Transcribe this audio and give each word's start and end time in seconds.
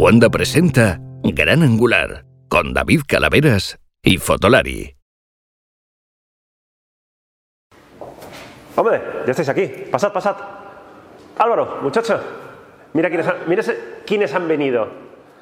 Cuanda 0.00 0.30
presenta 0.30 0.98
Gran 1.22 1.62
Angular 1.62 2.24
con 2.48 2.72
David 2.72 3.02
Calaveras 3.06 3.78
y 4.02 4.16
Fotolari. 4.16 4.96
Hombre, 8.76 9.02
ya 9.26 9.30
estáis 9.30 9.50
aquí. 9.50 9.66
Pasad, 9.92 10.10
pasad. 10.10 10.36
Álvaro, 11.36 11.80
muchacho. 11.82 12.18
Mira 12.94 13.10
quiénes 13.10 13.28
han, 13.28 13.36
mira 13.46 13.62
quiénes 14.06 14.34
han 14.34 14.48
venido. 14.48 14.88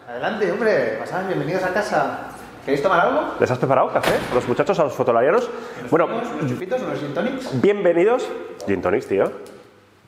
Adelante, 0.09 0.51
hombre, 0.51 0.97
pasad, 0.99 1.29
bienvenidos 1.29 1.63
a 1.63 1.73
casa. 1.73 2.19
¿Queréis 2.65 2.83
tomar 2.83 2.99
algo? 2.99 3.35
¿Les 3.39 3.49
has 3.49 3.59
preparado 3.59 3.93
café? 3.93 4.19
¿A 4.29 4.35
los 4.35 4.49
muchachos, 4.49 4.77
a 4.81 4.83
los 4.83 4.93
fotolarianos? 4.93 5.49
Bueno, 5.89 6.07
¿Unos 6.07 6.51
chupitos, 6.51 6.83
unos 6.83 6.99
gin 6.99 7.15
tonics? 7.15 7.61
bienvenidos. 7.63 8.29
Gin 8.67 8.83
tonics, 8.83 9.07
tío. 9.07 9.31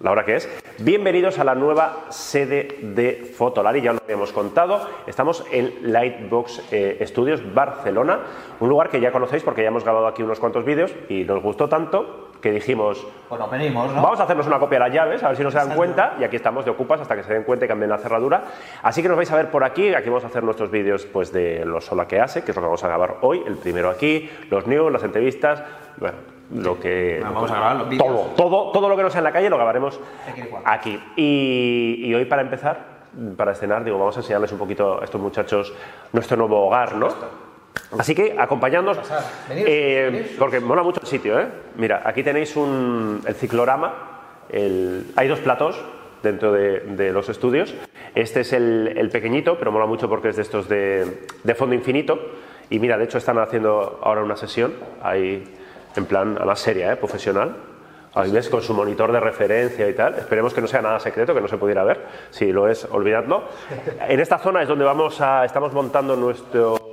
La 0.00 0.12
hora 0.12 0.24
que 0.24 0.36
es. 0.36 0.48
Bienvenidos 0.78 1.38
a 1.38 1.44
la 1.44 1.54
nueva 1.54 2.06
sede 2.08 2.78
de 2.80 3.30
Fotolari, 3.36 3.82
ya 3.82 3.90
os 3.90 3.96
lo 3.98 4.02
habíamos 4.02 4.32
contado. 4.32 4.80
Estamos 5.06 5.44
en 5.52 5.92
Lightbox 5.92 6.72
eh, 6.72 7.04
Studios, 7.06 7.42
Barcelona, 7.52 8.20
un 8.60 8.70
lugar 8.70 8.88
que 8.88 8.98
ya 8.98 9.12
conocéis 9.12 9.42
porque 9.42 9.60
ya 9.60 9.68
hemos 9.68 9.84
grabado 9.84 10.06
aquí 10.06 10.22
unos 10.22 10.40
cuantos 10.40 10.64
vídeos 10.64 10.94
y 11.10 11.24
nos 11.24 11.42
gustó 11.42 11.68
tanto 11.68 12.30
que 12.40 12.50
dijimos, 12.50 13.06
Pues 13.28 13.38
nos 13.38 13.50
venimos, 13.50 13.92
¿no? 13.92 14.00
Vamos 14.00 14.18
a 14.20 14.22
hacernos 14.22 14.46
una 14.46 14.58
copia 14.58 14.78
de 14.78 14.86
las 14.86 14.94
llaves, 14.94 15.22
a 15.22 15.28
ver 15.28 15.36
si 15.36 15.42
no 15.42 15.50
se 15.50 15.58
dan 15.58 15.74
cuenta, 15.76 16.14
y 16.18 16.24
aquí 16.24 16.36
estamos 16.36 16.64
de 16.64 16.70
ocupas 16.70 16.98
hasta 17.02 17.14
que 17.14 17.22
se 17.22 17.34
den 17.34 17.42
cuenta 17.42 17.66
y 17.66 17.68
cambien 17.68 17.90
la 17.90 17.98
cerradura. 17.98 18.44
Así 18.82 19.02
que 19.02 19.08
nos 19.08 19.18
vais 19.18 19.30
a 19.30 19.36
ver 19.36 19.50
por 19.50 19.64
aquí, 19.64 19.92
aquí 19.92 20.08
vamos 20.08 20.24
a 20.24 20.28
hacer 20.28 20.42
nuestros 20.42 20.70
vídeos 20.70 21.04
pues, 21.04 21.30
de 21.30 21.66
lo 21.66 21.82
sola 21.82 22.08
que 22.08 22.18
hace, 22.18 22.42
que 22.42 22.52
es 22.52 22.56
lo 22.56 22.62
que 22.62 22.66
vamos 22.68 22.82
a 22.84 22.88
grabar 22.88 23.18
hoy, 23.20 23.42
el 23.46 23.56
primero 23.56 23.90
aquí, 23.90 24.30
los 24.48 24.66
news, 24.66 24.90
las 24.90 25.04
entrevistas, 25.04 25.62
bueno, 25.98 26.39
lo 26.54 26.78
que... 26.80 27.18
Bueno, 27.20 27.34
vamos 27.34 27.50
a 27.50 27.54
grabar 27.56 27.76
los. 27.76 27.98
Todo, 27.98 28.24
todo, 28.36 28.72
todo 28.72 28.88
lo 28.88 28.96
que 28.96 29.02
no 29.02 29.10
sea 29.10 29.18
en 29.18 29.24
la 29.24 29.32
calle 29.32 29.48
lo 29.50 29.56
grabaremos 29.56 30.00
Aquí. 30.64 30.98
Y, 31.16 32.02
y 32.04 32.14
hoy 32.14 32.24
para 32.24 32.42
empezar, 32.42 33.00
para 33.36 33.52
escenar, 33.52 33.84
digo, 33.84 33.98
vamos 33.98 34.16
a 34.16 34.20
enseñarles 34.20 34.52
un 34.52 34.58
poquito 34.58 35.00
a 35.00 35.04
estos 35.04 35.20
muchachos 35.20 35.72
nuestro 36.12 36.36
nuevo 36.36 36.66
hogar, 36.66 36.96
¿no? 36.96 37.08
Así 37.98 38.14
que 38.14 38.36
acompañadnos, 38.38 38.98
eh, 39.50 40.34
porque 40.38 40.60
mola 40.60 40.82
mucho 40.82 41.00
el 41.00 41.06
sitio, 41.06 41.38
¿eh? 41.40 41.46
Mira, 41.76 42.02
aquí 42.04 42.22
tenéis 42.22 42.56
un, 42.56 43.20
el 43.26 43.34
ciclorama, 43.34 43.94
el- 44.48 45.06
hay 45.16 45.28
dos 45.28 45.38
platos 45.40 45.80
dentro 46.22 46.52
de, 46.52 46.80
de 46.80 47.12
los 47.12 47.28
estudios. 47.28 47.74
Este 48.14 48.40
es 48.40 48.52
el, 48.52 48.92
el 48.96 49.08
pequeñito, 49.10 49.56
pero 49.58 49.70
mola 49.72 49.86
mucho 49.86 50.08
porque 50.08 50.28
es 50.30 50.36
de 50.36 50.42
estos 50.42 50.68
de, 50.68 51.26
de 51.44 51.54
fondo 51.54 51.74
infinito. 51.74 52.18
Y 52.70 52.78
mira, 52.78 52.98
de 52.98 53.04
hecho 53.04 53.18
están 53.18 53.38
haciendo 53.38 54.00
ahora 54.02 54.22
una 54.22 54.36
sesión, 54.36 54.72
ahí 55.02 55.42
en 55.96 56.06
plan, 56.06 56.38
a 56.40 56.44
más 56.44 56.60
seria, 56.60 56.92
¿eh? 56.92 56.96
profesional. 56.96 57.56
Ahí 58.14 58.30
ves 58.32 58.48
con 58.48 58.60
su 58.60 58.74
monitor 58.74 59.12
de 59.12 59.20
referencia 59.20 59.88
y 59.88 59.94
tal. 59.94 60.14
Esperemos 60.14 60.52
que 60.52 60.60
no 60.60 60.66
sea 60.66 60.82
nada 60.82 60.98
secreto, 60.98 61.32
que 61.32 61.40
no 61.40 61.48
se 61.48 61.58
pudiera 61.58 61.84
ver. 61.84 62.06
Si 62.30 62.52
lo 62.52 62.68
es, 62.68 62.84
olvidadlo. 62.90 63.44
En 64.08 64.18
esta 64.18 64.38
zona 64.38 64.62
es 64.62 64.68
donde 64.68 64.84
vamos 64.84 65.20
a, 65.20 65.44
estamos 65.44 65.72
montando 65.72 66.16
nuestro 66.16 66.89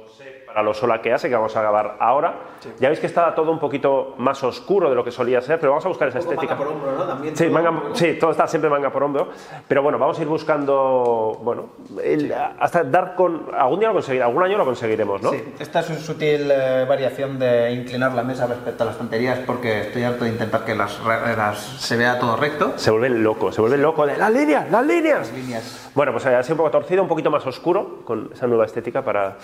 para 0.58 0.66
lo 0.66 0.74
sola 0.74 1.00
que 1.04 1.14
hace, 1.14 1.30
que 1.30 1.36
vamos 1.36 1.56
a 1.56 1.62
grabar 1.62 1.98
ahora. 2.00 2.34
Ya 2.80 2.88
veis 2.90 3.00
que 3.00 3.06
está 3.06 3.36
todo 3.36 3.52
un 3.52 3.60
poquito 3.60 4.16
más 4.18 4.44
oscuro 4.44 4.90
de 4.90 4.96
lo 4.96 5.04
que 5.04 5.12
solía 5.12 5.40
ser, 5.40 5.60
pero 5.60 5.72
vamos 5.74 5.86
a 5.86 5.90
buscar 5.90 6.08
esa 6.08 6.18
estética. 6.18 6.58
por 6.58 6.66
hombro, 6.70 6.94
¿no? 6.98 7.04
También 7.04 7.38
Sí, 7.38 7.44
todo. 7.44 7.54
manga- 7.54 7.82
sí, 7.94 8.18
todo 8.20 8.32
está 8.32 8.48
siempre 8.48 8.68
manga 8.68 8.90
por 8.90 9.04
hombro. 9.04 9.28
Pero 9.68 9.84
bueno, 9.84 10.00
vamos 10.00 10.18
a 10.18 10.22
ir 10.24 10.28
buscando, 10.28 11.38
bueno, 11.44 11.66
el- 12.04 12.34
hasta 12.60 12.84
dar 12.84 13.14
con. 13.14 13.52
Algún 13.56 13.80
día 13.82 13.90
lo 13.90 13.94
conseguiremos, 13.94 14.30
algún 14.30 14.44
año 14.46 14.58
lo 14.58 14.66
conseguiremos, 14.66 15.22
¿no? 15.22 15.30
Sí, 15.30 15.54
esta 15.60 15.82
es 15.82 15.90
una 15.92 16.00
sutil 16.00 16.50
eh, 16.52 16.86
variación 16.90 17.38
de 17.38 17.74
inclinar 17.74 18.14
la 18.14 18.24
mesa 18.24 18.48
respecto 18.48 18.82
a 18.82 18.88
las 18.88 18.98
tonterías 18.98 19.38
porque 19.46 19.82
estoy 19.82 20.06
harto 20.06 20.24
de 20.24 20.32
intentar 20.32 20.66
que 20.66 20.74
las, 20.74 21.04
re- 21.04 21.38
las- 21.38 21.60
se 21.60 21.98
vea 21.98 22.18
todo 22.18 22.36
recto. 22.36 22.74
Se 22.78 22.90
vuelven 22.90 23.24
locos, 23.24 23.54
se 23.54 23.62
vuelven 23.62 23.84
locos 23.84 24.08
de 24.08 24.18
las 24.18 24.32
líneas, 24.34 24.72
las 24.72 24.84
líneas. 24.84 25.32
líneas. 25.32 25.92
Bueno, 25.94 26.14
pues 26.14 26.26
ha 26.26 26.42
sido 26.42 26.56
un 26.56 26.58
poco 26.58 26.72
torcido, 26.72 27.04
un 27.04 27.08
poquito 27.08 27.30
más 27.30 27.46
oscuro, 27.46 28.00
con 28.06 28.32
esa 28.34 28.48
nueva 28.48 28.66
estética 28.66 29.04
para, 29.04 29.36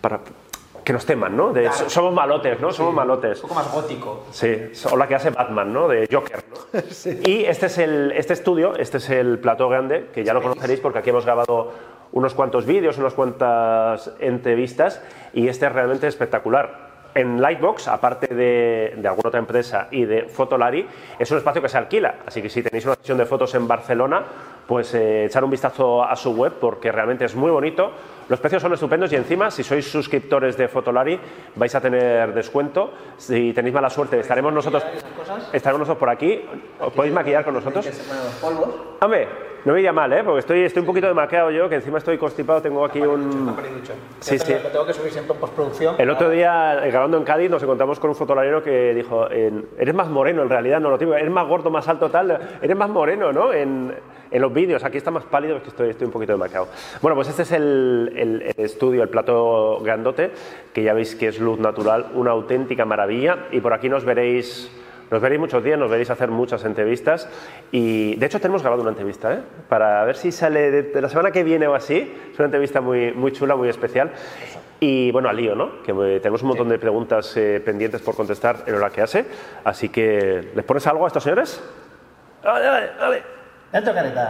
para 0.00 0.18
que 0.88 0.94
nos 0.94 1.04
teman, 1.04 1.36
¿no? 1.36 1.52
De, 1.52 1.64
Claro. 1.64 1.90
Somos 1.90 2.14
malotes, 2.14 2.58
¿no? 2.60 2.72
Somos 2.72 2.94
malotes. 2.94 3.42
Un 3.42 3.42
poco 3.42 3.54
más 3.56 3.70
gótico. 3.70 4.24
Sí, 4.30 4.72
o 4.90 4.96
la 4.96 5.06
que 5.06 5.16
hace 5.16 5.28
Batman, 5.28 5.70
¿no? 5.70 5.86
De 5.86 6.08
Joker, 6.10 6.42
¿no? 6.50 6.80
Y 7.26 7.44
este 7.44 7.66
es 7.66 7.76
el 7.76 8.10
este 8.12 8.32
estudio, 8.32 8.74
este 8.74 8.96
es 8.96 9.10
el 9.10 9.38
plató 9.38 9.68
grande, 9.68 10.06
que 10.14 10.24
ya 10.24 10.32
lo 10.32 10.40
conoceréis 10.40 10.80
porque 10.80 11.00
aquí 11.00 11.10
hemos 11.10 11.26
grabado 11.26 11.72
unos 12.12 12.32
cuantos 12.32 12.64
vídeos, 12.64 12.96
unas 12.96 13.12
cuantas 13.12 14.12
entrevistas, 14.18 15.02
y 15.34 15.48
este 15.48 15.66
es 15.66 15.72
realmente 15.72 16.06
espectacular. 16.06 16.88
En 17.14 17.42
Lightbox, 17.42 17.88
aparte 17.88 18.34
de, 18.34 18.94
de 18.96 19.08
alguna 19.08 19.28
otra 19.28 19.40
empresa 19.40 19.88
y 19.90 20.06
de 20.06 20.22
Fotolari, 20.22 20.86
es 21.18 21.30
un 21.30 21.36
espacio 21.36 21.60
que 21.60 21.68
se 21.68 21.76
alquila. 21.76 22.14
Así 22.26 22.40
que 22.40 22.48
si 22.48 22.62
tenéis 22.62 22.86
una 22.86 22.94
sesión 22.94 23.18
de 23.18 23.26
fotos 23.26 23.54
en 23.54 23.68
Barcelona, 23.68 24.24
pues 24.66 24.94
eh, 24.94 25.24
echar 25.24 25.44
un 25.44 25.50
vistazo 25.50 26.02
a 26.02 26.16
su 26.16 26.32
web 26.32 26.54
porque 26.58 26.92
realmente 26.92 27.26
es 27.26 27.34
muy 27.34 27.50
bonito. 27.50 27.92
Los 28.28 28.40
precios 28.40 28.60
son 28.60 28.74
estupendos 28.74 29.10
y 29.12 29.16
encima, 29.16 29.50
si 29.50 29.64
sois 29.64 29.90
suscriptores 29.90 30.56
de 30.56 30.68
Fotolari, 30.68 31.18
vais 31.56 31.74
a 31.74 31.80
tener 31.80 32.34
descuento. 32.34 32.92
Si 33.16 33.54
tenéis 33.54 33.74
mala 33.74 33.88
suerte, 33.88 34.20
estaremos 34.20 34.52
nosotros, 34.52 34.84
estaremos 35.52 35.80
nosotros 35.80 35.98
por 35.98 36.10
aquí. 36.10 36.44
¿Os 36.78 36.92
podéis 36.92 37.14
maquillar 37.14 37.42
con 37.42 37.54
nosotros? 37.54 37.88
Hombre, 39.00 39.28
no 39.64 39.72
me 39.72 39.80
iría 39.80 39.92
mal, 39.92 40.12
¿eh? 40.12 40.22
Porque 40.22 40.40
estoy, 40.40 40.64
estoy 40.64 40.80
un 40.80 40.86
poquito 40.86 41.06
demacrado 41.06 41.50
yo, 41.50 41.70
que 41.70 41.76
encima 41.76 41.98
estoy 41.98 42.18
constipado, 42.18 42.60
tengo 42.60 42.84
aquí 42.84 43.00
un... 43.00 43.56
Sí, 44.20 44.38
sí. 44.38 44.52
Lo 44.62 44.68
tengo 44.68 44.86
que 44.86 44.92
subir 44.92 45.10
siempre 45.10 45.32
en 45.32 45.40
postproducción. 45.40 45.94
El 45.98 46.10
otro 46.10 46.28
día, 46.28 46.74
grabando 46.86 47.16
en 47.16 47.24
Cádiz, 47.24 47.50
nos 47.50 47.62
encontramos 47.62 47.98
con 47.98 48.10
un 48.10 48.16
fotolarero 48.16 48.62
que 48.62 48.92
dijo, 48.94 49.26
eres 49.30 49.94
más 49.94 50.08
moreno, 50.08 50.42
en 50.42 50.50
realidad, 50.50 50.80
no 50.80 50.90
lo 50.90 50.98
digo, 50.98 51.14
eres 51.14 51.30
más 51.30 51.46
gordo, 51.46 51.70
más 51.70 51.88
alto, 51.88 52.10
tal, 52.10 52.58
eres 52.60 52.76
más 52.76 52.90
moreno, 52.90 53.32
¿no? 53.32 53.54
En, 53.54 53.94
en 54.30 54.42
los 54.42 54.52
vídeos, 54.52 54.84
aquí 54.84 54.98
está 54.98 55.10
más 55.10 55.24
pálido, 55.24 55.56
es 55.56 55.62
que 55.62 55.68
estoy, 55.70 55.90
estoy 55.90 56.06
un 56.06 56.12
poquito 56.12 56.32
demacrado. 56.32 56.68
Bueno, 57.00 57.14
pues 57.14 57.28
este 57.28 57.42
es 57.42 57.52
el, 57.52 58.12
el- 58.16 58.42
el 58.56 58.64
estudio, 58.64 59.02
el 59.02 59.08
plato 59.08 59.80
grandote, 59.82 60.30
que 60.72 60.82
ya 60.82 60.92
veis 60.94 61.14
que 61.14 61.28
es 61.28 61.38
luz 61.40 61.58
natural, 61.58 62.06
una 62.14 62.30
auténtica 62.32 62.84
maravilla, 62.84 63.46
y 63.52 63.60
por 63.60 63.72
aquí 63.72 63.88
nos 63.88 64.04
veréis... 64.04 64.70
Nos 65.10 65.22
veréis 65.22 65.40
muchos 65.40 65.64
días, 65.64 65.78
nos 65.78 65.90
veréis 65.90 66.10
hacer 66.10 66.28
muchas 66.28 66.66
entrevistas 66.66 67.30
y 67.72 68.14
de 68.16 68.26
hecho 68.26 68.40
tenemos 68.40 68.60
grabado 68.60 68.82
una 68.82 68.90
entrevista, 68.90 69.32
¿eh? 69.32 69.38
Para 69.66 70.04
ver 70.04 70.16
si 70.16 70.30
sale 70.30 70.70
de, 70.70 70.82
de 70.82 71.00
la 71.00 71.08
semana 71.08 71.30
que 71.30 71.44
viene 71.44 71.66
o 71.66 71.74
así. 71.74 72.14
Es 72.30 72.38
una 72.38 72.44
entrevista 72.44 72.82
muy, 72.82 73.12
muy 73.14 73.32
chula, 73.32 73.56
muy 73.56 73.70
especial. 73.70 74.10
Y 74.80 75.10
bueno, 75.10 75.30
al 75.30 75.36
lío, 75.38 75.54
¿no? 75.54 75.82
Que 75.82 75.92
eh, 75.92 76.20
tenemos 76.20 76.42
un 76.42 76.48
montón 76.48 76.68
de 76.68 76.78
preguntas 76.78 77.34
eh, 77.38 77.58
pendientes 77.64 78.02
por 78.02 78.16
contestar 78.16 78.64
en 78.66 78.74
hora 78.74 78.90
que 78.90 79.00
hace. 79.00 79.24
Así 79.64 79.88
que, 79.88 80.50
¿les 80.54 80.64
pones 80.66 80.86
algo 80.86 81.04
a 81.04 81.06
estos 81.06 81.22
señores? 81.22 81.58
¡Dale, 82.42 82.64
dale, 82.66 82.86
dale! 83.00 83.37
Dentro 83.72 83.92
careta. 83.94 84.26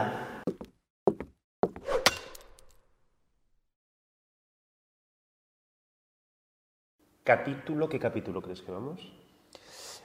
¿Capítulo? 7.25 7.89
¿Qué 7.89 7.99
capítulo 7.99 8.41
crees 8.41 8.63
que 8.63 8.73
vamos? 8.73 9.13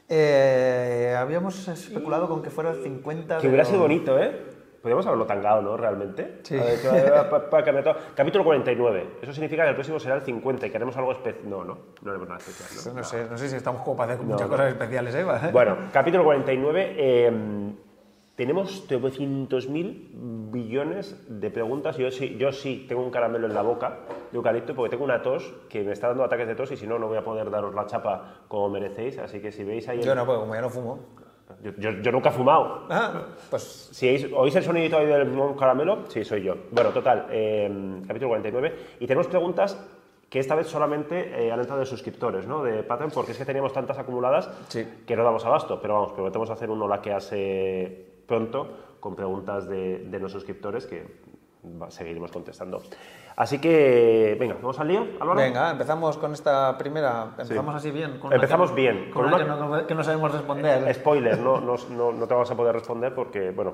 Eh, 0.10 1.16
habíamos 1.18 1.68
especulado 1.68 2.28
con 2.28 2.42
que 2.42 2.50
fuera 2.50 2.72
el 2.72 2.84
50. 2.84 3.38
Que 3.40 3.48
hubiera 3.48 3.64
pero- 3.64 3.70
sido 3.72 3.82
bonito, 3.82 4.20
¿eh? 4.20 4.52
Podríamos 4.82 5.06
haberlo 5.08 5.26
tangado, 5.26 5.62
¿no? 5.62 5.78
Realmente. 5.78 6.40
Sí. 6.44 6.60
A 6.60 6.64
ver, 6.66 6.82
que 6.82 7.10
va- 7.10 7.64
cambiar 7.64 7.86
todo. 7.86 7.96
Capítulo 8.16 8.44
49. 8.44 9.12
Eso 9.22 9.32
significa 9.32 9.64
que 9.64 9.70
el 9.70 9.76
próximo 9.76 9.98
será 9.98 10.16
el 10.16 10.24
50 10.24 10.68
y 10.68 10.72
queremos 10.72 10.98
algo 10.98 11.14
especial. 11.14 11.50
No, 11.50 11.64
no, 11.64 11.78
no 12.02 12.10
haremos 12.12 12.28
nada 12.28 12.40
especial. 12.42 12.94
¿no? 12.94 13.00
No 13.00 13.04
sé, 13.08 13.26
no 13.30 13.38
sé 13.38 13.48
si 13.48 13.56
estamos 13.56 13.82
como 13.84 13.96
para 13.96 14.14
hacer 14.14 14.26
No, 14.26 14.34
muchas 14.34 14.50
no. 14.50 14.52
cosas 14.58 14.74
especiales, 14.74 15.16
¿eh? 15.16 15.24
Bueno, 15.54 15.78
capítulo 15.94 16.26
49. 16.26 16.96
eh, 16.98 17.32
tenemos 18.36 18.88
300.000 18.90 20.52
billones 20.52 21.24
de 21.28 21.50
preguntas. 21.52 21.98
Yo 21.98 22.10
sí, 22.12 22.36
yo 22.40 22.52
sí 22.52 22.86
tengo 22.88 23.04
un 23.04 23.12
caramelo 23.12 23.48
en 23.48 23.54
la 23.54 23.62
boca 23.62 24.00
de 24.32 24.38
eucalipto 24.38 24.74
porque 24.74 24.90
tengo 24.92 25.04
una 25.06 25.22
tos 25.22 25.54
que 25.70 25.84
me 25.84 25.92
está 25.92 26.08
dando 26.08 26.24
ataques 26.24 26.48
de 26.48 26.56
tos 26.56 26.72
y 26.72 26.78
si 26.78 26.88
no, 26.88 26.98
no 26.98 27.08
voy 27.08 27.18
a 27.18 27.24
poder 27.24 27.50
daros 27.52 27.74
la 27.76 27.86
chapa 27.86 28.42
como 28.48 28.70
merecéis. 28.70 29.18
Así 29.20 29.40
que 29.40 29.52
si 29.52 29.64
veis 29.64 29.88
ahí. 29.88 30.00
el- 30.00 30.06
Yo 30.06 30.16
no, 30.16 30.26
porque 30.26 30.40
como 30.42 30.56
ya 30.56 30.62
no 30.62 30.70
fumo. 30.70 31.00
yo, 31.62 31.72
yo- 31.78 31.92
yo 32.02 32.12
nunca 32.12 32.30
he 32.30 32.32
fumado. 32.32 32.88
Ah, 32.90 33.22
pues 33.50 33.62
Si 33.92 34.07
oís, 34.10 34.28
oís 34.36 34.56
el 34.56 34.63
sonidito 34.63 34.98
ahí 34.98 35.06
del 35.06 35.30
caramelo, 35.57 36.00
sí, 36.07 36.24
soy 36.25 36.42
yo. 36.44 36.56
Bueno, 36.72 36.90
total, 36.90 37.28
eh, 37.30 38.02
capítulo 38.07 38.30
49. 38.30 38.74
Y 39.00 39.06
tenemos 39.06 39.28
preguntas 39.28 39.78
que 40.30 40.40
esta 40.40 40.56
vez 40.56 40.66
solamente 40.66 41.46
eh, 41.46 41.52
han 41.52 41.60
entrado 41.60 41.80
de 41.81 41.86
suscriptores, 41.86 42.48
¿no? 42.48 42.63
De 42.63 42.81
Patreon, 42.81 43.12
porque 43.12 43.34
es 43.34 43.38
que 43.38 43.46
teníamos 43.46 43.72
tantas 43.72 44.00
acumuladas 44.00 44.50
Sí. 44.69 44.84
que 45.06 45.16
no 45.16 45.24
damos 45.24 45.46
abasto. 45.46 45.80
Pero 45.80 45.94
vamos, 45.94 46.13
prometemos 46.13 46.50
hacer 46.50 46.72
uno 46.72 46.88
la 46.88 47.00
que 47.04 47.13
hace 47.13 48.12
pronto 48.28 48.96
con 49.00 49.16
preguntas 49.16 49.68
de, 49.68 50.00
de 50.00 50.20
los 50.20 50.31
suscriptores 50.31 50.86
que 50.86 51.22
seguiremos 51.90 52.31
contestando. 52.31 52.81
Así 53.36 53.60
que, 53.60 54.36
venga, 54.40 54.56
¿vamos 54.56 54.80
al 54.80 54.88
lío, 54.90 55.08
Álvaro? 55.20 55.36
venga, 55.40 55.72
empezamos 55.72 56.18
con 56.18 56.34
esta 56.34 56.78
primera. 56.78 57.36
Empezamos 57.40 57.74
así 57.75 57.90
bien. 57.92 58.20
con 58.20 58.31
Empezamos 58.34 58.70
que- 58.72 58.75
bien, 58.75 59.12
Con, 59.12 59.24
con 59.24 59.34
una, 59.34 59.38
una- 59.56 59.78
que, 59.78 59.81
no, 59.81 59.88
que 59.88 59.96
no 59.96 60.04
sabemos 60.04 60.31
responder. 60.31 60.94
Spoiler, 60.94 61.40
no, 61.40 61.60
no, 61.62 61.75
no, 61.90 62.12
no 62.12 62.28
te 62.28 62.34
vamos 62.34 62.52
a 62.52 62.56
poder 62.56 62.75
responder 62.75 63.16
porque, 63.16 63.50
bueno, 63.52 63.74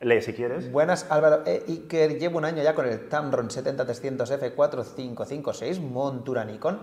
lee 0.00 0.20
si 0.20 0.32
quieres. 0.32 0.72
Buenas, 0.72 1.08
Álvaro 1.12 1.42
e 1.46 1.62
Iker. 1.68 2.18
Llevo 2.18 2.38
un 2.38 2.44
año 2.44 2.62
ya 2.62 2.74
con 2.74 2.86
el 2.88 3.08
Tamron 3.08 3.48
70-300 3.50 4.54
F4556 4.56 5.80
montura 5.80 6.44
Nikon 6.44 6.80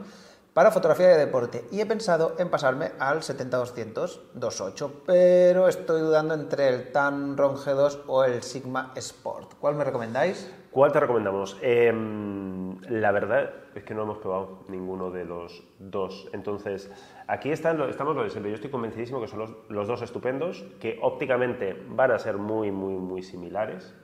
para 0.60 0.72
fotografía 0.72 1.08
de 1.08 1.18
deporte 1.18 1.64
y 1.72 1.80
he 1.80 1.86
pensado 1.86 2.36
en 2.38 2.50
pasarme 2.50 2.92
al 3.00 3.20
70-200 3.20 4.34
2.8, 4.36 4.92
pero 5.06 5.70
estoy 5.70 6.02
dudando 6.02 6.34
entre 6.34 6.68
el 6.68 6.92
Tamron 6.92 7.56
G2 7.56 8.02
o 8.08 8.26
el 8.26 8.44
Sigma 8.44 8.92
Sport. 8.98 9.54
¿Cuál 9.62 9.76
me 9.76 9.86
recomendáis? 9.86 10.54
¿Cuál 10.70 10.92
te 10.92 11.00
recomendamos? 11.00 11.58
Em, 11.62 12.78
la 12.90 13.14
verdad 13.14 13.52
es 13.74 13.86
que 13.86 13.94
no 13.94 14.04
hemos 14.04 14.18
probado 14.18 14.66
ninguno 14.68 15.12
de 15.12 15.24
los 15.24 15.64
dos. 15.80 16.28
Entonces, 16.34 16.92
aquí 17.28 17.52
estamos 17.52 17.80
lo 17.98 18.24
de 18.24 18.30
siempre. 18.30 18.52
Yo 18.52 18.56
estoy 18.56 18.70
convencidísimo 18.70 19.22
que 19.22 19.30
son 19.30 19.40
los, 19.40 19.52
los 19.70 19.88
dos 19.88 20.02
estupendos, 20.02 20.66
que 20.82 21.00
ópticamente 21.02 21.74
van 21.88 22.12
a 22.12 22.20
ser 22.20 22.38
muy, 22.38 22.70
muy, 22.70 22.96
muy 22.96 23.24
similares. 23.24 23.96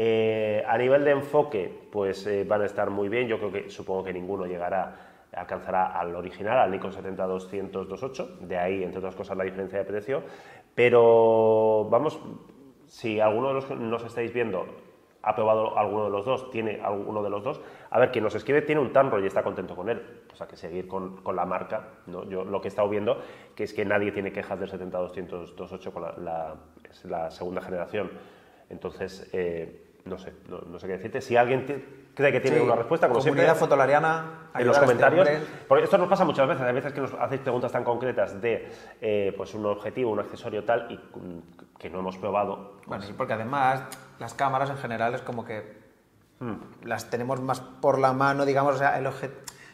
Eh, 0.00 0.62
a 0.64 0.78
nivel 0.78 1.04
de 1.04 1.10
enfoque, 1.10 1.88
pues 1.90 2.24
eh, 2.28 2.44
van 2.44 2.62
a 2.62 2.66
estar 2.66 2.88
muy 2.88 3.08
bien. 3.08 3.26
Yo 3.26 3.38
creo 3.38 3.50
que 3.50 3.68
supongo 3.68 4.04
que 4.04 4.12
ninguno 4.12 4.46
llegará, 4.46 5.07
alcanzará 5.32 5.98
al 5.98 6.14
original, 6.16 6.58
al 6.58 6.70
Nikon 6.70 6.92
70-200-28. 6.92 8.38
De 8.40 8.56
ahí, 8.58 8.82
entre 8.82 8.98
otras 8.98 9.14
cosas, 9.14 9.36
la 9.36 9.44
diferencia 9.44 9.78
de 9.78 9.84
precio. 9.84 10.22
Pero 10.74 11.86
vamos, 11.90 12.20
si 12.86 13.20
alguno 13.20 13.48
de 13.48 13.54
los 13.54 13.64
que 13.66 13.74
nos 13.74 14.04
estáis 14.04 14.32
viendo 14.32 14.66
ha 15.22 15.34
probado 15.34 15.76
alguno 15.76 16.04
de 16.04 16.10
los 16.10 16.24
dos, 16.24 16.50
tiene 16.50 16.80
alguno 16.80 17.22
de 17.22 17.28
los 17.30 17.42
dos, 17.42 17.60
a 17.90 17.98
ver, 17.98 18.12
quien 18.12 18.22
nos 18.24 18.34
escribe 18.36 18.62
tiene 18.62 18.80
un 18.80 18.92
Tamro 18.92 19.20
y 19.20 19.26
está 19.26 19.42
contento 19.42 19.74
con 19.74 19.88
él. 19.90 20.00
O 20.32 20.36
sea, 20.36 20.46
que 20.46 20.56
seguir 20.56 20.86
con, 20.86 21.16
con 21.22 21.34
la 21.34 21.44
marca. 21.44 21.88
¿no? 22.06 22.24
Yo 22.30 22.44
lo 22.44 22.60
que 22.60 22.68
he 22.68 22.70
estado 22.70 22.88
viendo, 22.88 23.20
que 23.56 23.64
es 23.64 23.74
que 23.74 23.84
nadie 23.84 24.12
tiene 24.12 24.32
quejas 24.32 24.60
del 24.60 24.70
70-200-28 24.70 25.92
con 25.92 26.02
la, 26.02 26.56
la- 27.04 27.30
segunda 27.32 27.60
generación. 27.60 28.10
Entonces, 28.70 29.28
eh, 29.32 29.96
no 30.04 30.16
sé, 30.18 30.32
no, 30.48 30.60
no 30.60 30.78
sé 30.78 30.86
qué 30.86 30.92
decirte. 30.94 31.20
Si 31.20 31.36
alguien 31.36 31.66
cree 32.18 32.32
que 32.32 32.40
tiene 32.40 32.56
Sí, 32.58 32.62
una 32.64 32.74
respuesta, 32.74 33.06
como 33.06 33.20
Comunidad 33.20 33.44
siempre, 33.44 33.60
fotolariana, 33.60 34.24
en 34.56 34.66
los 34.66 34.76
comentarios. 34.76 35.28
porque 35.68 35.84
esto 35.84 35.96
nos 35.98 36.08
pasa 36.08 36.24
muchas 36.24 36.48
veces. 36.48 36.64
Hay 36.64 36.74
veces 36.74 36.92
que 36.92 37.00
nos 37.00 37.14
hacéis 37.14 37.40
preguntas 37.42 37.70
tan 37.70 37.84
concretas 37.84 38.42
de 38.42 38.72
eh, 39.00 39.32
pues 39.36 39.54
un 39.54 39.64
objetivo, 39.66 40.10
un 40.10 40.18
accesorio 40.18 40.64
tal, 40.64 40.90
y 40.90 40.98
que 41.78 41.88
no 41.88 42.00
hemos 42.00 42.18
probado. 42.18 42.78
Bueno, 42.86 43.04
sí, 43.04 43.14
porque 43.16 43.34
además 43.34 43.84
las 44.18 44.34
cámaras 44.34 44.68
en 44.70 44.78
general 44.78 45.14
es 45.14 45.22
como 45.22 45.44
que 45.44 45.78
Hmm. 46.40 46.54
las 46.84 47.08
tenemos 47.10 47.40
más 47.40 47.60
por 47.60 47.98
la 47.98 48.12
mano, 48.12 48.44
digamos, 48.44 48.74
o 48.76 48.78
sea, 48.78 48.96
el 48.98 49.06
obje- 49.06 49.30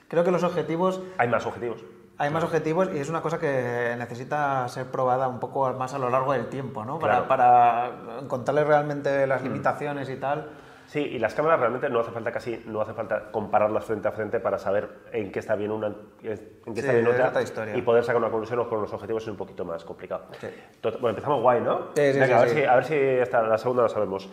creo 0.09 0.23
que 0.25 0.31
los 0.31 0.43
objetivos, 0.45 1.01
Hay 1.19 1.29
más 1.29 1.45
objetivos. 1.47 1.85
hay 2.17 2.31
más 2.31 2.43
objetivos 2.45 2.89
y 2.95 2.99
es 2.99 3.09
una 3.11 3.21
cosa 3.21 3.39
que 3.39 3.95
necesita 3.99 4.67
ser 4.69 4.87
probada 4.91 5.29
un 5.29 5.41
poco 5.41 5.71
más 5.75 5.93
a 5.93 5.99
lo 5.99 6.09
largo 6.11 6.33
del 6.33 6.47
tiempo, 6.49 6.83
¿no? 6.85 6.99
Para, 6.99 7.27
Claro. 7.27 7.29
para 7.29 7.91
encontrarle 8.23 8.65
realmente 8.65 9.27
las 9.27 9.43
limitaciones 9.43 10.09
y 10.11 10.17
tal. 10.17 10.49
Sí, 10.95 11.01
y 11.01 11.19
las 11.19 11.35
cámaras 11.35 11.59
realmente 11.59 11.91
no 11.91 11.99
hace 11.99 12.13
falta 12.13 12.31
casi, 12.31 12.63
no 12.67 12.81
hace 12.81 12.95
falta 12.95 13.33
compararlas 13.33 13.85
frente 13.85 14.07
a 14.07 14.13
frente 14.13 14.39
para 14.39 14.59
saber 14.59 14.89
en 15.11 15.33
qué 15.33 15.41
está 15.41 15.57
bien 15.57 15.73
una, 15.73 15.89
en 15.89 15.97
qué 16.23 16.37
Sí, 16.37 16.53
está 16.77 16.93
bien 16.93 17.09
otra, 17.09 17.31
otra 17.31 17.43
historia. 17.43 17.77
y 17.77 17.83
poder 17.83 18.05
sacar 18.05 18.19
una 18.23 18.31
conclusión 18.31 18.65
con 18.69 18.81
los 18.81 18.93
objetivos 18.93 19.25
es 19.25 19.29
un 19.29 19.37
poquito 19.37 19.65
más 19.65 19.85
complicado. 19.85 20.27
Sí. 20.41 20.47
Bueno, 20.81 21.09
empezamos 21.09 21.43
guay, 21.43 21.63
¿no? 21.63 21.89
Sí, 21.97 22.01
Venga, 22.17 22.39
a, 22.39 22.45
ver. 22.45 22.49
Si, 22.51 22.63
a 22.63 22.75
ver 22.77 22.85
si 22.85 23.19
hasta 23.21 23.43
la 23.43 23.59
segunda 23.59 23.83
lo 23.83 23.89
sabemos. 23.89 24.31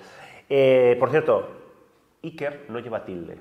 Eh, 0.47 0.97
por 0.99 1.09
cierto, 1.09 1.49
Iker 2.21 2.65
no 2.69 2.77
lleva 2.77 3.05
tilde. 3.05 3.39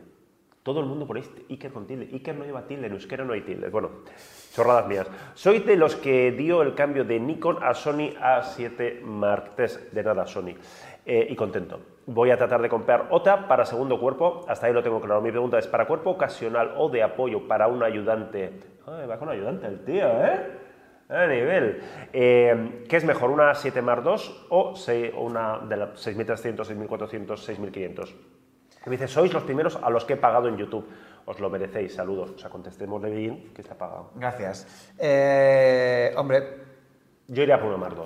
Todo 0.62 0.81
el 0.81 0.87
mundo 0.87 1.06
por 1.06 1.19
Iker 1.19 1.72
con 1.72 1.87
tilde. 1.87 2.08
Iker 2.11 2.34
no 2.34 2.46
lleva 2.46 2.67
tilde, 2.67 2.87
en 2.87 2.94
euskera 2.94 3.22
no 3.22 3.34
hay 3.34 3.43
tilde. 3.43 3.69
Bueno, 3.69 3.90
chorradas 4.55 4.87
mías. 4.87 5.06
Soy 5.34 5.58
de 5.58 5.76
los 5.76 5.94
que 5.94 6.32
dio 6.32 6.62
el 6.62 6.75
cambio 6.75 7.05
de 7.05 7.20
Nikon 7.20 7.58
a 7.62 7.75
Sony 7.75 8.14
A7 8.19 9.02
Mark 9.02 9.50
III. 9.58 9.67
De 9.93 10.02
nada, 10.02 10.26
Sony. 10.26 10.55
Eh, 11.05 11.26
y 11.28 11.37
contento. 11.37 11.90
Voy 12.06 12.31
a 12.31 12.37
tratar 12.37 12.61
de 12.62 12.69
comprar 12.69 13.06
otra 13.11 13.47
para 13.47 13.64
segundo 13.64 14.00
cuerpo. 14.00 14.44
Hasta 14.49 14.67
ahí 14.67 14.73
lo 14.73 14.82
tengo 14.82 15.00
claro. 15.00 15.20
Mi 15.20 15.31
pregunta 15.31 15.58
es, 15.58 15.67
¿para 15.67 15.87
cuerpo 15.87 16.11
ocasional 16.11 16.75
o 16.76 16.88
de 16.88 17.02
apoyo 17.02 17.47
para 17.47 17.69
un 17.69 17.82
ayudante? 17.82 18.52
Ay, 18.87 19.06
va 19.06 19.19
con 19.19 19.29
ayudante 19.29 19.67
el 19.67 19.85
tío, 19.85 20.06
¿eh? 20.25 20.58
A 21.08 21.26
nivel. 21.26 21.82
Eh, 22.12 22.85
¿Qué 22.88 22.97
es 22.97 23.05
mejor, 23.05 23.31
una 23.31 23.55
7 23.55 23.82
Mark 23.82 24.02
II 24.05 24.12
o 24.49 24.75
se- 24.76 25.12
o 25.17 25.23
una 25.23 25.58
de 25.58 25.76
la 25.76 25.97
6300, 25.97 26.67
6400, 26.67 27.44
6500? 27.44 28.17
Me 28.87 28.93
dice, 28.93 29.08
sois 29.08 29.32
los 29.32 29.43
primeros 29.43 29.76
a 29.82 29.91
los 29.91 30.05
que 30.05 30.14
he 30.14 30.17
pagado 30.17 30.49
en 30.49 30.56
YouTube. 30.56 30.88
Os 31.26 31.38
lo 31.38 31.50
merecéis, 31.50 31.94
saludos. 31.94 32.31
O 32.31 32.38
sea, 32.38 32.49
contestémosle 32.49 33.11
bien 33.11 33.53
que 33.55 33.61
está 33.61 33.76
pagado. 33.76 34.11
Gracias. 34.14 34.93
Eh, 34.99 36.12
hombre, 36.17 36.43
Yo 37.29 37.43
iría 37.43 37.58
por 37.61 37.69
una 37.69 37.76
Mark 37.76 37.94
II, 37.96 38.05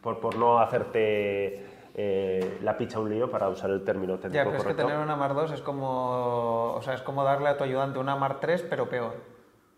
por, 0.00 0.20
por 0.20 0.36
no 0.36 0.58
hacerte 0.60 1.66
eh, 1.94 2.58
la 2.62 2.76
picha 2.78 2.98
un 2.98 3.10
lío 3.10 3.30
para 3.30 3.48
usar 3.48 3.70
el 3.70 3.84
término 3.84 4.14
técnico 4.18 4.34
ya, 4.36 4.44
pero 4.44 4.56
es 4.56 4.62
que 4.62 4.68
correcto. 4.70 4.86
tener 4.86 5.02
una 5.02 5.16
Mar 5.16 5.34
2 5.34 5.52
es 5.52 5.60
como, 5.60 6.72
o 6.74 6.82
sea, 6.82 6.94
es 6.94 7.02
como 7.02 7.22
darle 7.24 7.48
a 7.48 7.56
tu 7.56 7.64
ayudante 7.64 7.98
una 7.98 8.16
Mar 8.16 8.40
3, 8.40 8.62
pero 8.62 8.88
peor. 8.88 9.14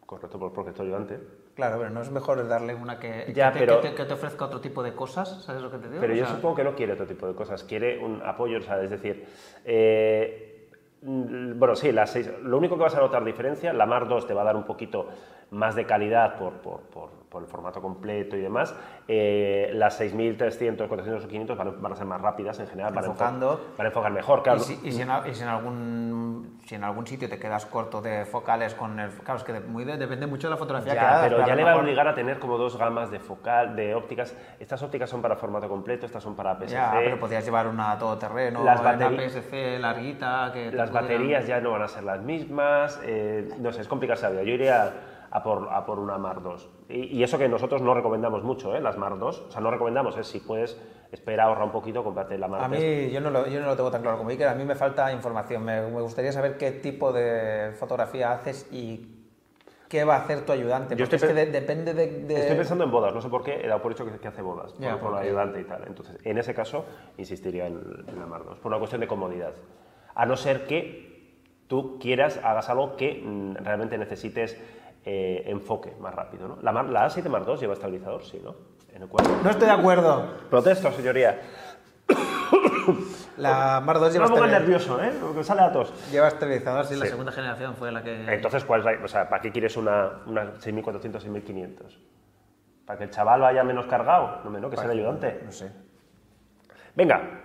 Correcto, 0.06 0.38
por- 0.38 0.52
porque 0.52 0.70
estoy 0.70 0.87
ayudante. 0.87 1.19
Claro, 1.55 1.78
pero 1.78 1.90
no 1.90 2.00
es 2.02 2.11
mejor 2.11 2.46
darle 2.49 2.75
una 2.75 2.99
que, 2.99 3.32
Ya, 3.34 3.52
que, 3.52 3.61
te- 3.61 3.66
pero- 3.66 3.81
que 3.81 3.88
te, 3.90 3.94
que 3.94 4.05
te 4.05 4.12
ofrezca 4.14 4.44
otro 4.44 4.61
tipo 4.61 4.82
de 4.82 4.93
cosas, 4.94 5.43
¿sabes 5.44 5.62
lo 5.62 5.70
que 5.70 5.78
te 5.78 5.88
digo? 5.88 6.00
Pero 6.00 6.12
O 6.12 6.16
yo 6.16 6.26
sea, 6.26 6.34
supongo 6.37 6.56
que 6.56 6.64
no 6.64 6.75
quiere 6.75 6.93
otro 6.93 7.06
tipo 7.06 7.26
de 7.26 7.34
cosas, 7.34 7.62
quiere 7.64 7.99
un 7.99 8.20
apoyo, 8.25 8.58
o 8.58 8.62
sea, 8.62 8.81
es 8.82 8.90
decir, 8.90 9.25
eh, 9.64 10.69
mm, 11.02 11.58
bueno, 11.58 11.75
sí, 11.75 11.90
la 11.93 12.06
seis- 12.06 12.31
lo 12.43 12.58
único 12.58 12.76
que 12.76 12.82
vas 12.82 12.94
a 12.96 13.00
notar 13.00 13.25
diferencia, 13.25 13.72
la 13.72 13.87
Mar 13.87 14.08
2 14.08 14.26
te 14.26 14.34
va 14.34 14.43
a 14.43 14.44
dar 14.44 14.56
un 14.56 14.64
poquito 14.64 15.08
más 15.50 15.75
de 15.75 15.87
calidad 15.87 16.37
por, 16.38 16.55
por, 16.55 16.81
por- 16.82 17.24
por 17.34 17.42
el 17.42 17.48
formato 17.48 17.82
completo 17.82 18.36
y 18.36 18.40
demás, 18.40 18.76
eh, 19.08 19.70
las 19.75 19.96
6300, 19.96 20.86
400 20.86 21.25
o 21.25 21.28
500 21.28 21.58
van, 21.58 21.66
a- 21.69 21.70
van 21.72 21.92
a 21.92 21.96
ser 21.96 22.06
más 22.06 22.20
rápidas 22.20 22.60
en 22.60 22.69
general, 22.69 22.94
van 22.94 23.02
a, 23.04 23.08
enfo- 23.08 23.10
Enfocando. 23.10 23.60
van 23.76 23.86
a 23.86 23.88
enfocar 23.88 24.12
mejor, 24.12 24.42
claro. 24.44 24.60
Y 24.60 24.62
si, 24.62 24.81
y 24.84 24.92
si 24.92 25.02
en, 25.02 25.08
y 25.28 25.34
si 25.34 25.42
en 25.42 25.48
algún, 25.48 26.60
si 26.64 26.76
en 26.76 26.84
algún 26.84 27.04
sitio 27.08 27.28
te 27.28 27.36
quedas 27.40 27.66
corto 27.66 28.00
de 28.00 28.25
focales 28.25 28.75
con 28.75 29.00
el... 29.00 29.10
Claro, 29.10 29.38
es 29.38 29.44
que 29.44 29.52
de- 29.52 29.60
muy 29.60 29.84
de- 29.84 29.96
depende 29.96 30.28
mucho 30.28 30.46
de 30.46 30.52
la 30.52 30.56
fotografía 30.56 30.94
Ya, 30.94 31.00
que 31.00 31.06
hagas. 31.06 31.22
pero 31.28 31.44
ya 31.44 31.56
le 31.56 31.64
va 31.64 31.72
a 31.72 31.76
obligar 31.76 32.06
a 32.06 32.14
tener 32.14 32.38
como 32.38 32.56
dos 32.56 32.78
gamas 32.78 33.10
de 33.10 33.19
focal, 33.19 33.75
de 33.75 33.96
ópticas. 33.96 34.36
Estas 34.60 34.81
ópticas 34.84 35.10
son 35.10 35.20
para 35.20 35.34
formato 35.34 35.69
completo, 35.69 36.06
estas 36.06 36.22
son 36.22 36.36
para 36.36 36.54
PSC. 36.56 36.70
Ya, 36.72 36.92
pero 36.94 37.19
podrías 37.19 37.44
llevar 37.44 37.66
una 37.66 37.98
todoterreno, 37.98 38.62
Las 38.62 38.81
una 38.81 38.92
PSC 39.10 39.81
larguita... 39.81 40.50
Que 40.54 40.70
Las 40.70 40.92
baterías 40.92 41.48
ya 41.48 41.60
no 41.60 41.72
van 41.72 41.82
a 41.82 41.88
ser 41.88 42.04
las 42.04 42.20
mismas, 42.20 43.00
eh, 43.02 43.48
no 43.58 43.72
sé, 43.72 43.81
es 43.81 43.88
complicado 43.88 44.22
la 44.22 44.28
vida. 44.31 44.42
Yo 44.44 44.52
iría 44.54 44.92
a 45.34 45.42
por, 45.42 45.69
a 45.72 45.84
por 45.84 45.98
una 45.98 46.16
Mar 46.16 46.42
2. 46.42 46.69
Y, 46.88 47.19
y 47.19 47.22
eso 47.25 47.36
que 47.38 47.48
nosotros 47.48 47.82
no 47.82 47.92
recomendamos 47.92 48.44
mucho, 48.44 48.72
¿eh? 48.76 48.81
las 48.81 48.96
Mar 48.96 49.19
2. 49.19 49.46
O 49.48 49.50
sea, 49.50 49.60
no 49.60 49.69
recomendamos, 49.72 50.16
es 50.16 50.28
si 50.28 50.38
puedes, 50.38 50.81
espera, 51.10 51.44
ahorra 51.46 51.64
un 51.64 51.72
poquito, 51.72 52.04
cómprate 52.04 52.38
la 52.38 52.46
Mar 52.46 52.62
A 52.62 52.69
3. 52.69 52.81
mí, 53.08 53.10
yo 53.12 53.20
no, 53.20 53.31
lo, 53.31 53.44
yo 53.48 53.58
no 53.60 53.66
lo 53.66 53.75
tengo 53.75 53.90
tan 53.90 54.00
claro 54.02 54.16
como 54.16 54.31
Iker, 54.31 54.46
a 54.46 54.54
mí 54.54 54.64
me 54.64 54.76
falta 54.76 55.12
información. 55.12 55.64
Me, 55.64 55.82
me 55.90 56.00
gustaría 56.02 56.31
saber 56.31 56.56
qué 56.56 56.70
tipo 56.70 57.12
de 57.12 57.72
fotografía 57.76 58.31
haces 58.32 58.69
y 58.72 59.10
qué 59.88 60.04
va 60.04 60.14
a 60.14 60.19
hacer 60.20 60.46
tu 60.46 60.52
ayudante. 60.52 60.94
Yo 60.94 61.02
estoy 61.02 61.16
es 61.16 61.25
que 61.25 61.34
de- 61.34 61.46
depende 61.46 61.94
de, 61.94 62.06
de- 62.20 62.40
Estoy 62.42 62.56
pensando 62.56 62.84
en 62.84 62.92
bodas, 62.92 63.12
no 63.12 63.20
sé 63.20 63.28
por 63.28 63.42
qué, 63.42 63.60
he 63.60 63.66
dado 63.66 63.82
por 63.82 63.90
hecho 63.90 64.04
que, 64.06 64.16
que 64.19 64.28
hace 64.28 64.40
bodas, 64.40 64.72
por, 64.75 64.88
por 65.00 65.10
porque- 65.10 65.26
ayudante 65.26 65.60
y 65.60 65.64
tal. 65.64 65.82
Entonces, 65.88 66.16
en 66.22 66.38
ese 66.38 66.54
caso, 66.54 66.84
insistiría 67.19 67.66
en, 67.66 67.81
en 68.06 68.20
la 68.20 68.26
Mar 68.26 68.44
2, 68.44 68.60
por 68.60 68.70
una 68.70 68.79
cuestión 68.79 69.00
de 69.00 69.08
comodidad. 69.08 69.53
A 70.14 70.26
no 70.26 70.36
ser 70.36 70.67
que 70.69 71.12
tú 71.67 71.98
quieras, 71.98 72.38
hagas 72.44 72.69
algo 72.70 72.94
que 72.96 73.20
mm, 73.24 73.55
realmente 73.64 73.98
necesites 73.98 74.60
eh, 75.05 75.43
enfoque 75.46 75.94
más 76.01 76.15
rápido. 76.15 76.49
¿no? 76.49 76.58
La, 76.63 76.73
Mar- 76.73 76.89
la 76.89 77.06
A7 77.08 77.29
Mar 77.29 77.44
2 77.44 77.61
lleva 77.61 77.75
estabilizador, 77.75 78.25
sí, 78.25 78.41
¿no? 78.43 78.55
En 78.93 79.03
el 79.03 79.08
cuadro. 79.08 79.32
No 79.43 79.51
estoy 79.51 79.67
de 79.67 79.75
acuerdo. 79.75 80.25
Protesto, 80.51 80.91
señoría. 80.93 81.41
La 83.37 83.81
Mar 83.81 83.99
2 83.99 84.13
lleva, 84.13 84.27
No 84.27 84.31
me 84.37 84.46
estabilizador. 84.46 84.51
nervioso, 84.51 85.03
¿eh? 85.03 85.13
Porque 85.20 85.43
sale 85.44 85.63
a 85.63 85.73
tos. 85.73 85.93
lleva 86.11 86.29
estabilizador, 86.29 86.84
sí, 86.87 86.94
la 86.96 87.06
segunda 87.06 87.32
generación 87.32 87.75
fue 87.75 87.91
la 87.91 88.03
que... 88.03 88.32
Entonces, 88.32 88.65
¿cuál 88.65 88.81
es 88.81 88.87
la- 88.87 89.05
o 89.05 89.08
sea, 89.08 89.29
¿para 89.29 89.43
qué 89.43 89.51
quieres 89.51 89.77
una, 89.77 90.20
una 90.27 90.53
6400, 90.61 91.23
6500? 91.23 91.99
¿Para 92.87 92.99
que 92.99 93.05
el 93.05 93.11
chaval 93.11 93.41
vaya 93.41 93.65
menos 93.65 93.87
cargado? 93.87 94.41
No, 94.44 94.51
no, 94.51 94.70
que 94.70 94.77
sea 94.77 94.84
el 94.84 94.93
ayudante. 94.93 95.41
No 95.44 95.51
sé. 95.53 95.73
Venga, 96.94 97.41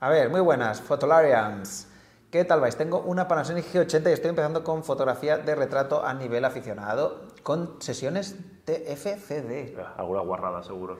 A 0.00 0.08
ver, 0.10 0.30
muy 0.30 0.40
buenas, 0.40 0.80
Fotolarians. 0.80 1.87
¿Qué 2.30 2.44
tal 2.44 2.60
vais? 2.60 2.76
Tengo 2.76 3.00
una 3.00 3.26
Panasonic 3.26 3.64
G80 3.72 4.10
y 4.10 4.12
estoy 4.12 4.28
empezando 4.28 4.62
con 4.62 4.84
fotografía 4.84 5.38
de 5.38 5.54
retrato 5.54 6.04
a 6.04 6.12
nivel 6.12 6.44
aficionado 6.44 7.22
con 7.42 7.80
sesiones 7.80 8.36
TFCD. 8.66 9.78
alguna 9.96 10.20
guarrada 10.20 10.62
seguro. 10.62 10.98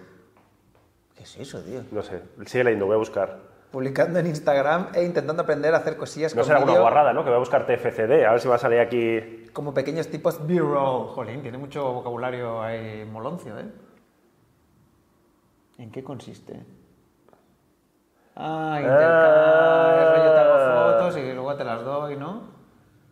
¿Qué 1.14 1.24
es 1.24 1.36
eso, 1.36 1.60
tío? 1.60 1.82
No 1.90 2.02
sé, 2.02 2.22
sigue 2.46 2.64
leyendo, 2.64 2.86
voy 2.86 2.94
a 2.94 2.98
buscar. 2.98 3.40
Publicando 3.70 4.18
en 4.20 4.26
Instagram 4.26 4.88
e 4.94 5.04
intentando 5.04 5.42
aprender 5.42 5.74
a 5.74 5.78
hacer 5.78 5.98
cosillas 5.98 6.34
No 6.34 6.40
con 6.40 6.46
será 6.46 6.60
alguna 6.60 6.80
guarrada, 6.80 7.12
¿no? 7.12 7.22
Que 7.24 7.28
voy 7.28 7.36
a 7.36 7.40
buscar 7.40 7.66
TFCD, 7.66 8.24
a 8.24 8.30
ver 8.30 8.40
si 8.40 8.48
va 8.48 8.54
a 8.54 8.58
salir 8.58 8.80
aquí. 8.80 9.44
como 9.52 9.74
pequeños 9.74 10.08
tipos 10.08 10.46
B-roll. 10.46 11.08
Jolín, 11.08 11.42
tiene 11.42 11.58
mucho 11.58 11.92
vocabulario 11.92 12.62
ahí 12.62 13.04
moloncio, 13.04 13.58
¿eh? 13.58 13.66
¿En 15.76 15.90
qué 15.90 16.02
consiste? 16.02 16.64
Ah, 18.40 18.78
intercambiar, 18.80 20.16
rollo 20.16 20.32
te 20.32 20.38
hago 20.40 20.58
fotos 20.92 21.16
y 21.16 21.32
luego 21.32 21.54
te 21.56 21.64
las 21.64 21.84
doy, 21.84 22.16
¿no? 22.16 22.56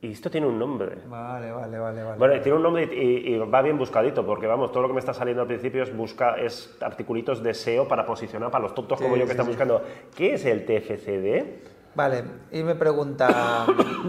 Y 0.01 0.13
esto 0.13 0.31
tiene 0.31 0.47
un 0.47 0.59
nombre. 0.59 0.99
Vale, 1.09 1.51
vale, 1.51 1.79
vale, 1.79 2.03
vale. 2.05 2.19
Bueno, 2.19 2.41
tiene 2.41 2.57
un 2.59 2.63
nombre 2.63 2.85
y, 2.85 3.35
y- 3.35 3.39
va 3.39 3.61
bien 3.63 3.77
buscadito, 3.77 4.25
porque 4.25 4.47
vamos, 4.47 4.71
todo 4.71 4.83
lo 4.83 4.89
que 4.89 4.95
me 4.95 5.01
está 5.01 5.13
saliendo 5.15 5.43
al 5.43 5.49
principio 5.49 5.83
es 5.83 5.97
busca, 5.97 6.37
es 6.37 6.77
articulitos 6.81 7.43
de 7.43 7.55
SEO 7.55 7.89
para 7.89 8.07
posicionar 8.07 8.51
para 8.51 8.63
los 8.63 8.75
tontos 8.75 9.01
como 9.01 9.15
Sí, 9.15 9.21
yo 9.21 9.25
que 9.27 9.31
sí, 9.33 9.33
están 9.33 9.47
sí. 9.47 9.51
buscando. 9.51 9.83
¿Qué 10.15 10.35
es 10.35 10.45
el 10.45 10.65
TFCD? 10.65 11.75
Vale, 11.97 12.25
y 12.53 12.63
me 12.63 12.75
pregunta, 12.75 13.67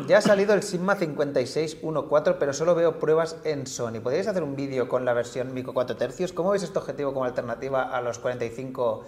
ya 0.07 0.17
ha 0.17 0.21
salido 0.21 0.53
el 0.53 0.61
Sigma 0.61 0.95
5614, 0.95 2.33
pero 2.37 2.51
solo 2.53 2.75
veo 2.75 2.99
pruebas 2.99 3.39
en 3.45 3.65
Sony. 3.65 4.01
¿Podríais 4.03 4.27
hacer 4.27 4.43
un 4.43 4.57
vídeo 4.57 4.89
con 4.89 5.05
la 5.05 5.13
versión 5.13 5.53
micro 5.53 5.73
4 5.73 5.95
tercios? 5.95 6.33
¿Cómo 6.33 6.49
veis 6.51 6.63
este 6.63 6.77
objetivo 6.77 7.13
como 7.13 7.23
alternativa 7.25 7.83
a 7.83 8.01
los 8.01 8.19
45 8.19 9.05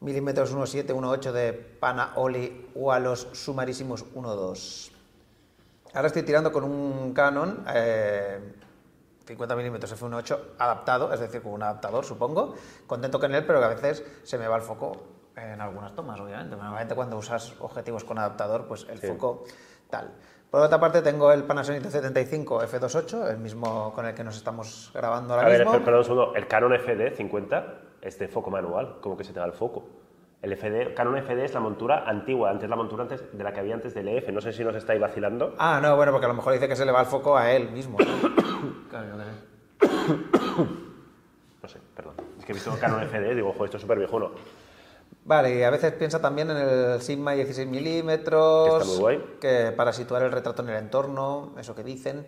milímetros 0.00 0.54
1.7, 0.54 0.86
1.8 0.94 1.32
de 1.32 1.52
Pana 1.52 2.12
Oli 2.16 2.70
o 2.74 2.92
a 2.92 2.98
los 2.98 3.28
sumarísimos 3.32 4.04
1.2. 4.14 4.92
Ahora 5.94 6.06
estoy 6.06 6.22
tirando 6.22 6.52
con 6.52 6.64
un 6.64 7.12
Canon 7.12 7.64
eh, 7.74 8.38
50 9.26 9.56
milímetros 9.56 9.92
f1.8 10.00 10.38
adaptado, 10.58 11.12
es 11.12 11.20
decir, 11.20 11.42
con 11.42 11.52
un 11.52 11.62
adaptador, 11.62 12.04
supongo. 12.04 12.54
Contento 12.86 13.20
con 13.20 13.34
él, 13.34 13.44
pero 13.46 13.58
que 13.60 13.64
a 13.66 13.68
veces 13.68 14.04
se 14.22 14.38
me 14.38 14.48
va 14.48 14.56
el 14.56 14.62
foco 14.62 14.96
en 15.36 15.60
algunas 15.60 15.94
tomas, 15.94 16.18
obviamente. 16.20 16.56
Normalmente 16.56 16.94
cuando 16.94 17.16
usas 17.16 17.54
objetivos 17.60 18.04
con 18.04 18.18
adaptador, 18.18 18.66
pues 18.66 18.86
el 18.88 19.00
Sí. 19.00 19.06
foco 19.08 19.44
tal. 19.88 20.10
Por 20.50 20.62
otra 20.62 20.80
parte, 20.80 21.00
tengo 21.02 21.30
el 21.32 21.44
Panasonic 21.44 21.88
75 21.88 22.62
f2.8, 22.62 23.30
el 23.30 23.38
mismo 23.38 23.92
con 23.94 24.04
el 24.06 24.14
que 24.14 24.24
nos 24.24 24.36
estamos 24.36 24.90
grabando 24.92 25.34
ahora 25.34 25.46
A 25.46 25.50
ver, 25.50 25.58
mismo. 25.60 25.72
espera, 25.74 25.84
perdón 25.84 25.98
un 26.00 26.04
segundo. 26.04 26.34
El 26.34 26.48
Canon 26.48 26.72
FD 26.74 27.16
50 27.16 27.74
es 28.02 28.18
de 28.18 28.28
foco 28.28 28.50
manual, 28.50 28.96
como 29.00 29.16
que 29.16 29.24
se 29.24 29.32
te 29.32 29.40
da 29.40 29.46
el 29.46 29.52
foco. 29.52 29.84
El 30.42 30.56
FD, 30.56 30.94
Canon 30.94 31.22
FD 31.22 31.44
es 31.44 31.52
la 31.52 31.60
montura 31.60 32.08
antigua, 32.08 32.50
antes 32.50 32.68
la 32.70 32.76
montura 32.76 33.02
antes 33.02 33.36
de 33.36 33.44
la 33.44 33.52
que 33.52 33.60
había 33.60 33.74
antes 33.74 33.92
del 33.94 34.08
EF. 34.08 34.30
No 34.30 34.40
sé 34.40 34.52
si 34.52 34.64
nos 34.64 34.74
estáis 34.74 34.98
vacilando. 35.00 35.54
Ah, 35.58 35.80
no, 35.82 35.96
bueno, 35.96 36.12
porque 36.12 36.24
a 36.24 36.28
lo 36.28 36.34
mejor 36.34 36.54
dice 36.54 36.66
que 36.66 36.76
se 36.76 36.86
le 36.86 36.92
va 36.92 37.00
el 37.00 37.06
foco 37.06 37.36
a 37.36 37.52
él 37.52 37.70
mismo. 37.70 37.98
¿no? 37.98 38.06
Claro, 38.90 39.16
sé. 39.18 39.86
No 41.62 41.68
sé, 41.68 41.78
perdón. 41.94 42.14
Es 42.38 42.44
que 42.46 42.52
he 42.52 42.54
visto 42.54 42.74
Canon 42.80 43.06
FD 43.06 43.32
y 43.32 43.34
digo, 43.34 43.50
ojo, 43.50 43.64
esto 43.66 43.76
es 43.76 43.82
súper 43.82 43.98
viejuno. 43.98 44.30
Vale, 45.24 45.58
y 45.58 45.62
a 45.62 45.70
veces 45.70 45.92
piensa 45.92 46.20
también 46.20 46.50
en 46.50 46.56
el 46.56 47.02
Sigma 47.02 47.32
16 47.32 47.68
milímetros, 47.68 48.70
Que 48.70 48.76
está 48.78 48.84
muy 48.86 48.98
guay. 48.98 49.24
que 49.40 49.72
para 49.76 49.92
situar 49.92 50.22
el 50.22 50.32
retrato 50.32 50.62
en 50.62 50.70
el 50.70 50.76
entorno, 50.76 51.52
eso 51.58 51.74
que 51.74 51.84
dicen. 51.84 52.26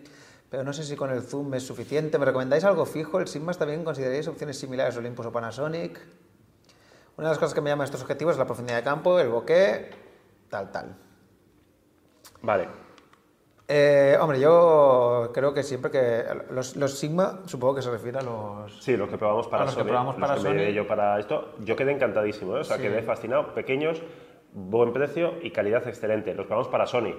Pero 0.52 0.64
no 0.64 0.73
sé 0.75 0.85
si 0.85 0.97
con 0.97 1.11
el 1.11 1.23
zoom 1.23 1.54
es 1.54 1.66
suficiente. 1.66 2.18
¿Me 2.18 2.26
recomendáis 2.26 2.62
algo 2.64 2.85
fijo? 2.85 3.18
¿El 3.18 3.26
Sigma 3.26 3.54
también 3.54 3.82
consideraréis 3.85 4.28
opciones 4.28 4.59
similares 4.59 4.94
Olympus 4.99 5.25
o 5.25 5.32
Panasonic? 5.32 5.99
Una 7.16 7.28
de 7.28 7.32
las 7.32 7.38
cosas 7.38 7.54
que 7.54 7.62
me 7.62 7.71
llaman 7.71 7.87
estos 7.87 8.02
objetivos 8.02 8.35
es 8.35 8.38
la 8.38 8.44
profundidad 8.44 8.76
de 8.76 8.82
campo, 8.82 9.18
el 9.18 9.30
bokeh, 9.30 9.90
tal, 10.50 10.71
tal. 10.71 10.94
Vale. 12.42 12.68
Eh, 13.66 14.18
hombre, 14.21 14.40
yo 14.40 15.30
creo 15.32 15.54
que 15.54 15.62
siempre 15.62 15.90
que 15.90 16.23
los, 16.50 16.76
los 16.76 16.99
Sigma, 16.99 17.40
supongo 17.47 17.76
que 17.76 17.82
se 17.82 17.90
refiere 17.90 18.18
a 18.18 18.23
los... 18.23 18.85
Sí, 18.85 18.94
los 18.94 19.09
que 19.09 19.16
probamos 19.16 19.49
para 19.49 19.62
A 19.62 19.66
los 19.66 19.75
que 19.75 19.85
probamos 19.85 20.16
para 20.16 20.35
los 20.35 20.44
que 20.44 20.50
me 20.50 20.66
Sony. 20.66 20.73
yo 20.75 20.87
para 20.87 21.18
esto. 21.18 21.54
Yo 21.61 21.75
quedé 21.76 21.92
encantadísimo, 21.92 22.59
¿eh? 22.59 22.61
o 22.61 22.64
sea, 22.64 22.76
Sí. 22.76 22.82
quedé 22.82 23.02
fascinado. 23.02 23.54
Pequeños, 23.54 24.02
buen 24.52 24.92
precio 24.92 25.32
y 25.40 25.50
calidad 25.50 25.88
excelente. 25.88 26.35
Los 26.35 26.44
probamos 26.44 26.68
para 26.68 26.87
Sony. 26.87 27.14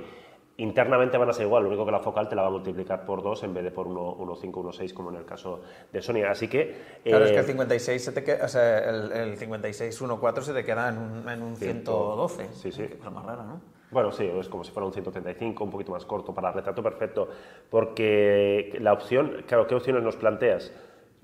Internamente 0.58 1.18
van 1.18 1.30
a 1.30 1.34
ser 1.34 1.48
igual, 1.48 1.64
lo 1.64 1.70
único 1.70 1.84
que 1.84 1.92
la 1.92 2.00
focal 2.00 2.30
te 2.30 2.36
la 2.36 2.44
va 2.44 2.50
a 2.50 2.52
multiplicar 2.52 3.06
por 3.06 3.24
2 3.24 3.44
en 3.44 3.54
vez 3.56 3.64
de 3.64 3.72
por 3.72 3.88
1,5, 3.88 4.52
1,6 4.52 4.94
como 4.94 5.10
en 5.10 5.16
el 5.16 5.26
caso 5.26 5.62
de 5.92 6.00
Sony. 6.02 6.24
Así 6.30 6.48
que... 6.48 6.76
Claro, 7.04 7.26
es 7.26 7.32
eh, 7.32 7.34
que 7.34 7.40
el 7.40 7.46
56 7.46 8.04
se 8.04 8.12
te 8.12 8.24
queda, 8.24 8.46
o 8.46 8.48
sea, 8.48 8.88
el, 8.88 9.12
el 9.12 9.38
5614 9.38 10.52
se 10.52 10.54
te 10.54 10.64
queda 10.64 10.90
en 10.90 10.98
un, 11.00 11.28
en 11.28 11.42
un 11.42 11.56
112. 11.56 12.50
Sí, 12.54 12.72
sí. 12.72 12.84
Qué 12.84 12.98
cosa 12.98 13.10
más 13.10 13.26
rara, 13.26 13.44
¿no? 13.44 13.62
Bueno, 13.90 14.12
sí, 14.12 14.26
es 14.26 14.48
como 14.48 14.64
si 14.64 14.72
fuera 14.72 14.86
un 14.86 14.94
135, 14.94 15.64
un 15.64 15.70
poquito 15.72 15.92
más 15.92 16.06
corto 16.06 16.34
para 16.36 16.52
retrato 16.52 16.82
perfecto, 16.84 17.30
porque 17.70 18.78
la 18.80 18.94
opción, 18.94 19.44
claro, 19.48 19.66
¿qué 19.68 19.76
opciones 19.76 20.04
nos 20.04 20.16
planteas? 20.16 20.72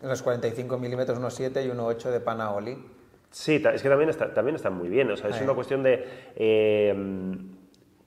Los 0.02 0.22
45 0.24 0.78
milímetros 0.78 1.20
1.7 1.20 1.66
y 1.66 1.70
1.8 1.70 2.10
de 2.10 2.20
Panaoli. 2.20 2.78
Sí, 3.32 3.62
es 3.74 3.84
que 3.84 3.90
también, 3.90 4.10
está, 4.10 4.34
también 4.34 4.56
están 4.56 4.74
muy 4.76 4.88
bien, 4.88 5.12
o 5.12 5.18
sea, 5.18 5.30
es 5.30 5.40
Eh. 5.40 5.44
una 5.44 5.54
cuestión 5.54 5.84
de... 5.84 6.04
eh, 6.36 7.36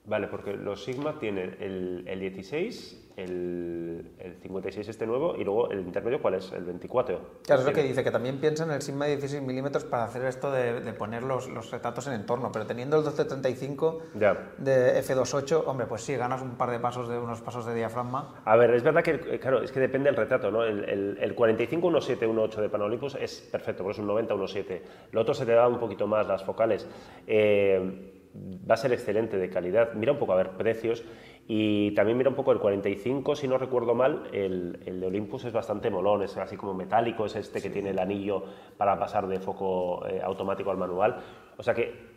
vale, 0.04 0.26
porque 0.28 0.52
los 0.54 0.82
Sigma 0.84 1.18
tienen 1.18 1.56
el, 1.60 2.04
el 2.06 2.20
16, 2.20 2.98
el, 3.16 4.10
el 4.18 4.34
56 4.40 4.88
este 4.88 5.06
nuevo, 5.06 5.36
y 5.36 5.44
luego 5.44 5.70
el 5.70 5.80
intermedio, 5.80 6.20
¿cuál 6.20 6.34
es? 6.34 6.50
El 6.52 6.64
24. 6.64 7.20
Claro, 7.44 7.60
es 7.60 7.66
lo 7.66 7.72
que 7.72 7.82
dice, 7.82 8.02
que 8.02 8.10
también 8.10 8.38
piensa 8.40 8.64
en 8.64 8.70
el 8.72 8.82
Sigma 8.82 9.06
16 9.06 9.42
milímetros 9.42 9.84
para 9.84 10.04
hacer 10.04 10.24
esto 10.24 10.50
de, 10.50 10.80
de 10.80 10.92
poner 10.94 11.22
los, 11.22 11.48
los 11.48 11.70
retratos 11.70 12.06
en 12.06 12.14
entorno, 12.14 12.50
pero 12.50 12.66
teniendo 12.66 12.96
el 12.96 13.02
1235 13.02 14.02
Ya. 14.18 14.52
de 14.58 14.98
F28, 15.02 15.62
hombre, 15.66 15.86
pues 15.86 16.02
sí, 16.02 16.14
ganas 16.16 16.42
un 16.42 16.56
par 16.56 16.70
de 16.70 16.80
pasos 16.80 17.08
de 17.08 17.18
unos 17.18 17.40
pasos 17.42 17.66
de 17.66 17.74
diafragma. 17.74 18.40
A 18.44 18.56
ver, 18.56 18.70
es 18.74 18.82
verdad 18.82 19.02
que, 19.04 19.12
eh, 19.12 19.38
claro, 19.38 19.62
es 19.62 19.70
que 19.70 19.80
depende 19.80 20.08
del 20.08 20.16
retrato, 20.16 20.50
¿no? 20.50 20.64
El, 20.64 20.84
el, 20.88 21.18
el 21.20 21.34
45, 21.34 21.90
1.7, 21.90 22.18
1.8 22.28 22.60
de 22.60 22.68
Panolimpus 22.70 23.14
es 23.20 23.40
perfecto, 23.52 23.82
porque 23.82 23.92
es 23.96 23.98
un 24.00 24.06
90, 24.06 24.34
1.7. 24.34 24.80
Lo 25.12 25.20
otro 25.20 25.34
se 25.34 25.44
te 25.46 25.52
da 25.52 25.68
un 25.68 25.78
poquito 25.78 26.06
más, 26.06 26.26
las 26.26 26.42
focales. 26.44 26.88
Eh, 27.26 28.18
va 28.34 28.74
a 28.74 28.76
ser 28.76 28.92
excelente 28.92 29.36
de 29.36 29.50
calidad. 29.50 29.92
Mira 29.94 30.12
un 30.12 30.18
poco, 30.18 30.32
a 30.32 30.36
ver, 30.36 30.50
precios. 30.50 31.04
Y 31.48 31.92
también 31.94 32.16
mira 32.16 32.30
un 32.30 32.36
poco 32.36 32.52
el 32.52 32.60
45, 32.60 33.34
si 33.34 33.48
no 33.48 33.58
recuerdo 33.58 33.94
mal, 33.94 34.28
el, 34.32 34.80
el 34.86 35.00
de 35.00 35.06
Olympus 35.06 35.44
es 35.44 35.52
bastante 35.52 35.90
molón, 35.90 36.22
es 36.22 36.36
así 36.36 36.56
como 36.56 36.72
metálico, 36.72 37.26
es 37.26 37.34
este 37.34 37.60
que 37.60 37.68
tiene 37.68 37.90
el 37.90 37.98
anillo 37.98 38.44
para 38.76 38.96
pasar 38.98 39.26
de 39.26 39.40
foco 39.40 40.06
eh, 40.06 40.20
automático 40.22 40.70
al 40.70 40.76
manual. 40.76 41.16
O 41.56 41.62
sea 41.62 41.74
que 41.74 42.12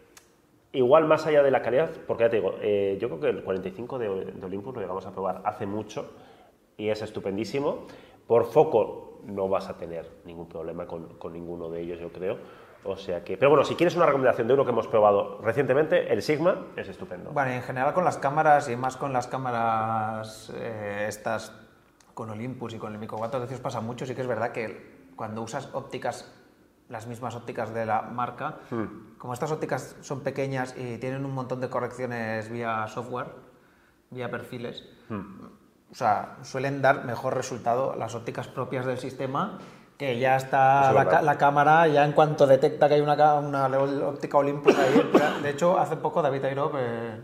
Igual 0.76 1.06
más 1.06 1.26
allá 1.26 1.42
de 1.42 1.52
la 1.52 1.62
calidad, 1.62 1.90
porque 2.06 2.24
ya 2.26 2.30
te 2.30 2.36
digo, 2.36 2.56
eh, 2.62 2.98
yo 3.00 3.08
creo 3.08 3.22
que 3.22 3.30
el 3.30 3.44
45 3.46 3.98
de, 3.98 4.26
de 4.26 4.46
Olympus 4.46 4.76
lo 4.76 4.82
llegamos 4.82 5.06
a 5.06 5.14
probar 5.14 5.42
hace 5.46 5.66
mucho 5.66 6.12
y 6.78 6.90
es 6.90 7.02
estupendísimo. 7.02 7.86
Por 8.28 8.44
foco 8.44 9.22
no 9.26 9.48
vas 9.48 9.70
a 9.70 9.78
tener 9.78 10.06
ningún 10.26 10.50
problema 10.50 10.86
con, 10.86 11.18
con 11.18 11.32
ninguno 11.32 11.70
de 11.70 11.82
ellos, 11.82 12.02
yo 12.02 12.12
creo. 12.12 12.40
O 12.86 12.96
sea 12.96 13.24
que, 13.24 13.36
pero 13.36 13.50
bueno, 13.50 13.66
si 13.66 13.76
quieres 13.76 13.96
una 13.96 14.06
recomendación 14.06 14.48
de 14.48 14.54
uno 14.54 14.64
que 14.64 14.72
hemos 14.72 14.88
probado 14.88 15.40
recientemente, 15.42 16.14
el 16.14 16.22
Sigma 16.22 16.68
es 16.76 16.88
estupendo. 16.88 17.32
Bueno, 17.32 17.52
en 17.52 17.64
general 17.64 17.94
con 17.94 18.06
las 18.06 18.18
cámaras 18.18 18.70
y 18.70 18.76
más 18.76 18.96
con 18.96 19.12
las 19.12 19.28
cámaras 19.28 20.52
eh, 20.56 21.06
estas 21.08 21.52
con 22.14 22.30
Olympus 22.30 22.76
y 22.76 22.78
con 22.78 22.94
el 22.94 23.00
Micro 23.00 23.18
4 23.18 23.40
tercios 23.42 23.60
pasa 23.60 23.82
mucho. 23.82 24.06
Sí 24.06 24.14
que 24.14 24.22
es 24.22 24.28
verdad 24.28 24.52
que 24.52 25.10
cuando 25.16 25.42
usas 25.42 25.70
ópticas, 25.74 26.32
las 26.88 27.08
mismas 27.08 27.36
ópticas 27.36 27.74
de 27.74 27.86
la 27.86 28.04
marca, 28.04 28.60
como 29.18 29.34
estas 29.34 29.52
ópticas 29.52 29.98
son 30.02 30.22
pequeñas 30.22 30.76
y 30.78 30.98
tienen 31.00 31.26
un 31.26 31.34
montón 31.34 31.60
de 31.62 31.70
correcciones 31.70 32.50
vía 32.50 32.88
software, 32.88 33.32
vía 34.12 34.30
perfiles, 34.30 34.88
o 35.92 35.96
sea, 35.96 36.38
suelen 36.44 36.82
dar 36.82 37.06
mejor 37.06 37.36
resultado 37.36 37.96
las 37.96 38.16
ópticas 38.16 38.48
propias 38.48 38.86
del 38.86 38.98
sistema 38.98 39.60
que 39.98 40.20
ya 40.20 40.36
está 40.36 40.90
es 40.90 40.96
la, 40.96 41.22
la 41.22 41.38
cámara, 41.38 41.88
ya 41.88 42.04
en 42.04 42.12
cuanto 42.12 42.46
detecta 42.46 42.88
que 42.88 42.96
hay 42.96 43.02
una, 43.02 43.36
una 43.36 43.68
óptica 44.08 44.38
Olympus 44.38 44.78
ahí. 44.78 45.12
De 45.42 45.50
hecho, 45.50 45.80
hace 45.80 45.96
poco 45.96 46.22
David 46.22 46.46
Airov, 46.46 46.74
eh, 46.78 47.22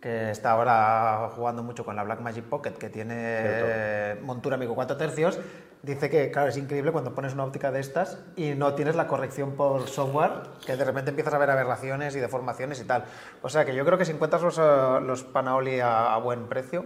que 0.00 0.30
está 0.30 0.50
ahora 0.50 1.30
jugando 1.34 1.62
mucho 1.62 1.84
con 1.84 1.96
la 1.96 2.04
Blackmagic 2.04 2.44
Pocket, 2.44 2.72
que 2.72 2.90
tiene 2.90 3.14
eh, 3.16 4.20
montura 4.22 4.58
Mico 4.58 4.74
4 4.74 4.98
tercios, 4.98 5.38
dice 5.82 6.10
que, 6.10 6.30
claro, 6.30 6.48
es 6.48 6.58
increíble 6.58 6.92
cuando 6.92 7.14
pones 7.14 7.32
una 7.32 7.44
óptica 7.44 7.70
de 7.70 7.80
estas 7.80 8.18
y 8.36 8.50
no 8.50 8.74
tienes 8.74 8.94
la 8.96 9.06
corrección 9.06 9.52
por 9.52 9.88
software, 9.88 10.32
que 10.66 10.76
de 10.76 10.84
repente 10.84 11.10
empiezas 11.10 11.32
a 11.32 11.38
ver 11.38 11.50
aberraciones 11.50 12.14
y 12.14 12.20
deformaciones 12.20 12.78
y 12.82 12.84
tal. 12.84 13.04
O 13.40 13.48
sea 13.48 13.64
que 13.64 13.74
yo 13.74 13.86
creo 13.86 13.96
que 13.96 14.04
si 14.04 14.12
encuentras 14.12 14.42
los, 14.42 14.58
eh, 14.58 15.00
los 15.02 15.24
Panaoli 15.24 15.80
a, 15.80 16.12
a 16.12 16.18
buen 16.18 16.46
precio, 16.46 16.84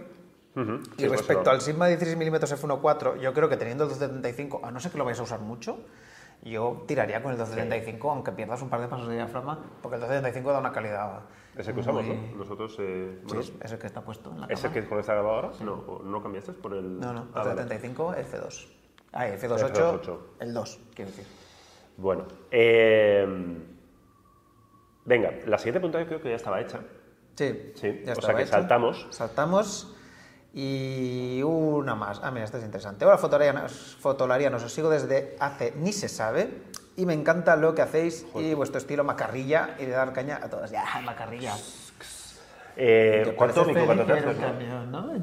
Ujú, 0.55 0.73
y 0.73 1.01
sí, 1.01 1.07
pues 1.07 1.11
respecto 1.11 1.49
al 1.51 1.61
Sigma 1.61 1.87
16 1.87 2.17
mm 2.17 2.35
f1.4, 2.35 3.19
yo 3.19 3.33
creo 3.33 3.49
que 3.49 3.57
teniendo 3.57 3.83
el 3.85 3.89
275, 3.89 4.61
a 4.63 4.71
no 4.71 4.79
ser 4.79 4.91
que 4.91 4.97
lo 4.97 5.05
vayas 5.05 5.19
a 5.19 5.23
usar 5.23 5.39
mucho, 5.39 5.79
yo 6.41 6.83
tiraría 6.87 7.21
con 7.21 7.31
el 7.31 7.37
275, 7.37 8.11
aunque 8.11 8.31
pierdas 8.31 8.61
un 8.61 8.69
par 8.69 8.81
de 8.81 8.87
pasos 8.87 9.07
de 9.07 9.15
diafragma, 9.15 9.59
porque 9.81 9.95
el 9.95 10.01
275 10.01 10.51
da 10.51 10.59
una 10.59 10.71
calidad. 10.71 11.21
Ese 11.55 11.73
que 11.73 11.79
usamos, 11.81 12.05
muy- 12.05 12.15
¿no? 12.15 12.37
Nosotros, 12.37 12.75
eh, 12.79 13.17
Sí, 13.19 13.25
bueno, 13.27 13.41
es 13.41 13.51
es 13.61 13.71
el 13.73 13.79
que 13.79 13.87
está 13.87 14.01
puesto 14.01 14.31
en 14.31 14.41
la 14.41 14.47
¿Ese 14.47 14.71
que 14.71 14.85
con 14.87 14.99
esta 14.99 15.13
grabado 15.13 15.35
ahora? 15.35 15.51
No, 15.63 15.73
¿o 15.73 16.03
¿no 16.03 16.23
cambiaste 16.23 16.53
por 16.53 16.73
el...? 16.73 16.99
No, 16.99 17.13
no, 17.13 17.21
el 17.23 17.27
Ah, 17.33 17.43
vale. 17.43 17.61
275 17.63 18.15
F2. 18.15 18.67
Ah, 19.11 19.27
F28, 19.27 19.71
F28. 19.73 20.17
el 20.39 20.53
2, 20.53 20.79
quiero 20.95 21.11
decir. 21.11 21.25
Bueno, 21.97 22.25
eh, 22.51 23.27
venga, 25.05 25.31
la 25.47 25.57
siguiente 25.57 25.79
pregunta 25.79 25.99
yo 25.99 26.07
creo 26.07 26.21
que 26.21 26.29
ya 26.29 26.35
estaba 26.35 26.61
hecha. 26.61 26.79
Sí, 27.35 27.71
Sí, 27.75 28.01
ya 28.05 28.13
o 28.13 28.21
sea 28.21 28.35
que 28.35 28.43
hecho. 28.43 28.51
saltamos. 28.51 29.07
Saltamos. 29.11 29.95
Y 30.53 31.41
una 31.43 31.95
más. 31.95 32.21
Ah, 32.23 32.31
mira, 32.31 32.45
esta 32.45 32.57
es 32.57 32.63
interesante. 32.63 33.05
Hola, 33.05 33.17
fotolarianos, 33.17 33.97
fotolarianos, 33.99 34.63
os 34.63 34.73
sigo 34.73 34.89
desde 34.89 35.35
hace 35.39 35.73
ni 35.77 35.93
se 35.93 36.09
sabe. 36.09 36.63
Y 36.95 37.05
me 37.05 37.13
encanta 37.13 37.55
lo 37.55 37.75
que 37.75 37.81
hacéis 37.81 38.25
y 38.35 38.53
vuestro 38.55 38.77
estilo 38.79 39.03
macarrilla 39.03 39.75
y 39.79 39.85
de 39.85 39.91
dar 39.91 40.11
caña 40.11 40.39
a 40.43 40.49
todos. 40.49 40.69
Ya, 40.71 40.83
macarrilla. 41.05 41.55
Eh, 42.75 43.21
Que 43.25 43.35
¿Cuánto 43.35 43.61
parece 43.63 43.79
micro? 43.79 43.85
¿Cuánto 43.85 44.05
feliz, 44.05 44.23
tercios, 44.25 44.53
pero 44.57 44.85
no? 44.85 45.13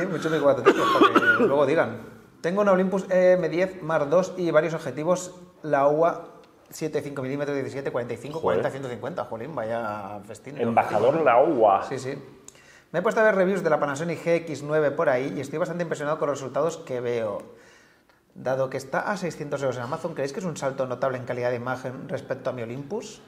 Sí, 0.00 0.06
mucho 0.06 0.30
mi 0.30 0.38
cuatro 0.38 0.62
tercios, 0.62 0.86
para 1.00 1.14
que 1.38 1.44
luego 1.46 1.66
digan. 1.66 2.00
Tengo 2.40 2.60
una 2.62 2.72
Olympus 2.72 3.08
M10 3.08 3.80
Mark 3.80 4.08
II 4.12 4.44
y 4.44 4.50
varios 4.52 4.74
objetivos. 4.74 5.34
La 5.62 5.88
UA 5.88 6.24
7,5 6.70 7.20
mm, 7.20 7.52
17, 7.54 7.90
45, 7.90 8.38
Joder. 8.38 8.58
40, 8.60 8.70
150. 8.70 9.24
Jolín, 9.24 9.54
vaya 9.54 10.20
festín. 10.26 10.58
Embajador 10.60 11.20
la 11.22 11.42
UA. 11.42 11.82
Sí, 11.88 11.98
sí. 11.98 12.18
Me 12.90 13.00
he 13.00 13.02
puesto 13.02 13.20
a 13.20 13.24
ver 13.24 13.34
reviews 13.34 13.62
de 13.62 13.68
la 13.70 13.78
Panasonic 13.78 14.24
GX9 14.24 14.94
por 14.94 15.08
ahí 15.10 15.34
y 15.36 15.40
estoy 15.40 15.58
bastante 15.58 15.82
impresionado 15.82 16.18
con 16.18 16.28
los 16.28 16.38
resultados 16.38 16.78
que 16.78 17.00
veo. 17.00 17.42
Dado 18.34 18.70
que 18.70 18.76
está 18.78 19.10
a 19.10 19.16
600 19.16 19.60
euros 19.62 19.76
en 19.76 19.82
Amazon, 19.82 20.14
¿creéis 20.14 20.32
que 20.32 20.40
es 20.40 20.46
un 20.46 20.56
salto 20.56 20.86
notable 20.86 21.18
en 21.18 21.24
calidad 21.24 21.50
de 21.50 21.56
imagen 21.56 22.08
respecto 22.08 22.48
a 22.50 22.52
mi 22.54 22.62
Olympus? 22.62 23.20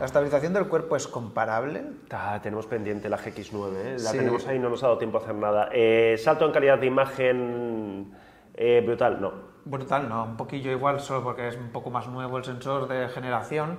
¿La 0.00 0.06
estabilización 0.06 0.52
del 0.52 0.66
cuerpo 0.66 0.96
es 0.96 1.06
comparable? 1.06 1.84
Ah, 2.10 2.40
tenemos 2.42 2.66
pendiente 2.66 3.08
la 3.08 3.18
GX9, 3.18 3.76
¿eh? 3.76 3.92
la 4.00 4.10
Sí. 4.10 4.18
tenemos 4.18 4.46
ahí, 4.48 4.58
no 4.58 4.68
nos 4.68 4.82
ha 4.82 4.86
dado 4.86 4.98
tiempo 4.98 5.18
a 5.18 5.20
hacer 5.20 5.34
nada. 5.36 5.68
Eh, 5.70 6.16
salto 6.18 6.44
en 6.46 6.52
calidad 6.52 6.78
de 6.78 6.86
imagen, 6.86 8.12
Eh, 8.54 8.82
brutal, 8.84 9.18
no. 9.20 9.32
Brutal, 9.64 10.08
no, 10.08 10.24
un 10.24 10.36
poquillo 10.36 10.70
igual, 10.72 11.00
solo 11.00 11.22
porque 11.22 11.48
es 11.48 11.56
un 11.56 11.70
poco 11.70 11.90
más 11.90 12.06
nuevo 12.08 12.36
el 12.36 12.44
sensor 12.44 12.86
de 12.88 13.08
generación. 13.08 13.78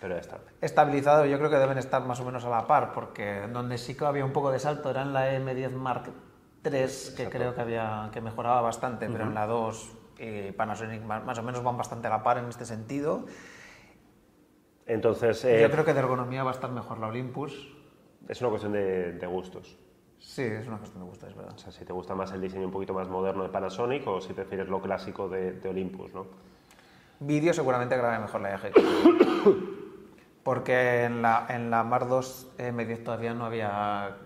Pero 0.00 0.16
está. 0.16 0.38
Estabilizado, 0.60 1.24
yo 1.24 1.38
creo 1.38 1.50
que 1.50 1.56
deben 1.56 1.78
estar 1.78 2.04
más 2.04 2.20
o 2.20 2.24
menos 2.24 2.44
a 2.44 2.50
la 2.50 2.66
par, 2.66 2.92
porque 2.92 3.46
donde 3.52 3.78
sí 3.78 3.96
que 3.96 4.04
había 4.04 4.24
un 4.24 4.32
poco 4.32 4.50
de 4.50 4.58
salto 4.58 4.90
era 4.90 5.02
en 5.02 5.12
la 5.12 5.32
M10 5.38 5.70
Mark 5.72 6.12
III, 6.64 7.14
que 7.16 7.28
creo 7.30 7.54
que, 7.54 7.60
había, 7.60 8.10
que 8.12 8.20
mejoraba 8.20 8.60
bastante, 8.60 9.08
pero 9.08 9.24
en 9.24 9.34
la 9.34 9.46
2 9.46 9.92
y 10.18 10.52
Panasonic 10.52 11.02
más, 11.02 11.38
o 11.38 11.42
menos 11.42 11.62
van 11.62 11.76
bastante 11.76 12.06
a 12.06 12.10
la 12.10 12.22
par 12.22 12.38
en 12.38 12.46
este 12.46 12.64
sentido. 12.64 13.24
Entonces, 14.86 15.44
eh, 15.44 15.62
Yo 15.62 15.70
creo 15.70 15.84
que 15.84 15.94
de 15.94 16.00
ergonomía 16.00 16.44
va 16.44 16.50
a 16.50 16.54
estar 16.54 16.70
mejor 16.70 16.98
la 16.98 17.06
Olympus. 17.06 17.74
es 18.28 18.40
una 18.40 18.50
cuestión 18.50 18.72
de, 18.72 19.12
de 19.12 19.26
gustos. 19.26 19.78
Sí, 20.18 20.42
es 20.42 20.66
una 20.66 20.78
cuestión 20.78 21.02
de 21.02 21.08
gusto, 21.08 21.26
es 21.26 21.34
verdad. 21.34 21.54
O 21.54 21.58
sea, 21.58 21.70
si 21.70 21.84
te 21.84 21.92
gusta 21.92 22.14
más 22.14 22.32
el 22.32 22.40
diseño 22.40 22.66
un 22.66 22.72
poquito 22.72 22.94
más 22.94 23.08
moderno 23.08 23.42
de 23.42 23.50
Panasonic 23.50 24.06
o 24.06 24.20
si 24.20 24.32
prefieres 24.32 24.68
lo 24.68 24.80
clásico 24.80 25.28
de, 25.28 25.52
de 25.52 25.68
Olympus, 25.68 26.14
¿no? 26.14 26.26
Vídeo 27.20 27.52
seguramente 27.52 27.96
grabe 27.96 28.18
mejor 28.18 28.40
la 28.40 28.54
EG. 28.54 28.72
Porque 30.44 31.04
en 31.04 31.22
la, 31.22 31.46
en 31.48 31.70
la 31.70 31.82
Mar 31.82 32.06
2 32.06 32.56
M10 32.58 33.02
todavía 33.02 33.34
no 33.34 33.46
había. 33.46 34.16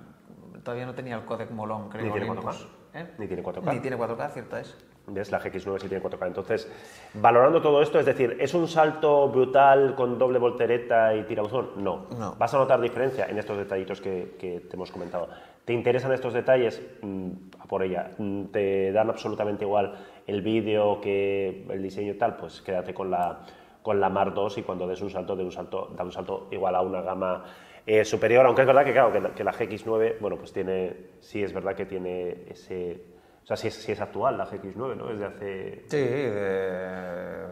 Todavía 0.64 0.84
no 0.84 0.94
tenía 0.94 1.14
el 1.14 1.24
codec 1.24 1.50
molón, 1.50 1.88
creo. 1.88 2.06
Ni 2.06 2.10
tiene 2.10 2.28
Olympus. 2.28 2.68
4K. 2.92 3.00
¿Eh? 3.00 3.06
Ni 3.18 3.26
tiene 3.28 3.42
4K. 3.42 3.72
Ni 3.72 3.80
tiene 3.80 3.96
4K, 3.96 4.30
cierto 4.32 4.56
es. 4.56 4.76
¿Ves? 5.06 5.30
La 5.30 5.40
GX9 5.40 5.78
sí 5.78 5.88
tiene 5.88 6.04
4K. 6.04 6.26
Entonces, 6.26 6.70
valorando 7.14 7.62
todo 7.62 7.80
esto, 7.80 7.98
es 7.98 8.04
decir, 8.04 8.36
¿es 8.40 8.52
un 8.52 8.68
salto 8.68 9.28
brutal 9.28 9.94
con 9.94 10.18
doble 10.18 10.38
voltereta 10.38 11.14
y 11.14 11.22
tirabuzón? 11.22 11.82
No. 11.82 12.06
No. 12.18 12.34
Vas 12.34 12.52
a 12.52 12.58
notar 12.58 12.80
diferencia 12.80 13.26
en 13.26 13.38
estos 13.38 13.56
detallitos 13.56 14.00
que, 14.00 14.36
que 14.38 14.60
te 14.60 14.76
hemos 14.76 14.90
comentado. 14.90 15.28
¿Te 15.64 15.72
interesan 15.72 16.12
estos 16.12 16.34
detalles? 16.34 16.82
Mm, 17.00 17.30
a 17.60 17.66
por 17.66 17.82
ella. 17.82 18.10
Mm, 18.18 18.46
¿Te 18.46 18.92
dan 18.92 19.08
absolutamente 19.08 19.64
igual 19.64 19.94
el 20.26 20.42
vídeo 20.42 21.00
que 21.00 21.64
el 21.70 21.82
diseño 21.82 22.12
y 22.12 22.18
tal? 22.18 22.36
Pues 22.36 22.60
quédate 22.60 22.92
con 22.92 23.10
la, 23.10 23.40
con 23.88 24.00
la 24.00 24.10
Mar 24.10 24.34
2 24.34 24.58
y 24.58 24.62
cuando 24.64 24.86
des 24.86 25.00
un 25.00 25.08
salto, 25.08 25.34
de 25.34 25.42
un 25.44 25.50
salto, 25.50 25.88
da 25.96 26.04
un 26.04 26.12
salto 26.12 26.48
igual 26.50 26.74
a 26.74 26.82
una 26.82 27.00
gama 27.00 27.42
eh, 27.86 28.04
superior, 28.04 28.44
aunque 28.44 28.60
es 28.60 28.66
verdad 28.66 28.84
que, 28.84 28.92
claro, 28.92 29.10
que 29.10 29.18
la, 29.18 29.30
que 29.30 29.42
la 29.42 29.50
GX9, 29.54 30.18
bueno, 30.20 30.36
pues 30.36 30.52
tiene, 30.52 30.94
sí 31.20 31.42
es 31.42 31.54
verdad 31.54 31.74
que 31.74 31.86
tiene 31.86 32.44
ese... 32.50 33.02
O 33.42 33.46
sea, 33.46 33.56
sí 33.56 33.68
es, 33.68 33.74
sí 33.76 33.92
es 33.92 34.00
actual 34.02 34.36
la 34.36 34.46
GX9, 34.46 34.94
¿no? 34.94 35.10
Es 35.10 35.18
de 35.18 35.24
hace... 35.24 35.84
Sí, 35.86 35.96
de, 35.96 37.46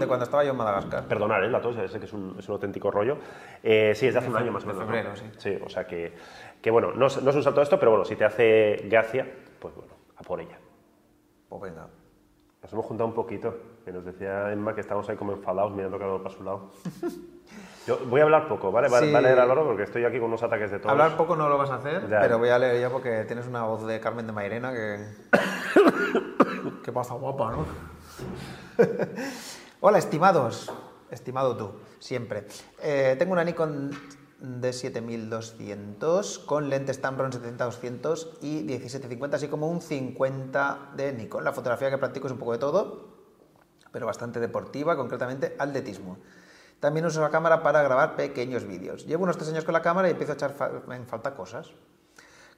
de 0.00 0.06
cuando 0.08 0.24
estaba 0.24 0.42
yo 0.42 0.50
en 0.50 0.56
Madagascar. 0.56 1.06
Perdonar, 1.06 1.44
¿eh? 1.44 1.48
La 1.48 1.60
tos, 1.60 1.76
ya 1.76 1.86
sé 1.86 2.00
que 2.00 2.06
es 2.06 2.12
un, 2.12 2.34
es 2.40 2.48
un 2.48 2.54
auténtico 2.54 2.90
rollo. 2.90 3.16
Eh, 3.62 3.92
sí, 3.94 4.08
es 4.08 4.14
de 4.14 4.18
hace 4.18 4.30
un 4.30 4.36
año 4.36 4.50
más 4.50 4.64
o 4.64 4.66
de 4.66 4.72
menos. 4.74 4.88
¿no? 4.88 4.92
febrero, 4.92 5.14
sí. 5.14 5.26
Sí, 5.38 5.56
o 5.64 5.68
sea 5.68 5.86
que, 5.86 6.12
que 6.60 6.72
bueno, 6.72 6.90
no, 6.92 7.06
es- 7.06 7.22
no 7.22 7.30
es 7.30 7.36
un 7.36 7.44
salto 7.44 7.62
esto, 7.62 7.78
pero 7.78 7.92
bueno, 7.92 8.04
si 8.04 8.16
te 8.16 8.24
hace 8.24 8.82
gracia, 8.88 9.32
pues 9.60 9.76
bueno, 9.76 9.92
a 10.16 10.24
por 10.24 10.40
ella. 10.40 10.58
Pues 11.48 11.62
venga. 11.62 11.86
Nos 12.66 12.72
hemos 12.72 12.86
juntado 12.86 13.06
un 13.08 13.14
poquito, 13.14 13.54
que 13.84 13.92
nos 13.92 14.04
decía 14.04 14.50
Emma 14.50 14.74
que 14.74 14.80
estamos 14.80 15.08
ahí 15.08 15.14
como 15.14 15.30
enfadados 15.30 15.70
mirando 15.70 16.00
cada 16.00 16.10
uno 16.14 16.20
para 16.24 16.34
su 16.34 16.42
lado. 16.42 16.72
Yo 17.86 17.96
voy 18.08 18.20
a 18.20 18.24
hablar 18.24 18.48
poco, 18.48 18.72
¿vale? 18.72 18.88
Va, 18.88 18.98
Sí. 18.98 19.12
va 19.12 19.20
a 19.20 19.22
leer 19.22 19.38
Álvaro 19.38 19.64
porque 19.64 19.84
estoy 19.84 20.04
aquí 20.04 20.16
con 20.18 20.26
unos 20.30 20.42
ataques 20.42 20.72
de 20.72 20.80
todos. 20.80 20.90
Hablar 20.90 21.16
poco 21.16 21.36
no 21.36 21.48
lo 21.48 21.58
vas 21.58 21.70
a 21.70 21.76
hacer, 21.76 22.08
Ya. 22.10 22.18
pero 22.18 22.38
voy 22.40 22.48
a 22.48 22.58
leer 22.58 22.82
yo 22.82 22.90
porque 22.90 23.22
tienes 23.24 23.46
una 23.46 23.62
voz 23.62 23.86
de 23.86 24.00
Carmen 24.00 24.26
de 24.26 24.32
Mairena 24.32 24.72
que. 24.72 24.98
¿Qué 26.82 26.90
pasa, 26.90 27.14
guapa, 27.14 27.52
no? 27.52 27.66
Hola, 29.80 29.98
estimados. 29.98 30.72
Estimado 31.08 31.56
tú, 31.56 31.70
siempre. 32.00 32.48
Eh, 32.82 33.14
tengo 33.16 33.32
una 33.34 33.44
Nikon 33.44 33.92
de 34.40 34.72
7200 34.72 36.38
con 36.40 36.68
lentes 36.68 37.00
Tamron 37.00 37.32
70-200 37.32 38.38
y 38.42 38.62
1750, 38.64 39.36
así 39.36 39.48
como 39.48 39.68
un 39.68 39.80
50 39.80 40.90
de 40.94 41.12
Nikon. 41.12 41.44
La 41.44 41.52
fotografía 41.52 41.90
que 41.90 41.98
practico 41.98 42.26
es 42.26 42.32
un 42.32 42.38
poco 42.38 42.52
de 42.52 42.58
todo, 42.58 43.08
pero 43.92 44.06
bastante 44.06 44.40
deportiva, 44.40 44.96
concretamente 44.96 45.56
atletismo. 45.58 46.18
También 46.80 47.06
uso 47.06 47.22
la 47.22 47.30
cámara 47.30 47.62
para 47.62 47.82
grabar 47.82 48.16
pequeños 48.16 48.64
vídeos. 48.64 49.06
Llevo 49.06 49.24
unos 49.24 49.38
tres 49.38 49.48
años 49.48 49.64
con 49.64 49.72
la 49.72 49.80
cámara 49.80 50.08
y 50.08 50.10
empiezo 50.10 50.32
a 50.32 50.34
echar 50.34 50.82
en 50.90 51.06
falta 51.06 51.34
cosas, 51.34 51.70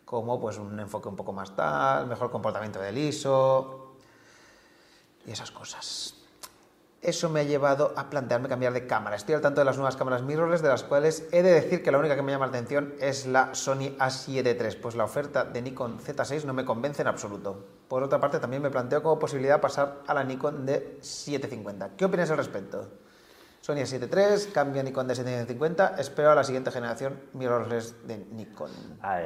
como 0.04 0.40
pues 0.40 0.58
un 0.58 0.80
enfoque 0.80 1.08
un 1.08 1.14
poco 1.14 1.32
más 1.32 1.54
tal, 1.54 2.08
mejor 2.08 2.30
comportamiento 2.30 2.80
del 2.80 2.98
ISO 2.98 3.94
y 5.24 5.30
esas 5.30 5.52
cosas. 5.52 6.17
Eso 7.00 7.28
me 7.30 7.40
ha 7.40 7.42
llevado 7.44 7.92
a 7.96 8.10
plantearme 8.10 8.48
cambiar 8.48 8.72
de 8.72 8.86
cámara. 8.88 9.14
Estoy 9.14 9.36
al 9.36 9.40
tanto 9.40 9.60
de 9.60 9.64
las 9.64 9.76
nuevas 9.76 9.96
cámaras 9.96 10.22
mirrorless, 10.22 10.62
de 10.62 10.68
las 10.68 10.82
cuales 10.82 11.28
he 11.30 11.44
de 11.44 11.52
decir 11.52 11.84
que 11.84 11.92
la 11.92 11.98
única 11.98 12.16
que 12.16 12.22
me 12.22 12.32
llama 12.32 12.46
la 12.46 12.50
atención 12.50 12.94
es 13.00 13.24
la 13.26 13.54
Sony 13.54 13.94
A7 14.00 14.56
III, 14.60 14.80
pues 14.82 14.96
la 14.96 15.04
oferta 15.04 15.44
de 15.44 15.62
Nikon 15.62 16.00
Z6 16.00 16.44
no 16.44 16.54
me 16.54 16.64
convence 16.64 17.02
en 17.02 17.08
absoluto. 17.08 17.64
Por 17.86 18.02
otra 18.02 18.18
parte, 18.18 18.40
también 18.40 18.62
me 18.62 18.70
planteo 18.70 19.00
como 19.00 19.16
posibilidad 19.16 19.60
pasar 19.60 19.98
a 20.08 20.12
la 20.14 20.24
Nikon 20.24 20.66
D750. 20.66 21.90
¿Qué 21.96 22.04
opinas 22.04 22.30
al 22.32 22.36
respecto? 22.38 22.88
Sony 23.60 23.76
A7 23.76 24.08
III, 24.46 24.52
cambio 24.52 24.82
Nikon 24.82 25.08
D750, 25.08 25.98
espero 26.00 26.32
a 26.32 26.34
la 26.34 26.42
siguiente 26.42 26.72
generación 26.72 27.20
mirrorless 27.32 28.08
de 28.08 28.18
Nikon. 28.18 28.70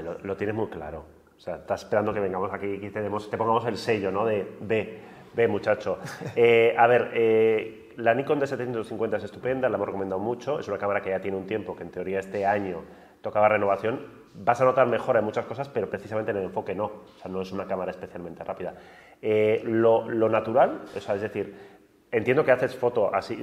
Lo, 0.03 0.19
lo 0.19 0.37
tienes 0.37 0.55
muy 0.55 0.69
claro. 0.69 1.05
O 1.39 1.41
sea, 1.41 1.57
estás 1.57 1.83
esperando 1.85 2.13
que 2.13 2.21
vengamos 2.21 2.53
aquí 2.53 2.67
y 2.67 2.91
te, 2.91 3.01
demos- 3.01 3.31
te 3.31 3.37
pongamos 3.39 3.65
el 3.67 3.79
sello, 3.79 4.11
¿no? 4.13 4.25
De 4.27 4.57
B, 4.61 5.01
B, 5.35 5.49
muchacho. 5.49 5.99
Eh, 6.37 6.75
a 6.77 6.87
ver, 6.87 7.11
eh, 7.15 7.93
la 7.97 8.15
Nikon 8.15 8.41
D750 8.41 9.17
es 9.17 9.25
estupenda, 9.25 9.69
la 9.69 9.77
hemos 9.77 9.87
recomendado 9.87 10.21
mucho. 10.21 10.59
Es 10.59 10.69
una 10.69 10.79
cámara 10.79 11.03
que 11.03 11.11
ya 11.11 11.21
tiene 11.21 11.37
un 11.37 11.47
tiempo, 11.47 11.77
que 11.77 11.83
en 11.83 11.91
teoría 11.91 12.21
este 12.21 12.47
año 12.47 12.83
tocaba 13.21 13.49
renovación. 13.49 14.23
Vas 14.35 14.61
a 14.61 14.65
notar 14.65 14.87
mejora 14.87 15.19
en 15.19 15.25
muchas 15.25 15.45
cosas, 15.45 15.69
pero 15.69 15.91
precisamente 15.91 16.31
en 16.31 16.39
el 16.39 16.45
enfoque 16.45 16.75
no. 16.75 16.85
O 16.85 17.19
sea, 17.21 17.31
no 17.31 17.43
es 17.43 17.53
una 17.53 17.67
cámara 17.67 17.91
especialmente 17.91 18.43
rápida. 18.45 18.75
Eh, 19.21 19.63
lo, 19.65 20.07
natural, 20.29 20.83
o 20.97 21.01
sea, 21.01 21.15
es 21.15 21.23
decir, 21.23 21.73
Entiendo 22.15 22.45
que 22.45 22.53
haces 22.53 22.77
foto 22.77 23.15
así 23.15 23.35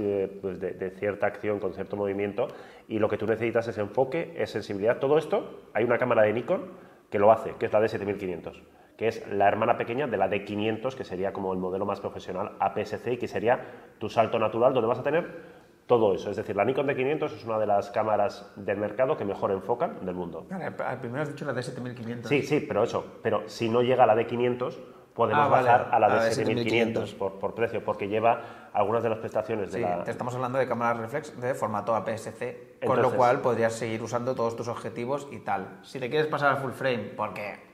pues 0.44 0.60
de, 0.60 0.74
de 0.74 0.92
cierta 0.92 1.26
acción 1.26 1.60
con 1.60 1.74
cierto 1.74 1.96
movimiento 1.96 2.50
y 2.88 3.00
lo 3.00 3.10
que 3.10 3.18
tú 3.18 3.26
necesitas 3.26 3.68
es 3.68 3.80
enfoque, 3.80 4.36
es 4.38 4.52
sensibilidad. 4.52 5.00
Todo 5.00 5.18
esto, 5.18 5.62
hay 5.74 5.86
una 5.86 5.98
cámara 5.98 6.22
de 6.22 6.34
Nikon 6.34 6.70
que 7.10 7.18
lo 7.18 7.32
hace, 7.32 7.56
que 7.58 7.66
es 7.66 7.74
la 7.74 7.82
D7500, 7.82 8.62
que 9.00 9.08
es 9.08 9.26
la 9.32 9.48
hermana 9.48 9.78
pequeña 9.78 10.08
de 10.08 10.18
la 10.18 10.30
D500, 10.30 10.94
que 10.94 11.06
sería 11.06 11.32
como 11.32 11.54
el 11.54 11.60
modelo 11.60 11.86
más 11.86 12.02
profesional 12.02 12.52
APS-C 12.60 13.14
y 13.14 13.18
que 13.18 13.30
sería 13.30 13.94
tu 13.98 14.10
salto 14.10 14.38
natural 14.38 14.74
donde 14.74 14.90
vas 14.90 15.00
a 15.00 15.04
tener 15.04 15.26
todo 15.88 16.14
eso. 16.14 16.30
Es 16.30 16.36
decir, 16.36 16.54
la 16.54 16.66
Nikon 16.66 16.86
D500 16.86 17.24
es 17.34 17.46
una 17.46 17.58
de 17.60 17.66
las 17.66 17.92
cámaras 17.92 18.52
del 18.58 18.76
mercado 18.78 19.16
que 19.16 19.24
mejor 19.24 19.52
enfocan 19.52 20.06
del 20.06 20.16
mundo. 20.16 20.46
Vale, 20.50 20.66
al 20.66 21.00
primero 21.00 21.22
has 21.24 21.30
dicho 21.30 21.46
la 21.46 21.54
D7500. 21.54 22.26
Sí, 22.26 22.42
sí, 22.44 22.60
pero 22.60 22.84
eso, 22.84 23.06
pero 23.24 23.44
si 23.48 23.70
no 23.70 23.82
llega 23.82 24.04
a 24.04 24.06
la 24.06 24.16
D500, 24.18 24.76
podemos 25.14 25.46
Ah, 25.46 25.48
bajar 25.48 25.88
a 25.94 25.98
la 25.98 26.08
a 26.08 26.10
la 26.10 26.30
D7500 26.30 26.94
D7500 26.94 27.16
por, 27.16 27.40
por 27.40 27.56
precio, 27.56 27.82
porque 27.86 28.10
lleva 28.10 28.70
algunas 28.74 29.02
de 29.02 29.10
las 29.12 29.20
prestaciones 29.20 29.72
de 29.72 29.78
Sí, 29.78 29.82
la... 29.82 30.04
te 30.04 30.12
estamos 30.12 30.36
hablando 30.36 30.60
de 30.60 30.68
cámaras 30.68 30.98
reflex 30.98 31.40
de 31.40 31.54
formato 31.54 31.96
APS-C, 31.96 32.80
con 32.86 33.02
lo 33.02 33.12
cual 33.12 33.40
podrías 33.40 33.72
seguir 33.72 34.04
usando 34.04 34.36
todos 34.36 34.58
tus 34.58 34.68
objetivos 34.68 35.30
y 35.32 35.40
tal. 35.40 35.80
Si 35.84 36.02
te 36.02 36.10
quieres 36.10 36.28
pasar 36.28 36.50
al 36.50 36.58
full 36.58 36.72
frame, 36.72 37.14
porque... 37.16 37.69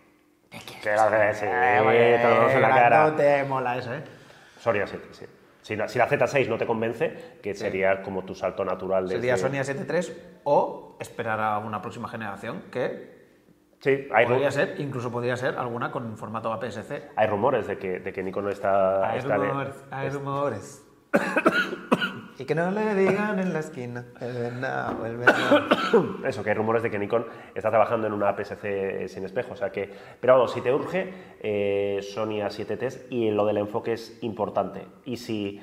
Que 0.50 0.60
sí, 0.60 1.46
Eh, 1.48 2.20
lo 2.24 2.30
damos 2.30 2.52
en 2.54 2.62
la 2.62 2.70
cara. 2.70 3.10
No 3.10 3.16
te 3.16 3.44
mola 3.44 3.78
eso, 3.78 3.94
¿eh? 3.94 4.04
Sony 4.60 4.74
A7, 4.76 5.00
sí. 5.12 5.26
Si 5.62 5.76
la, 5.76 5.88
si 5.88 5.98
la 5.98 6.08
Z6 6.08 6.48
no 6.48 6.58
te 6.58 6.66
convence, 6.68 7.38
que 7.42 7.56
sería 7.56 8.02
como 8.04 8.24
tu 8.24 8.36
salto 8.36 8.64
natural 8.64 9.08
de... 9.08 9.16
Sería 9.16 9.36
Sony 9.36 9.54
A7 9.54 9.86
III 10.08 10.14
o 10.44 10.96
esperar 11.00 11.40
a 11.40 11.58
una 11.58 11.82
próxima 11.82 12.08
generación 12.08 12.64
que 12.72 13.16
Sí, 13.82 14.08
hay, 14.14 14.26
podría 14.26 14.50
ser, 14.52 14.80
incluso 14.80 15.12
podría 15.12 15.36
ser 15.38 15.58
alguna 15.58 15.92
con 15.92 16.18
formato 16.18 16.52
APS-C. 16.54 17.10
hay 17.16 17.28
rumores 17.28 17.68
de 17.68 17.78
que, 17.78 18.00
de 18.00 18.14
que 18.14 18.24
Nikon 18.24 18.50
está... 18.50 19.10
Hay 19.12 19.20
está 19.20 19.38
de- 19.38 19.48
rumores, 19.48 19.76
hay 19.92 20.10
rumores. 20.10 20.84
y 22.38 22.46
que 22.46 22.54
no 22.56 22.70
le 22.72 22.96
digan 22.96 23.40
en 23.40 23.54
la 23.54 23.60
esquina, 23.60 24.06
el 24.20 24.34
venado, 24.34 25.06
el 25.06 25.18
venado. 25.18 25.64
Eso, 26.26 26.44
que 26.44 26.50
hay 26.50 26.56
rumores 26.56 26.84
de 26.84 26.92
que 26.92 27.00
Nikon 27.00 27.26
está 27.54 27.70
trabajando 27.70 28.08
en 28.08 28.14
una 28.14 28.30
APS-C 28.30 29.08
sin 29.08 29.24
espejo, 29.24 29.54
o 29.54 29.56
sea 29.56 29.72
que... 29.72 29.90
Pero 30.20 30.34
vamos, 30.34 30.52
si 30.52 30.62
te 30.62 30.74
urge, 30.74 31.14
eh, 31.40 32.00
Sony 32.02 32.42
A7T 32.42 33.08
y 33.10 33.32
lo 33.32 33.46
del 33.46 33.58
enfoque 33.58 33.94
es 33.94 34.18
importante. 34.22 34.86
Y 35.06 35.18
si 35.18 35.62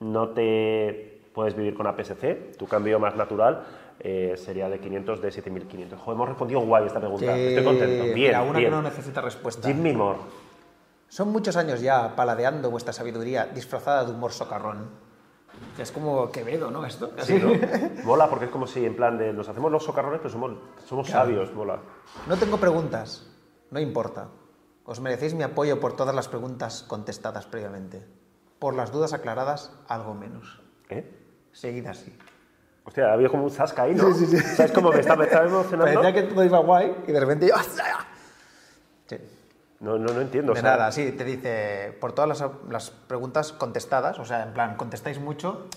no 0.00 0.28
te 0.30 1.22
puedes 1.32 1.56
vivir 1.56 1.74
con 1.74 1.86
APS-C, 1.86 2.52
tu 2.58 2.66
cambio 2.66 2.98
más 2.98 3.16
natural 3.16 3.64
eh, 3.98 4.34
sería 4.36 4.68
de 4.68 4.78
500 4.78 5.22
de 5.22 5.30
7500. 5.30 5.98
Joder, 5.98 6.16
hemos 6.16 6.28
respondido 6.28 6.60
guay 6.60 6.86
esta 6.86 7.00
pregunta. 7.00 7.36
Estoy 7.36 7.64
contento. 7.64 8.04
Bien, 8.04 8.14
Mira, 8.14 8.42
una 8.42 8.58
bien. 8.58 8.70
que 8.70 8.76
no 8.76 8.82
necesita 8.82 9.20
respuesta. 9.20 9.68
Jimmy 9.68 9.92
Moore. 9.92 10.18
Son 11.08 11.32
muchos 11.32 11.56
años 11.56 11.80
ya 11.80 12.14
paladeando 12.14 12.70
vuestra 12.70 12.92
sabiduría 12.92 13.46
disfrazada 13.46 14.04
de 14.04 14.12
humor 14.12 14.32
socarrón. 14.32 15.09
Que 15.76 15.82
es 15.82 15.92
como 15.92 16.30
Quevedo, 16.30 16.70
¿no? 16.70 16.84
Esto. 16.84 17.12
Sí, 17.18 17.38
¿no? 17.38 17.52
mola 18.04 18.28
porque 18.28 18.46
es 18.46 18.50
como 18.50 18.66
si 18.66 18.84
en 18.84 18.96
plan 18.96 19.18
de 19.18 19.32
nos 19.32 19.48
hacemos 19.48 19.70
los 19.70 19.84
socarrones, 19.84 20.18
pero 20.18 20.30
somos, 20.30 20.52
somos 20.84 21.08
sabios, 21.08 21.54
mola. 21.54 21.80
No 22.26 22.36
tengo 22.36 22.56
preguntas. 22.56 23.26
No 23.70 23.78
importa. 23.80 24.28
Os 24.84 25.00
merecéis 25.00 25.34
mi 25.34 25.42
apoyo 25.42 25.78
por 25.78 25.94
todas 25.94 26.14
las 26.14 26.28
preguntas 26.28 26.84
contestadas 26.88 27.46
previamente. 27.46 28.04
Por 28.58 28.74
las 28.74 28.90
dudas 28.90 29.12
aclaradas, 29.12 29.72
algo 29.88 30.14
menos. 30.14 30.60
¿Eh? 30.88 31.08
Seguid 31.52 31.86
así. 31.86 32.16
Hostia, 32.84 33.12
había 33.12 33.28
como 33.28 33.44
un 33.44 33.50
zasca 33.50 33.82
ahí, 33.82 33.94
¿no? 33.94 34.12
Sí, 34.12 34.26
sí, 34.26 34.36
¿Sabes 34.38 34.72
cómo 34.72 34.90
me 34.90 35.00
está, 35.00 35.14
me 35.14 35.24
está 35.24 35.44
emocionando? 35.44 36.00
Parecía 36.00 36.12
que 36.12 36.28
todo 36.28 36.44
iba 36.44 36.58
guay 36.58 37.04
y 37.06 37.12
de 37.12 37.20
repente 37.20 37.46
yo... 37.46 37.54
No, 39.80 39.98
no, 39.98 40.12
no 40.12 40.20
entiendo. 40.20 40.52
o 40.52 40.54
De 40.54 40.60
sea, 40.60 40.70
nada, 40.76 40.92
sí, 40.92 41.10
te 41.12 41.24
dice, 41.24 41.96
por 42.00 42.12
todas 42.12 42.28
las, 42.40 42.50
las 42.68 42.90
preguntas 42.90 43.52
contestadas, 43.52 44.18
o 44.18 44.24
sea, 44.24 44.42
en 44.42 44.52
plan, 44.52 44.76
contestáis 44.76 45.18
mucho, 45.18 45.68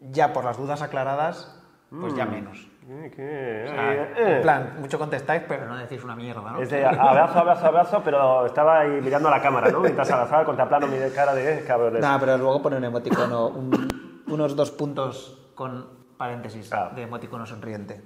ya 0.00 0.32
por 0.34 0.44
las 0.44 0.58
dudas 0.58 0.82
aclaradas, 0.82 1.58
pues 1.90 2.14
ya 2.14 2.26
menos. 2.26 2.68
eh, 2.88 3.66
O 3.68 3.70
sea, 3.74 3.92
eh, 3.94 4.12
eh. 4.16 4.36
En 4.36 4.42
plan, 4.42 4.76
mucho 4.80 4.98
contestáis, 4.98 5.42
pero 5.48 5.66
no 5.66 5.76
decís 5.78 6.02
una 6.04 6.14
mierda, 6.16 6.42
¿no? 6.52 6.60
Es 6.62 6.68
de 6.70 6.84
abrazo, 6.84 7.38
abrazo, 7.38 7.66
abrazo, 7.66 8.02
pero 8.04 8.44
estaba 8.46 8.80
ahí 8.80 9.00
mirando 9.00 9.28
a 9.28 9.30
la 9.30 9.42
cámara, 9.42 9.70
¿no? 9.70 9.80
Mientras 9.80 10.10
abrazaba, 10.12 10.44
contemplando 10.44 10.86
mi 10.86 10.98
cara 11.14 11.34
de 11.34 11.58
eh, 11.60 11.64
cabrones. 11.66 12.00
Nada, 12.02 12.18
pero 12.20 12.36
luego 12.38 12.60
pone 12.62 12.76
un 12.76 12.84
emoticono, 12.84 13.48
un- 13.48 14.22
unos 14.26 14.54
dos 14.56 14.70
puntos 14.70 15.50
con 15.54 15.86
paréntesis 16.18 16.70
Ah. 16.72 16.90
de 16.94 17.02
emoticono 17.02 17.46
sonriente. 17.46 18.02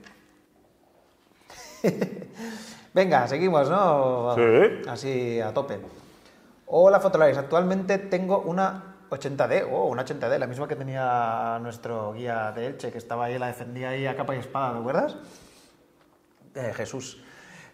Venga, 2.97 3.29
seguimos, 3.29 3.69
¿no? 3.69 4.35
Sí. 4.37 4.89
Así 4.89 5.39
a 5.39 5.53
tope. 5.53 5.79
Hola, 6.65 6.99
Fotolaris. 6.99 7.37
Actualmente 7.37 7.99
tengo 7.99 8.41
una 8.41 8.97
80D, 9.11 9.69
oh, 9.71 9.85
una 9.85 10.03
80D, 10.03 10.39
la 10.39 10.47
misma 10.47 10.67
que 10.67 10.77
tenía 10.77 11.59
nuestro 11.61 12.15
guía 12.15 12.53
de 12.53 12.69
Elche, 12.69 12.91
que 12.91 12.97
estaba 12.97 13.27
ahí, 13.27 13.39
la 13.39 13.49
defendía 13.49 13.91
ahí 13.91 14.07
a 14.07 14.17
capa 14.17 14.35
y 14.35 14.39
espada, 14.39 14.73
¿te 14.73 14.79
acuerdas? 14.79 15.17
Eh, 16.55 16.73
Jesús. 16.75 17.23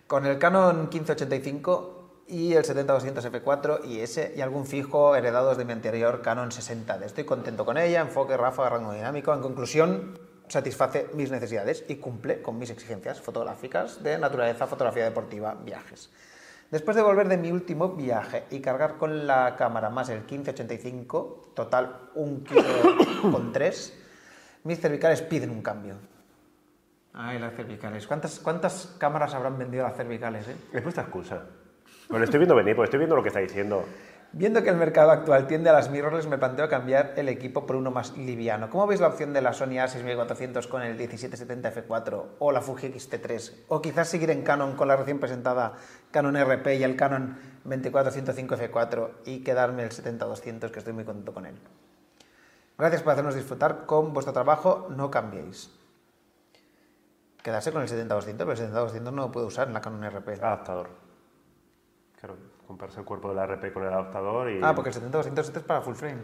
Con 0.09 0.27
el 0.27 0.41
Canon 0.41 0.89
1585 0.93 2.25
y 2.27 2.55
el 2.55 2.65
70-200 2.65 3.23
F4 3.31 3.85
y 3.85 4.01
S 4.01 4.35
y 4.37 4.41
algún 4.41 4.67
fijo 4.67 5.15
heredados 5.15 5.57
de 5.57 5.65
mi 5.65 5.73
anterior 5.73 6.21
Canon 6.21 6.51
60D. 6.51 7.05
Estoy 7.05 7.23
contento 7.23 7.65
con 7.65 7.79
ella, 7.79 8.01
enfoque, 8.01 8.37
ráfaga, 8.37 8.71
rango 8.71 8.93
dinámico. 8.93 9.33
En 9.33 9.41
conclusión, 9.41 10.19
satisface 10.53 11.09
mis 11.15 11.31
necesidades 11.31 11.85
y 11.89 11.97
cumple 11.97 12.43
con 12.43 12.59
mis 12.59 12.69
exigencias 12.69 13.21
fotográficas 13.21 14.03
de 14.03 14.19
naturaleza, 14.19 14.67
fotografía 14.67 15.05
deportiva, 15.05 15.55
viajes. 15.55 16.13
Después 16.71 16.95
de 16.95 17.03
volver 17.03 17.27
de 17.29 17.39
mi 17.39 17.51
último 17.51 17.91
viaje 17.91 18.45
y 18.51 18.61
cargar 18.61 18.99
con 18.99 19.27
la 19.27 19.57
cámara 19.57 19.89
más 19.89 20.11
el 20.11 20.21
1585, 20.21 21.53
total 21.55 22.11
un 22.15 22.45
kilo 22.45 22.63
con 23.23 23.51
tres, 23.53 23.99
mis 24.65 24.79
cervicales 24.79 25.23
piden 25.23 25.51
un 25.51 25.63
cambio. 25.63 25.97
Ay, 27.15 27.39
las 27.39 27.55
cervicales. 27.55 28.07
¿Cuántas, 28.07 28.39
cuántas 28.39 28.95
cámaras 28.99 29.35
habrán 29.35 29.59
vendido 29.59 29.85
las 29.85 29.97
cervicales? 29.97 30.49
Eh? 30.49 30.57
Es 30.73 30.83
vuestra 30.83 31.05
excusa. 31.05 31.43
Pues 32.09 32.19
lo 32.19 32.25
estoy 32.25 32.39
viendo 32.39 32.55
venir, 32.55 32.77
pues 32.77 32.89
estoy 32.89 32.99
viendo 32.99 33.17
lo 33.17 33.23
que 33.23 33.29
está 33.29 33.41
diciendo. 33.41 33.85
Viendo 34.35 34.63
que 34.63 34.71
el 34.71 34.77
mercado 34.77 35.11
actual 35.11 35.47
tiende 35.47 35.69
a 35.69 35.75
las 35.75 35.91
mirrorless, 35.91 36.27
me 36.27 36.39
planteo 36.39 36.67
cambiar 36.67 37.13
el 37.17 37.29
equipo 37.29 37.67
por 37.67 37.77
uno 37.77 37.91
más 37.91 38.17
liviano. 38.17 38.71
¿Cómo 38.71 38.87
veis 38.87 38.99
la 38.99 39.09
opción 39.09 39.35
de 39.35 39.43
la 39.43 39.53
Sony 39.53 39.77
A6400 39.77 40.69
con 40.69 40.81
el 40.81 40.97
1770 40.97 41.75
F4 41.75 42.25
o 42.39 42.51
la 42.51 42.63
Fuji 42.63 42.87
X-T3? 42.87 43.53
O 43.69 43.83
quizás 43.83 44.09
seguir 44.09 44.31
en 44.31 44.43
Canon 44.43 44.75
con 44.75 44.89
la 44.89 44.97
recién 44.97 45.21
presentada 45.21 45.75
Canon 46.13 46.35
RP 46.35 46.67
y 46.79 46.83
el 46.83 46.97
Canon 46.97 47.37
2405 47.65 48.57
F4 48.57 49.11
y 49.27 49.45
quedarme 49.45 49.83
el 49.83 49.91
70-200 49.91 50.71
que 50.71 50.79
estoy 50.79 50.95
muy 50.95 51.05
contento 51.05 51.35
con 51.35 51.45
él. 51.45 51.57
Gracias 52.79 53.03
por 53.03 53.13
hacernos 53.13 53.35
disfrutar 53.35 53.85
con 53.85 54.15
vuestro 54.15 54.33
trabajo, 54.33 54.89
no 54.97 55.11
cambiéis. 55.11 55.71
Quedarse 57.43 57.71
con 57.71 57.83
el 57.83 57.89
70-200, 57.89 58.37
pero 58.39 58.53
el 58.53 58.59
70-200 58.59 59.03
no 59.03 59.11
lo 59.11 59.31
puedo 59.31 59.47
usar 59.47 59.69
en 59.69 59.75
la 59.75 59.83
Canon 59.83 60.11
RP. 60.11 60.43
Adaptador. 60.43 60.89
Claro, 62.19 62.37
comprarse 62.67 63.01
el 63.01 63.07
cuerpo 63.07 63.29
de 63.29 63.35
la 63.37 63.47
RP 63.47 63.73
con 63.73 63.83
el 63.83 63.89
adaptador 63.93 64.51
y... 64.51 64.61
Ah, 64.63 64.75
porque 64.75 64.91
el 64.91 64.97
70-200 64.97 65.39
este 65.41 65.59
es 65.59 65.65
para 65.65 65.81
full 65.83 65.95
frame. 65.95 66.23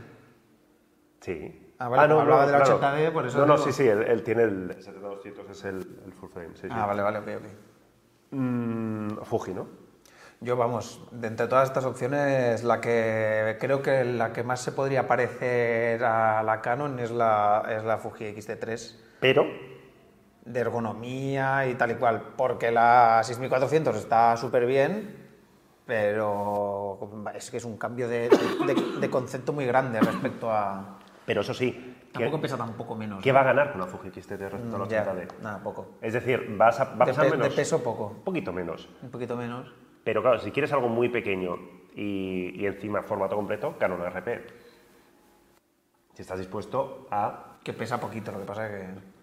Sí. 1.20 1.74
Ah, 1.78 1.88
vale, 1.88 2.08
como 2.08 2.20
hablaba 2.22 2.46
de 2.46 2.52
la 2.52 2.64
80D, 2.64 3.12
por 3.12 3.26
eso 3.26 3.38
No, 3.38 3.46
no, 3.46 3.54
digo. 3.54 3.66
sí, 3.66 3.72
sí, 3.72 3.88
él, 3.88 4.02
él 4.02 4.22
tiene 4.22 4.42
el 4.44 4.76
7200, 4.78 5.50
es 5.50 5.64
el, 5.64 6.00
el 6.06 6.12
full 6.12 6.30
frame, 6.30 6.54
sí, 6.54 6.62
sí. 6.62 6.68
Ah, 6.70 6.86
vale, 6.86 7.02
vale, 7.02 7.18
ok, 7.18 7.28
ok. 7.38 7.44
Mm, 8.30 9.16
Fuji, 9.22 9.54
¿no? 9.54 9.66
Yo, 10.40 10.56
vamos, 10.56 11.08
de 11.10 11.26
entre 11.26 11.48
todas 11.48 11.68
estas 11.68 11.84
opciones, 11.84 12.62
la 12.62 12.80
que 12.80 13.56
creo 13.58 13.82
que 13.82 14.04
la 14.04 14.32
que 14.32 14.44
más 14.44 14.60
se 14.60 14.70
podría 14.70 15.08
parecer 15.08 16.04
a 16.04 16.42
la 16.44 16.60
Canon 16.60 16.98
es 17.00 17.10
la, 17.10 17.64
es 17.68 17.82
la 17.82 17.98
Fuji 17.98 18.26
X-T3 18.26 18.96
Pero, 19.20 19.44
de 20.44 20.60
ergonomía 20.60 21.66
y 21.66 21.74
tal 21.74 21.90
y 21.90 21.94
cual, 21.96 22.34
porque 22.36 22.70
la 22.70 23.20
6400 23.24 23.96
está 23.96 24.36
súper 24.36 24.66
bien, 24.66 25.17
pero 25.88 26.98
es 27.34 27.50
que 27.50 27.56
es 27.56 27.64
un 27.64 27.78
cambio 27.78 28.06
de, 28.08 28.28
de- 28.28 28.98
de 29.00 29.10
concepto 29.10 29.54
muy 29.54 29.64
grande 29.64 29.98
respecto 29.98 30.52
a... 30.52 30.98
pero 31.24 31.40
eso 31.40 31.54
sí, 31.54 31.72
¿qué, 32.12 32.12
Tampoco 32.12 32.42
pesa 32.42 32.58
tampoco 32.58 32.94
menos. 32.94 33.22
qué 33.22 33.32
va 33.32 33.40
a 33.40 33.44
ganar 33.44 33.72
con 33.72 33.80
la 33.80 33.86
Fuji 33.86 34.10
XT 34.10 34.32
respecto 34.32 34.76
a 34.76 34.78
la 34.80 34.84
Mm, 34.84 34.88
ya, 34.88 35.06
80D? 35.14 35.28
nada, 35.40 35.62
poco. 35.62 35.94
Es 36.02 36.12
decir, 36.12 36.54
vas 36.58 36.78
a, 36.78 36.84
va 36.84 36.90
a 36.90 36.98
De, 36.98 37.04
pesar 37.06 37.24
pe- 37.24 37.30
menos. 37.30 37.48
de 37.48 37.56
peso 37.56 37.82
poco, 37.82 38.06
Un 38.18 38.22
poquito 38.22 38.52
menos. 38.52 38.86
un 39.02 39.10
poquito 39.10 39.34
menos. 39.34 39.72
Pero 40.04 40.20
claro, 40.20 40.38
si 40.40 40.50
quieres 40.50 40.70
algo 40.74 40.88
muy 40.90 41.08
pequeño 41.08 41.56
y, 41.96 42.52
y 42.60 42.66
encima 42.66 43.02
formato 43.02 43.34
completo, 43.34 43.76
Canon 43.78 44.04
RP. 44.04 44.28
Si 46.12 46.20
estás 46.22 46.38
dispuesto 46.38 47.06
a... 47.10 47.56
Que 47.64 47.72
pesa 47.72 47.98
poquito, 47.98 48.30
lo 48.30 48.40
que 48.40 48.44
pasa 48.44 48.66
es 48.66 48.72
que... 48.72 49.17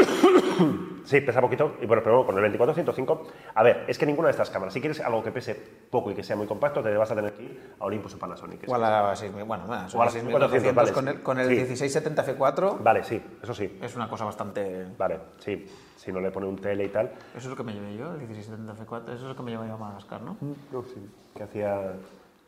Sí, 1.02 1.20
pesa 1.22 1.40
poquito, 1.40 1.76
y 1.80 1.86
bueno, 1.86 2.02
pero 2.04 2.24
con 2.24 2.36
el 2.36 2.52
2405, 2.52 3.26
a 3.54 3.62
ver, 3.64 3.84
es 3.88 3.98
que 3.98 4.06
ninguna 4.06 4.28
de 4.28 4.32
estas 4.32 4.50
cámaras, 4.50 4.74
si 4.74 4.80
quieres 4.80 5.00
algo 5.00 5.24
que 5.24 5.32
pese 5.32 5.54
poco 5.90 6.10
y 6.10 6.14
que 6.14 6.22
sea 6.22 6.36
muy 6.36 6.46
compacto, 6.46 6.82
te 6.82 6.94
vas 6.94 7.10
a 7.10 7.16
tener 7.16 7.32
que 7.32 7.42
ir 7.42 7.74
a 7.80 7.84
Olympus 7.86 8.14
o 8.14 8.18
Panasonic. 8.18 8.68
O 8.68 8.74
a 8.74 8.78
la 8.78 9.16
6000, 9.16 9.42
bueno, 9.44 9.64
O 9.66 9.72
a 9.72 10.04
la 10.04 10.10
6400 10.10 10.74
vale, 10.74 10.92
con 10.92 11.08
el, 11.08 11.22
con 11.22 11.40
el 11.40 11.48
Sí. 11.48 11.54
1670 11.56 12.36
F4 12.38 12.82
Vale, 12.82 13.02
sí, 13.02 13.20
eso 13.42 13.54
sí. 13.54 13.78
es 13.82 13.96
una 13.96 14.08
cosa 14.08 14.24
bastante... 14.26 14.86
Vale, 14.96 15.18
sí. 15.38 15.66
Si 15.96 16.12
no 16.12 16.20
le 16.20 16.30
pone 16.30 16.46
un 16.46 16.56
tele 16.56 16.84
y 16.84 16.88
tal. 16.90 17.06
Eso 17.34 17.38
es 17.38 17.46
lo 17.46 17.56
que 17.56 17.64
me 17.64 17.72
llevé 17.72 17.96
yo, 17.96 18.12
el 18.12 18.18
1670 18.18 18.84
F4, 18.84 19.02
eso 19.06 19.12
es 19.14 19.22
lo 19.22 19.34
que 19.36 19.42
me 19.42 19.50
llevé 19.50 19.66
yo 19.66 19.74
a 19.74 19.78
Madagascar, 19.78 20.22
¿no? 20.22 20.36
No, 20.70 20.82
sí. 20.84 21.10
Que 21.34 21.42
hacía. 21.42 21.92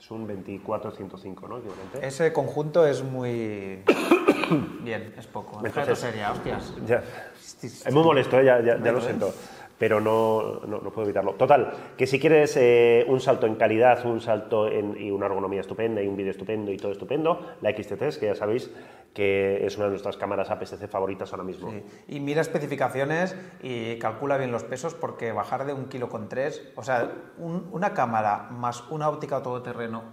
Es 0.03 0.11
un 0.11 0.27
2405, 0.27 1.47
¿no? 1.47 1.59
Equivalente. 1.59 2.05
Ese 2.05 2.33
conjunto 2.33 2.85
es 2.85 3.05
muy... 3.05 3.85
Bien, 4.83 5.15
es 5.17 5.27
poco. 5.29 5.65
Entonces- 5.65 5.97
seria, 5.99 6.33
hostias. 6.33 6.73
Ya. 6.87 7.05
Es 7.63 7.93
muy 7.95 8.03
molesto, 8.03 8.41
¿eh? 8.41 8.45
ya, 8.45 8.61
ya- 8.61 8.83
ya 8.83 8.91
lo 8.93 9.01
siento. 9.01 9.33
Pero 9.83 10.01
no, 10.01 10.61
no, 10.65 10.79
no 10.81 10.93
puedo 10.93 11.03
evitarlo. 11.09 11.33
Total, 11.33 11.73
que 11.97 12.07
si 12.07 12.21
quieres 12.21 12.57
eh, 12.57 13.05
un 13.09 13.19
salto 13.19 13.49
en 13.49 13.57
calidad, 13.57 14.07
un 14.07 14.21
salto 14.21 14.69
en, 14.69 14.97
y 14.97 15.11
una 15.11 15.27
ergonomía 15.27 15.61
estupenda 15.61 16.01
y 16.01 16.07
un 16.07 16.17
vídeo 16.17 16.31
estupendo 16.31 16.71
y 16.71 16.77
todo 16.77 16.93
estupendo, 16.93 17.41
la 17.61 17.71
XT3, 17.71 18.17
que 18.21 18.27
ya 18.27 18.37
sabéis 18.37 18.71
que 19.13 19.67
es 19.67 19.75
una 19.79 19.87
de 19.87 19.91
nuestras 19.91 20.17
cámaras 20.17 20.53
APS-C 20.53 20.87
favoritas 20.87 21.33
ahora 21.33 21.43
mismo. 21.43 21.69
Sí. 21.73 21.83
Y 22.07 22.21
mira 22.21 22.43
especificaciones 22.43 23.35
y 23.61 23.99
calcula 23.99 24.37
bien 24.39 24.53
los 24.53 24.63
pesos 24.63 24.95
porque 24.95 25.33
bajar 25.33 25.67
de 25.67 25.73
un 25.73 25.87
kilo 25.87 26.09
con 26.09 26.29
tres, 26.29 26.63
o 26.77 26.85
sea, 26.85 27.11
un- 27.39 27.69
una 27.73 27.93
cámara 27.93 28.51
más 28.53 28.85
una 28.89 29.09
óptica 29.09 29.43
todoterreno 29.43 30.05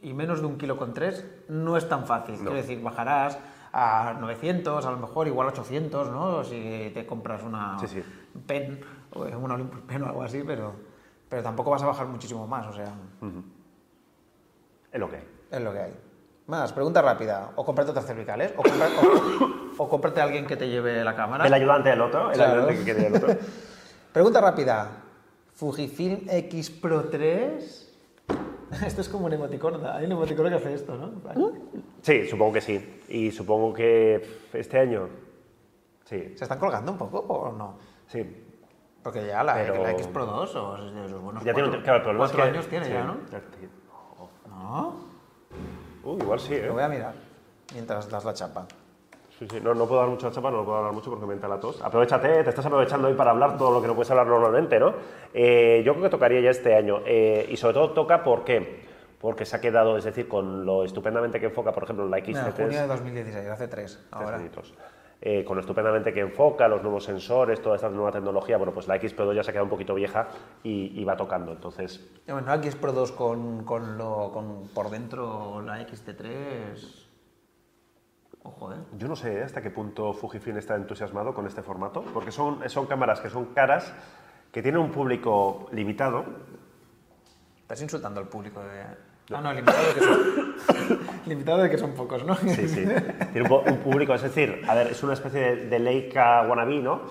y 0.00 0.12
menos 0.14 0.40
de 0.42 0.46
un 0.46 0.58
kilo 0.58 0.76
con 0.76 0.94
tres 0.94 1.26
no 1.48 1.76
es 1.76 1.88
tan 1.88 2.06
fácil. 2.06 2.36
Quiero 2.36 2.54
decir, 2.54 2.80
bajarás 2.80 3.36
a 3.72 4.14
900, 4.20 4.84
a 4.84 4.90
lo 4.90 4.98
mejor 4.98 5.26
igual 5.28 5.48
800, 5.48 6.10
¿no? 6.10 6.44
Si 6.44 6.90
te 6.94 7.06
compras 7.06 7.42
una 7.42 7.78
Sí, 7.78 7.86
sí. 7.88 8.02
pen, 8.46 8.80
o 9.14 9.22
una 9.22 9.54
Olympus 9.54 9.80
Pen 9.82 10.02
o 10.02 10.06
algo 10.06 10.22
así, 10.22 10.42
pero, 10.46 10.74
pero 11.28 11.42
tampoco 11.42 11.70
vas 11.70 11.82
a 11.82 11.86
bajar 11.86 12.06
muchísimo 12.06 12.46
más, 12.46 12.66
o 12.66 12.72
sea, 12.72 12.92
Es 14.92 15.00
lo 15.00 15.08
que 15.08 15.16
hay. 15.16 15.28
es 15.50 15.60
lo 15.60 15.72
que 15.72 15.78
hay. 15.78 15.94
Más, 16.48 16.72
pregunta 16.72 17.00
rápida. 17.00 17.50
O 17.56 17.64
cómprate 17.64 17.90
otras 17.92 18.04
cervicales, 18.06 18.52
o, 18.56 18.62
compra- 18.62 18.88
o- 19.00 19.82
o 19.84 19.88
cómprate 19.88 20.20
a 20.20 20.24
alguien 20.24 20.44
que 20.46 20.56
te 20.56 20.68
lleve 20.68 21.02
la 21.04 21.14
cámara. 21.16 21.46
El 21.46 21.54
ayudante 21.54 21.88
del 21.90 22.00
otro, 22.02 22.30
el 22.30 22.34
Claro. 22.36 22.52
ayudante 22.52 22.76
que 22.78 22.84
quiere 22.84 23.06
el 23.06 23.16
otro. 23.16 23.28
Pregunta 24.12 24.40
rápida. 24.40 24.90
Fujifilm 25.54 26.26
X 26.28 26.70
Pro 26.70 27.04
3. 27.04 27.91
Esto 28.86 29.00
es 29.02 29.08
como 29.08 29.26
un 29.26 29.32
emoticono. 29.32 29.78
Hay 29.90 30.06
un 30.06 30.12
emoticono 30.12 30.48
que 30.48 30.54
hace 30.56 30.74
esto, 30.74 30.96
¿no? 30.96 31.10
Plan, 31.20 31.52
Sí, 32.02 32.26
supongo 32.26 32.54
que 32.54 32.60
sí. 32.60 33.00
Y 33.08 33.30
supongo 33.30 33.72
que 33.74 34.24
este 34.52 34.78
año. 34.78 35.08
Sí, 36.04 36.34
¿Se 36.36 36.44
están 36.44 36.58
colgando 36.58 36.92
un 36.92 36.98
poco 36.98 37.18
o 37.20 37.52
no? 37.52 37.78
sí. 38.06 38.38
Porque 39.02 39.26
ya 39.26 39.42
la, 39.42 39.54
Pero- 39.54 39.82
la 39.82 39.90
X 39.92 40.06
Pro 40.06 40.24
2 40.26 40.54
o 40.56 40.76
es 40.76 40.94
de 40.94 41.08
los 41.08 41.20
buenos 41.20 41.42
Ya 41.42 41.52
tiene, 41.52 41.68
cuatro, 41.70 41.82
claro, 41.82 41.96
el 41.98 42.02
problema 42.04 42.24
es 42.26 42.30
cuatro 42.30 42.44
que- 42.44 42.56
años 42.56 42.68
tiene 42.68 42.84
sí, 42.86 42.92
ya, 42.92 43.02
¿no? 43.04 43.16
No. 44.48 44.94
Uh, 46.04 46.18
igual 46.22 46.38
sí, 46.38 46.54
¿eh? 46.54 46.66
Lo 46.66 46.74
voy 46.74 46.84
a 46.84 46.88
mirar 46.88 47.14
mientras 47.74 48.08
das 48.08 48.24
la 48.24 48.32
chapa. 48.32 48.64
Sí, 49.42 49.48
sí, 49.50 49.60
no, 49.60 49.74
no 49.74 49.86
puedo 49.88 50.00
dar 50.00 50.08
mucho 50.10 50.30
chapa, 50.30 50.52
no 50.52 50.64
puedo 50.64 50.78
hablar 50.78 50.92
mucho 50.92 51.10
porque 51.10 51.26
me 51.26 51.34
entra 51.34 51.48
la 51.48 51.58
tos. 51.58 51.82
Aprovechate, 51.82 52.44
te 52.44 52.50
estás 52.50 52.64
aprovechando 52.64 53.08
hoy 53.08 53.14
para 53.14 53.32
hablar 53.32 53.56
todo 53.58 53.72
lo 53.72 53.82
que 53.82 53.88
no 53.88 53.94
puedes 53.96 54.08
hablar 54.12 54.28
normalmente, 54.28 54.78
¿no? 54.78 54.94
Eh, 55.34 55.82
yo 55.84 55.94
creo 55.94 56.04
que 56.04 56.10
tocaría 56.10 56.40
ya 56.40 56.50
este 56.50 56.76
año. 56.76 57.00
eh, 57.04 57.46
y 57.50 57.56
sobre 57.56 57.74
todo 57.74 57.90
toca, 57.90 58.22
¿por 58.22 58.44
qué? 58.44 58.84
Porque 59.20 59.44
se 59.44 59.56
ha 59.56 59.60
quedado, 59.60 59.96
es 59.96 60.04
decir, 60.04 60.28
con 60.28 60.64
lo 60.64 60.84
estupendamente 60.84 61.40
que 61.40 61.46
enfoca, 61.46 61.72
por 61.72 61.82
ejemplo, 61.82 62.06
la 62.08 62.18
Mira, 62.18 62.46
XT3. 62.46 62.52
junio 62.52 62.80
de 62.82 62.86
2016, 62.86 63.48
hace 63.48 63.66
tres. 63.66 63.96
tres 63.96 64.06
Ahora. 64.12 64.36
añitos. 64.36 64.74
Eh, 65.20 65.44
con 65.44 65.56
lo 65.56 65.60
estupendamente 65.60 66.12
que 66.12 66.20
enfoca, 66.20 66.68
los 66.68 66.82
nuevos 66.82 67.02
sensores, 67.04 67.60
toda 67.62 67.76
esta 67.76 67.88
nueva 67.88 68.12
tecnología, 68.12 68.56
bueno, 68.58 68.72
pues 68.72 68.86
la 68.86 68.96
X 68.96 69.12
Pro 69.14 69.24
2 69.26 69.36
ya 69.36 69.42
se 69.42 69.50
ha 69.50 69.52
quedado 69.52 69.64
un 69.66 69.70
poquito 69.70 69.94
vieja 69.94 70.28
y, 70.62 71.00
y 71.00 71.04
va 71.04 71.16
tocando. 71.16 71.50
Entonces, 71.52 72.08
Bueno, 72.28 72.46
la 72.46 72.56
X 72.56 72.76
Pro 72.76 72.92
2 72.92 73.12
con, 73.12 73.64
con, 73.64 73.96
lo, 73.98 74.30
con 74.32 74.68
por 74.74 74.90
dentro 74.90 75.60
la 75.62 75.78
XT3. 75.84 76.98
Ojo, 78.44 78.72
¿eh? 78.72 78.76
Yo 78.98 79.06
no 79.08 79.14
sé 79.16 79.42
hasta 79.42 79.62
qué 79.62 79.70
punto 79.70 80.12
Fujifilm 80.12 80.58
está 80.58 80.74
entusiasmado 80.74 81.32
con 81.32 81.46
este 81.46 81.62
formato, 81.62 82.02
porque 82.12 82.32
son, 82.32 82.68
son 82.68 82.86
cámaras 82.86 83.20
que 83.20 83.30
son 83.30 83.46
caras, 83.46 83.92
que 84.50 84.62
tienen 84.62 84.80
un 84.80 84.90
público 84.90 85.68
limitado. 85.72 86.24
Estás 87.62 87.80
insultando 87.82 88.20
al 88.20 88.28
público 88.28 88.60
de... 88.60 88.82
Ah, 89.34 89.40
no, 89.40 89.52
limitado 89.52 89.86
de 89.86 89.94
que 89.94 90.00
son, 90.00 90.98
limitado 91.26 91.62
de 91.62 91.70
que 91.70 91.78
son 91.78 91.92
pocos, 91.92 92.24
¿no? 92.24 92.34
Sí, 92.34 92.68
sí. 92.68 92.84
Tiene 93.32 93.48
un, 93.48 93.68
un 93.72 93.78
público, 93.78 94.12
es 94.14 94.22
decir, 94.22 94.62
a 94.68 94.74
ver, 94.74 94.88
es 94.88 95.02
una 95.02 95.12
especie 95.14 95.40
de, 95.40 95.56
de 95.68 95.78
Leica 95.78 96.42
wannabe, 96.42 96.80
¿no? 96.82 97.02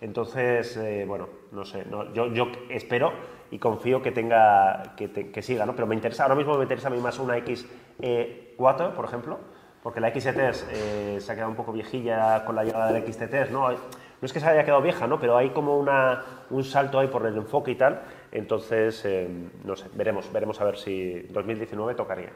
Entonces, 0.00 0.76
eh, 0.76 1.04
bueno, 1.06 1.28
no 1.52 1.64
sé, 1.64 1.84
no, 1.84 2.12
yo, 2.12 2.26
yo 2.32 2.48
espero 2.68 3.12
y 3.50 3.58
confío 3.58 4.02
que 4.02 4.10
tenga, 4.10 4.94
que, 4.96 5.08
te- 5.08 5.30
que 5.30 5.42
siga, 5.42 5.64
¿no? 5.66 5.74
Pero 5.74 5.86
me 5.86 5.94
interesa, 5.94 6.24
ahora 6.24 6.34
mismo 6.34 6.56
me 6.56 6.62
interesa 6.64 6.88
a 6.88 6.90
mí 6.90 6.98
más 7.00 7.18
una 7.18 7.36
X4, 7.38 8.92
por 8.94 9.04
ejemplo, 9.04 9.38
porque 9.82 10.00
la 10.00 10.10
XT 10.10 10.38
eh, 10.70 11.18
se 11.20 11.32
ha 11.32 11.34
quedado 11.34 11.50
un 11.50 11.56
poco 11.56 11.72
viejilla 11.72 12.44
con 12.44 12.54
la 12.54 12.64
llegada 12.64 12.92
del 12.92 13.02
XT, 13.12 13.50
¿no? 13.50 13.70
No 13.70 14.26
es 14.26 14.32
que 14.32 14.40
se 14.40 14.46
haya 14.46 14.64
quedado 14.64 14.82
vieja, 14.82 15.06
¿no? 15.06 15.18
Pero 15.18 15.36
hay 15.36 15.50
como 15.50 15.78
una, 15.78 16.22
un 16.50 16.62
salto 16.62 16.98
ahí 16.98 17.08
por 17.08 17.24
el 17.24 17.36
enfoque 17.36 17.70
y 17.70 17.74
tal. 17.76 18.02
Entonces, 18.30 19.02
eh, 19.06 19.26
no 19.64 19.74
sé, 19.76 19.86
veremos, 19.94 20.30
veremos 20.30 20.60
a 20.60 20.64
ver 20.64 20.76
si 20.76 21.20
2019 21.30 21.94
tocaría. 21.94 22.30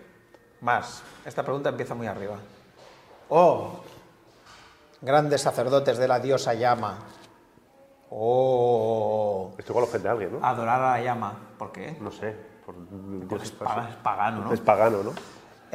Más. 0.62 1.02
Esta 1.26 1.42
pregunta 1.42 1.68
empieza 1.68 1.94
muy 1.94 2.06
arriba. 2.06 2.36
Oh, 3.28 3.80
grandes 5.02 5.42
sacerdotes 5.42 5.98
de 5.98 6.08
la 6.08 6.20
diosa 6.20 6.54
llama. 6.54 6.98
Oh, 8.08 9.52
Estoy 9.58 9.74
con 9.74 9.82
los 9.82 10.02
de 10.02 10.08
alguien, 10.08 10.32
¿no? 10.32 10.46
adorar 10.46 10.80
a 10.80 10.98
la 10.98 11.02
llama. 11.02 11.34
¿Por 11.58 11.70
qué? 11.72 11.96
No 12.00 12.10
sé. 12.10 12.34
Por, 12.64 12.74
Porque 13.28 13.44
es, 13.44 13.52
es 13.52 13.96
pagano, 14.02 14.44
¿no? 14.44 14.52
Es 14.52 14.60
pagano, 14.60 15.02
¿no? 15.02 15.12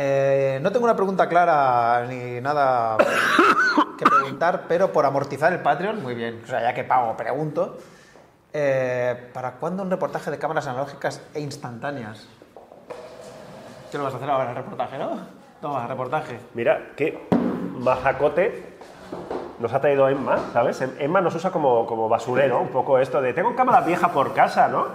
Eh, 0.01 0.59
no 0.61 0.71
tengo 0.71 0.85
una 0.85 0.95
pregunta 0.95 1.27
clara 1.27 2.05
ni 2.07 2.39
nada 2.39 2.95
que 3.97 4.05
preguntar, 4.05 4.63
pero 4.65 4.93
por 4.93 5.05
amortizar 5.05 5.51
el 5.51 5.59
Patreon, 5.59 6.01
muy 6.01 6.15
bien, 6.15 6.39
o 6.41 6.47
sea, 6.47 6.61
ya 6.61 6.73
que 6.73 6.85
pago, 6.85 7.17
pregunto. 7.17 7.77
Eh, 8.53 9.29
¿Para 9.33 9.55
cuándo 9.55 9.83
un 9.83 9.89
reportaje 9.89 10.31
de 10.31 10.39
cámaras 10.39 10.67
analógicas 10.67 11.21
e 11.33 11.41
instantáneas? 11.41 12.29
¿Qué 13.91 13.97
lo 13.97 14.05
vas 14.05 14.13
a 14.13 14.17
hacer 14.17 14.29
ahora, 14.29 14.51
el 14.51 14.55
reportaje, 14.55 14.97
no? 14.97 15.19
Toma, 15.59 15.85
reportaje. 15.85 16.39
Mira, 16.53 16.91
qué 16.95 17.27
majacote 17.79 18.77
nos 19.59 19.73
ha 19.73 19.81
traído 19.81 20.07
Emma, 20.07 20.37
¿sabes? 20.53 20.79
Em- 20.79 20.95
Emma 20.97 21.19
nos 21.19 21.35
usa 21.35 21.51
como, 21.51 21.85
como 21.85 22.07
basurero, 22.07 22.61
un 22.61 22.69
poco 22.69 22.99
esto 22.99 23.21
de 23.21 23.33
tengo 23.33 23.53
cámara 23.53 23.81
vieja 23.81 24.13
por 24.13 24.33
casa, 24.33 24.69
¿no? 24.69 24.87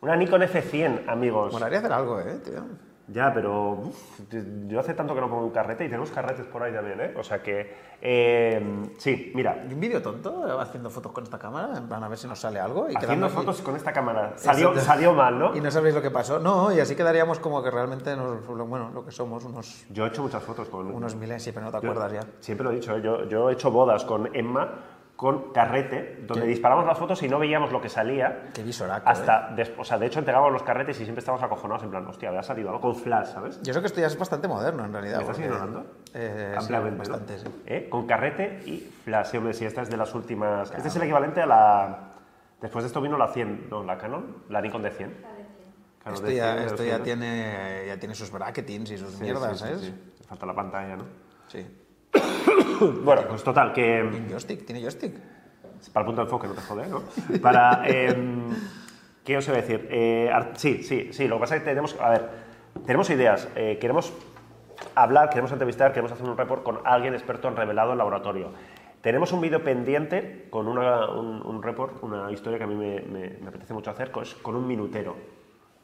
Una 0.00 0.16
Nikon 0.16 0.42
F100, 0.42 1.08
amigos. 1.08 1.52
Molaría 1.52 1.78
hacer 1.78 1.92
algo, 1.92 2.18
¿eh, 2.18 2.40
tío? 2.44 2.64
Ya, 3.06 3.32
pero 3.34 3.72
uf, 3.72 4.20
yo 4.66 4.80
hace 4.80 4.94
tanto 4.94 5.14
que 5.14 5.20
no 5.20 5.28
pongo 5.28 5.44
un 5.44 5.50
carrete 5.50 5.84
y 5.84 5.88
tenemos 5.88 6.10
carretes 6.10 6.46
por 6.46 6.62
ahí 6.62 6.72
también, 6.72 7.00
¿eh? 7.00 7.14
O 7.18 7.22
sea 7.22 7.42
que, 7.42 7.74
eh, 8.00 8.82
sí, 8.96 9.30
mira, 9.34 9.64
¿Y 9.68 9.74
un 9.74 9.80
vídeo 9.80 10.00
tonto 10.00 10.58
haciendo 10.58 10.88
fotos 10.88 11.12
con 11.12 11.24
esta 11.24 11.38
cámara? 11.38 11.76
En 11.76 11.86
plan, 11.86 12.02
a 12.02 12.08
ver 12.08 12.16
si 12.16 12.26
nos 12.26 12.38
sale 12.38 12.58
algo. 12.58 12.90
Y 12.90 12.96
haciendo 12.96 13.28
fotos 13.28 13.60
con 13.60 13.76
esta 13.76 13.92
cámara. 13.92 14.32
Salió, 14.36 14.74
salió 14.80 15.12
mal, 15.12 15.38
¿no? 15.38 15.54
Y 15.54 15.60
no 15.60 15.70
sabéis 15.70 15.94
lo 15.94 16.00
que 16.00 16.10
pasó. 16.10 16.38
No, 16.38 16.72
y 16.72 16.80
así 16.80 16.96
quedaríamos 16.96 17.38
como 17.38 17.62
que 17.62 17.70
realmente, 17.70 18.16
nos, 18.16 18.46
bueno, 18.46 18.90
lo 18.94 19.04
que 19.04 19.10
somos, 19.10 19.44
unos, 19.44 19.84
Yo 19.90 20.06
he 20.06 20.08
hecho 20.08 20.22
muchas 20.22 20.42
fotos 20.42 20.68
con... 20.68 20.86
unos 20.90 21.14
miles, 21.14 21.42
sí, 21.42 21.52
pero 21.52 21.66
no 21.66 21.72
te 21.72 21.84
Yo 21.84 21.90
acuerdas 21.90 22.12
ya. 22.12 22.20
Siempre 22.40 22.64
lo 22.64 22.72
he 22.72 22.76
dicho, 22.76 22.96
¿eh? 22.96 23.02
yo, 23.02 23.28
yo 23.28 23.50
he 23.50 23.52
hecho 23.52 23.70
bodas 23.70 24.04
con 24.04 24.34
Emma 24.34 24.70
con 25.16 25.52
carrete, 25.52 26.24
donde 26.26 26.44
disparábamos 26.46 26.88
las 26.88 26.98
fotos 26.98 27.22
y 27.22 27.28
no 27.28 27.38
veíamos 27.38 27.70
lo 27.70 27.80
que 27.80 27.88
salía. 27.88 28.50
Qué 28.52 28.62
visoraco, 28.64 29.08
Hasta, 29.08 29.50
des- 29.54 29.72
o 29.78 29.84
sea, 29.84 29.96
de 29.96 30.06
hecho 30.06 30.18
entregábamos 30.18 30.52
los 30.52 30.62
carretes 30.64 30.98
y 31.00 31.04
siempre 31.04 31.20
estábamos 31.20 31.44
acojonados 31.44 31.84
en 31.84 31.90
plan, 31.90 32.04
hostia, 32.06 32.30
había 32.30 32.42
salido 32.42 32.68
algo 32.70 32.80
con 32.80 32.96
flash, 32.96 33.28
¿sabes? 33.28 33.62
Yo 33.62 33.72
sé 33.72 33.80
que 33.80 33.86
esto 33.86 34.00
ya 34.00 34.08
es 34.08 34.18
bastante 34.18 34.48
moderno 34.48 34.84
en 34.84 34.92
realidad. 34.92 35.18
¿Me 35.18 35.22
estás 35.22 35.36
porque- 35.36 35.48
ignorando? 35.48 35.86
Eh, 36.14 36.48
sí, 36.52 36.58
Ampliamente, 36.58 36.96
¿no? 36.96 37.10
bastante, 37.10 37.38
sí. 37.38 37.62
¿Eh? 37.66 37.88
Con 37.88 38.06
carrete 38.06 38.60
y 38.66 38.78
flash. 39.04 39.26
Sí, 39.28 39.36
hombre, 39.36 39.54
sí, 39.54 39.64
esta 39.64 39.82
es 39.82 39.88
de 39.90 39.96
las 39.96 40.12
últimas... 40.14 40.72
Este 40.72 40.88
es 40.88 40.96
el 40.96 41.02
equivalente 41.02 41.40
a 41.42 41.46
la... 41.46 41.98
Después 42.60 42.82
de 42.82 42.88
esto 42.88 43.00
vino 43.00 43.16
la 43.16 43.28
100, 43.28 43.68
no, 43.70 43.82
la 43.84 43.96
Canon, 43.98 44.44
la 44.48 44.60
Nikon 44.60 44.82
de 44.82 44.90
100. 44.90 45.14
Canon 46.02 46.14
Esto 46.14 46.26
de 46.26 46.34
ya, 46.34 46.44
100, 46.54 46.56
de 46.56 46.64
esto 46.66 46.84
ya 46.84 46.98
200. 46.98 47.02
tiene, 47.04 47.84
ya 47.86 47.96
tiene 47.98 48.14
sus 48.14 48.30
bracketings 48.32 48.90
y 48.90 48.98
sus 48.98 49.12
Sí, 49.12 49.22
mierdas, 49.22 49.58
sí, 49.58 49.64
sí, 49.64 49.70
¿sabes? 49.74 49.80
sí. 49.80 49.94
Falta 50.28 50.46
la 50.46 50.54
pantalla, 50.54 50.96
¿no? 50.96 51.04
Sí. 51.46 51.66
Bueno, 53.04 53.22
pues 53.28 53.42
total, 53.42 53.72
que... 53.72 54.06
¿Tiene 54.10 54.28
joystick? 54.30 54.64
¿Tiene 54.66 54.82
joystick? 54.82 55.14
Para 55.92 56.02
el 56.02 56.06
punto 56.06 56.22
de 56.22 56.26
enfoque, 56.26 56.48
no 56.48 56.54
te 56.54 56.60
jode, 56.62 56.86
¿no? 56.88 57.02
Para. 57.42 57.82
em, 57.86 58.48
¿Qué 59.24 59.36
os 59.36 59.46
iba 59.48 59.56
a 59.56 59.60
decir? 59.60 59.86
Eh, 59.90 60.30
sí, 60.54 60.82
sí, 60.82 61.10
sí. 61.12 61.28
Lo 61.28 61.36
que 61.36 61.40
pasa 61.40 61.56
es 61.56 61.62
que 61.62 61.68
tenemos. 61.70 61.96
A 62.00 62.10
ver, 62.10 62.28
tenemos 62.86 63.08
ideas. 63.10 63.48
eh, 63.54 63.78
queremos 63.80 64.12
hablar, 64.94 65.28
queremos 65.30 65.52
entrevistar, 65.52 65.92
queremos 65.92 66.12
hacer 66.12 66.26
un 66.28 66.36
report 66.36 66.62
con 66.62 66.80
alguien 66.84 67.14
experto 67.14 67.48
en 67.48 67.56
revelado 67.56 67.92
en 67.92 67.98
laboratorio. 67.98 68.50
Tenemos 69.02 69.32
un 69.32 69.40
vídeo 69.42 69.62
pendiente 69.62 70.46
con 70.50 70.66
una- 70.68 71.10
un, 71.10 71.42
un 71.44 71.62
report, 71.62 72.02
una 72.02 72.30
historia 72.32 72.58
que 72.58 72.64
a 72.64 72.66
mí 72.66 72.74
me, 72.74 73.00
me- 73.02 73.36
me 73.40 73.48
apetece 73.48 73.72
mucho 73.74 73.90
hacer, 73.90 74.10
con, 74.10 74.22
es 74.24 74.34
con 74.34 74.56
un 74.56 74.66
minutero 74.66 75.14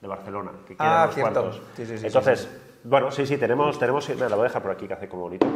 de 0.00 0.08
Barcelona. 0.08 0.52
Que 0.66 0.74
quedan 0.76 0.88
Ah, 0.92 1.02
unos 1.04 1.14
cierto. 1.14 1.40
cuantos. 1.42 1.62
Sí, 1.76 1.84
sí, 1.86 1.98
sí, 1.98 2.06
Entonces, 2.06 2.48
bueno, 2.84 3.10
sí, 3.10 3.26
sí, 3.26 3.36
tenemos, 3.36 3.78
tenemos, 3.78 4.08
mira, 4.08 4.28
la 4.28 4.36
voy 4.36 4.44
a 4.44 4.48
dejar 4.48 4.62
por 4.62 4.70
aquí 4.70 4.86
que 4.86 4.94
hace 4.94 5.08
como 5.08 5.22
bonito. 5.22 5.46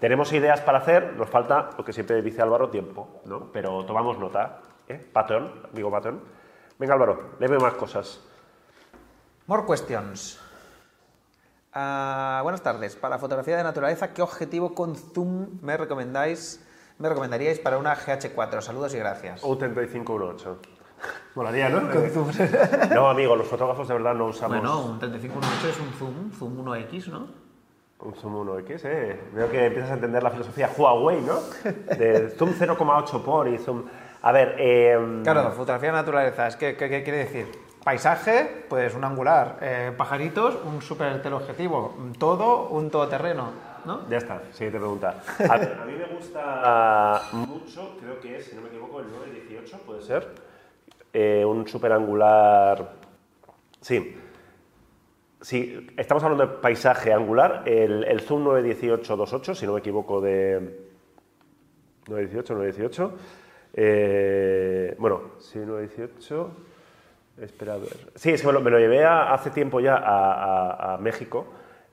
Tenemos 0.00 0.32
ideas 0.32 0.60
para 0.60 0.78
hacer, 0.78 1.14
nos 1.16 1.30
falta, 1.30 1.70
lo 1.78 1.84
que 1.84 1.92
siempre 1.92 2.20
dice 2.22 2.42
Álvaro, 2.42 2.70
tiempo, 2.70 3.20
¿no? 3.24 3.52
Pero 3.52 3.84
tomamos 3.84 4.18
nota, 4.18 4.60
¿eh? 4.88 4.98
Patrón, 5.12 5.52
digo 5.72 5.90
patrón. 5.90 6.20
Venga 6.78 6.94
Álvaro, 6.94 7.30
léeme 7.38 7.58
más 7.58 7.74
cosas. 7.74 8.20
More 9.46 9.64
questions. 9.66 10.40
Ah, 11.72 12.40
buenas 12.42 12.62
tardes. 12.62 12.96
Para 12.96 13.18
fotografía 13.18 13.56
de 13.56 13.62
naturaleza, 13.62 14.12
¿qué 14.12 14.22
objetivo 14.22 14.74
con 14.74 14.96
zoom 14.96 15.58
me 15.62 15.76
recomendáis? 15.76 16.66
Me 16.98 17.08
recomendaríais 17.08 17.58
para 17.58 17.78
una 17.78 17.96
GH4. 17.96 18.60
Saludos 18.60 18.94
y 18.94 18.98
gracias. 18.98 19.42
Un 19.42 19.58
3518. 19.58 20.58
Molaría, 21.34 21.68
¿no? 21.68 21.90
Eh, 21.92 22.12
no, 22.94 23.08
amigo, 23.08 23.36
los 23.36 23.46
fotógrafos 23.46 23.88
de 23.88 23.94
verdad 23.94 24.14
no 24.14 24.26
usamos 24.26 24.58
Bueno, 24.58 24.84
un 24.84 24.98
3518 24.98 25.68
es 25.68 25.80
un 25.80 25.92
zoom, 25.94 26.30
zoom 26.32 26.66
1X, 26.66 27.06
¿no? 27.08 27.26
un 28.00 28.14
zoom 28.14 28.34
1X, 28.46 28.80
¿eh? 28.84 29.20
Veo 29.32 29.48
que 29.50 29.66
empiezas 29.66 29.92
a 29.92 29.94
entender 29.94 30.22
la 30.22 30.30
filosofía 30.30 30.70
Huawei, 30.76 31.20
¿no? 31.20 31.38
De 31.96 32.30
zoom 32.30 32.50
0,8 32.50 33.22
por 33.22 33.48
y 33.48 33.58
zoom... 33.58 33.84
A 34.22 34.32
ver, 34.32 34.56
eh, 34.58 35.20
Claro, 35.22 35.50
fotografía 35.52 35.90
de 35.90 35.96
naturaleza, 35.96 36.48
es 36.48 36.56
que, 36.56 36.76
¿qué, 36.76 36.88
qué 36.88 37.02
quiere 37.02 37.18
decir? 37.20 37.46
Paisaje, 37.82 38.66
pues 38.68 38.94
un 38.94 39.04
angular. 39.04 39.58
Eh, 39.60 39.92
pajaritos, 39.96 40.56
un 40.64 40.82
super 40.82 41.20
teleobjetivo. 41.22 41.94
Todo, 42.18 42.68
un 42.68 42.90
todoterreno, 42.90 43.50
¿no? 43.84 44.08
Ya 44.08 44.18
está, 44.18 44.42
siguiente 44.52 44.78
pregunta. 44.78 45.22
A, 45.48 45.56
ver, 45.56 45.78
a 45.80 45.84
mí 45.84 45.92
me 45.94 46.06
gusta 46.14 47.22
mucho, 47.32 47.96
creo 48.00 48.20
que 48.20 48.36
es, 48.36 48.46
si 48.46 48.54
no 48.54 48.62
me 48.62 48.68
equivoco, 48.68 49.00
el 49.00 49.10
918, 49.10 49.78
puede 49.84 50.02
ser. 50.02 50.51
Eh, 51.12 51.44
un 51.44 51.66
super 51.68 51.92
angular. 51.92 52.92
Sí. 53.80 54.16
Sí, 55.40 55.88
estamos 55.96 56.22
hablando 56.22 56.46
de 56.46 56.52
paisaje 56.60 57.12
angular. 57.12 57.62
El, 57.66 58.04
el 58.04 58.20
Zoom 58.20 58.44
918-28, 58.46 59.54
si 59.54 59.66
no 59.66 59.72
me 59.74 59.80
equivoco, 59.80 60.20
de. 60.20 60.80
918, 62.08 62.54
918. 62.54 63.12
Eh, 63.74 64.94
bueno, 64.98 65.32
sí, 65.38 65.58
918. 65.58 66.50
Espera 67.40 67.74
a 67.74 67.78
ver. 67.78 68.12
Sí, 68.14 68.30
es 68.30 68.40
que 68.40 68.46
me 68.46 68.52
lo, 68.52 68.60
me 68.60 68.70
lo 68.70 68.78
llevé 68.78 69.04
a- 69.04 69.32
hace 69.32 69.50
tiempo 69.50 69.80
ya 69.80 69.96
a, 69.96 70.32
a- 70.34 70.94
a 70.94 70.98
México 70.98 71.46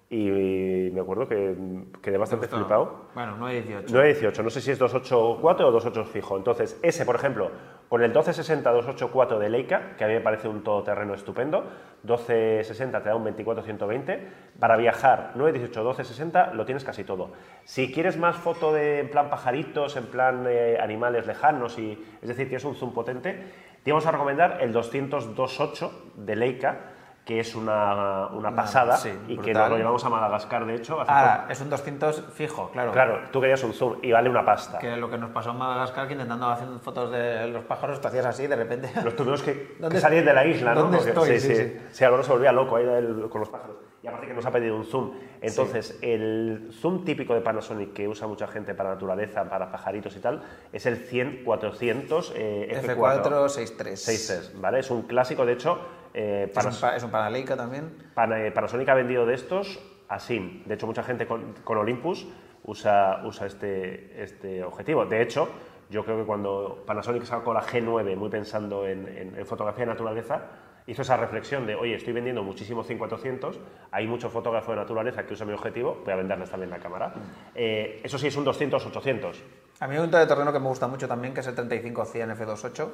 y, 0.10 0.90
me 0.94 1.00
acuerdo 1.02 1.28
que 1.28 1.56
quedé 2.02 2.18
bastante 2.18 2.48
flipado. 2.48 3.06
Bueno, 3.16 3.38
918. 3.38 3.94
918, 3.94 4.44
no 4.44 4.50
sé 4.50 4.62
si 4.62 4.72
es 4.72 4.80
284 4.80 5.68
o 5.68 5.72
28 5.72 6.06
fijo. 6.06 6.38
Entonces, 6.38 6.78
ese, 6.84 7.06
por 7.06 7.16
ejemplo, 7.16 7.52
con 7.90 8.04
el 8.04 8.14
1260-284 8.14 9.40
de 9.40 9.50
Leica, 9.50 9.96
que 9.98 10.04
a 10.04 10.08
mí 10.08 10.14
me 10.14 10.22
parece 10.22 10.48
un 10.48 10.64
todoterreno 10.64 11.16
estupendo, 11.16 11.64
1260 12.04 13.02
te 13.02 13.10
da 13.10 13.16
un 13.16 13.26
24-120. 13.26 14.20
Para 14.60 14.78
viajar, 14.78 15.34
918-1260 15.36 16.54
lo 16.54 16.66
tienes 16.66 16.84
casi 16.84 17.04
todo. 17.04 17.32
Si 17.66 17.92
quieres 17.92 18.16
más 18.16 18.36
foto 18.36 18.72
de 18.72 19.00
en 19.00 19.10
plan 19.10 19.32
pajaritos, 19.32 19.98
en 19.98 20.06
plan 20.06 20.46
eh, 20.48 20.78
animales 20.80 21.26
lejanos, 21.26 21.80
y, 21.80 22.06
es 22.22 22.28
decir, 22.28 22.48
tienes 22.48 22.64
un 22.64 22.76
zoom 22.76 22.94
potente, 22.94 23.44
te 23.84 23.92
vamos 23.92 24.06
a 24.06 24.12
recomendar 24.12 24.60
el 24.62 24.72
200-28 24.72 25.92
de 26.16 26.36
Leica, 26.36 26.78
que 27.30 27.40
es 27.40 27.54
una, 27.54 28.26
una 28.32 28.56
pasada 28.56 28.98
sí, 28.98 29.14
y 29.28 29.38
que 29.38 29.54
nos 29.54 29.70
lo 29.70 29.78
llevamos 29.78 30.04
a 30.04 30.10
Madagascar, 30.10 30.66
de 30.66 30.74
hecho. 30.74 31.00
hace 31.00 31.12
Ahora, 31.12 31.46
es 31.48 31.62
un 31.62 31.70
200 31.70 32.24
fijo, 32.34 32.72
claro. 32.72 32.92
Claro, 32.92 33.20
tú 33.32 33.40
querías 33.40 33.64
un 33.64 33.72
zoom 33.72 33.98
y 34.02 34.12
vale 34.12 34.32
una 34.32 34.44
pasta. 34.44 34.80
Que 34.80 34.98
lo 34.98 35.12
que 35.12 35.20
nos 35.20 35.30
pasó 35.30 35.52
en 35.52 35.58
Madagascar, 35.58 36.08
que 36.08 36.14
intentando 36.14 36.50
hacer 36.50 36.68
fotos 36.82 37.12
de 37.12 37.46
los 37.50 37.64
pájaros, 37.66 38.02
te 38.02 38.08
hacías 38.08 38.26
así, 38.26 38.48
de 38.48 38.56
repente. 38.56 38.92
Los 39.04 39.16
tuvimos 39.16 39.44
que, 39.44 39.76
¿Dónde- 39.80 39.96
que 39.98 40.02
salir 40.02 40.26
de 40.26 40.34
la 40.34 40.44
isla, 40.44 40.74
¿no? 40.74 40.82
dónde 40.82 40.98
Porque- 40.98 41.10
estoy? 41.12 41.40
Sí, 41.40 41.48
Sí, 41.50 41.56
sí. 41.56 41.64
sí. 41.68 41.80
Sí, 41.92 42.04
Álvaro 42.04 42.24
se 42.24 42.32
volvía 42.32 42.52
loco 42.52 42.78
ahí 42.78 42.86
del- 42.86 43.30
con 43.30 43.42
los 43.42 43.50
pájaros. 43.50 43.76
Aparte 44.10 44.28
que 44.28 44.34
nos 44.34 44.46
ha 44.46 44.52
pedido 44.52 44.76
un 44.76 44.86
zoom. 44.86 45.12
Entonces, 45.42 45.98
el 46.02 46.70
zoom 46.74 47.06
típico 47.06 47.34
de 47.34 47.42
Panasonic 47.42 47.94
que 47.94 48.08
usa 48.08 48.28
mucha 48.28 48.48
gente 48.48 48.74
para 48.76 48.90
naturaleza, 48.90 49.50
para 49.50 49.72
pajaritos 49.72 50.16
y 50.16 50.20
tal, 50.20 50.44
es 50.74 50.86
el 50.86 51.08
100-400 51.10 52.32
eh, 52.36 52.82
F4. 52.84 53.24
F463. 53.24 53.96
6 53.96 54.52
¿vale? 54.56 54.80
Es 54.80 54.92
un 54.92 55.04
clásico, 55.04 55.46
de 55.46 55.54
hecho, 55.54 55.80
eh, 56.14 56.46
Es 56.50 56.54
Panas- 56.56 56.84
un, 56.84 56.90
es 56.96 57.04
un 57.04 57.12
Panleica 57.12 57.56
también. 57.56 57.90
Pana- 58.14 58.46
eh, 58.46 58.52
Panasonic 58.52 58.90
ha 58.90 58.96
vendido 58.96 59.26
de 59.26 59.34
estos 59.36 59.80
así. 60.08 60.64
De 60.66 60.74
hecho, 60.76 60.88
mucha 60.88 61.04
gente 61.04 61.26
con, 61.28 61.54
con 61.64 61.78
Olympus 61.78 62.28
usa, 62.64 63.22
usa 63.26 63.48
este, 63.48 64.22
este 64.22 64.64
objetivo. 64.64 65.06
De 65.06 65.22
hecho, 65.22 65.48
yo 65.90 66.04
creo 66.04 66.18
que 66.20 66.26
cuando 66.26 66.84
Panasonic 66.86 67.24
sacó 67.24 67.54
la 67.54 67.62
G9, 67.62 68.16
muy 68.16 68.30
pensando 68.30 68.86
en, 68.88 69.08
en- 69.08 69.36
en 69.38 69.46
fotografía 69.46 69.86
de 69.86 69.92
naturaleza, 69.92 70.42
hizo 70.90 71.04
esa 71.04 71.18
reflexión 71.18 71.68
de, 71.68 71.76
oye, 71.76 71.96
estoy 71.96 72.14
vendiendo 72.14 72.44
muchísimos 72.44 72.88
5400, 72.88 73.60
hay 73.92 74.08
muchos 74.08 74.34
fotógrafos 74.34 74.76
de 74.76 74.82
naturaleza 74.82 75.24
que 75.24 75.36
usan 75.36 75.48
mi 75.48 75.54
objetivo, 75.54 76.02
voy 76.04 76.14
a 76.14 76.16
venderles 76.16 76.50
también 76.50 76.72
la 76.72 76.80
cámara. 76.80 77.14
Eh, 77.54 78.02
eso 78.04 78.18
sí, 78.18 78.28
es 78.28 78.36
un 78.36 78.46
200-800, 78.46 79.36
A 79.82 79.88
mí 79.88 79.96
hay 79.96 80.02
un 80.02 80.10
terreno 80.10 80.52
que 80.52 80.60
me 80.60 80.68
gusta 80.68 80.88
mucho 80.88 81.08
también, 81.08 81.34
que 81.34 81.42
es 81.42 81.48
el 81.48 81.56
35-100 81.56 82.36
F28, 82.36 82.88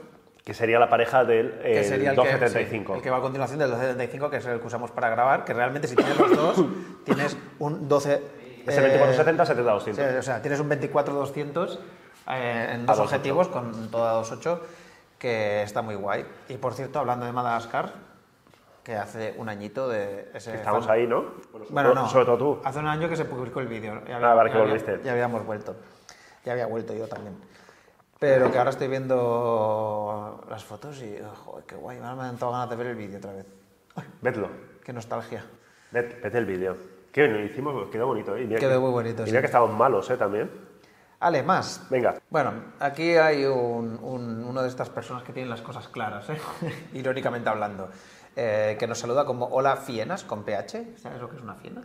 que 0.44 0.54
sería 0.54 0.78
la 0.78 0.90
pareja 0.90 1.24
del 1.24 1.54
que 1.54 1.80
eh, 1.80 1.84
sería 1.86 2.10
el 2.12 2.16
que, 2.18 2.22
1235. 2.22 2.94
sí, 2.94 2.98
el 2.98 3.04
que 3.04 3.10
va 3.10 3.18
a 3.18 3.22
continuación 3.22 3.60
del 3.60 3.70
1275, 3.70 4.30
que 4.30 4.38
es 4.38 4.46
el 4.46 4.60
que 4.60 4.68
usamos 4.68 4.92
para 4.92 5.10
grabar, 5.10 5.46
que 5.46 5.54
realmente 5.54 5.88
si 5.88 5.96
tienes 5.96 6.20
los 6.20 6.36
dos, 6.36 6.66
tienes 7.06 7.38
un 7.60 7.88
12... 7.88 8.22
Es 8.68 8.78
el 8.78 8.86
eh, 8.86 8.98
2470, 8.98 9.46
Sí, 9.46 9.92
70-200. 9.92 10.20
o 10.20 10.22
sea, 10.22 10.42
tienes 10.42 10.60
un 10.60 10.70
24-200 10.70 11.80
eh, 12.28 12.72
en 12.74 12.86
dos 12.86 12.98
2.8. 12.98 13.02
objetivos 13.04 13.48
con 13.48 13.90
toda 13.92 14.22
2.8 14.22 14.60
que 15.26 15.64
está 15.64 15.82
muy 15.82 15.96
guay. 15.96 16.24
Y 16.50 16.58
por 16.58 16.76
cierto, 16.76 17.00
hablando 17.00 17.26
de 17.26 17.32
Madagascar, 17.32 17.94
que 18.84 18.96
hace 18.96 19.34
un 19.40 19.50
añito 19.50 19.90
de 19.90 20.30
ese... 20.36 20.54
Estamos 20.54 20.86
fan- 20.86 20.94
ahí, 20.98 21.08
¿no? 21.08 21.24
Bueno, 21.52 21.66
Bueno, 21.72 21.90
todo, 21.94 22.04
no. 22.04 22.10
sobre 22.10 22.26
todo 22.26 22.38
tú. 22.38 22.60
Hace 22.64 22.78
un 22.78 22.86
año 22.88 23.10
que 23.10 23.16
se 23.16 23.26
publicó 23.26 23.60
el 23.60 23.68
vídeo. 23.68 24.04
Ya 24.08 24.18
Ah, 24.18 24.36
vale, 24.36 24.52
que 24.52 24.58
había- 24.58 24.68
volviste. 24.70 25.00
Ya 25.04 25.14
habíamos 25.14 25.44
vuelto. 25.44 25.76
Ya 26.46 26.52
había 26.52 26.68
vuelto 26.68 26.94
yo 26.94 27.08
también. 27.08 27.36
Pero 28.20 28.52
que 28.52 28.60
ahora 28.60 28.70
estoy 28.70 28.88
viendo 28.88 30.46
las 30.48 30.64
fotos 30.64 31.02
y, 31.02 31.18
joder, 31.44 31.66
qué 31.66 31.76
guay. 31.76 32.00
Me 32.00 32.06
han 32.06 32.38
dado 32.38 32.52
ganas 32.52 32.70
de 32.70 32.76
ver 32.76 32.88
el 32.88 32.96
vídeo 32.96 33.18
otra 33.18 33.34
vez. 33.34 33.48
Vedlo. 34.22 34.48
Qué 34.84 34.94
nostalgia. 34.94 35.44
Ved- 35.92 36.22
Vete 36.22 36.38
el 36.38 36.46
vídeo. 36.46 36.78
Qué 37.12 37.28
lo 37.28 37.42
hicimos, 37.44 37.90
quedó 37.90 38.06
bonito. 38.06 38.36
¿eh? 38.36 38.44
Y 38.44 38.48
Quedó 38.50 38.60
que- 38.74 38.78
muy 38.78 38.92
bonito, 38.92 39.24
y 39.24 39.26
mira 39.26 39.40
sí. 39.40 39.42
que 39.42 39.46
estaban 39.48 39.76
malos, 39.76 40.08
¿eh? 40.12 40.18
También. 40.18 40.52
Ale, 41.20 41.44
más. 41.44 41.82
Venga. 41.90 42.16
Bueno, 42.30 42.52
aquí 42.80 43.16
hay 43.16 43.46
un, 43.46 43.98
un- 44.02 44.44
uno 44.44 44.62
de 44.62 44.68
estas 44.68 44.90
personas 44.90 45.24
que 45.24 45.34
tienen 45.34 45.50
las 45.50 45.62
cosas 45.62 45.88
claras, 45.88 46.30
¿eh? 46.30 46.38
irónicamente 46.94 47.50
hablando, 47.50 47.90
eh, 48.36 48.76
que 48.80 48.86
nos 48.88 49.00
saluda 49.00 49.26
como 49.26 49.46
Hola 49.48 49.78
Fienas 49.78 50.24
con 50.24 50.44
PH. 50.44 50.98
¿Sabes 50.98 51.22
lo 51.22 51.30
que 51.30 51.38
es 51.38 51.42
una 51.42 51.56
fiena? 51.56 51.82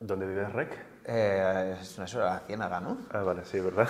¿Dónde 0.00 0.26
vive 0.26 0.46
Rec? 0.48 0.76
Eh, 1.06 1.76
es 1.80 1.96
una 1.98 2.06
sola 2.06 2.42
ciénaga, 2.46 2.80
¿no? 2.80 2.98
Ah, 3.12 3.22
vale, 3.22 3.44
sí, 3.44 3.58
¿verdad? 3.60 3.88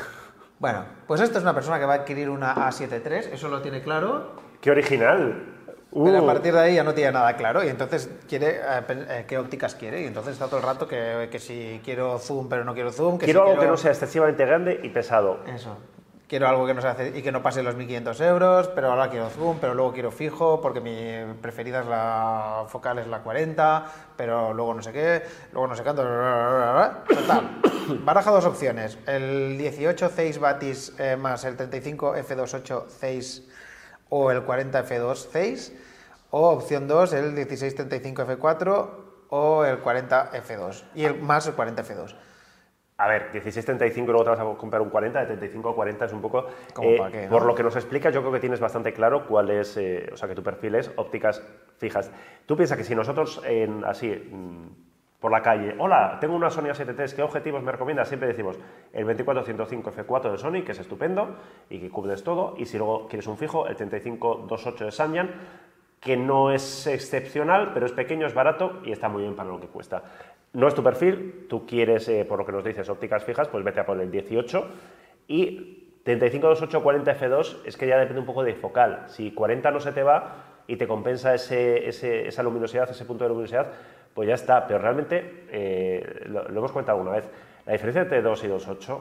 Bueno, 0.58 0.84
pues 1.06 1.20
esta 1.20 1.38
es 1.38 1.42
una 1.42 1.52
persona 1.54 1.78
que 1.78 1.84
va 1.84 1.94
a 1.94 1.96
adquirir 1.96 2.30
una 2.30 2.54
A73, 2.54 3.32
eso 3.32 3.48
lo 3.48 3.60
tiene 3.60 3.82
claro, 3.82 4.40
¡Qué 4.60 4.70
original! 4.70 5.54
Pero 6.04 6.18
a 6.18 6.22
Uh, 6.22 6.26
partir 6.26 6.52
de 6.52 6.60
ahí 6.60 6.74
ya 6.74 6.84
no 6.84 6.92
tiene 6.94 7.12
nada 7.12 7.36
claro 7.36 7.64
y 7.64 7.68
entonces 7.68 8.10
quiere 8.28 8.56
eh, 8.56 8.82
eh, 8.88 9.24
qué 9.26 9.38
ópticas 9.38 9.74
quiere 9.74 10.02
y 10.02 10.04
entonces 10.04 10.34
está 10.34 10.46
todo 10.46 10.58
el 10.58 10.62
rato 10.62 10.86
que, 10.86 11.28
que 11.30 11.38
si 11.38 11.80
quiero 11.84 12.18
zoom 12.18 12.48
pero 12.48 12.64
no 12.64 12.74
quiero 12.74 12.92
zoom, 12.92 13.18
que 13.18 13.24
quiero 13.24 13.44
si 13.44 13.50
algo 13.50 13.62
que 13.62 13.68
no 13.68 13.76
sea 13.76 13.92
excesivamente 13.92 14.44
grande 14.44 14.80
y 14.82 14.90
pesado. 14.90 15.40
Eso. 15.46 15.76
Quiero 16.28 16.48
algo 16.48 16.66
que 16.66 16.74
no 16.74 16.82
se 16.82 16.88
hace 16.88 17.16
y 17.16 17.22
que 17.22 17.30
no 17.30 17.40
pase 17.40 17.62
los 17.62 17.76
1500 17.76 18.20
euros, 18.22 18.68
pero 18.74 18.90
ahora 18.90 19.08
quiero 19.10 19.30
zoom, 19.30 19.58
pero 19.60 19.74
luego 19.74 19.92
quiero 19.92 20.10
fijo, 20.10 20.60
porque 20.60 20.80
mi 20.80 21.34
preferida 21.40 21.80
es 21.82 21.86
la 21.86 22.64
focal 22.66 22.98
es 22.98 23.06
la 23.06 23.20
40, 23.20 23.86
pero 24.16 24.52
luego 24.52 24.74
no 24.74 24.82
sé 24.82 24.92
qué, 24.92 25.22
luego 25.52 25.68
no 25.68 25.76
sé 25.76 25.84
cuánto. 25.84 26.02
Total. 26.02 27.60
Baraja 28.04 28.32
dos 28.32 28.44
opciones: 28.44 28.98
el 29.06 29.56
18 29.56 30.10
6 30.12 30.38
Batis 30.40 30.94
eh, 30.98 31.16
más 31.16 31.44
el 31.44 31.56
35 31.56 32.16
F28 32.16 32.84
6 32.88 33.48
o 34.08 34.30
el 34.30 34.42
40 34.42 34.86
F2 34.86 35.28
6, 35.32 35.76
o 36.30 36.50
opción 36.50 36.88
2 36.88 37.12
el 37.14 37.34
16 37.34 37.74
35 37.74 38.22
F4 38.22 38.88
o 39.28 39.64
el 39.64 39.78
40 39.78 40.32
F2 40.32 40.84
y 40.94 41.04
el 41.04 41.20
más 41.20 41.46
el 41.46 41.54
40 41.54 41.84
F2. 41.84 42.14
A 42.98 43.08
ver, 43.08 43.30
16.35 43.30 44.06
luego 44.06 44.24
te 44.24 44.30
vas 44.30 44.40
a 44.40 44.44
comprar 44.56 44.80
un 44.80 44.88
40, 44.88 45.20
de 45.20 45.26
35 45.26 45.68
a 45.68 45.74
40 45.74 46.04
es 46.06 46.12
un 46.14 46.22
poco... 46.22 46.46
¿Cómo 46.72 46.88
eh, 46.88 46.96
para 46.96 47.10
qué, 47.10 47.24
no? 47.24 47.30
Por 47.30 47.44
lo 47.44 47.54
que 47.54 47.62
nos 47.62 47.76
explicas, 47.76 48.14
yo 48.14 48.22
creo 48.22 48.32
que 48.32 48.40
tienes 48.40 48.58
bastante 48.58 48.94
claro 48.94 49.26
cuál 49.26 49.50
es, 49.50 49.76
eh, 49.76 50.08
o 50.14 50.16
sea, 50.16 50.28
que 50.28 50.34
tu 50.34 50.42
perfil 50.42 50.76
es 50.76 50.90
ópticas 50.96 51.42
fijas. 51.76 52.10
Tú 52.46 52.56
piensas 52.56 52.78
que 52.78 52.84
si 52.84 52.94
nosotros, 52.94 53.42
en, 53.44 53.84
así, 53.84 54.08
mm, 54.08 54.68
por 55.20 55.32
la 55.32 55.42
calle, 55.42 55.74
hola, 55.78 56.18
tengo 56.20 56.34
una 56.34 56.50
Sony 56.50 56.64
A7 56.64 56.94
III, 56.98 57.16
¿qué 57.16 57.22
objetivos 57.22 57.62
me 57.62 57.72
recomiendas? 57.72 58.08
Siempre 58.08 58.28
decimos 58.28 58.58
el 58.92 59.06
2405 59.06 59.92
F4 59.92 60.32
de 60.32 60.38
Sony, 60.38 60.62
que 60.64 60.72
es 60.72 60.78
estupendo 60.78 61.36
y 61.70 61.78
que 61.78 61.88
cubres 61.88 62.22
todo, 62.22 62.54
y 62.58 62.66
si 62.66 62.76
luego 62.76 63.08
quieres 63.08 63.26
un 63.26 63.38
fijo, 63.38 63.66
el 63.66 63.76
3528 63.76 64.84
de 64.84 64.92
Samyang, 64.92 65.30
que 66.00 66.16
no 66.16 66.52
es 66.52 66.86
excepcional, 66.86 67.72
pero 67.72 67.86
es 67.86 67.92
pequeño, 67.92 68.26
es 68.26 68.34
barato 68.34 68.80
y 68.84 68.92
está 68.92 69.08
muy 69.08 69.22
bien 69.22 69.34
para 69.34 69.48
lo 69.48 69.60
que 69.60 69.66
cuesta. 69.66 70.02
No 70.52 70.68
es 70.68 70.74
tu 70.74 70.82
perfil, 70.82 71.46
tú 71.48 71.66
quieres, 71.66 72.08
eh, 72.08 72.24
por 72.24 72.38
lo 72.38 72.46
que 72.46 72.52
nos 72.52 72.64
dices, 72.64 72.88
ópticas 72.88 73.24
fijas, 73.24 73.48
pues 73.48 73.64
vete 73.64 73.80
a 73.80 73.86
por 73.86 74.00
el 74.00 74.10
18 74.10 74.68
y 75.28 75.86
3528 76.04 76.82
40 76.82 77.18
F2 77.18 77.56
es 77.64 77.76
que 77.76 77.88
ya 77.88 77.98
depende 77.98 78.20
un 78.20 78.26
poco 78.26 78.44
de 78.44 78.54
focal. 78.54 79.04
Si 79.08 79.32
40 79.32 79.70
no 79.72 79.80
se 79.80 79.92
te 79.92 80.04
va 80.04 80.55
y 80.66 80.76
te 80.76 80.86
compensa 80.88 81.34
ese, 81.34 81.88
ese- 81.88 82.26
esa 82.28 82.42
luminosidad, 82.42 82.90
ese 82.90 83.04
punto 83.04 83.24
de 83.24 83.28
luminosidad, 83.30 83.66
pues 84.14 84.28
ya 84.28 84.34
está. 84.34 84.66
Pero 84.66 84.78
realmente, 84.80 85.44
eh, 85.50 86.22
lo, 86.26 86.48
lo 86.48 86.58
hemos 86.58 86.72
comentado 86.72 86.98
alguna 86.98 87.16
vez, 87.16 87.28
la 87.66 87.72
diferencia 87.72 88.02
entre 88.02 88.22
2 88.22 88.44
y 88.44 88.48
2.8, 88.48 89.00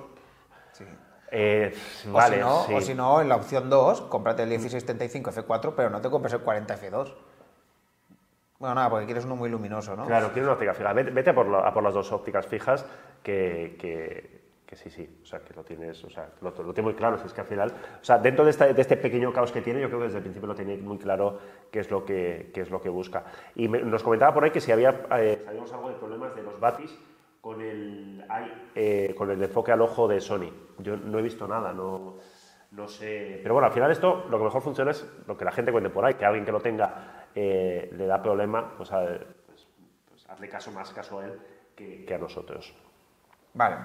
eh, 1.32 1.74
O, 2.08 2.12
vale, 2.14 2.36
si 2.38 2.42
no, 2.42 2.64
sí. 2.68 2.74
o 2.74 2.82
si 2.82 2.94
no, 2.96 3.22
en 3.22 3.30
la 3.30 3.36
opción 3.36 3.70
2, 3.70 4.02
cómprate 4.04 4.44
el 4.44 4.50
1675 4.50 5.32
F4, 5.32 5.74
pero 5.76 5.90
no 5.90 6.02
te 6.02 6.10
compres 6.10 6.34
el 6.34 6.42
40 6.42 6.78
F2. 6.78 7.14
Bueno, 8.60 8.76
nada, 8.76 8.90
porque 8.90 9.06
quieres 9.06 9.26
uno 9.26 9.36
muy 9.36 9.50
luminoso, 9.50 9.96
¿no? 9.96 10.06
Claro, 10.06 10.32
quiero 10.32 10.48
una 10.48 10.54
óptica 10.54 10.74
fija. 10.74 10.94
Vete, 10.94 11.12
vete 11.12 11.32
a, 11.32 11.36
por 11.36 11.48
la- 11.48 11.60
a 11.68 11.74
por 11.74 11.84
las 11.84 11.94
dos 11.94 12.12
ópticas 12.12 12.46
fijas 12.48 12.86
que, 13.22 13.76
que- 13.80 14.45
que 14.66 14.76
sí, 14.76 14.90
sí. 14.90 15.20
O 15.22 15.26
sea, 15.26 15.40
que 15.42 15.54
lo 15.54 15.64
tienes, 15.64 16.04
o 16.04 16.10
sea, 16.10 16.30
lo, 16.42 16.50
lo 16.52 16.74
tengo 16.74 16.90
muy 16.90 16.96
claro. 16.96 17.18
Si 17.20 17.28
es 17.28 17.34
que 17.34 17.42
al 17.42 17.48
final, 17.48 17.72
o 18.02 18.04
sea, 18.04 18.18
dentro 18.18 18.44
de, 18.44 18.52
esta- 18.52 18.72
de 18.74 18.82
este 18.82 18.98
pequeño 18.98 19.32
caos 19.32 19.52
que 19.52 19.62
tiene, 19.62 19.80
yo 19.82 19.88
creo 19.88 20.00
que 20.00 20.06
desde 20.06 20.18
el 20.18 20.24
principio 20.24 20.48
lo 20.48 20.56
tiene 20.56 20.78
muy 20.78 20.98
claro 20.98 21.38
qué 21.72 21.80
es 21.80 21.92
lo 21.92 22.04
que, 22.04 22.52
qué 22.54 22.62
es 22.62 22.70
lo 22.72 22.82
que 22.82 22.90
busca. 22.90 23.26
Y 23.56 23.68
nos 23.68 24.02
comentaba 24.04 24.34
por 24.34 24.44
ahí 24.44 24.52
que 24.52 24.62
si 24.62 24.72
había, 24.72 25.06
eh, 25.20 25.42
sabíamos 25.46 25.72
algo 25.74 25.90
de 25.90 25.96
problemas 25.96 26.36
de 26.36 26.44
los 26.44 26.60
batis 26.60 26.98
con 27.42 27.62
el, 27.62 28.26
eh, 28.74 29.14
con 29.16 29.30
el 29.30 29.42
enfoque 29.44 29.72
al 29.72 29.82
ojo 29.82 30.08
de 30.08 30.20
Sony. 30.20 30.50
Yo 30.80 30.98
no 30.98 31.20
he 31.20 31.22
visto 31.22 31.48
nada, 31.48 31.72
no, 31.72 32.16
no 32.72 32.88
sé. 32.88 33.40
Pero 33.44 33.54
bueno, 33.54 33.68
al 33.68 33.74
final 33.74 33.92
esto 33.92 34.26
lo 34.30 34.38
que 34.40 34.44
mejor 34.46 34.62
funciona 34.64 34.90
es 34.92 35.06
lo 35.28 35.38
que 35.38 35.46
la 35.46 35.52
gente 35.52 35.72
cuente 35.72 35.92
por 35.92 36.04
ahí, 36.06 36.16
que 36.16 36.26
alguien 36.26 36.44
que 36.44 36.52
lo 36.52 36.60
tenga 36.60 37.28
eh, 37.36 37.92
le 37.96 38.08
da 38.08 38.22
problema, 38.24 38.74
pues, 38.78 38.92
a- 38.92 39.06
pues, 39.46 39.68
pues 40.10 40.28
hazle 40.30 40.50
caso 40.50 40.72
más 40.72 40.92
caso 40.92 41.20
a 41.20 41.26
él 41.26 41.40
que 41.76 42.14
a 42.16 42.18
nosotros. 42.18 42.74
Vale. 43.54 43.76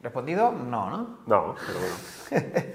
¿Respondido? 0.00 0.52
No, 0.52 0.90
¿no? 0.90 1.18
No, 1.26 1.54
pero 1.66 1.78
bueno. 1.78 2.46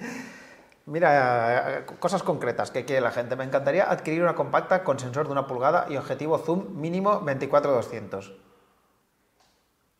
Mira, 0.87 1.85
cosas 1.99 2.23
concretas 2.23 2.71
que 2.71 2.83
quiere 2.85 3.01
la 3.01 3.11
gente. 3.11 3.35
Me 3.35 3.43
encantaría 3.43 3.89
adquirir 3.89 4.23
una 4.23 4.35
compacta 4.35 4.83
con 4.83 4.99
sensor 4.99 5.27
de 5.27 5.31
una 5.31 5.47
pulgada 5.47 5.85
y 5.89 5.95
objetivo 5.95 6.37
zoom 6.39 6.75
mínimo 6.75 7.21
24-200. 7.21 8.33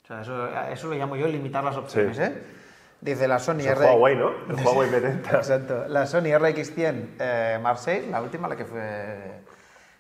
O 0.04 0.08
sea, 0.08 0.22
eso, 0.22 0.48
eso 0.48 0.88
lo 0.88 0.96
llamo 0.96 1.16
yo 1.16 1.28
limitar 1.28 1.64
las 1.64 1.78
opciones, 1.78 2.18
Sí. 2.18 2.24
¿eh? 2.24 2.44
Dice 3.00 3.28
la 3.28 3.40
Sony 3.40 3.60
Es 3.60 3.66
el 3.68 3.72
R... 3.78 3.86
Huawei, 3.86 4.16
¿no? 4.16 4.30
El 4.50 4.56
Huawei 4.66 4.90
M30. 4.90 5.36
Exacto. 5.36 5.88
La 5.88 6.06
Sony 6.06 6.34
RX100 6.38 7.10
eh, 7.20 7.60
Marseille, 7.62 8.10
la 8.12 8.22
última, 8.22 8.48
la 8.48 8.56
que 8.56 8.66
fue, 8.66 9.42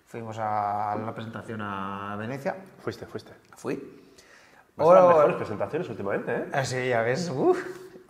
fuimos 0.05 0.37
a 0.39 0.95
la 1.03 1.13
presentación 1.13 1.61
a 1.61 2.15
Venecia. 2.17 2.55
Fuiste, 2.79 3.05
fuiste. 3.05 3.31
Fui. 3.55 4.00
Vas 4.81 4.89
a 4.89 4.93
las 5.01 5.07
mejores 5.15 5.35
presentaciones 5.37 5.89
últimamente, 5.89 6.31
¿eh? 6.35 6.45
Ah, 6.53 6.65
sí, 6.65 6.89
ya 6.89 7.01
ves. 7.01 7.29
uf. 7.33 7.57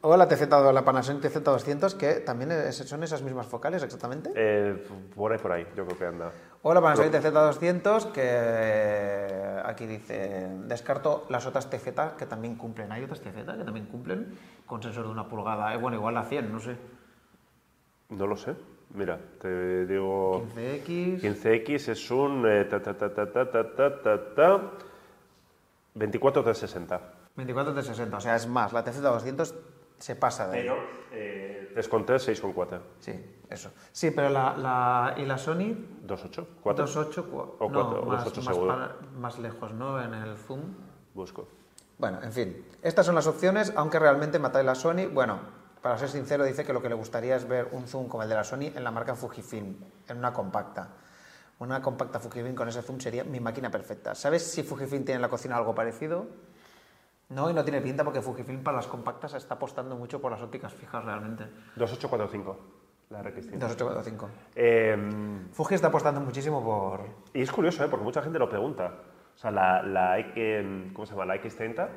O 0.04 0.18
la 0.18 0.28
TZ, 0.28 0.50
la 0.74 0.84
Panasonic 0.84 1.22
TZ200, 1.22 1.94
que 1.96 2.14
también 2.22 2.52
es- 2.52 2.76
son 2.78 3.04
esas 3.04 3.22
mismas 3.22 3.46
focales 3.46 3.84
exactamente. 3.84 4.32
Eh, 4.36 4.84
Por 5.16 5.32
ahí, 5.32 5.38
por 5.38 5.52
ahí, 5.52 5.68
yo 5.78 5.86
creo 5.86 5.98
que 5.98 6.06
anda. 6.08 6.32
O 6.64 6.74
la 6.74 6.82
Panasonic 6.82 7.12
TZ200, 7.14 8.12
que 8.12 8.22
eh, 8.26 9.62
aquí 9.64 9.86
dice, 9.86 10.48
descarto 10.66 11.26
las 11.30 11.46
otras 11.46 11.70
TZ 11.70 12.16
que 12.18 12.26
también 12.26 12.56
cumplen. 12.56 12.92
Hay 12.92 13.04
otras 13.04 13.22
TZ 13.22 13.36
que 13.58 13.64
también 13.64 13.86
cumplen 13.86 14.36
con 14.66 14.82
sensor 14.82 15.06
de 15.06 15.12
una 15.12 15.28
pulgada. 15.30 15.72
Eh, 15.74 15.78
bueno, 15.78 15.98
igual 15.98 16.16
la 16.16 16.24
100, 16.24 16.52
no 16.52 16.60
sé. 16.60 16.76
No 18.10 18.26
lo 18.26 18.36
sé. 18.36 18.56
Mira, 18.96 19.20
te 19.40 19.86
digo. 19.86 20.44
15X. 20.56 21.22
15X 21.22 21.90
es 21.90 22.12
un. 22.12 22.46
eh, 22.48 22.66
ta, 22.66 22.82
ta, 22.82 22.98
ta, 22.98 23.14
ta, 25.94 26.00
ta, 26.00 26.12
ta, 26.12 26.20
ta, 26.20 26.40
ta, 26.40 26.42
ta, 26.42 26.42
24 26.42 26.44
de 26.44 26.54
60. 26.56 27.02
24 27.36 27.74
de 27.74 27.84
60, 27.84 28.18
o 28.18 28.22
sea, 28.22 28.36
es 28.36 28.48
más, 28.48 28.74
la 28.74 28.84
TZ200 28.84 29.54
se 29.98 30.16
pasa 30.16 30.48
de. 30.48 30.58
Pero 30.60 30.76
eh, 31.12 31.72
3 31.74 31.88
con 31.90 32.06
3, 32.06 32.22
6 32.24 32.42
con 32.42 32.54
4. 32.54 32.82
Sí, 33.00 33.14
eso. 33.50 33.72
Sí, 33.92 34.12
pero 34.12 34.30
la, 34.30 34.56
la, 34.58 35.14
y 35.18 35.26
la 35.26 35.38
Sony 35.38 35.76
2.8, 36.08 36.46
4. 36.62 36.86
2.8, 36.88 37.30
cu- 37.30 37.56
O 37.60 37.70
no, 37.70 37.74
cuatro, 37.74 38.02
o 38.02 38.06
más, 38.06 38.26
2.8 38.26 38.36
más, 38.38 38.46
seguro. 38.56 38.68
para- 38.68 38.96
más 39.18 39.40
lejos, 39.40 39.74
¿no? 39.74 40.02
En 40.02 40.14
el 40.14 40.38
zoom. 40.38 40.62
Busco. 41.14 41.48
Bueno, 41.98 42.20
en 42.24 42.32
fin, 42.32 42.66
estas 42.82 43.06
son 43.06 43.14
las 43.16 43.28
opciones, 43.28 43.72
aunque 43.76 44.00
realmente 44.00 44.40
me 44.40 44.48
atrae 44.48 44.64
la 44.64 44.74
Sony. 44.76 45.08
Bueno, 45.14 45.40
para 45.82 45.98
ser 45.98 46.10
sincero, 46.10 46.44
dice 46.46 46.64
que 46.66 46.74
lo 46.74 46.82
que 46.82 46.90
le 46.90 46.96
gustaría 46.96 47.36
es 47.36 47.48
ver 47.48 47.68
un 47.74 47.88
zoom 47.88 48.08
como 48.08 48.24
el 48.24 48.30
de 48.30 48.36
la 48.36 48.44
Sony 48.44 48.72
en 48.76 48.84
la 48.84 48.92
marca 48.92 49.14
Fujifilm, 49.16 49.76
en 50.08 50.18
una 50.18 50.34
compacta. 50.34 50.90
Una 51.62 51.80
compacta 51.80 52.20
Fujifilm 52.20 52.56
con 52.56 52.68
ese 52.70 52.82
zoom 52.82 53.00
sería 53.00 53.24
mi 53.24 53.40
máquina 53.40 53.70
perfecta. 53.70 54.16
¿Sabes 54.16 54.52
si 54.52 54.64
Fujifilm 54.64 55.06
tiene 55.06 55.18
en 55.18 55.22
la 55.22 55.30
cocina 55.30 55.58
algo 55.58 55.76
parecido? 55.76 56.26
No, 57.30 57.52
y 57.52 57.54
no 57.54 57.64
tiene 57.64 57.82
pinta 57.82 58.04
porque 58.04 58.20
Fujifilm 58.20 58.64
para 58.64 58.78
las 58.78 58.88
compactas 58.88 59.36
está 59.36 59.54
apostando 59.54 59.96
mucho 59.96 60.20
por 60.20 60.32
las 60.32 60.42
ópticas 60.42 60.74
fijas 60.74 61.06
realmente. 61.06 61.44
2845. 61.76 62.58
La 63.12 63.22
RX100. 63.22 63.60
2845. 63.60 64.30
Eh, 64.56 64.98
Fuji 65.52 65.76
está 65.76 65.90
apostando 65.90 66.20
muchísimo 66.20 66.64
por... 66.64 67.02
y 67.32 67.44
es 67.44 67.52
curioso, 67.52 67.86
¿eh? 67.86 67.88
porque 67.90 68.06
mucha 68.06 68.24
gente 68.24 68.40
lo 68.40 68.50
pregunta. 68.50 68.96
O 69.36 69.38
sea, 69.38 69.52
la, 69.52 69.84
la, 69.84 70.18
¿cómo 70.94 71.06
se 71.06 71.12
llama? 71.14 71.26
La 71.26 71.36
X30, 71.36 71.90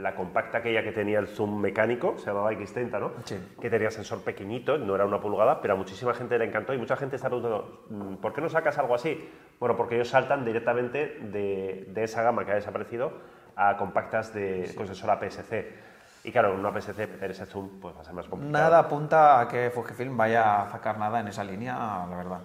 la 0.00 0.14
compacta 0.14 0.58
aquella 0.58 0.82
que 0.82 0.92
tenía 0.92 1.18
el 1.18 1.28
zoom 1.28 1.60
mecánico, 1.60 2.16
se 2.18 2.26
llamaba 2.26 2.52
X30, 2.52 3.00
¿no? 3.00 3.12
Sí. 3.24 3.38
Que 3.60 3.70
tenía 3.70 3.90
sensor 3.90 4.22
pequeñito, 4.22 4.78
no 4.78 4.94
era 4.94 5.04
una 5.04 5.20
pulgada, 5.20 5.60
pero 5.60 5.74
a 5.74 5.76
muchísima 5.76 6.14
gente 6.14 6.38
le 6.38 6.46
encantó 6.46 6.72
y 6.74 6.78
mucha 6.78 6.96
gente 6.96 7.16
está 7.16 7.28
preguntando, 7.28 7.84
"Mm, 7.90 8.14
¿por 8.16 8.32
qué 8.32 8.40
no 8.40 8.48
sacas 8.48 8.78
algo 8.78 8.94
así? 8.94 9.28
Bueno, 9.58 9.76
porque 9.76 9.94
ellos 9.96 10.08
saltan 10.08 10.44
directamente 10.44 11.18
de, 11.22 11.86
de 11.88 12.04
esa 12.04 12.22
gama 12.22 12.44
que 12.44 12.52
ha 12.52 12.54
desaparecido 12.54 13.12
a 13.56 13.76
compactas 13.76 14.32
de, 14.32 14.72
con 14.76 14.86
sensor 14.86 15.10
APS-C. 15.10 15.90
Y 16.24 16.32
claro, 16.32 16.52
en 16.52 16.60
una 16.60 16.68
APS-C 16.70 17.06
meter 17.06 17.30
ese 17.30 17.46
zoom 17.46 17.80
pues, 17.80 17.96
va 17.96 18.00
a 18.00 18.04
ser 18.04 18.14
más 18.14 18.26
complicado. 18.28 18.62
Nada 18.62 18.78
apunta 18.78 19.40
a 19.40 19.48
que 19.48 19.70
Fujifilm 19.70 20.16
vaya 20.16 20.62
a 20.62 20.70
sacar 20.70 20.98
nada 20.98 21.20
en 21.20 21.28
esa 21.28 21.44
línea, 21.44 21.74
la 22.08 22.16
verdad. 22.16 22.40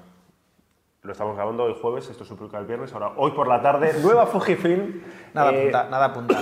Lo 1.06 1.12
estamos 1.12 1.36
grabando 1.36 1.64
hoy 1.66 1.76
jueves, 1.80 2.10
esto 2.10 2.26
se 2.26 2.34
publica 2.36 2.58
el 2.58 2.66
viernes, 2.66 2.92
ahora 2.94 3.12
hoy 3.18 3.32
por 3.32 3.48
la 3.48 3.62
tarde, 3.62 3.94
nueva 4.02 4.26
Fujifilm. 4.26 5.02
Nada 5.34 5.52
eh, 5.52 5.60
apunta, 5.60 5.88
nada 5.90 6.06
apunta. 6.06 6.40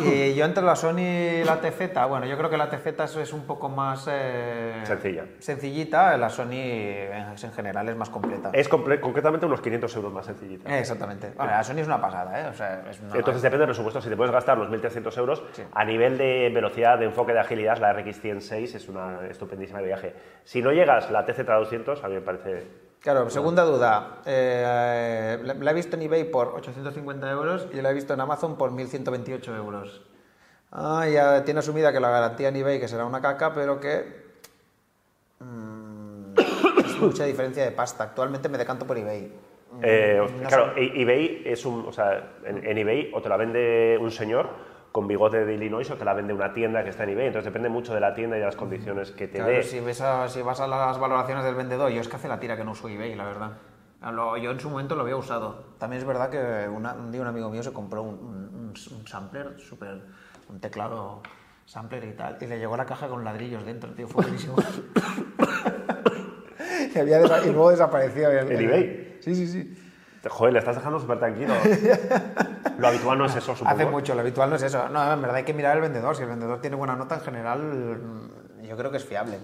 Y 0.00 0.34
yo 0.34 0.44
entre 0.46 0.62
la 0.62 0.74
Sony 0.76 1.40
y 1.40 1.44
la 1.44 1.60
TZ, 1.60 1.92
bueno, 2.08 2.24
yo 2.26 2.36
creo 2.38 2.48
que 2.48 2.56
la 2.56 2.68
TZ 2.70 3.16
es- 3.18 3.32
un 3.32 3.46
poco 3.46 3.68
más... 3.68 4.06
eh, 4.10 4.80
Sencilla. 4.84 5.24
Sencillita, 5.38 6.16
la 6.16 6.30
Sony 6.30 6.52
en, 6.52 7.34
en 7.42 7.52
general 7.52 7.88
es 7.90 7.96
más 7.96 8.08
completa. 8.08 8.50
Es 8.54 8.70
comple- 8.70 9.00
concretamente 9.00 9.44
unos 9.46 9.60
500 9.60 9.96
euros 9.96 10.12
más 10.12 10.24
sencillita. 10.26 10.74
Eh, 10.74 10.78
Exactamente. 10.80 11.32
Bueno, 11.36 11.50
la 11.52 11.62
Sony 11.64 11.78
es 11.78 11.86
una 11.86 12.00
pasada, 12.00 12.40
¿eh? 12.40 12.46
O 12.48 12.54
sea, 12.54 12.84
es 12.90 13.00
una... 13.00 13.16
Entonces 13.16 13.42
depende 13.42 13.60
del 13.66 13.68
presupuesto. 13.68 14.00
Si 14.00 14.08
te 14.08 14.16
puedes 14.16 14.32
gastar 14.32 14.56
los 14.56 14.70
1.300 14.70 15.18
euros, 15.18 15.42
a 15.72 15.84
nivel 15.84 16.16
de 16.16 16.50
velocidad, 16.54 16.98
de 16.98 17.04
enfoque, 17.06 17.32
de 17.34 17.40
agilidad, 17.40 17.76
la 17.78 17.92
RX106 17.94 18.74
es 18.76 18.88
una 18.88 19.26
estupendísima 19.28 19.80
de 19.80 19.86
viaje. 19.86 20.14
Si 20.44 20.62
no 20.62 20.72
llegas, 20.72 21.10
la 21.10 21.26
TZ200 21.26 22.02
a 22.02 22.08
mí 22.08 22.14
me 22.14 22.20
parece... 22.22 22.85
Claro, 23.06 23.30
segunda 23.30 23.62
duda. 23.62 24.18
Eh, 24.26 25.38
la 25.44 25.54
la 25.54 25.70
he 25.70 25.74
visto 25.74 25.94
en 25.94 26.02
eBay 26.02 26.24
por 26.24 26.48
850 26.56 27.30
euros 27.30 27.68
y 27.72 27.80
la 27.80 27.92
he 27.92 27.94
visto 27.94 28.12
en 28.14 28.20
Amazon 28.20 28.58
por 28.58 28.72
1128 28.72 29.54
euros. 29.54 30.02
Ah, 30.72 31.06
ya 31.06 31.44
tiene 31.44 31.60
asumida 31.60 31.92
que 31.92 32.00
la 32.00 32.10
garantía 32.10 32.48
en 32.48 32.56
eBay 32.56 32.80
que 32.80 32.88
será 32.88 33.04
una 33.04 33.20
caca, 33.20 33.54
pero 33.54 33.78
que. 33.78 34.26
mm, 35.38 36.34
es 36.84 37.00
mucha 37.00 37.26
diferencia 37.26 37.62
de 37.62 37.70
pasta. 37.70 38.02
Actualmente 38.02 38.48
me 38.48 38.58
decanto 38.58 38.84
por 38.88 38.98
eBay. 38.98 39.32
Eh, 39.82 40.20
no 40.42 40.48
claro, 40.48 40.72
e- 40.76 41.00
eBay 41.00 41.42
es 41.46 41.64
un... 41.64 41.86
O 41.86 41.92
sea, 41.92 42.38
en, 42.44 42.66
en 42.66 42.76
eBay 42.76 43.12
o 43.14 43.22
te 43.22 43.28
la 43.28 43.36
vende 43.36 43.96
un 44.00 44.10
señor 44.10 44.48
con 44.96 45.06
bigote 45.06 45.44
de 45.44 45.52
Illinois 45.52 45.90
o 45.90 45.96
te 45.96 46.06
la 46.06 46.14
vende 46.14 46.32
una 46.32 46.54
tienda 46.54 46.82
que 46.82 46.88
está 46.88 47.02
en 47.04 47.10
eBay. 47.10 47.26
Entonces 47.26 47.44
depende 47.44 47.68
mucho 47.68 47.92
de 47.92 48.00
la 48.00 48.14
tienda 48.14 48.38
y 48.38 48.40
de 48.40 48.46
las 48.46 48.56
condiciones 48.56 49.10
que 49.10 49.28
te 49.28 49.36
Claro, 49.36 49.52
dé. 49.52 49.62
si, 49.62 49.78
ves 49.80 50.00
a- 50.00 50.26
si 50.26 50.40
vas 50.40 50.58
a 50.60 50.66
las 50.66 50.98
valoraciones 50.98 51.44
del 51.44 51.54
vendedor, 51.54 51.90
yo 51.92 52.00
es 52.00 52.08
que 52.08 52.16
hace 52.16 52.28
la 52.28 52.40
tira 52.40 52.56
que 52.56 52.64
no 52.64 52.70
uso 52.70 52.88
eBay, 52.88 53.14
la 53.14 53.24
verdad. 53.24 53.50
A 54.00 54.10
lo- 54.10 54.38
Yo 54.38 54.50
en 54.52 54.58
su 54.58 54.70
momento 54.70 54.94
lo 54.94 55.02
había 55.02 55.16
usado. 55.16 55.64
También 55.78 56.00
es 56.00 56.08
verdad 56.08 56.30
que 56.30 56.66
una- 56.70 56.94
un 56.94 57.12
día 57.12 57.20
un 57.20 57.26
amigo 57.26 57.50
mío 57.50 57.62
se 57.62 57.74
compró 57.74 58.02
un, 58.04 58.14
un- 58.14 58.72
un- 58.72 59.06
sampler, 59.06 59.60
super, 59.60 60.00
un 60.48 60.60
teclado 60.60 61.20
sampler 61.66 62.02
y 62.04 62.12
tal, 62.12 62.38
y 62.40 62.46
le 62.46 62.58
llegó 62.58 62.74
la 62.78 62.86
caja 62.86 63.06
con 63.06 63.22
ladrillos 63.22 63.66
dentro, 63.66 63.90
tío, 63.92 64.08
fue 64.08 64.22
buenísimo. 64.22 64.56
y, 66.94 66.98
había 66.98 67.20
y 67.20 67.52
luego 67.52 67.70
desapareció. 67.70 68.30
¿En 68.30 68.50
eBay? 68.50 69.18
Sí, 69.20 69.34
sí, 69.34 69.46
sí. 69.46 69.85
Joder, 70.28 70.52
le 70.52 70.58
estás 70.58 70.76
dejando 70.76 70.98
súper 70.98 71.18
tranquilo. 71.18 71.54
Lo 72.78 72.88
habitual 72.88 73.18
no 73.18 73.26
es 73.26 73.36
eso, 73.36 73.54
supongo. 73.54 73.74
Hace 73.74 73.86
mucho, 73.86 74.14
lo 74.14 74.20
habitual 74.20 74.50
no 74.50 74.56
es 74.56 74.62
eso. 74.62 74.88
No, 74.90 75.12
en 75.12 75.20
verdad 75.20 75.36
hay 75.36 75.44
que 75.44 75.54
mirar 75.54 75.76
el 75.76 75.82
vendedor. 75.82 76.14
Si 76.14 76.22
el 76.22 76.28
vendedor 76.28 76.60
tiene 76.60 76.76
buena 76.76 76.94
nota, 76.94 77.14
en 77.14 77.20
general, 77.22 77.62
mm, 77.62 78.62
yo 78.64 78.76
creo 78.76 78.90
que 78.90 78.98
es 78.98 79.04
fiable. 79.04 79.38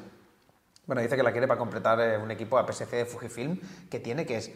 Bueno, 0.86 1.00
dice 1.00 1.16
que 1.16 1.22
la 1.22 1.32
quiere 1.32 1.48
para 1.48 1.58
completar 1.58 1.98
eh, 2.00 2.18
un 2.18 2.30
equipo 2.30 2.58
APS-C 2.58 2.94
de 2.94 3.06
Fujifilm 3.06 3.58
que 3.88 4.00
tiene, 4.00 4.26
que 4.26 4.36
es 4.36 4.52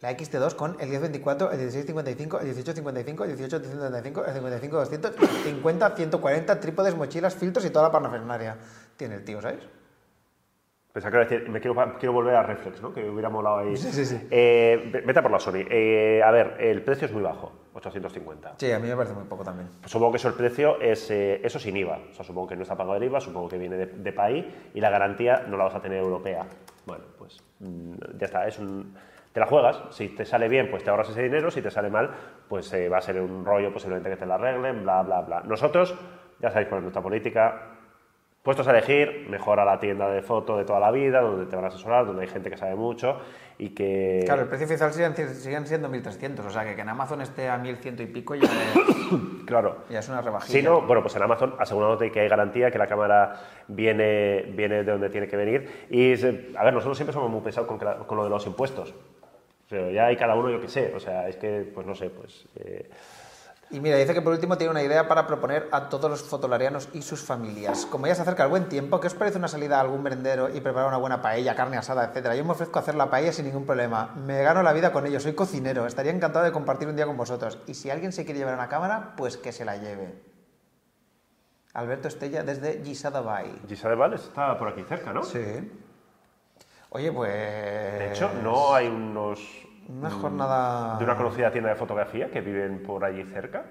la 0.00 0.12
XT2 0.12 0.54
con 0.54 0.76
el 0.78 0.88
1024, 0.90 1.50
el 1.50 1.58
1655, 1.58 2.38
el 2.38 2.46
1855, 2.46 3.24
el 3.24 3.30
1835, 3.36 4.24
el 4.26 4.60
55-200, 4.92 5.28
50, 5.44 5.96
140, 5.96 6.60
trípodes, 6.60 6.94
mochilas, 6.94 7.34
filtros 7.34 7.64
y 7.64 7.70
toda 7.70 7.86
la 7.86 7.92
parafernalia. 7.92 8.58
Tiene 8.96 9.16
el 9.16 9.24
tío, 9.24 9.40
¿sabes? 9.40 9.60
Pensaba 10.96 11.12
que 11.26 11.34
decir, 11.36 11.50
me 11.50 11.60
quiero, 11.60 11.76
quiero 11.98 12.14
volver 12.14 12.34
a 12.36 12.42
Reflex, 12.42 12.80
¿no? 12.80 12.90
Que 12.94 13.06
hubiera 13.06 13.28
molado 13.28 13.58
ahí. 13.58 13.76
Sí, 13.76 13.92
sí, 13.92 14.06
sí. 14.06 14.18
Eh, 14.30 14.88
ve- 14.90 15.02
vete 15.02 15.18
a 15.18 15.22
por 15.22 15.30
la 15.30 15.38
Sony. 15.38 15.56
Eh, 15.68 16.22
a 16.24 16.30
ver, 16.30 16.56
el 16.58 16.80
precio 16.80 17.04
es 17.04 17.12
muy 17.12 17.20
bajo, 17.22 17.52
850. 17.74 18.54
Sí, 18.56 18.72
a 18.72 18.78
mí 18.78 18.88
me 18.88 18.96
parece 18.96 19.12
muy 19.14 19.24
poco 19.24 19.44
también. 19.44 19.68
Supongo 19.84 20.12
que 20.12 20.16
eso 20.16 20.28
el 20.28 20.34
precio 20.34 20.80
es 20.80 21.10
eh, 21.10 21.42
eso 21.44 21.58
sin 21.58 21.76
IVA. 21.76 21.98
O 22.12 22.14
sea, 22.14 22.24
supongo 22.24 22.48
que 22.48 22.56
no 22.56 22.62
está 22.62 22.76
pagado 22.76 22.96
el 22.96 23.02
IVA, 23.04 23.20
supongo 23.20 23.46
que 23.46 23.58
viene 23.58 23.76
de, 23.76 23.84
de 23.84 24.12
país 24.14 24.46
y 24.72 24.80
la 24.80 24.88
garantía 24.88 25.44
no 25.46 25.58
la 25.58 25.64
vas 25.64 25.74
a 25.74 25.82
tener 25.82 25.98
europea. 25.98 26.46
Bueno, 26.86 27.04
pues 27.18 27.42
mm, 27.60 27.92
ya 28.18 28.24
está, 28.24 28.48
es 28.48 28.58
un... 28.58 28.94
Te 29.34 29.40
la 29.40 29.44
juegas, 29.44 29.82
si 29.90 30.08
te 30.08 30.24
sale 30.24 30.48
bien, 30.48 30.70
pues 30.70 30.82
te 30.82 30.88
ahorras 30.88 31.10
ese 31.10 31.22
dinero, 31.24 31.50
si 31.50 31.60
te 31.60 31.70
sale 31.70 31.90
mal, 31.90 32.08
pues 32.48 32.72
eh, 32.72 32.88
va 32.88 32.96
a 32.96 33.02
ser 33.02 33.20
un 33.20 33.44
rollo 33.44 33.70
posiblemente 33.70 34.08
que 34.08 34.16
te 34.16 34.24
la 34.24 34.36
arreglen, 34.36 34.82
bla, 34.82 35.02
bla, 35.02 35.20
bla. 35.20 35.42
Nosotros, 35.42 35.94
ya 36.40 36.48
sabéis 36.50 36.68
cuál 36.70 36.78
es 36.78 36.82
nuestra 36.84 37.02
política, 37.02 37.75
puestos 38.46 38.68
a 38.68 38.70
elegir, 38.70 39.26
mejor 39.28 39.58
a 39.58 39.64
la 39.64 39.80
tienda 39.80 40.08
de 40.08 40.22
foto 40.22 40.56
de 40.56 40.64
toda 40.64 40.78
la 40.78 40.92
vida, 40.92 41.20
donde 41.20 41.46
te 41.46 41.56
van 41.56 41.64
a 41.64 41.68
asesorar, 41.68 42.06
donde 42.06 42.22
hay 42.22 42.28
gente 42.28 42.48
que 42.48 42.56
sabe 42.56 42.76
mucho 42.76 43.18
y 43.58 43.70
que... 43.70 44.22
Claro, 44.24 44.42
el 44.42 44.48
precio 44.48 44.66
oficial 44.66 44.92
siguen, 44.92 45.16
siguen 45.16 45.66
siendo 45.66 45.88
1300, 45.88 46.46
o 46.46 46.50
sea 46.50 46.64
que 46.64 46.76
que 46.76 46.80
en 46.82 46.88
Amazon 46.88 47.20
esté 47.22 47.48
a 47.48 47.58
1100 47.58 48.02
y 48.02 48.06
pico 48.06 48.36
ya 48.36 48.44
es, 48.44 48.78
Claro. 49.46 49.78
ya 49.90 49.98
es 49.98 50.08
una 50.08 50.20
rebajilla. 50.22 50.60
Si 50.60 50.64
no, 50.64 50.82
bueno, 50.82 51.02
pues 51.02 51.16
en 51.16 51.22
Amazon 51.24 51.56
asegurándote 51.58 52.12
que 52.12 52.20
hay 52.20 52.28
garantía, 52.28 52.70
que 52.70 52.78
la 52.78 52.86
cámara 52.86 53.34
viene, 53.66 54.42
viene 54.54 54.84
de 54.84 54.92
donde 54.92 55.10
tiene 55.10 55.26
que 55.26 55.36
venir. 55.36 55.86
Y, 55.90 56.12
a 56.12 56.62
ver, 56.64 56.72
nosotros 56.72 56.96
siempre 56.96 57.14
somos 57.14 57.28
muy 57.28 57.40
pesados 57.40 57.66
con, 57.68 57.78
con 57.78 58.16
lo 58.16 58.22
de 58.22 58.30
los 58.30 58.46
impuestos. 58.46 58.94
Pero 59.68 59.90
ya 59.90 60.06
hay 60.06 60.16
cada 60.16 60.36
uno, 60.36 60.50
yo 60.50 60.60
que 60.60 60.68
sé, 60.68 60.94
o 60.94 61.00
sea, 61.00 61.28
es 61.28 61.36
que, 61.36 61.68
pues 61.74 61.84
no 61.84 61.96
sé, 61.96 62.10
pues... 62.10 62.46
eh, 62.60 62.88
Y 63.68 63.80
mira, 63.80 63.96
dice 63.96 64.14
que 64.14 64.22
por 64.22 64.32
último 64.32 64.56
tiene 64.56 64.70
una 64.70 64.82
idea 64.82 65.08
para 65.08 65.26
proponer 65.26 65.68
a 65.72 65.88
todos 65.88 66.08
los 66.08 66.22
fotolarianos 66.22 66.88
y 66.92 67.02
sus 67.02 67.20
familias. 67.20 67.84
Como 67.86 68.06
ya 68.06 68.14
se 68.14 68.22
acerca 68.22 68.44
el 68.44 68.48
buen 68.48 68.68
tiempo, 68.68 69.00
¿qué 69.00 69.08
os 69.08 69.14
parece 69.14 69.38
una 69.38 69.48
salida 69.48 69.78
a 69.78 69.80
algún 69.80 70.04
merendero 70.04 70.48
y 70.48 70.60
preparar 70.60 70.86
una 70.86 70.98
buena 70.98 71.20
paella, 71.20 71.56
carne 71.56 71.76
asada, 71.76 72.04
etcétera? 72.04 72.36
Yo 72.36 72.44
me 72.44 72.52
ofrezco 72.52 72.78
a 72.78 72.82
hacer 72.82 72.94
la 72.94 73.10
paella 73.10 73.32
sin 73.32 73.46
ningún 73.46 73.66
problema. 73.66 74.14
Me 74.24 74.40
gano 74.42 74.62
la 74.62 74.72
vida 74.72 74.92
con 74.92 75.04
ello, 75.04 75.18
soy 75.18 75.34
cocinero. 75.34 75.84
Estaría 75.84 76.12
encantado 76.12 76.44
de 76.44 76.52
compartir 76.52 76.86
un 76.86 76.94
día 76.94 77.06
con 77.06 77.16
vosotros. 77.16 77.58
Y 77.66 77.74
si 77.74 77.90
alguien 77.90 78.12
se 78.12 78.24
quiere 78.24 78.38
llevar 78.38 78.54
una 78.54 78.68
cámara, 78.68 79.14
pues 79.16 79.36
que 79.36 79.50
se 79.50 79.64
la 79.64 79.76
lleve. 79.76 80.14
Alberto 81.74 82.06
Estella 82.06 82.44
desde 82.44 82.82
Gisada 82.84 83.20
Bay. 83.20 83.60
Gisa 83.68 83.88
de 83.88 83.96
Vales 83.96 84.22
está 84.22 84.56
por 84.56 84.68
aquí 84.68 84.84
cerca, 84.84 85.12
¿no? 85.12 85.24
Sí. 85.24 85.70
Oye, 86.90 87.12
pues... 87.12 87.32
De 87.32 88.12
hecho, 88.12 88.30
no 88.42 88.72
hay 88.74 88.86
unos... 88.86 89.65
Una 89.88 90.10
jornada... 90.10 90.98
de 90.98 91.04
una 91.04 91.16
conocida 91.16 91.50
tienda 91.50 91.70
de 91.70 91.76
fotografía 91.76 92.30
que 92.30 92.40
viven 92.40 92.82
por 92.82 93.04
allí 93.04 93.22
cerca. 93.24 93.64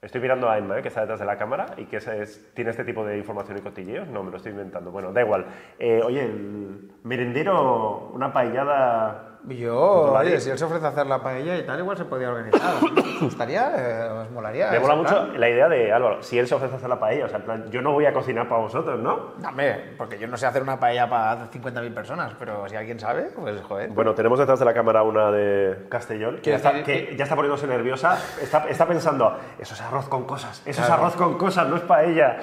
Estoy 0.00 0.20
mirando 0.20 0.48
a 0.48 0.56
Emma, 0.58 0.78
¿eh? 0.78 0.82
que 0.82 0.88
está 0.88 1.00
detrás 1.00 1.18
de 1.18 1.26
la 1.26 1.36
cámara 1.36 1.66
y 1.76 1.86
que 1.86 1.96
es- 1.96 2.52
tiene 2.54 2.70
este 2.70 2.84
tipo 2.84 3.04
de 3.04 3.18
información 3.18 3.58
y 3.58 3.62
cotilleos. 3.62 4.06
No, 4.08 4.22
me 4.22 4.30
lo 4.30 4.36
estoy 4.36 4.52
inventando. 4.52 4.90
Bueno, 4.92 5.12
da 5.12 5.22
igual. 5.22 5.46
Eh, 5.78 6.00
oye, 6.04 6.22
el 6.24 6.92
merendero, 7.02 8.10
una 8.14 8.32
paellada... 8.32 9.24
Yo, 9.46 10.12
oye, 10.12 10.40
si 10.40 10.50
él 10.50 10.58
se 10.58 10.64
ofrece 10.64 10.84
a 10.84 10.88
hacer 10.88 11.06
la 11.06 11.22
paella 11.22 11.56
y 11.56 11.64
tal, 11.64 11.78
igual 11.78 11.96
se 11.96 12.04
podía 12.04 12.28
organizar. 12.28 12.74
¿Os 12.82 13.20
gustaría? 13.20 13.72
Eh, 13.76 14.08
¿Os 14.10 14.30
molaría? 14.30 14.70
Me 14.70 14.80
mola 14.80 14.94
ese 14.94 15.02
mucho 15.02 15.26
plan? 15.26 15.40
la 15.40 15.48
idea 15.48 15.68
de 15.68 15.92
Álvaro, 15.92 16.22
si 16.22 16.38
él 16.38 16.46
se 16.46 16.54
ofrece 16.54 16.74
a 16.74 16.76
hacer 16.76 16.88
la 16.88 16.98
paella, 16.98 17.26
o 17.26 17.28
sea, 17.28 17.38
en 17.38 17.44
plan, 17.44 17.70
yo 17.70 17.80
no 17.80 17.92
voy 17.92 18.06
a 18.06 18.12
cocinar 18.12 18.48
para 18.48 18.60
vosotros, 18.60 19.00
¿no? 19.00 19.32
Hombre, 19.46 19.94
porque 19.96 20.18
yo 20.18 20.26
no 20.26 20.36
sé 20.36 20.46
hacer 20.46 20.62
una 20.62 20.78
paella 20.78 21.08
para 21.08 21.50
50.000 21.50 21.94
personas, 21.94 22.32
pero 22.38 22.68
si 22.68 22.76
alguien 22.76 22.98
sabe, 23.00 23.30
pues 23.34 23.60
joder. 23.62 23.90
Bueno, 23.90 24.14
tenemos 24.14 24.38
detrás 24.38 24.58
de 24.58 24.64
la 24.64 24.74
cámara 24.74 25.02
una 25.02 25.30
de 25.30 25.86
Castellón, 25.88 26.40
que, 26.42 26.50
ya 26.50 26.56
está, 26.56 26.82
que 26.82 27.14
ya 27.16 27.24
está 27.24 27.36
poniéndose 27.36 27.66
nerviosa, 27.66 28.18
está, 28.42 28.68
está 28.68 28.86
pensando, 28.86 29.38
eso 29.58 29.74
es 29.74 29.80
arroz 29.80 30.08
con 30.08 30.24
cosas, 30.24 30.62
eso 30.66 30.82
es 30.82 30.90
arroz 30.90 31.14
con 31.16 31.38
cosas, 31.38 31.68
no 31.68 31.76
es 31.76 31.82
paella. 31.82 32.38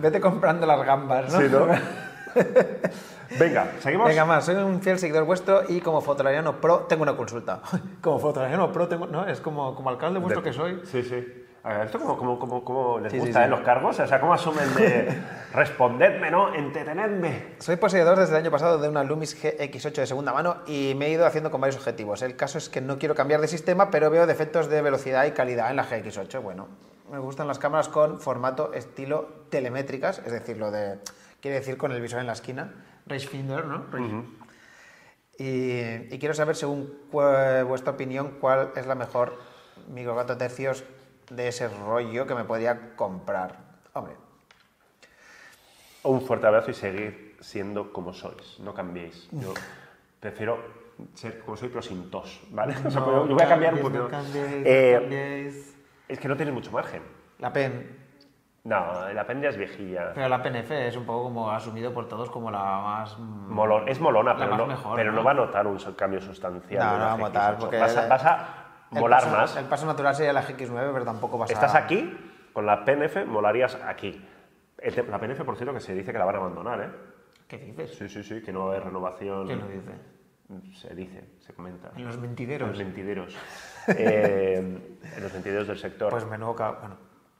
Vete 0.00 0.20
comprando 0.20 0.66
las 0.66 0.84
gambas, 0.84 1.32
¿no? 1.32 1.40
Sí, 1.40 1.48
¿no? 1.50 1.66
Venga, 3.38 3.72
¿seguimos? 3.80 4.08
Venga, 4.08 4.24
más, 4.24 4.44
soy 4.44 4.54
un 4.56 4.80
fiel 4.80 4.98
seguidor 4.98 5.24
vuestro 5.24 5.62
y 5.68 5.80
como 5.80 6.00
fotolariano 6.00 6.60
pro 6.60 6.80
tengo 6.88 7.02
una 7.02 7.16
consulta. 7.16 7.60
como 8.00 8.18
fotolariano 8.18 8.72
pro 8.72 8.88
tengo... 8.88 9.06
No, 9.06 9.26
es 9.26 9.40
como, 9.40 9.74
como 9.74 9.90
alcalde 9.90 10.18
vuestro 10.18 10.42
que 10.42 10.52
soy. 10.52 10.80
Sí, 10.84 11.02
sí. 11.02 11.44
A 11.64 11.82
¿Esto 11.82 11.98
cómo, 11.98 12.16
cómo, 12.16 12.38
cómo, 12.38 12.64
cómo 12.64 12.98
les 13.00 13.12
Sí, 13.12 13.18
sí, 13.18 13.26
gusta 13.26 13.40
sí. 13.40 13.46
eh, 13.46 13.48
los 13.48 13.60
cargos? 13.60 13.98
O 13.98 14.06
sea, 14.06 14.20
¿cómo 14.20 14.32
asumen 14.32 14.72
de 14.74 15.08
respondedme, 15.52 16.30
no? 16.30 16.54
Entretenedme. 16.54 17.56
Soy 17.58 17.76
poseedor 17.76 18.16
desde 18.18 18.34
el 18.36 18.42
año 18.44 18.50
pasado 18.50 18.78
de 18.78 18.88
una 18.88 19.02
Lumix 19.02 19.36
GX8 19.42 19.92
de 19.92 20.06
segunda 20.06 20.32
mano 20.32 20.58
y 20.66 20.94
me 20.96 21.06
he 21.06 21.10
ido 21.10 21.26
haciendo 21.26 21.50
con 21.50 21.60
varios 21.60 21.76
objetivos. 21.76 22.22
El 22.22 22.36
caso 22.36 22.58
es 22.58 22.68
que 22.68 22.80
no 22.80 22.98
quiero 22.98 23.14
cambiar 23.16 23.40
de 23.40 23.48
sistema, 23.48 23.90
pero 23.90 24.08
veo 24.08 24.26
defectos 24.26 24.68
de 24.68 24.80
velocidad 24.82 25.24
y 25.26 25.32
calidad 25.32 25.68
en 25.70 25.76
la 25.76 25.84
GX8. 25.84 26.40
Bueno, 26.40 26.68
me 27.10 27.18
gustan 27.18 27.48
las 27.48 27.58
cámaras 27.58 27.88
con 27.88 28.20
formato 28.20 28.72
estilo 28.72 29.28
telemétricas, 29.50 30.20
es 30.24 30.32
decir, 30.32 30.56
lo 30.58 30.70
de... 30.70 30.98
Quiere 31.42 31.58
decir 31.58 31.76
con 31.76 31.92
el 31.92 32.00
visor 32.00 32.20
en 32.20 32.26
la 32.26 32.32
esquina. 32.32 32.72
Rangefinder, 33.08 33.64
¿no? 33.64 33.84
y, 35.38 36.14
y 36.14 36.18
quiero 36.18 36.34
saber, 36.34 36.56
según 36.56 36.92
vuestra 37.10 37.92
opinión, 37.92 38.36
cuál 38.40 38.72
es 38.76 38.86
la 38.86 38.94
mejor 38.94 39.38
micro 39.88 40.14
4 40.14 40.36
tercios 40.36 40.84
de 41.30 41.48
ese 41.48 41.68
rollo 41.68 42.26
que 42.26 42.34
me 42.34 42.44
podría 42.44 42.96
comprar. 42.96 43.56
Hombre, 43.92 44.14
un 46.02 46.22
fuerte 46.22 46.46
abrazo 46.46 46.70
y 46.70 46.74
seguir 46.74 47.36
siendo 47.40 47.92
como 47.92 48.12
sois. 48.12 48.58
No 48.60 48.74
cambiéis. 48.74 49.28
Yo 49.32 49.54
prefiero 50.20 50.58
ser 51.14 51.40
como 51.40 51.56
soy, 51.56 51.68
pero 51.68 51.82
sin 51.82 52.10
tos, 52.10 52.40
¿vale? 52.50 52.74
O 52.86 52.90
sea, 52.90 53.04
yo 53.04 53.26
voy 53.26 53.42
a 53.42 53.48
cambiar 53.48 53.74
un 53.74 53.80
poquito. 53.80 54.10
Eh, 54.34 55.52
es 56.08 56.18
que 56.18 56.28
no 56.28 56.36
tiene 56.36 56.52
mucho 56.52 56.70
margen. 56.70 57.02
La 57.38 57.52
PEN. 57.52 58.07
No, 58.68 59.08
la 59.14 59.26
ya 59.26 59.48
es 59.48 59.56
viejilla. 59.56 60.12
Pero 60.14 60.28
la 60.28 60.42
PNF 60.42 60.70
es 60.72 60.96
un 60.96 61.06
poco 61.06 61.24
como 61.24 61.50
asumido 61.50 61.92
por 61.94 62.06
todos 62.06 62.30
como 62.30 62.50
la 62.50 62.58
más... 62.58 63.18
mm, 63.18 63.50
es 63.88 63.98
molona, 63.98 64.36
pero, 64.36 64.56
no, 64.58 64.66
mejor, 64.66 64.96
pero 64.96 65.10
¿no? 65.10 65.18
no 65.18 65.24
va 65.24 65.30
a 65.30 65.34
notar 65.34 65.66
un 65.66 65.78
cambio 65.96 66.20
sustancial. 66.20 66.84
No, 66.84 66.92
no 66.92 66.98
la 66.98 67.04
va 67.06 67.12
a 67.14 67.16
notar, 67.16 67.54
GX8. 67.54 67.58
porque 67.60 67.78
Vas 67.78 67.96
a, 67.96 68.08
vas 68.08 68.24
a 68.24 68.48
el 68.92 69.00
molar 69.00 69.20
paso- 69.22 69.36
más. 69.36 69.56
El 69.56 69.64
paso 69.64 69.86
natural 69.86 70.14
sería 70.14 70.32
la 70.34 70.42
GX9, 70.42 70.92
pero 70.92 71.04
tampoco 71.04 71.38
vas 71.38 71.48
a... 71.50 71.52
Estás 71.54 71.74
aquí, 71.74 72.14
con 72.52 72.66
la 72.66 72.84
PNF, 72.84 73.24
molarías 73.26 73.74
aquí. 73.86 74.22
El 74.76 74.94
te- 74.94 75.02
La 75.04 75.18
PNF, 75.18 75.42
por 75.44 75.56
cierto, 75.56 75.72
que 75.72 75.80
se 75.80 75.94
dice 75.94 76.12
que 76.12 76.18
la 76.18 76.26
van 76.26 76.34
a 76.34 76.38
abandonar, 76.38 76.80
¿eh? 76.82 76.90
¿Qué 77.48 77.56
dices? 77.58 77.96
Sí, 77.96 78.08
sí, 78.10 78.22
sí, 78.22 78.42
que 78.42 78.52
no 78.52 78.60
va 78.60 78.64
a 78.66 78.68
haber 78.74 78.84
renovación. 78.84 79.46
¿Quién 79.46 79.60
lo 79.60 79.66
dice? 79.68 79.92
Se 80.78 80.94
dice, 80.94 81.24
se 81.38 81.54
comenta. 81.54 81.90
En 81.96 82.04
los 82.04 82.16
En 82.16 82.20
mentideros. 82.22 82.68
los 82.68 82.78
mentideros. 82.78 83.34
Eh, 83.96 84.56
en 84.58 85.22
los 85.22 85.32
mentideros 85.32 85.66
del 85.66 85.78
sector. 85.78 86.10
Pues 86.10 86.26
menudo... 86.26 86.52
Bueno, 86.54 86.96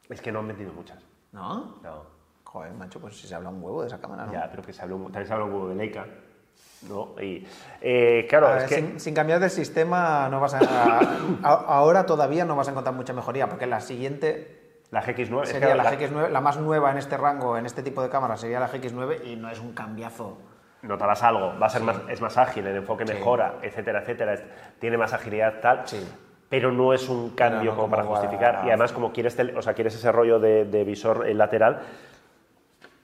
es 0.09 0.23
que 0.23 0.33
no 0.33 0.39
han 0.39 0.49
vendido 0.49 0.73
muchas. 0.73 1.05
¿No? 1.33 1.77
No. 1.83 2.19
Joder, 2.45 2.73
macho, 2.73 2.99
pues 3.01 3.21
si 3.21 3.27
se 3.29 3.35
habla 3.35 3.51
un 3.51 3.63
huevo 3.63 3.83
de 3.83 3.89
esa 3.89 4.01
cámara, 4.01 4.25
¿no? 4.27 4.33
Ya, 4.33 4.49
pero 4.51 4.63
que 4.63 4.73
se 4.73 4.81
habla 4.83 4.95
un, 4.95 5.03
también 5.05 5.27
se 5.27 5.33
habla 5.33 5.45
un 5.45 5.53
huevo 5.53 5.69
de 5.69 5.75
Leica. 5.75 6.07
¿No? 6.89 7.15
Y, 7.21 7.47
eh, 7.81 8.27
claro, 8.29 8.55
es 8.57 8.65
que. 8.65 8.77
sin, 8.77 9.01
sin 9.01 9.15
cambiar 9.15 9.41
de 9.41 9.51
sistema 9.51 10.29
no 10.31 10.41
vas 10.41 10.55
a, 10.55 10.59
a- 11.43 11.55
ahora 11.67 12.07
todavía 12.07 12.45
no 12.45 12.55
vas 12.57 12.69
a 12.69 12.71
encontrar 12.71 12.95
mucha 12.95 13.13
mejoría 13.13 13.49
porque 13.49 13.67
la 13.67 13.81
siguiente 13.81 14.83
La 14.91 15.03
GX9 15.03 15.43
es 15.43 15.49
que 15.49 15.55
sería 15.59 15.75
la, 15.75 15.85
GX9 15.93 16.29
la 16.31 16.41
más 16.41 16.57
nueva 16.59 16.91
en 16.93 16.99
este 16.99 17.17
rango 17.17 17.57
en 17.59 17.67
este 17.67 17.83
tipo 17.83 18.01
de 18.03 18.09
cámara 18.09 18.37
sería 18.37 18.61
la 18.61 18.69
GX9 18.71 19.25
y 19.25 19.37
no 19.37 19.51
es 19.51 19.59
un 19.61 19.73
cambiazo 19.73 20.39
notarás 20.83 21.23
algo, 21.25 21.53
va 21.61 21.67
a 21.67 21.71
ser 21.71 21.83
más, 21.83 21.97
es 22.09 22.21
más 22.21 22.39
ágil, 22.39 22.65
el 22.69 22.77
enfoque 22.77 23.05
mejora, 23.05 23.57
etcétera, 23.63 24.03
etcétera, 24.03 24.37
tiene 24.79 24.97
más 24.97 25.13
agilidad 25.13 25.55
tal, 25.61 25.83
Sí. 25.89 26.09
Pero 26.49 26.73
no 26.73 26.93
es 26.95 27.09
un 27.09 27.31
cambio 27.31 27.73
no 27.73 27.77
como 27.77 27.91
para 27.91 28.05
justificar. 28.05 28.55
para- 28.57 28.67
Y 28.67 28.69
además, 28.71 28.93
como 28.93 29.13
quieres, 29.13 29.37
tel- 29.37 29.57
o 29.57 29.63
sea, 29.63 29.75
quieres 29.75 29.95
ese 29.95 30.11
rollo 30.13 30.39
de, 30.41 30.65
de 30.65 30.85
visor 30.85 31.27
eh, 31.29 31.35
lateral, 31.35 31.81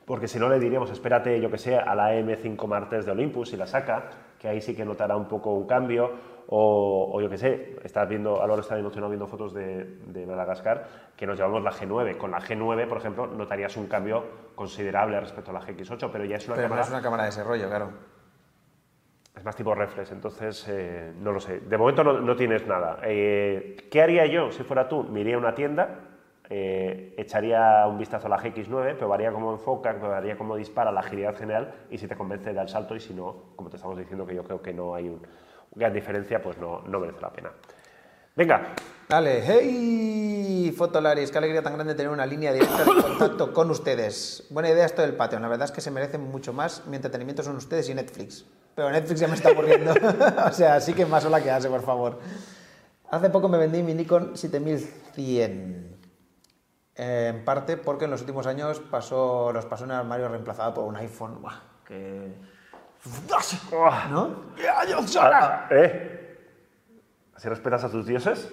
porque 0.06 0.28
si 0.28 0.38
no 0.38 0.48
le 0.48 0.58
diríamos, 0.58 0.90
espérate, 0.90 1.40
yo 1.40 1.50
que 1.50 1.58
sé, 1.58 1.76
a 1.78 1.94
la 1.94 2.12
M5 2.14 2.66
Martes 2.66 3.06
de 3.06 3.12
Olympus 3.12 3.52
y 3.52 3.56
la 3.56 3.66
saca, 3.66 4.04
que 4.38 4.48
ahí 4.48 4.60
sí 4.60 4.74
que 4.76 4.84
notará 4.84 5.16
un 5.16 5.26
poco 5.26 5.52
un 5.54 5.66
cambio, 5.66 6.10
o, 6.46 7.10
o 7.14 7.20
yo 7.22 7.30
que 7.30 7.38
sé, 7.38 7.76
estás 7.84 8.06
viendo, 8.06 8.42
Álvaro 8.42 8.60
está 8.60 8.78
emocionado 8.78 9.08
viendo 9.10 9.26
fotos 9.26 9.54
de, 9.54 9.84
de 10.06 10.26
Madagascar, 10.26 10.86
que 11.16 11.26
nos 11.26 11.38
llevamos 11.38 11.62
la 11.62 11.70
G9. 11.72 12.18
Con 12.18 12.30
la 12.32 12.38
G9, 12.40 12.86
por 12.86 12.98
ejemplo, 12.98 13.26
notarías 13.26 13.74
un 13.78 13.86
cambio 13.86 14.24
considerable 14.54 15.18
respecto 15.20 15.50
a 15.52 15.54
la 15.54 15.60
GX8, 15.62 16.10
pero 16.12 16.26
ya 16.26 16.36
es 16.36 16.46
una 16.46 16.56
pero 16.56 16.68
no 16.68 16.74
cámara 16.74 16.82
es 16.86 16.90
una 16.90 17.02
cámara 17.02 17.22
de 17.22 17.28
ese 17.30 17.42
rollo 17.44 17.66
claro 17.68 17.88
es 19.36 19.44
más 19.44 19.56
tipo 19.56 19.74
reflex, 19.74 20.12
entonces 20.12 20.66
eh, 20.68 21.12
no 21.20 21.32
lo 21.32 21.40
sé. 21.40 21.60
De 21.60 21.76
momento 21.76 22.04
no, 22.04 22.20
no 22.20 22.36
tienes 22.36 22.66
nada. 22.66 23.00
Eh, 23.02 23.76
¿Qué 23.90 24.00
haría 24.00 24.26
yo 24.26 24.52
si 24.52 24.62
fuera 24.62 24.88
tú? 24.88 25.04
Me 25.04 25.20
iría 25.20 25.34
a 25.34 25.38
una 25.38 25.54
tienda, 25.54 26.00
eh, 26.48 27.14
echaría 27.16 27.86
un 27.88 27.98
vistazo 27.98 28.26
a 28.26 28.30
la 28.30 28.38
GX9, 28.38 28.96
probaría 28.96 29.32
cómo 29.32 29.52
enfoca, 29.52 29.98
probaría 29.98 30.36
cómo 30.36 30.56
dispara 30.56 30.92
la 30.92 31.00
agilidad 31.00 31.36
general 31.36 31.74
y 31.90 31.98
si 31.98 32.06
te 32.06 32.16
convence 32.16 32.52
da 32.52 32.62
el 32.62 32.68
salto 32.68 32.94
y 32.94 33.00
si 33.00 33.14
no, 33.14 33.54
como 33.56 33.70
te 33.70 33.76
estamos 33.76 33.98
diciendo 33.98 34.26
que 34.26 34.34
yo 34.34 34.44
creo 34.44 34.62
que 34.62 34.72
no 34.72 34.94
hay 34.94 35.08
un, 35.08 35.20
gran 35.74 35.92
diferencia, 35.92 36.40
pues 36.40 36.56
no, 36.58 36.82
no 36.82 37.00
merece 37.00 37.20
la 37.20 37.32
pena. 37.32 37.50
Venga, 38.36 38.74
Dale, 39.08 39.42
hey, 39.44 40.74
Fotolaris, 40.76 41.30
qué 41.30 41.38
alegría 41.38 41.62
tan 41.62 41.74
grande 41.74 41.94
tener 41.94 42.10
una 42.10 42.24
línea 42.24 42.52
directa 42.52 42.84
de 42.84 43.02
contacto 43.02 43.52
con 43.52 43.70
ustedes. 43.70 44.46
Buena 44.50 44.70
idea 44.70 44.86
esto 44.86 45.02
del 45.02 45.14
Patreon, 45.14 45.42
la 45.42 45.48
verdad 45.48 45.66
es 45.66 45.72
que 45.72 45.80
se 45.80 45.90
merecen 45.90 46.22
mucho 46.22 46.52
más. 46.52 46.86
Mi 46.86 46.96
entretenimiento 46.96 47.42
son 47.42 47.56
ustedes 47.56 47.88
y 47.90 47.94
Netflix. 47.94 48.46
Pero 48.74 48.90
Netflix 48.90 49.20
ya 49.20 49.28
me 49.28 49.34
está 49.34 49.50
aburriendo. 49.50 49.92
o 50.46 50.52
sea, 50.52 50.80
sí 50.80 50.94
que 50.94 51.06
más 51.06 51.24
hola 51.24 51.40
que 51.40 51.50
hace, 51.50 51.68
por 51.68 51.82
favor. 51.82 52.18
Hace 53.10 53.30
poco 53.30 53.48
me 53.48 53.58
vendí 53.58 53.82
mi 53.82 53.94
Nikon 53.94 54.36
7100. 54.36 55.94
Eh, 56.96 57.32
en 57.34 57.44
parte 57.44 57.76
porque 57.76 58.04
en 58.04 58.10
los 58.10 58.20
últimos 58.20 58.46
años 58.46 58.80
pasó, 58.80 59.52
los 59.52 59.66
pasó 59.66 59.84
en 59.84 59.90
el 59.90 59.96
armario 59.96 60.28
reemplazado 60.28 60.74
por 60.74 60.84
un 60.84 60.96
iPhone. 60.96 61.40
Buah, 61.40 61.60
que... 61.86 62.34
¿No? 64.10 64.54
ah, 65.20 65.68
¿eh? 65.70 66.38
¿Si 67.36 67.48
respetas 67.48 67.84
a 67.84 67.90
tus 67.90 68.06
dioses? 68.06 68.48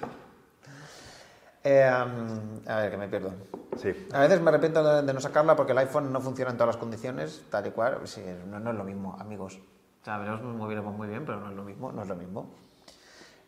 Eh, 1.63 1.83
a 1.83 2.75
ver, 2.75 2.91
que 2.91 2.97
me 2.97 3.07
pierdo. 3.07 3.33
Sí. 3.77 4.07
A 4.11 4.19
veces 4.19 4.41
me 4.41 4.49
arrepiento 4.49 4.83
de, 4.83 5.03
de 5.03 5.13
no 5.13 5.21
sacarla 5.21 5.55
porque 5.55 5.71
el 5.71 5.77
iPhone 5.77 6.11
no 6.11 6.19
funciona 6.19 6.51
en 6.51 6.57
todas 6.57 6.75
las 6.75 6.77
condiciones, 6.77 7.45
tal 7.49 7.67
y 7.67 7.71
cual. 7.71 7.99
Sí, 8.05 8.23
no, 8.47 8.59
no 8.59 8.71
es 8.71 8.77
lo 8.77 8.83
mismo, 8.83 9.15
amigos. 9.19 9.59
O 10.01 10.03
sea, 10.03 10.17
veremos 10.17 10.41
muy 10.41 10.73
bien, 10.73 10.83
muy 10.83 11.07
bien, 11.07 11.25
pero 11.25 11.39
no 11.39 11.49
es 11.49 11.55
lo 11.55 11.63
mismo, 11.63 11.91
no 11.91 12.01
es 12.01 12.07
lo 12.07 12.15
mismo. 12.15 12.49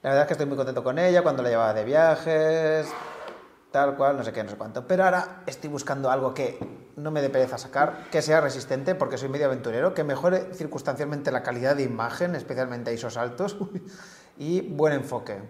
La 0.03 0.11
verdad 0.11 0.23
es 0.23 0.27
que 0.27 0.33
estoy 0.33 0.45
muy 0.45 0.55
contento 0.57 0.83
con 0.83 0.99
ella 0.99 1.23
cuando 1.23 1.41
la 1.41 1.49
llevaba 1.49 1.73
de 1.73 1.83
viajes, 1.83 2.93
tal 3.71 3.95
cual, 3.95 4.17
no 4.17 4.23
sé 4.23 4.31
qué, 4.31 4.43
no 4.43 4.51
sé 4.51 4.55
cuánto. 4.55 4.85
Pero 4.85 5.05
ahora 5.05 5.41
estoy 5.47 5.71
buscando 5.71 6.11
algo 6.11 6.33
que 6.33 6.59
no 6.95 7.09
me 7.09 7.23
dé 7.23 7.31
pereza 7.31 7.57
sacar, 7.57 8.09
que 8.11 8.21
sea 8.21 8.39
resistente, 8.39 8.93
porque 8.93 9.17
soy 9.17 9.29
medio 9.29 9.47
aventurero, 9.47 9.95
que 9.95 10.03
mejore 10.03 10.53
circunstancialmente 10.53 11.31
la 11.31 11.41
calidad 11.41 11.75
de 11.75 11.83
imagen, 11.83 12.35
especialmente 12.35 12.91
a 12.91 12.93
ISOs 12.93 13.17
altos, 13.17 13.57
y 14.37 14.61
buen 14.61 14.93
enfoque. 14.93 15.41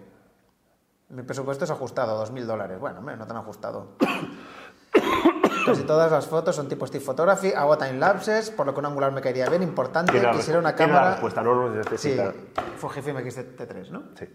Mi 1.10 1.22
presupuesto 1.22 1.66
es 1.66 1.70
ajustado, 1.70 2.24
2.000 2.24 2.44
dólares. 2.44 2.78
Bueno, 2.80 3.00
hombre, 3.00 3.16
no 3.18 3.26
tan 3.26 3.36
ajustado. 3.36 3.88
Casi 5.66 5.82
todas 5.84 6.10
las 6.12 6.26
fotos 6.26 6.54
son 6.56 6.68
tipo 6.68 6.86
Steve 6.86 7.04
Photography, 7.04 7.52
hago 7.52 7.76
time 7.78 7.94
lapses, 7.94 8.50
por 8.50 8.66
lo 8.66 8.74
que 8.74 8.80
un 8.80 8.86
angular 8.86 9.12
me 9.12 9.20
caería 9.20 9.48
bien. 9.48 9.62
Importante, 9.62 10.12
Tiene 10.12 10.26
la 10.26 10.32
quisiera 10.32 10.58
una 10.60 10.74
tiene 10.74 10.92
la 10.92 10.98
cámara. 10.98 11.12
respuesta, 11.14 11.42
no 11.42 11.54
lo 11.54 11.72
Sí, 11.72 11.78
necesita. 11.90 12.32
Fujifilm 12.76 13.18
X-T3, 13.18 13.88
¿no? 13.90 14.02
Sí. 14.18 14.26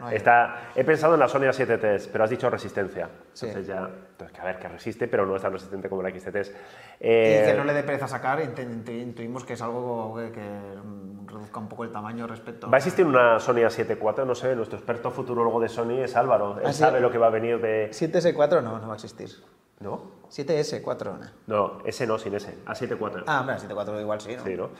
No 0.00 0.10
Está, 0.10 0.70
he 0.76 0.84
pensado 0.84 1.14
en 1.14 1.20
la 1.20 1.26
Sony 1.26 1.40
A7T, 1.48 2.10
pero 2.12 2.22
has 2.22 2.30
dicho 2.30 2.48
resistencia. 2.48 3.08
Sí. 3.32 3.46
Entonces 3.46 3.66
ya, 3.66 3.78
entonces, 4.12 4.32
que 4.32 4.40
a 4.40 4.44
ver, 4.44 4.58
que 4.60 4.68
resiste, 4.68 5.08
pero 5.08 5.26
no 5.26 5.34
es 5.34 5.42
tan 5.42 5.52
resistente 5.52 5.88
como 5.88 6.02
la 6.04 6.10
XT3. 6.10 6.46
Y 6.46 6.52
Eh, 7.00 7.42
que 7.44 7.54
no 7.56 7.64
le 7.64 7.72
dé 7.72 7.82
pereza 7.82 8.06
sacar, 8.06 8.38
intu- 8.38 8.64
intu- 8.64 8.92
intuimos 9.02 9.44
que 9.44 9.54
es 9.54 9.62
algo 9.62 10.14
que, 10.16 10.30
que, 10.30 10.48
reduzca 11.26 11.58
un 11.58 11.68
poco 11.68 11.82
el 11.82 11.90
tamaño 11.90 12.28
respecto 12.28 12.70
Va 12.70 12.76
a 12.76 12.78
existir 12.78 13.04
una 13.04 13.40
Sony 13.40 13.56
A7 13.66 13.98
IV, 14.00 14.24
no 14.24 14.36
sé, 14.36 14.54
nuestro 14.54 14.78
experto 14.78 15.10
futurólogo 15.10 15.58
de 15.60 15.68
Sony 15.68 15.98
es 16.04 16.14
Álvaro. 16.14 16.60
Él 16.60 16.66
Ah, 16.66 16.72
sí. 16.72 16.78
sabe 16.78 17.00
lo 17.00 17.10
que 17.10 17.18
va 17.18 17.26
a 17.26 17.30
venir 17.30 17.60
de... 17.60 17.90
7S4 17.90 18.62
no, 18.62 18.78
no 18.78 18.86
va 18.86 18.92
a 18.92 18.96
existir. 18.96 19.30
¿No? 19.80 20.18
7S4 20.30 21.18
no. 21.18 21.26
No, 21.46 21.78
ese 21.86 22.06
no, 22.06 22.18
sin 22.18 22.34
ese. 22.34 22.58
A7 22.66 22.96
IV. 23.00 23.24
Ah, 23.26 23.40
hombre, 23.40 23.56
7S4 23.56 24.00
igual 24.00 24.20
sí, 24.20 24.36
¿no? 24.36 24.44
Sí, 24.44 24.54
¿no? 24.56 24.70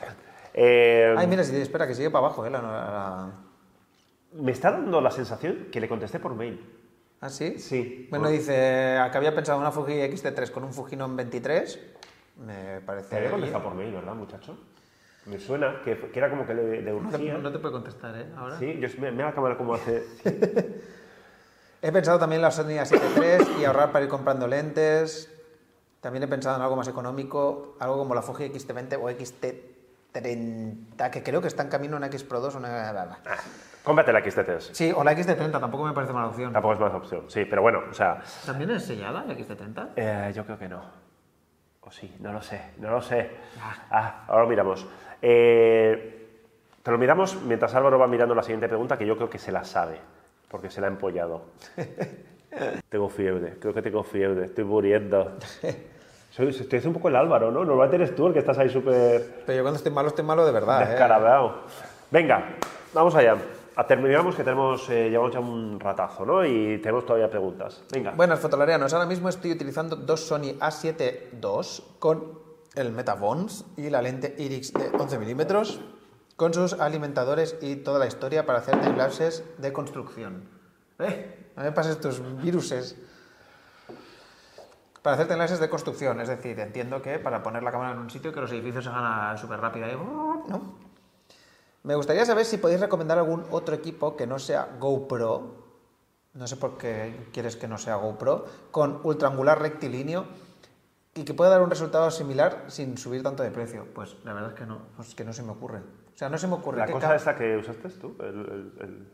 Eh, 0.53 1.15
Ay, 1.17 1.27
mira, 1.27 1.41
espera, 1.41 1.87
que 1.87 1.93
sigue 1.95 2.09
para 2.09 2.25
abajo, 2.25 2.45
¿eh? 2.45 2.49
La, 2.49 2.61
la- 2.61 3.31
Me 4.33 4.51
está 4.51 4.71
dando 4.71 4.99
la 5.01 5.09
sensación 5.11 5.67
que 5.71 5.79
le 5.79 5.87
contesté 5.87 6.19
por 6.19 6.35
mail. 6.35 6.63
¿Ah, 7.21 7.29
sí? 7.29 7.57
Sí. 7.59 8.07
Bueno, 8.09 8.29
dice 8.29 8.53
que 9.11 9.17
había 9.17 9.33
pensado 9.33 9.59
una 9.59 9.71
Fuji 9.71 10.01
X-T3 10.01 10.51
con 10.51 10.63
un 10.63 10.73
Fujinon 10.73 11.15
23. 11.15 11.79
Me 12.45 12.81
parece... 12.81 13.09
Te 13.09 13.17
había 13.17 13.31
contestado 13.31 13.63
por 13.63 13.73
mail, 13.73 13.93
¿verdad, 13.93 14.13
muchacho? 14.13 14.57
Me 15.25 15.37
suena 15.39 15.81
que, 15.83 15.97
que 15.97 16.17
era 16.19 16.29
como 16.29 16.45
que 16.47 16.53
le, 16.53 16.81
le 16.81 16.93
urgía. 16.93 17.37
No 17.37 17.51
te 17.51 17.59
puede 17.59 17.73
contestar, 17.73 18.15
¿eh? 18.15 18.25
Ahora. 18.37 18.57
Sí, 18.57 18.79
yo, 18.79 18.87
me, 19.01 19.11
me 19.11 19.23
la 19.23 19.33
cámara 19.33 19.57
como 19.57 19.73
hace... 19.73 20.03
He 21.81 21.91
pensado 21.91 22.19
también 22.19 22.39
en 22.39 22.43
la 22.43 22.51
Sony 22.51 22.77
A7 22.77 22.99
III 23.15 23.61
y 23.61 23.65
ahorrar 23.65 23.91
para 23.91 24.03
ir 24.03 24.09
comprando 24.09 24.47
lentes. 24.47 25.33
También 26.01 26.23
he 26.23 26.27
pensado 26.27 26.55
en 26.57 26.61
algo 26.61 26.75
más 26.75 26.87
económico, 26.87 27.75
algo 27.79 27.97
como 27.97 28.15
la 28.15 28.21
Fuji 28.21 28.45
X-T20 28.45 28.99
o 29.01 29.09
X-T30, 29.09 31.09
que 31.09 31.23
creo 31.23 31.41
que 31.41 31.47
está 31.47 31.63
en 31.63 31.69
camino 31.69 31.97
una 31.97 32.07
X 32.07 32.23
Pro 32.23 32.39
2 32.39 32.55
o 32.55 32.57
una... 32.57 32.89
Ah, 32.89 33.17
cómprate 33.83 34.13
la 34.13 34.23
XT3. 34.23 34.59
Sí, 34.71 34.93
o 34.95 35.03
la 35.03 35.11
X-T30, 35.13 35.51
tampoco 35.51 35.85
me 35.85 35.93
parece 35.93 36.13
mala 36.13 36.27
opción. 36.27 36.53
Tampoco 36.53 36.73
es 36.73 36.79
más 36.79 36.93
opción. 36.93 37.29
Sí, 37.29 37.45
pero 37.45 37.61
bueno, 37.61 37.81
o 37.89 37.93
sea... 37.93 38.21
¿También 38.45 38.71
es 38.71 38.85
sellada 38.85 39.23
la 39.25 39.33
X-T30? 39.33 39.89
Eh, 39.95 40.31
yo 40.35 40.45
creo 40.45 40.57
que 40.57 40.69
no. 40.69 40.81
O 41.81 41.91
sí, 41.91 42.13
no 42.19 42.33
lo 42.33 42.41
sé, 42.41 42.61
no 42.77 42.91
lo 42.91 43.01
sé. 43.01 43.29
Ah, 43.89 44.25
ahora 44.27 44.43
lo 44.43 44.49
miramos. 44.49 44.87
Eh, 45.21 46.27
te 46.83 46.91
lo 46.91 46.97
miramos 46.97 47.41
mientras 47.41 47.73
Álvaro 47.75 47.99
va 47.99 48.07
mirando 48.07 48.35
la 48.35 48.43
siguiente 48.43 48.67
pregunta, 48.67 48.97
que 48.97 49.05
yo 49.05 49.15
creo 49.15 49.29
que 49.29 49.39
se 49.39 49.51
la 49.51 49.63
sabe, 49.63 49.99
porque 50.49 50.69
se 50.69 50.81
la 50.81 50.87
ha 50.87 50.89
empollado. 50.89 51.43
tengo 52.89 53.09
fiebre, 53.09 53.57
creo 53.59 53.73
que 53.73 53.81
tengo 53.81 54.03
fiebre, 54.03 54.45
estoy 54.45 54.63
muriendo. 54.63 55.37
Soy, 56.31 56.49
estoy 56.49 56.65
haciendo 56.65 56.89
un 56.89 56.93
poco 56.93 57.09
el 57.09 57.15
Álvaro, 57.15 57.51
¿no? 57.51 57.65
Normalmente 57.65 57.95
eres 57.95 58.15
tú 58.15 58.27
el 58.27 58.33
que 58.33 58.39
estás 58.39 58.57
ahí 58.59 58.69
súper 58.69 59.43
Pero 59.45 59.57
yo 59.57 59.63
cuando 59.63 59.77
estoy 59.77 59.91
malo, 59.91 60.09
estoy 60.09 60.23
malo 60.23 60.45
de 60.45 60.51
verdad. 60.51 60.83
¿eh? 60.83 60.89
descarabado. 60.89 61.63
Venga, 62.11 62.55
vamos 62.93 63.15
allá. 63.15 63.35
A 63.75 63.87
terminamos 63.87 64.35
que 64.35 64.43
tenemos, 64.43 64.89
eh, 64.89 65.09
llevamos 65.09 65.33
ya 65.33 65.39
un 65.39 65.79
ratazo, 65.79 66.25
¿no? 66.25 66.45
Y 66.45 66.79
tenemos 66.79 67.05
todavía 67.05 67.29
preguntas. 67.29 67.83
Venga. 67.91 68.11
Buenas 68.11 68.39
fotolarianos, 68.39 68.93
ahora 68.93 69.05
mismo 69.05 69.29
estoy 69.29 69.53
utilizando 69.53 69.95
dos 69.95 70.19
Sony 70.19 70.57
A7 70.59 71.29
II 71.41 71.97
con 71.97 72.39
el 72.75 72.91
Metavons 72.91 73.65
y 73.77 73.89
la 73.89 74.01
lente 74.01 74.35
Irix 74.37 74.73
de 74.73 74.89
11 74.97 75.17
milímetros 75.17 75.79
con 76.39 76.53
sus 76.53 76.71
alimentadores 76.71 77.57
y 77.59 77.75
toda 77.75 77.99
la 77.99 78.07
historia 78.07 78.45
para 78.45 78.59
hacer 78.59 78.79
timelapses 78.79 79.43
de 79.57 79.73
construcción. 79.73 80.47
¡Eh! 80.97 81.51
No 81.57 81.63
me 81.63 81.73
pases 81.73 81.99
tus 81.99 82.21
viruses. 82.41 82.95
Para 85.01 85.15
hacer 85.15 85.27
timelapses 85.27 85.59
de 85.59 85.69
construcción, 85.69 86.21
es 86.21 86.29
decir, 86.29 86.57
entiendo 86.61 87.01
que 87.01 87.19
para 87.19 87.43
poner 87.43 87.61
la 87.61 87.73
cámara 87.73 87.91
en 87.91 87.99
un 87.99 88.09
sitio 88.09 88.31
que 88.31 88.39
los 88.39 88.49
edificios 88.53 88.85
se 88.85 88.89
hagan 88.89 89.37
súper 89.37 89.59
rápido 89.59 89.85
ahí, 89.85 89.95
¿no? 90.47 90.77
Me 91.83 91.95
gustaría 91.95 92.25
saber 92.25 92.45
si 92.45 92.57
podéis 92.57 92.79
recomendar 92.79 93.17
algún 93.17 93.43
otro 93.51 93.75
equipo 93.75 94.15
que 94.15 94.25
no 94.25 94.39
sea 94.39 94.77
GoPro, 94.79 95.55
no 96.35 96.47
sé 96.47 96.55
por 96.55 96.77
qué 96.77 97.27
quieres 97.33 97.57
que 97.57 97.67
no 97.67 97.77
sea 97.77 97.95
GoPro, 97.95 98.45
con 98.71 99.01
ultraangular 99.03 99.61
rectilíneo 99.61 100.25
y 101.15 101.25
que 101.25 101.33
pueda 101.33 101.49
dar 101.49 101.61
un 101.61 101.69
resultado 101.69 102.09
similar 102.11 102.63
sin 102.69 102.97
subir 102.97 103.23
tanto 103.23 103.43
de 103.43 103.51
precio. 103.51 103.87
Pues 103.93 104.15
la 104.23 104.31
verdad 104.31 104.51
es 104.51 104.57
que 104.57 104.65
no, 104.65 104.79
pues 104.95 105.13
que 105.15 105.25
no 105.25 105.33
se 105.33 105.43
me 105.43 105.51
ocurre. 105.51 105.81
O 106.19 106.21
sea, 106.21 106.27
no 106.27 106.37
se 106.37 106.49
me 106.49 106.55
ocurre. 106.55 106.79
La 106.79 106.85
¿Qué 106.85 106.91
cosa 106.91 107.15
esta 107.15 107.33
que 107.33 107.55
usaste 107.55 107.87
tú, 107.91 108.13
el... 108.19 108.25
el- 108.27 108.73
el- 108.81 109.07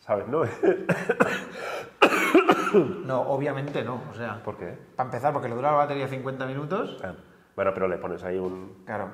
¿Sabes, 0.00 0.26
no? 0.26 0.42
No, 3.06 3.20
obviamente 3.22 3.84
no. 3.84 4.02
O 4.10 4.14
sea, 4.14 4.42
¿Por 4.42 4.56
qué? 4.58 4.76
para 4.96 5.06
empezar, 5.06 5.32
porque 5.32 5.48
le 5.48 5.54
dura 5.54 5.70
la 5.70 5.76
batería 5.78 6.08
50 6.08 6.46
minutos. 6.46 6.98
Ah, 7.04 7.14
Bueno, 7.58 7.74
pero 7.74 7.88
le 7.88 7.98
pones 7.98 8.22
ahí 8.22 8.38
un... 8.38 8.84
Claro, 8.86 9.08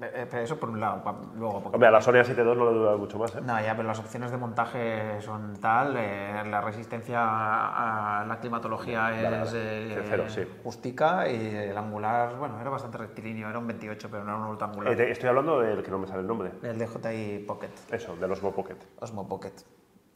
eh, 0.00 0.26
pero 0.30 0.42
eso 0.42 0.58
por 0.58 0.70
un 0.70 0.80
lado. 0.80 1.04
pa- 1.04 1.14
luego, 1.36 1.60
porque- 1.64 1.76
Hombre, 1.76 1.88
a 1.88 1.90
la 1.90 2.00
Sony 2.00 2.14
A7 2.14 2.34
II 2.34 2.44
no 2.56 2.70
le 2.72 2.78
dura 2.78 2.96
mucho 2.96 3.18
más, 3.18 3.34
¿eh? 3.36 3.42
No, 3.42 3.60
ya, 3.60 3.76
pero 3.76 3.86
las 3.88 3.98
opciones 3.98 4.30
de 4.30 4.38
montaje 4.38 5.20
son 5.20 5.58
tal, 5.60 5.94
eh, 5.98 6.42
la 6.48 6.62
resistencia 6.62 7.20
a 7.22 8.24
la 8.24 8.40
climatología 8.40 9.42
es 9.42 9.52
eh, 9.54 10.02
cero, 10.08 10.24
sí. 10.28 10.44
justica 10.64 11.28
y 11.28 11.54
el 11.54 11.76
angular, 11.76 12.36
bueno, 12.38 12.58
era 12.58 12.70
bastante 12.70 12.96
rectilíneo, 12.96 13.50
era 13.50 13.58
un 13.58 13.66
28, 13.66 14.08
pero 14.10 14.24
no 14.24 14.30
era 14.30 14.38
un 14.40 14.46
ultra 14.48 14.68
angular. 14.68 14.98
Eh, 14.98 15.10
estoy 15.10 15.28
hablando 15.28 15.60
del 15.60 15.82
que 15.82 15.90
no 15.90 15.98
me 15.98 16.06
sale 16.06 16.20
el 16.22 16.26
nombre. 16.26 16.52
El 16.62 16.78
DJI 16.78 17.44
Pocket, 17.46 17.68
Eso, 17.90 18.16
del 18.16 18.32
Osmo 18.32 18.52
Pocket. 18.54 18.78
Osmo 18.98 19.28
Pocket. 19.28 19.52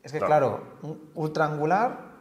Es 0.03 0.11
que 0.11 0.21
Claro. 0.21 0.63
claro, 0.63 0.63
un 0.85 1.11
ultra 1.17 1.45
angular 1.45 2.14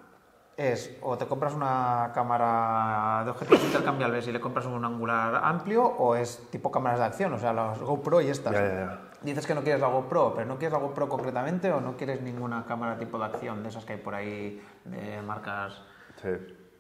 es 0.58 0.96
o 1.02 1.18
te 1.18 1.26
compras 1.26 1.54
una 1.54 2.12
cámara 2.14 3.24
de 3.26 3.32
objetivos 3.32 3.64
intercambiables 3.64 4.28
y 4.28 4.32
le 4.32 4.40
compras 4.40 4.66
un 4.66 4.84
angular 4.86 5.42
amplio 5.44 5.84
o 5.84 6.16
es 6.16 6.44
tipo 6.52 6.70
cámaras 6.72 7.00
de 7.00 7.06
acción, 7.06 7.34
o 7.34 7.40
sea, 7.40 7.54
las 7.54 7.80
GoPro 7.80 8.22
y 8.22 8.28
estas. 8.30 8.54
Ya, 8.54 8.62
ya, 8.62 8.74
ya. 8.76 9.00
Dices 9.24 9.48
que 9.48 9.56
no 9.56 9.64
quieres 9.64 9.82
la 9.82 9.88
GoPro, 9.88 10.34
pero 10.36 10.46
no 10.48 10.58
quieres 10.58 10.74
la 10.74 10.80
GoPro 10.80 11.08
concretamente 11.10 11.72
o 11.72 11.80
no 11.82 11.96
quieres 11.98 12.22
ninguna 12.22 12.66
cámara 12.66 12.98
tipo 13.00 13.18
de 13.18 13.26
acción 13.26 13.64
de 13.64 13.70
esas 13.70 13.86
que 13.86 13.94
hay 13.94 14.00
por 14.00 14.14
ahí 14.16 14.62
de 14.86 15.22
marcas 15.22 15.82
Sí. 16.22 16.28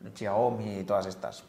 de 0.02 0.12
Xiaomi 0.14 0.80
y 0.80 0.84
todas 0.84 1.06
estas. 1.08 1.44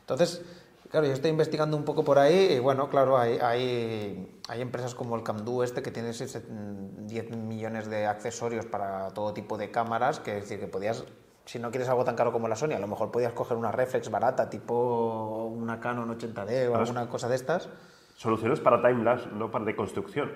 Entonces, 0.00 0.42
claro, 0.90 1.06
yo 1.06 1.12
estoy 1.12 1.30
investigando 1.30 1.76
un 1.76 1.84
poco 1.84 2.04
por 2.04 2.18
ahí 2.18 2.54
y 2.54 2.58
bueno, 2.58 2.90
claro, 2.90 3.16
hay, 3.16 3.38
hay, 3.40 4.40
hay 4.48 4.60
empresas 4.60 4.94
como 4.94 5.14
el 5.16 5.22
Camdu 5.22 5.62
este 5.62 5.82
que 5.82 5.90
tiene 5.90 6.10
ese- 6.10 6.42
10 6.48 7.30
millones 7.36 7.88
de 7.88 8.06
accesorios 8.06 8.66
para 8.66 9.08
todo 9.10 9.32
tipo 9.32 9.56
de 9.56 9.70
cámaras, 9.70 10.18
que 10.20 10.36
es 10.38 10.42
decir, 10.44 10.58
que 10.60 10.66
podías, 10.66 11.04
si 11.44 11.58
no 11.58 11.70
quieres 11.70 11.88
algo 11.88 12.04
tan 12.04 12.14
caro 12.14 12.32
como 12.32 12.48
la 12.48 12.56
Sony, 12.56 12.72
a 12.72 12.78
lo 12.78 12.86
mejor 12.86 13.10
podías 13.10 13.32
coger 13.32 13.56
una 13.56 13.72
reflex 13.72 14.10
barata, 14.10 14.48
tipo 14.48 15.46
una 15.46 15.80
Canon 15.80 16.18
80D 16.18 16.70
o 16.70 16.76
alguna 16.76 17.08
cosa 17.08 17.28
de 17.28 17.36
estas. 17.36 17.68
Soluciones 18.16 18.60
para 18.60 18.80
timelapse, 18.80 19.28
no 19.32 19.50
para 19.50 19.64
de 19.64 19.74
construcción. 19.74 20.30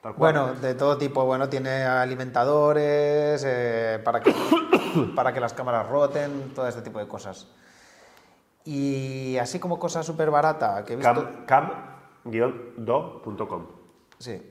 Tal 0.00 0.14
cual. 0.14 0.34
Bueno, 0.34 0.54
de 0.60 0.74
todo 0.74 0.98
tipo. 0.98 1.24
Bueno, 1.24 1.48
tiene 1.48 1.84
alimentadores 1.84 3.42
eh, 3.46 4.00
para, 4.04 4.20
que, 4.20 4.34
para 5.16 5.32
que 5.32 5.40
las 5.40 5.54
cámaras 5.54 5.88
roten, 5.88 6.52
todo 6.54 6.66
este 6.66 6.82
tipo 6.82 6.98
de 6.98 7.06
cosas. 7.06 7.48
Y 8.64 9.36
así 9.38 9.58
como 9.58 9.78
cosa 9.78 10.02
súper 10.02 10.30
barata 10.30 10.84
que 10.84 10.94
he 10.94 10.96
visto... 10.96 11.28
Cam, 11.46 11.72
cam-do.com. 12.24 13.66
Sí. 14.18 14.42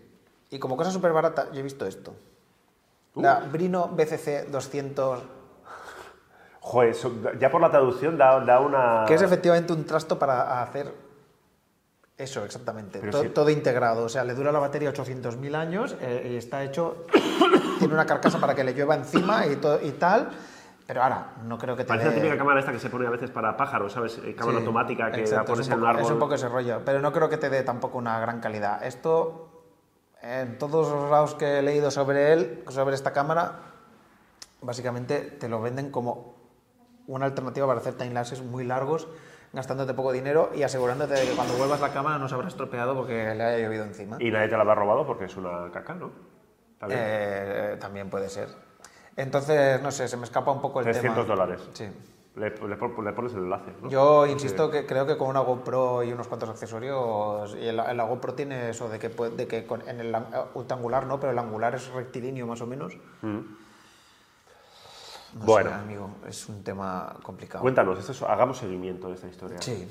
Y 0.51 0.59
como 0.59 0.77
cosa 0.77 0.91
súper 0.91 1.13
barata, 1.13 1.51
yo 1.51 1.59
he 1.59 1.63
visto 1.63 1.85
esto. 1.85 2.13
Uh. 3.15 3.21
La 3.21 3.39
Brino 3.39 3.87
BCC 3.89 4.49
200, 4.49 5.23
Joder, 6.65 6.95
ya 7.39 7.51
por 7.51 7.59
la 7.59 7.69
traducción 7.69 8.17
da, 8.17 8.39
da 8.39 8.61
una... 8.61 9.03
que 9.05 9.15
es 9.15 9.21
efectivamente 9.21 9.73
un 9.73 9.85
trasto 9.85 10.17
para 10.17 10.63
hacer 10.63 10.93
eso, 12.17 12.45
exactamente. 12.45 12.99
Todo 13.31 13.49
integrado. 13.49 14.05
O 14.05 14.09
sea, 14.09 14.23
le 14.23 14.33
dura 14.33 14.49
la 14.51 14.59
batería 14.59 14.89
800.000 14.93 15.55
años 15.55 15.95
eh, 15.99 16.29
y 16.31 16.37
está 16.37 16.63
hecho... 16.63 17.05
tiene 17.79 17.93
una 17.93 18.05
carcasa 18.05 18.39
para 18.39 18.55
que 18.55 18.63
le 18.63 18.73
llueva 18.73 18.95
encima 18.95 19.45
y, 19.45 19.57
to- 19.57 19.81
y 19.81 19.91
tal. 19.91 20.29
Pero 20.87 21.03
ahora, 21.03 21.33
no 21.43 21.57
creo 21.57 21.75
que 21.75 21.83
te 21.83 21.87
Parece 21.89 22.05
la 22.07 22.11
dé- 22.13 22.21
típica 22.21 22.37
cámara 22.37 22.59
esta 22.61 22.71
que 22.71 22.79
se 22.79 22.89
pone 22.89 23.07
a 23.07 23.09
veces 23.09 23.29
para 23.29 23.57
pájaros, 23.57 23.91
¿sabes? 23.91 24.17
Eh, 24.23 24.33
Cámara 24.33 24.59
Sí, 24.59 24.65
automática 24.65 25.11
que 25.11 25.19
exacto, 25.21 25.41
la 25.51 25.55
pones 25.55 25.67
en 25.67 25.79
un 25.79 25.85
árbol. 25.85 26.01
Es 26.03 26.11
un 26.11 26.19
poco 26.19 26.35
ese 26.35 26.47
rollo, 26.47 26.81
pero 26.85 27.01
no 27.01 27.11
creo 27.11 27.27
que 27.27 27.37
te 27.37 27.49
dé 27.49 27.63
tampoco 27.63 27.97
una 27.97 28.19
gran 28.19 28.39
calidad. 28.39 28.81
Esto, 28.85 29.49
en 30.21 30.57
todos 30.57 30.89
los 30.89 31.11
lados 31.11 31.35
que 31.35 31.59
he 31.59 31.61
leído 31.61 31.91
sobre 31.91 32.31
él, 32.31 32.63
sobre 32.69 32.95
esta 32.95 33.11
cámara, 33.11 33.59
básicamente 34.61 35.19
te 35.21 35.49
lo 35.49 35.61
venden 35.61 35.89
como 35.91 36.35
una 37.07 37.25
alternativa 37.25 37.67
para 37.67 37.79
hacer 37.79 37.93
timelapses 37.95 38.41
muy 38.41 38.63
largos, 38.65 39.07
gastándote 39.51 39.93
poco 39.93 40.11
dinero 40.11 40.49
y 40.55 40.63
asegurándote 40.63 41.13
de 41.13 41.25
que 41.27 41.35
cuando 41.35 41.53
vuelvas 41.55 41.79
la 41.81 41.93
cámara 41.93 42.17
no 42.17 42.27
se 42.27 42.35
habrá 42.35 42.47
estropeado 42.47 42.95
porque 42.95 43.33
le 43.35 43.43
haya 43.43 43.65
llovido 43.65 43.83
encima. 43.83 44.17
Y 44.19 44.31
nadie 44.31 44.47
te 44.47 44.55
la 44.55 44.61
habrá 44.61 44.75
robado 44.75 45.05
porque 45.05 45.25
es 45.25 45.35
una 45.37 45.69
caca, 45.71 45.93
¿no? 45.93 46.11
También. 46.79 46.99
Eh, 47.03 47.77
también 47.79 48.09
puede 48.09 48.29
ser. 48.29 48.49
Entonces, 49.15 49.81
no 49.81 49.91
sé, 49.91 50.07
se 50.07 50.17
me 50.17 50.23
escapa 50.23 50.51
un 50.51 50.61
poco 50.61 50.79
el 50.79 50.85
300 50.85 51.25
tema. 51.25 51.35
dólares. 51.35 51.69
Sí. 51.73 51.85
Le, 52.35 52.49
le 52.49 52.75
pon- 52.77 53.05
le 53.05 53.13
pones 53.13 53.31
el 53.33 53.39
enlace, 53.43 53.71
¿no? 53.79 53.89
Yo 53.89 54.25
insisto 54.25 54.71
que 54.71 54.87
creo 54.87 55.05
que 55.05 55.17
con 55.17 55.27
una 55.29 55.41
GoPro 55.41 56.01
y 56.01 56.11
unos 56.11 56.27
cuantos 56.27 56.49
accesorios, 56.49 57.55
y 57.55 57.67
el- 57.67 57.75
la 57.77 58.03
GoPro 58.05 58.33
tiene 58.33 58.71
eso 58.71 58.89
de 58.89 58.97
que, 58.97 59.09
de 59.09 59.47
que 59.47 59.67
con- 59.67 59.87
en 59.87 59.99
el 59.99 60.15
an- 60.15 60.25
ultra 60.55 60.75
angular 60.75 61.05
no, 61.05 61.19
pero 61.19 61.31
el 61.31 61.37
angular 61.37 61.75
es 61.75 61.87
rectilíneo 61.93 62.47
más 62.47 62.59
o 62.61 62.65
menos. 62.65 62.97
No 65.39 65.45
Bueno. 65.45 65.69
sé, 65.71 65.75
amigo, 65.75 66.09
es 66.27 66.47
un 66.49 66.63
tema 66.63 67.15
complicado. 67.23 67.61
Cuéntanos, 67.61 67.97
esto 67.99 68.11
es- 68.11 68.21
hagamos 68.21 68.57
seguimiento 68.57 69.07
de 69.09 69.15
esta 69.15 69.27
historia. 69.27 69.61
Sí. 69.61 69.87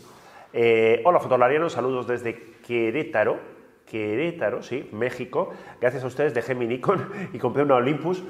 Eh, 0.53 1.03
hola, 1.05 1.18
fotolarianos, 1.18 1.72
saludos 1.72 2.07
desde 2.07 2.38
Querétaro. 2.66 3.38
Querétaro, 3.86 4.62
sí, 4.62 4.88
México. 4.93 5.51
Gracias 5.80 6.05
a 6.05 6.07
ustedes 6.07 6.32
dejé 6.34 6.55
mi 6.55 6.66
Nikon 6.66 7.09
y 7.32 7.38
compré 7.38 7.62
una 7.64 7.74
Olympus 7.76 8.22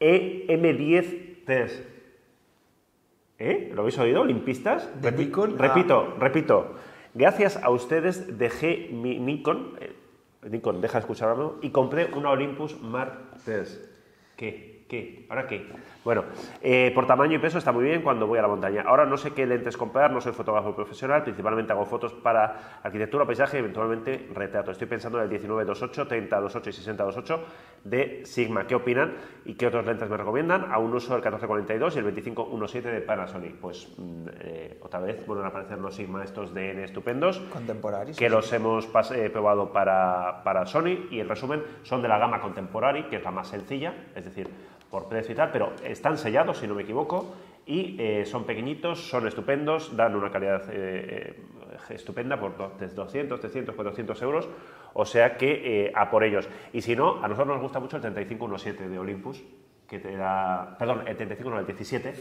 E 0.00 0.46
EM10 0.48 1.44
3. 1.46 1.82
¿Eh? 3.38 3.70
¿Lo 3.72 3.82
habéis 3.82 3.98
oído, 3.98 4.20
olimpistas? 4.22 4.88
¿De 5.00 5.12
Repi- 5.12 5.18
Nikon? 5.26 5.56
Ah. 5.58 5.62
Repito, 5.68 6.14
repito. 6.18 6.74
Gracias 7.14 7.56
a 7.62 7.70
ustedes 7.70 8.36
dejé 8.38 8.90
mi 8.92 9.18
Nikon, 9.18 9.76
eh, 9.80 9.92
Nikon, 10.50 10.80
deja 10.80 10.94
de 10.98 11.00
escucharlo, 11.00 11.58
y 11.62 11.70
compré 11.70 12.06
una 12.14 12.30
Olympus 12.30 12.80
Mark 12.82 13.12
III. 13.46 13.62
¿Qué? 14.36 14.77
¿Qué? 14.88 15.26
¿Ahora 15.28 15.46
qué? 15.46 15.66
Bueno, 16.02 16.24
eh, 16.62 16.90
por 16.94 17.06
tamaño 17.06 17.36
y 17.36 17.38
peso 17.38 17.58
está 17.58 17.72
muy 17.72 17.84
bien 17.84 18.00
cuando 18.00 18.26
voy 18.26 18.38
a 18.38 18.42
la 18.42 18.48
montaña. 18.48 18.84
Ahora 18.86 19.04
no 19.04 19.18
sé 19.18 19.32
qué 19.32 19.46
lentes 19.46 19.76
comprar, 19.76 20.10
no 20.10 20.22
soy 20.22 20.32
fotógrafo 20.32 20.74
profesional, 20.74 21.22
principalmente 21.22 21.72
hago 21.72 21.84
fotos 21.84 22.14
para 22.14 22.80
arquitectura, 22.82 23.26
paisaje 23.26 23.58
y 23.58 23.60
eventualmente 23.60 24.30
retrato. 24.32 24.70
Estoy 24.70 24.86
pensando 24.86 25.22
en 25.22 25.30
el 25.30 25.40
19-28, 25.42 26.08
30-28 26.08 26.66
y 26.66 26.96
60-28 26.96 27.40
de 27.84 28.22
Sigma. 28.24 28.66
¿Qué 28.66 28.74
opinan 28.74 29.16
y 29.44 29.54
qué 29.54 29.66
otros 29.66 29.84
lentes 29.84 30.08
me 30.08 30.16
recomiendan? 30.16 30.72
Aún 30.72 30.94
uso 30.94 31.14
el 31.14 31.20
1442 31.20 31.96
y 31.96 31.98
el 31.98 32.14
25-17 32.14 32.82
de 32.82 33.00
Panasonic. 33.02 33.56
Pues 33.56 33.92
mm, 33.98 34.26
eh, 34.40 34.78
otra 34.80 35.00
vez 35.00 35.26
vuelven 35.26 35.44
a 35.44 35.48
aparecer 35.48 35.78
los 35.78 35.94
Sigma 35.94 36.24
estos 36.24 36.54
DN 36.54 36.82
estupendos 36.84 37.38
Contemporáneos, 37.52 38.16
que 38.16 38.30
los 38.30 38.50
hemos 38.54 38.88
eh, 39.12 39.28
probado 39.28 39.70
para, 39.70 40.42
para 40.42 40.64
Sony 40.64 41.08
y 41.10 41.20
en 41.20 41.28
resumen 41.28 41.62
son 41.82 42.00
de 42.00 42.08
la 42.08 42.16
gama 42.16 42.40
Contemporary, 42.40 43.04
que 43.10 43.16
es 43.16 43.22
la 43.22 43.30
más 43.30 43.48
sencilla, 43.48 43.92
es 44.14 44.24
decir, 44.24 44.48
por 44.90 45.08
precio 45.08 45.32
y 45.32 45.36
tal, 45.36 45.50
pero 45.52 45.72
están 45.84 46.16
sellados, 46.18 46.58
si 46.58 46.66
no 46.66 46.74
me 46.74 46.82
equivoco, 46.82 47.34
y 47.66 47.96
eh, 47.98 48.24
son 48.24 48.44
pequeñitos, 48.44 49.08
son 49.10 49.26
estupendos, 49.26 49.94
dan 49.96 50.14
una 50.16 50.30
calidad 50.30 50.62
eh, 50.70 51.36
eh, 51.36 51.94
estupenda 51.94 52.40
por 52.40 52.56
do- 52.56 52.72
desde 52.80 52.94
200, 52.94 53.38
300, 53.40 53.74
400 53.74 54.22
euros, 54.22 54.48
o 54.94 55.04
sea 55.04 55.36
que 55.36 55.86
eh, 55.86 55.92
a 55.94 56.10
por 56.10 56.24
ellos. 56.24 56.48
Y 56.72 56.80
si 56.80 56.96
no, 56.96 57.22
a 57.22 57.28
nosotros 57.28 57.48
nos 57.48 57.60
gusta 57.62 57.78
mucho 57.80 57.96
el 57.96 58.02
3517 58.02 58.88
de 58.88 58.98
Olympus, 58.98 59.44
que 59.86 59.98
te 59.98 60.14
da, 60.16 60.76
perdón, 60.78 61.02
el 61.06 61.16
35 61.16 61.50
no, 61.50 61.58
el 61.58 61.64
17, 61.66 62.14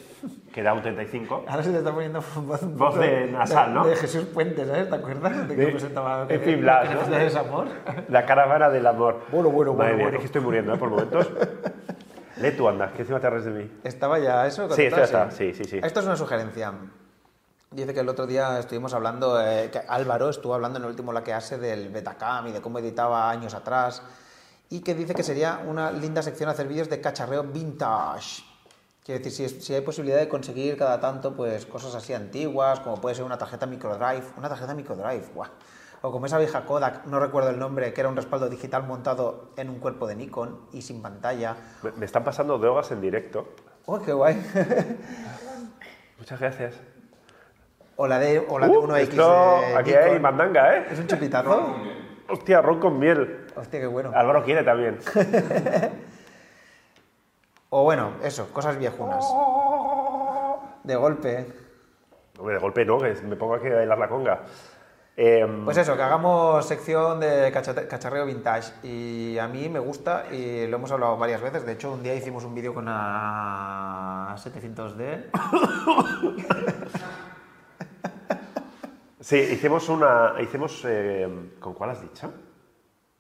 que 0.53 0.63
da 0.63 0.73
un 0.73 0.81
35. 0.81 1.45
Ahora 1.47 1.63
se 1.63 1.71
te 1.71 1.77
está 1.79 1.93
poniendo 1.93 2.21
voz, 2.45 2.61
Voz 2.77 2.97
de 2.97 3.27
nasal, 3.29 3.73
¿no? 3.73 3.85
De 3.85 3.95
Jesús 3.97 4.23
Puentes, 4.25 4.67
¿sabes? 4.67 4.89
¿Te 4.89 4.95
acuerdas? 4.95 5.47
De 5.49 5.55
que 5.55 5.67
presentaba 5.67 6.25
en 6.29 6.41
fin, 6.41 6.61
Blas, 6.61 6.87
que 6.87 6.95
¿no? 7.33 7.39
amor. 7.41 7.67
La 8.09 8.25
caravana 8.25 8.69
del 8.69 8.87
amor. 8.87 9.21
Bueno, 9.31 9.49
bueno, 9.49 9.73
Madre 9.73 9.91
bueno, 9.95 9.97
mía, 9.97 10.05
bueno. 10.05 10.17
es 10.17 10.21
que 10.21 10.25
estoy 10.27 10.41
muriendo 10.41 10.73
¿eh? 10.73 10.77
por 10.77 10.89
momentos. 10.89 11.29
Lee 12.39 12.51
tú, 12.51 12.67
anda, 12.67 12.91
que 12.93 13.01
encima 13.01 13.19
te 13.19 13.29
ríes 13.29 13.45
de 13.45 13.51
mí. 13.51 13.79
Estaba 13.83 14.19
ya 14.19 14.45
eso. 14.45 14.69
Sí, 14.73 14.83
esto 14.83 14.97
ya 14.97 15.03
está, 15.03 15.31
sí, 15.31 15.53
sí, 15.53 15.63
sí. 15.63 15.79
Esto 15.81 15.99
es 15.99 16.05
una 16.05 16.15
sugerencia. 16.15 16.73
Dice 17.71 17.93
que 17.93 17.99
el 17.99 18.09
otro 18.09 18.25
día 18.25 18.59
estuvimos 18.59 18.93
hablando, 18.93 19.41
eh, 19.41 19.69
que 19.71 19.79
Álvaro 19.87 20.29
estuvo 20.29 20.53
hablando 20.53 20.77
en 20.77 20.85
el 20.85 20.89
último 20.89 21.11
La 21.11 21.23
que 21.23 21.33
hace 21.33 21.57
del 21.57 21.89
Betacam 21.89 22.47
y 22.47 22.51
de 22.51 22.61
cómo 22.61 22.79
editaba 22.79 23.29
años 23.29 23.53
atrás 23.53 24.01
y 24.69 24.81
que 24.81 24.95
dice 24.95 25.13
que 25.13 25.23
sería 25.23 25.61
una 25.65 25.91
linda 25.91 26.21
sección 26.21 26.49
hacer 26.49 26.67
vídeos 26.67 26.89
de 26.89 27.01
cacharreo 27.01 27.43
vintage. 27.43 28.43
Quiero 29.03 29.23
decir, 29.23 29.49
si, 29.49 29.61
si 29.61 29.73
hay 29.73 29.81
posibilidad 29.81 30.17
de 30.17 30.27
conseguir 30.27 30.77
cada 30.77 30.99
tanto 30.99 31.35
pues 31.35 31.65
cosas 31.65 31.95
así 31.95 32.13
antiguas, 32.13 32.79
como 32.81 32.99
puede 32.99 33.15
ser 33.15 33.25
una 33.25 33.37
tarjeta 33.37 33.65
microdrive, 33.65 34.23
una 34.37 34.49
tarjeta 34.49 34.73
microdrive, 34.73 35.25
guau. 35.33 35.49
O 36.01 36.11
como 36.11 36.25
esa 36.27 36.37
vieja 36.37 36.65
Kodak, 36.65 37.05
no 37.05 37.19
recuerdo 37.19 37.49
el 37.49 37.57
nombre, 37.59 37.91
que 37.93 38.01
era 38.01 38.09
un 38.09 38.15
respaldo 38.15 38.49
digital 38.49 38.83
montado 38.83 39.49
en 39.57 39.69
un 39.69 39.79
cuerpo 39.79 40.05
de 40.07 40.15
Nikon 40.15 40.67
y 40.71 40.81
sin 40.83 41.01
pantalla. 41.01 41.55
Me, 41.83 41.91
me 41.93 42.05
están 42.05 42.23
pasando 42.23 42.57
drogas 42.59 42.91
en 42.91 43.01
directo. 43.01 43.47
¡Oh, 43.85 43.99
qué 43.99 44.13
guay! 44.13 44.35
Muchas 46.19 46.39
gracias. 46.39 46.75
O 47.95 48.05
la 48.07 48.19
de, 48.19 48.45
o 48.47 48.59
la 48.59 48.67
de 48.67 48.77
Uh, 48.77 48.83
1X. 48.87 48.99
esto- 49.01 49.59
de 49.61 49.75
aquí 49.75 49.89
Nikon. 49.91 50.09
hay 50.09 50.19
mandanga, 50.19 50.77
¿eh? 50.77 50.87
¿Es 50.91 50.99
un 50.99 51.07
chupitazo? 51.07 51.75
Hostia, 52.29 52.61
ron 52.61 52.79
con 52.79 52.99
miel. 52.99 53.47
Hostia, 53.55 53.79
qué 53.79 53.87
bueno. 53.87 54.11
Álvaro 54.13 54.43
quiere 54.43 54.63
también. 54.63 54.99
O 57.69 57.83
bueno, 57.83 58.11
eso, 58.23 58.47
cosas 58.53 58.77
viejunas. 58.77 59.25
De 60.83 60.95
golpe. 60.95 61.45
Hombre, 62.39 62.55
de 62.55 62.61
golpe 62.61 62.85
no, 62.85 62.97
que 62.97 63.13
me 63.23 63.35
pongo 63.35 63.55
aquí 63.55 63.67
a 63.67 63.75
bailar 63.75 63.97
la 63.97 64.07
conga. 64.07 64.39
Eh, 65.19 65.47
Pues 65.65 65.75
eso, 65.77 65.95
que 65.97 66.03
hagamos 66.03 66.63
sección 66.67 67.19
de 67.19 67.51
cacharreo 67.51 68.25
vintage. 68.27 68.71
Y 68.83 69.37
a 69.39 69.47
mí 69.47 69.67
me 69.67 69.79
gusta 69.79 70.25
y 70.31 70.67
lo 70.67 70.77
hemos 70.77 70.91
hablado 70.91 71.17
varias 71.17 71.41
veces. 71.41 71.65
De 71.65 71.71
hecho, 71.73 71.91
un 71.91 72.03
día 72.03 72.13
hicimos 72.13 72.43
un 72.43 72.53
vídeo 72.53 72.71
con 72.73 72.85
la 72.85 74.35
700D. 74.37 75.25
sí, 79.19 79.37
hicimos 79.37 79.89
una. 79.89 80.33
Hicimos. 80.39 80.83
eh, 80.85 81.27
¿Con 81.59 81.73
cuál 81.73 81.89
has 81.91 82.01
dicho? 82.01 82.31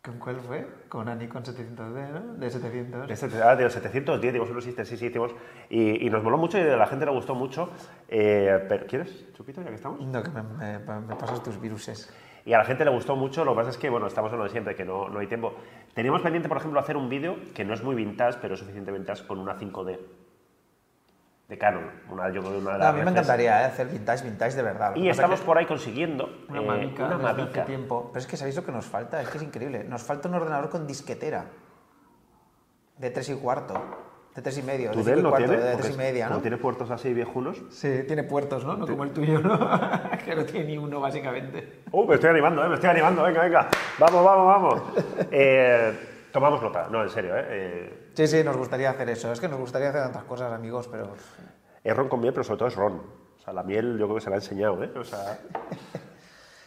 ¿Con 0.07 0.19
cuál 0.19 0.37
fue? 0.39 0.65
Con 0.87 1.01
una 1.01 1.15
Nikon 1.15 1.43
700D, 1.43 2.11
¿no? 2.13 2.33
De 2.35 2.49
700. 2.49 3.07
De, 3.33 3.43
ah, 3.43 3.55
de 3.57 3.63
los 3.65 3.73
710, 3.73 4.31
digo, 4.33 4.45
solo 4.45 4.59
existe, 4.59 4.85
sí, 4.85 4.95
sí, 4.95 5.07
hicimos. 5.07 5.35
Y, 5.69 6.07
y 6.07 6.09
nos 6.09 6.23
moló 6.23 6.37
mucho 6.37 6.57
y 6.57 6.61
a 6.61 6.77
la 6.77 6.87
gente 6.87 7.05
le 7.05 7.11
gustó 7.11 7.35
mucho. 7.35 7.69
Eh, 8.07 8.65
pero, 8.69 8.85
¿Quieres, 8.87 9.33
Chupito, 9.33 9.61
ya 9.61 9.67
que 9.67 9.75
estamos? 9.75 9.99
No, 9.99 10.23
que 10.23 10.29
me, 10.31 10.41
me- 10.43 10.79
me 10.79 11.15
pasas 11.15 11.43
tus 11.43 11.59
viruses. 11.59 12.09
Y 12.45 12.53
a 12.53 12.59
la 12.59 12.63
gente 12.63 12.85
le 12.85 12.91
gustó 12.91 13.17
mucho, 13.17 13.43
lo 13.43 13.51
que 13.51 13.57
pasa 13.57 13.71
es 13.71 13.77
que, 13.77 13.89
bueno, 13.89 14.07
estamos 14.07 14.31
en 14.31 14.37
lo 14.37 14.45
de 14.45 14.49
siempre, 14.49 14.73
que 14.75 14.85
no, 14.85 15.09
no 15.09 15.19
hay 15.19 15.27
tiempo. 15.27 15.53
Teníamos 15.93 16.21
pendiente, 16.21 16.47
por 16.47 16.57
ejemplo, 16.57 16.79
hacer 16.79 16.95
un 16.95 17.09
vídeo 17.09 17.35
que 17.53 17.65
no 17.65 17.73
es 17.73 17.83
muy 17.83 17.93
vintage, 17.93 18.39
pero 18.41 18.53
es 18.53 18.61
suficiente 18.61 18.93
vintage 18.93 19.27
con 19.27 19.39
una 19.39 19.59
5D 19.59 19.99
de 21.47 21.57
Canon. 21.57 21.89
Una, 22.09 22.29
yo 22.29 22.41
creo 22.41 22.57
una 22.59 22.73
de 22.73 22.77
No, 22.77 22.77
las 22.79 22.87
a 22.87 22.93
mí 22.93 23.03
me 23.03 23.11
encantaría 23.11 23.61
¿eh? 23.61 23.65
hacer 23.65 23.87
vintage, 23.87 24.23
vintage 24.25 24.55
de 24.57 24.63
verdad. 24.63 24.95
Lo 24.95 25.01
Y 25.01 25.09
estamos 25.09 25.39
que- 25.39 25.45
por 25.45 25.57
ahí 25.57 25.65
consiguiendo 25.65 26.29
Una 26.49 26.59
eh, 26.61 26.65
Mavica, 26.65 27.05
una 27.05 27.17
Mavica. 27.17 27.63
tiempo. 27.65 28.09
Pero 28.11 28.19
es 28.19 28.27
que 28.27 28.35
¿sabéis 28.35 28.55
lo 28.57 28.65
que 28.65 28.71
nos 28.73 28.85
falta? 28.85 29.21
Es 29.21 29.29
que 29.29 29.37
es 29.37 29.43
increíble. 29.43 29.83
Nos 29.85 30.03
falta 30.03 30.27
un 30.27 30.35
ordenador 30.35 30.69
con 30.69 30.85
disquetera. 30.85 31.45
De 32.97 33.09
tres 33.11 33.29
y 33.29 33.35
cuarto. 33.35 33.75
De 34.35 34.41
tres 34.41 34.57
y 34.57 34.63
medio. 34.63 34.91
¿Tu 34.91 34.99
de 34.99 35.03
cinco 35.05 35.19
y 35.19 35.23
no 35.23 35.29
cuarto, 35.29 35.47
tiene? 35.47 35.63
De 35.63 35.75
tres 35.77 35.95
y 35.95 35.97
media, 35.97 36.29
¿no? 36.29 36.39
tiene 36.41 36.57
puertos 36.57 36.91
así 36.91 37.13
viejunos. 37.13 37.63
Sí, 37.69 38.03
tiene 38.05 38.23
puertos, 38.23 38.65
¿no? 38.65 38.75
No 38.75 38.85
como 38.85 39.03
el 39.03 39.11
tuyo, 39.11 39.39
¿no? 39.39 39.57
que 40.25 40.35
no 40.35 40.43
tiene 40.45 40.65
ni 40.67 40.77
uno, 40.77 40.99
básicamente. 40.99 41.83
Uh, 41.91 42.05
me 42.05 42.15
estoy 42.15 42.29
animando, 42.31 42.63
eh, 42.63 42.67
me 42.69 42.75
estoy 42.75 42.89
animando, 42.89 43.23
venga, 43.23 43.41
venga. 43.41 43.67
Vamos, 43.97 44.23
vamos, 44.25 44.47
vamos. 44.47 44.81
Eh, 45.31 45.93
tomamos 46.31 46.61
nota, 46.61 46.87
no, 46.89 47.03
en 47.03 47.09
serio, 47.09 47.35
¿eh? 47.37 47.45
eh 47.47 48.11
Sí, 48.13 48.27
sí, 48.27 48.43
nos 48.43 48.57
gustaría 48.57 48.89
hacer 48.89 49.09
eso. 49.09 49.31
Es 49.31 49.39
que 49.39 49.47
nos 49.47 49.59
gustaría 49.59 49.89
hacer 49.89 50.01
tantas 50.01 50.23
cosas, 50.23 50.51
amigos, 50.51 50.87
pero... 50.87 51.13
es 51.83 51.95
ron 51.95 52.09
con 52.09 52.19
miel, 52.19 52.33
pero 52.33 52.43
sobre 52.43 52.57
todo 52.57 52.67
es 52.67 52.75
ron. 52.75 53.01
O 53.37 53.39
sea, 53.39 53.53
la 53.53 53.63
miel 53.63 53.97
yo 53.97 54.05
creo 54.05 54.15
que 54.15 54.21
se 54.21 54.29
la 54.29 54.35
ha 54.35 54.39
enseñado, 54.39 54.83
¿eh? 54.83 54.91
O 54.97 55.03
sea... 55.03 55.39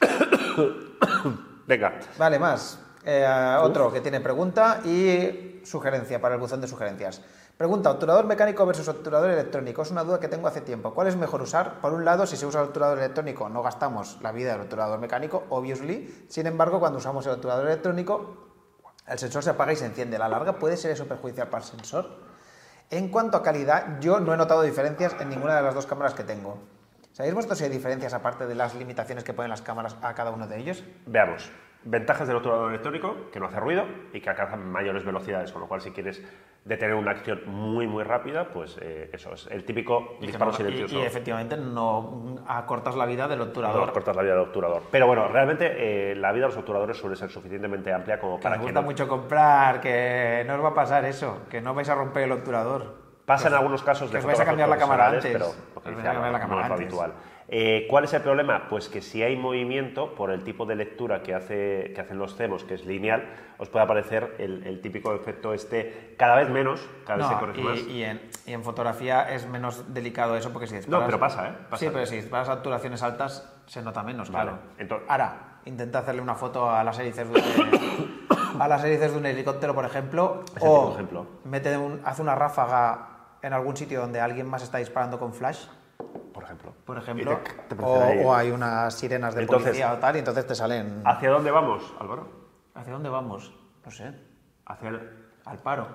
venga. 1.66 1.98
Vale, 2.18 2.38
más. 2.38 2.80
Eh, 3.04 3.56
otro 3.60 3.92
que 3.92 4.00
tiene 4.00 4.20
pregunta 4.20 4.80
y 4.84 5.60
sugerencia 5.64 6.20
para 6.20 6.34
el 6.34 6.40
buzón 6.40 6.60
de 6.60 6.68
sugerencias. 6.68 7.22
Pregunta, 7.56 7.90
obturador 7.90 8.24
mecánico 8.24 8.64
versus 8.64 8.88
obturador 8.88 9.30
electrónico. 9.30 9.82
Es 9.82 9.90
una 9.90 10.02
duda 10.02 10.18
que 10.18 10.28
tengo 10.28 10.48
hace 10.48 10.62
tiempo. 10.62 10.94
¿Cuál 10.94 11.08
es 11.08 11.16
mejor 11.16 11.42
usar? 11.42 11.80
Por 11.80 11.92
un 11.92 12.06
lado, 12.06 12.26
si 12.26 12.38
se 12.38 12.46
usa 12.46 12.62
el 12.62 12.68
obturador 12.68 12.98
electrónico, 12.98 13.50
no 13.50 13.62
gastamos 13.62 14.18
la 14.22 14.32
vida 14.32 14.52
del 14.52 14.62
obturador 14.62 14.98
mecánico, 14.98 15.44
obviously. 15.50 16.24
Sin 16.28 16.46
embargo, 16.46 16.80
cuando 16.80 16.98
usamos 16.98 17.26
el 17.26 17.32
obturador 17.32 17.66
electrónico, 17.66 18.49
el 19.10 19.18
sensor 19.18 19.42
se 19.42 19.50
apaga 19.50 19.72
y 19.72 19.76
se 19.76 19.86
enciende. 19.86 20.18
La 20.18 20.28
larga 20.28 20.58
puede 20.58 20.76
ser 20.76 20.92
eso 20.92 21.06
perjudicial 21.06 21.48
para 21.48 21.64
el 21.64 21.68
sensor. 21.68 22.08
En 22.90 23.08
cuanto 23.08 23.36
a 23.36 23.42
calidad, 23.42 24.00
yo 24.00 24.20
no 24.20 24.32
he 24.32 24.36
notado 24.36 24.62
diferencias 24.62 25.14
en 25.20 25.28
ninguna 25.28 25.56
de 25.56 25.62
las 25.62 25.74
dos 25.74 25.86
cámaras 25.86 26.14
que 26.14 26.24
tengo. 26.24 26.58
¿Sabéis 27.12 27.34
vosotros 27.34 27.58
si 27.58 27.64
hay 27.64 27.70
diferencias 27.70 28.14
aparte 28.14 28.46
de 28.46 28.54
las 28.54 28.74
limitaciones 28.74 29.24
que 29.24 29.32
ponen 29.32 29.50
las 29.50 29.62
cámaras 29.62 29.96
a 30.00 30.14
cada 30.14 30.30
uno 30.30 30.46
de 30.46 30.58
ellos? 30.58 30.84
Veamos. 31.06 31.50
Ventajas 31.82 32.28
del 32.28 32.36
obturador 32.36 32.68
electrónico, 32.68 33.30
que 33.32 33.40
no 33.40 33.46
hace 33.46 33.58
ruido 33.58 33.84
y 34.12 34.20
que 34.20 34.28
alcanza 34.28 34.56
mayores 34.56 35.02
velocidades, 35.02 35.50
con 35.50 35.62
lo 35.62 35.68
cual 35.68 35.80
si 35.80 35.92
quieres 35.92 36.22
detener 36.62 36.94
una 36.94 37.12
acción 37.12 37.40
muy, 37.46 37.86
muy 37.86 38.04
rápida, 38.04 38.48
pues 38.50 38.76
eh, 38.82 39.08
eso 39.14 39.32
es 39.32 39.46
el 39.50 39.64
típico 39.64 40.18
disparo 40.20 40.50
y, 40.50 40.54
silencioso. 40.54 40.98
y 40.98 41.02
efectivamente 41.02 41.56
no 41.56 42.36
acortas 42.46 42.96
la 42.96 43.06
vida 43.06 43.26
del 43.28 43.40
obturador. 43.40 43.86
No 43.86 43.92
cortas 43.94 44.14
la 44.14 44.20
vida 44.22 44.34
del 44.34 44.42
obturador. 44.42 44.82
Pero 44.90 45.06
bueno, 45.06 45.26
realmente 45.28 46.10
eh, 46.12 46.14
la 46.16 46.32
vida 46.32 46.42
de 46.42 46.48
los 46.48 46.58
obturadores 46.58 46.98
suele 46.98 47.16
ser 47.16 47.30
suficientemente 47.30 47.90
amplia 47.94 48.20
como 48.20 48.36
Que 48.36 48.42
para 48.42 48.56
nos 48.56 48.60
que 48.60 48.66
gusta 48.72 48.80
no... 48.82 48.86
mucho 48.86 49.08
comprar, 49.08 49.80
que 49.80 50.44
no 50.46 50.56
os 50.56 50.62
va 50.62 50.68
a 50.68 50.74
pasar 50.74 51.06
eso, 51.06 51.44
que 51.48 51.62
no 51.62 51.72
vais 51.72 51.88
a 51.88 51.94
romper 51.94 52.24
el 52.24 52.32
obturador. 52.32 53.00
Pasa 53.24 53.48
en 53.48 53.54
algunos 53.54 53.82
casos 53.82 54.08
que 54.10 54.14
de 54.14 54.18
os 54.18 54.26
vais 54.26 54.40
a 54.40 54.44
cambiar 54.44 54.68
la 54.68 54.76
cámara 54.76 55.06
antes. 55.08 55.24
pero 55.32 55.46
lo 55.74 55.80
que 55.80 55.88
Os 55.88 55.96
dice 55.96 55.96
vais 55.96 56.08
a 56.08 56.12
cambiar 56.12 56.32
la 56.32 56.38
Álvaro, 56.38 56.42
cámara 56.42 56.68
no 56.68 56.74
es 56.74 56.80
lo 56.80 56.84
habitual. 56.86 57.12
Eh, 57.52 57.86
¿Cuál 57.90 58.04
es 58.04 58.12
el 58.14 58.22
problema? 58.22 58.68
Pues 58.68 58.88
que 58.88 59.02
si 59.02 59.24
hay 59.24 59.34
movimiento 59.36 60.14
por 60.14 60.30
el 60.30 60.44
tipo 60.44 60.66
de 60.66 60.76
lectura 60.76 61.20
que, 61.24 61.34
hace, 61.34 61.92
que 61.92 62.00
hacen 62.00 62.16
los 62.16 62.36
CEMOS, 62.36 62.62
que 62.62 62.74
es 62.74 62.86
lineal, 62.86 63.28
os 63.58 63.68
puede 63.68 63.84
aparecer 63.84 64.36
el, 64.38 64.64
el 64.64 64.80
típico 64.80 65.12
efecto 65.16 65.52
este 65.52 66.14
cada 66.16 66.36
vez 66.36 66.48
menos, 66.48 66.88
cada 67.04 67.18
vez 67.18 67.26
se 67.26 67.34
corrige 67.40 67.60
y, 67.60 67.64
más. 67.64 67.78
y 67.80 68.04
en, 68.04 68.30
y 68.46 68.52
en 68.52 68.62
fotografía 68.62 69.28
es 69.34 69.48
menos 69.48 69.92
delicado 69.92 70.36
eso 70.36 70.52
porque 70.52 70.68
si 70.68 70.76
disparas... 70.76 71.00
No, 71.00 71.06
pero 71.06 71.18
pasa, 71.18 71.48
¿eh? 71.48 71.52
Pasa. 71.68 71.84
Sí, 71.84 71.90
pero 71.92 72.06
si 72.06 72.16
disparas 72.16 72.48
a 72.48 73.06
altas 73.06 73.52
se 73.66 73.82
nota 73.82 74.04
menos, 74.04 74.30
Vale, 74.30 74.50
claro. 74.50 74.62
entonces- 74.78 75.08
Ahora, 75.10 75.58
intenta 75.64 75.98
hacerle 75.98 76.22
una 76.22 76.36
foto 76.36 76.70
a 76.70 76.84
las 76.84 77.00
hélices 77.00 77.28
de 77.32 77.34
un, 77.40 78.60
a 78.60 78.68
las 78.68 78.84
hélices 78.84 79.10
de 79.10 79.18
un 79.18 79.26
helicóptero, 79.26 79.74
por 79.74 79.84
ejemplo, 79.84 80.44
o 80.60 80.92
ejemplo. 80.94 81.26
mete 81.42 81.76
un, 81.76 82.00
hace 82.04 82.22
una 82.22 82.36
ráfaga 82.36 83.08
en 83.42 83.52
algún 83.54 83.76
sitio 83.76 84.00
donde 84.00 84.20
alguien 84.20 84.48
más 84.48 84.62
está 84.62 84.78
disparando 84.78 85.18
con 85.18 85.34
flash, 85.34 85.66
Por 86.40 86.44
ejemplo. 86.46 86.74
por 86.84 86.98
ejemplo, 86.98 87.38
te- 87.68 87.74
te 87.76 87.82
o, 87.82 88.28
o 88.28 88.34
hay 88.34 88.50
unas 88.50 88.94
sirenas 88.94 89.34
de 89.34 89.42
Entonces- 89.42 89.68
policía 89.68 89.92
o 89.92 89.98
tal, 89.98 90.16
y 90.16 90.18
entonces 90.20 90.46
te 90.46 90.54
salen... 90.54 91.02
¿Hacia 91.04 91.30
dónde 91.30 91.50
vamos, 91.50 91.92
Álvaro? 92.00 92.28
¿Hacia 92.74 92.92
dónde 92.92 93.08
vamos? 93.10 93.52
No 93.84 93.90
sé. 93.90 94.12
Hacia 94.66 94.88
el... 94.88 95.28
Al 95.44 95.58
paro. 95.58 95.86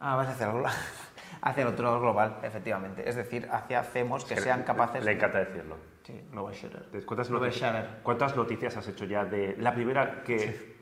Ah, 0.00 0.16
vas 0.16 0.28
hacia 0.28 0.46
el, 0.46 0.52
glo- 0.52 0.70
hacia 1.42 1.62
el 1.62 1.68
otro 1.68 2.00
global, 2.00 2.36
efectivamente. 2.42 3.08
Es 3.08 3.14
decir, 3.16 3.48
hacia 3.50 3.82
CEMOS 3.84 4.24
que 4.24 4.36
sean 4.38 4.62
capaces... 4.64 5.02
Le 5.04 5.12
encanta 5.12 5.38
decirlo. 5.38 5.76
Sí, 6.02 6.20
global 6.30 6.52
shooter. 6.52 7.04
¿Cuántas, 7.06 7.28
Global 7.28 7.48
noticias, 7.48 7.72
shutter. 7.74 8.00
¿Cuántas 8.02 8.36
noticias 8.36 8.76
has 8.76 8.88
hecho 8.88 9.04
ya 9.06 9.24
de 9.24 9.56
la 9.58 9.72
primera 9.74 10.22
que... 10.22 10.74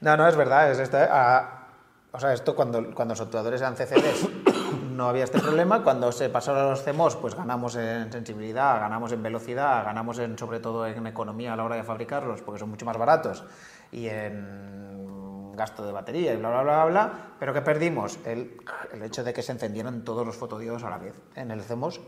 No, 0.00 0.16
no, 0.16 0.28
es 0.28 0.36
verdad. 0.36 0.70
Es 0.70 0.78
esto, 0.78 0.96
¿eh? 0.98 1.08
Ah, 1.10 1.66
o 2.12 2.20
sea, 2.20 2.32
esto 2.32 2.54
cuando, 2.54 2.94
cuando 2.94 3.12
los 3.12 3.20
obturadores 3.20 3.60
eran 3.60 3.74
CCDs 3.74 4.28
no 4.98 5.08
había 5.08 5.24
este 5.24 5.38
problema. 5.38 5.84
Cuando 5.84 6.10
se 6.10 6.28
pasaron 6.28 6.66
a 6.66 6.70
los 6.70 6.82
CMOS, 6.82 7.14
pues 7.16 7.36
ganamos 7.36 7.76
en 7.76 8.10
sensibilidad, 8.10 8.80
ganamos 8.80 9.12
en 9.12 9.22
velocidad, 9.22 9.84
ganamos 9.84 10.18
en, 10.18 10.36
sobre 10.36 10.58
todo 10.58 10.86
en 10.86 11.06
economía 11.06 11.52
a 11.52 11.56
la 11.56 11.64
hora 11.64 11.76
de 11.76 11.84
fabricarlos, 11.84 12.42
porque 12.42 12.58
son 12.58 12.70
mucho 12.70 12.84
más 12.84 12.98
baratos, 12.98 13.44
y 13.92 14.08
en 14.08 14.97
gasto 15.58 15.84
de 15.84 15.92
batería 15.92 16.32
y 16.32 16.36
bla, 16.38 16.48
bla, 16.50 16.62
bla, 16.62 16.84
bla, 16.86 17.12
pero 17.38 17.52
que 17.52 17.60
perdimos 17.60 18.18
el, 18.24 18.56
el 18.94 19.02
hecho 19.02 19.22
de 19.24 19.34
que 19.34 19.42
se 19.42 19.52
encendieran 19.52 20.04
todos 20.04 20.24
los 20.26 20.36
fotodiodos 20.36 20.84
a 20.84 20.88
la 20.90 20.96
vez. 20.96 21.14
En 21.36 21.50
el 21.50 21.60
CMOS 21.62 22.00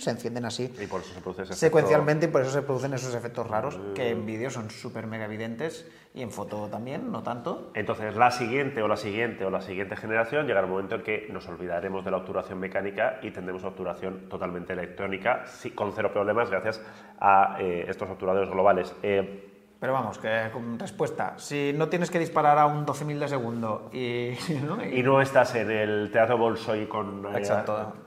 se 0.00 0.10
encienden 0.10 0.44
así 0.46 0.74
Y 0.80 0.86
por 0.88 1.00
eso 1.02 1.14
se 1.14 1.20
produce 1.20 1.42
ese 1.42 1.52
efecto- 1.52 1.60
secuencialmente 1.66 2.26
y 2.26 2.28
por 2.28 2.42
eso 2.42 2.50
se 2.50 2.62
producen 2.62 2.94
esos 2.94 3.14
efectos 3.14 3.46
raros 3.48 3.78
que 3.94 4.10
en 4.10 4.26
vídeo 4.26 4.50
son 4.50 4.70
súper 4.70 5.06
mega 5.06 5.26
evidentes 5.26 5.86
y 6.14 6.22
en 6.22 6.30
foto 6.30 6.68
también, 6.68 7.10
no 7.10 7.22
tanto. 7.22 7.70
Entonces, 7.74 8.14
la 8.16 8.30
siguiente 8.30 8.80
o 8.82 8.88
la 8.88 8.96
siguiente 8.96 9.44
o 9.44 9.50
la 9.50 9.60
siguiente 9.60 9.96
generación 9.96 10.46
llegará 10.46 10.64
un 10.66 10.72
momento 10.72 10.94
en 10.94 11.02
que 11.02 11.26
nos 11.30 11.46
olvidaremos 11.48 12.04
de 12.04 12.10
la 12.12 12.18
obturación 12.18 12.58
mecánica 12.60 13.18
y 13.20 13.32
tendremos 13.32 13.64
obturación 13.64 14.28
totalmente 14.28 14.72
electrónica, 14.74 15.44
con 15.74 15.92
cero 15.92 16.10
problemas, 16.12 16.50
gracias 16.50 16.80
a 17.20 17.56
eh, 17.60 17.84
estos 17.88 18.08
obturadores 18.08 18.48
globales. 18.48 18.94
Eh, 19.02 19.50
Pero 19.84 19.92
vamos, 19.92 20.16
que 20.16 20.48
con 20.50 20.78
respuesta, 20.78 21.34
si 21.36 21.74
no 21.76 21.90
tienes 21.90 22.10
que 22.10 22.18
disparar 22.18 22.56
a 22.56 22.64
un 22.64 22.86
12.000 22.86 23.18
de 23.18 23.28
segundo 23.28 23.90
y, 23.92 24.30
¿no? 24.66 24.82
y- 24.82 25.00
y 25.00 25.02
no 25.02 25.20
estás 25.20 25.54
en 25.56 25.70
el 25.70 26.10
Teatro 26.10 26.38
Bolshoi 26.38 26.86
con, 26.88 27.22
eh, 27.36 27.42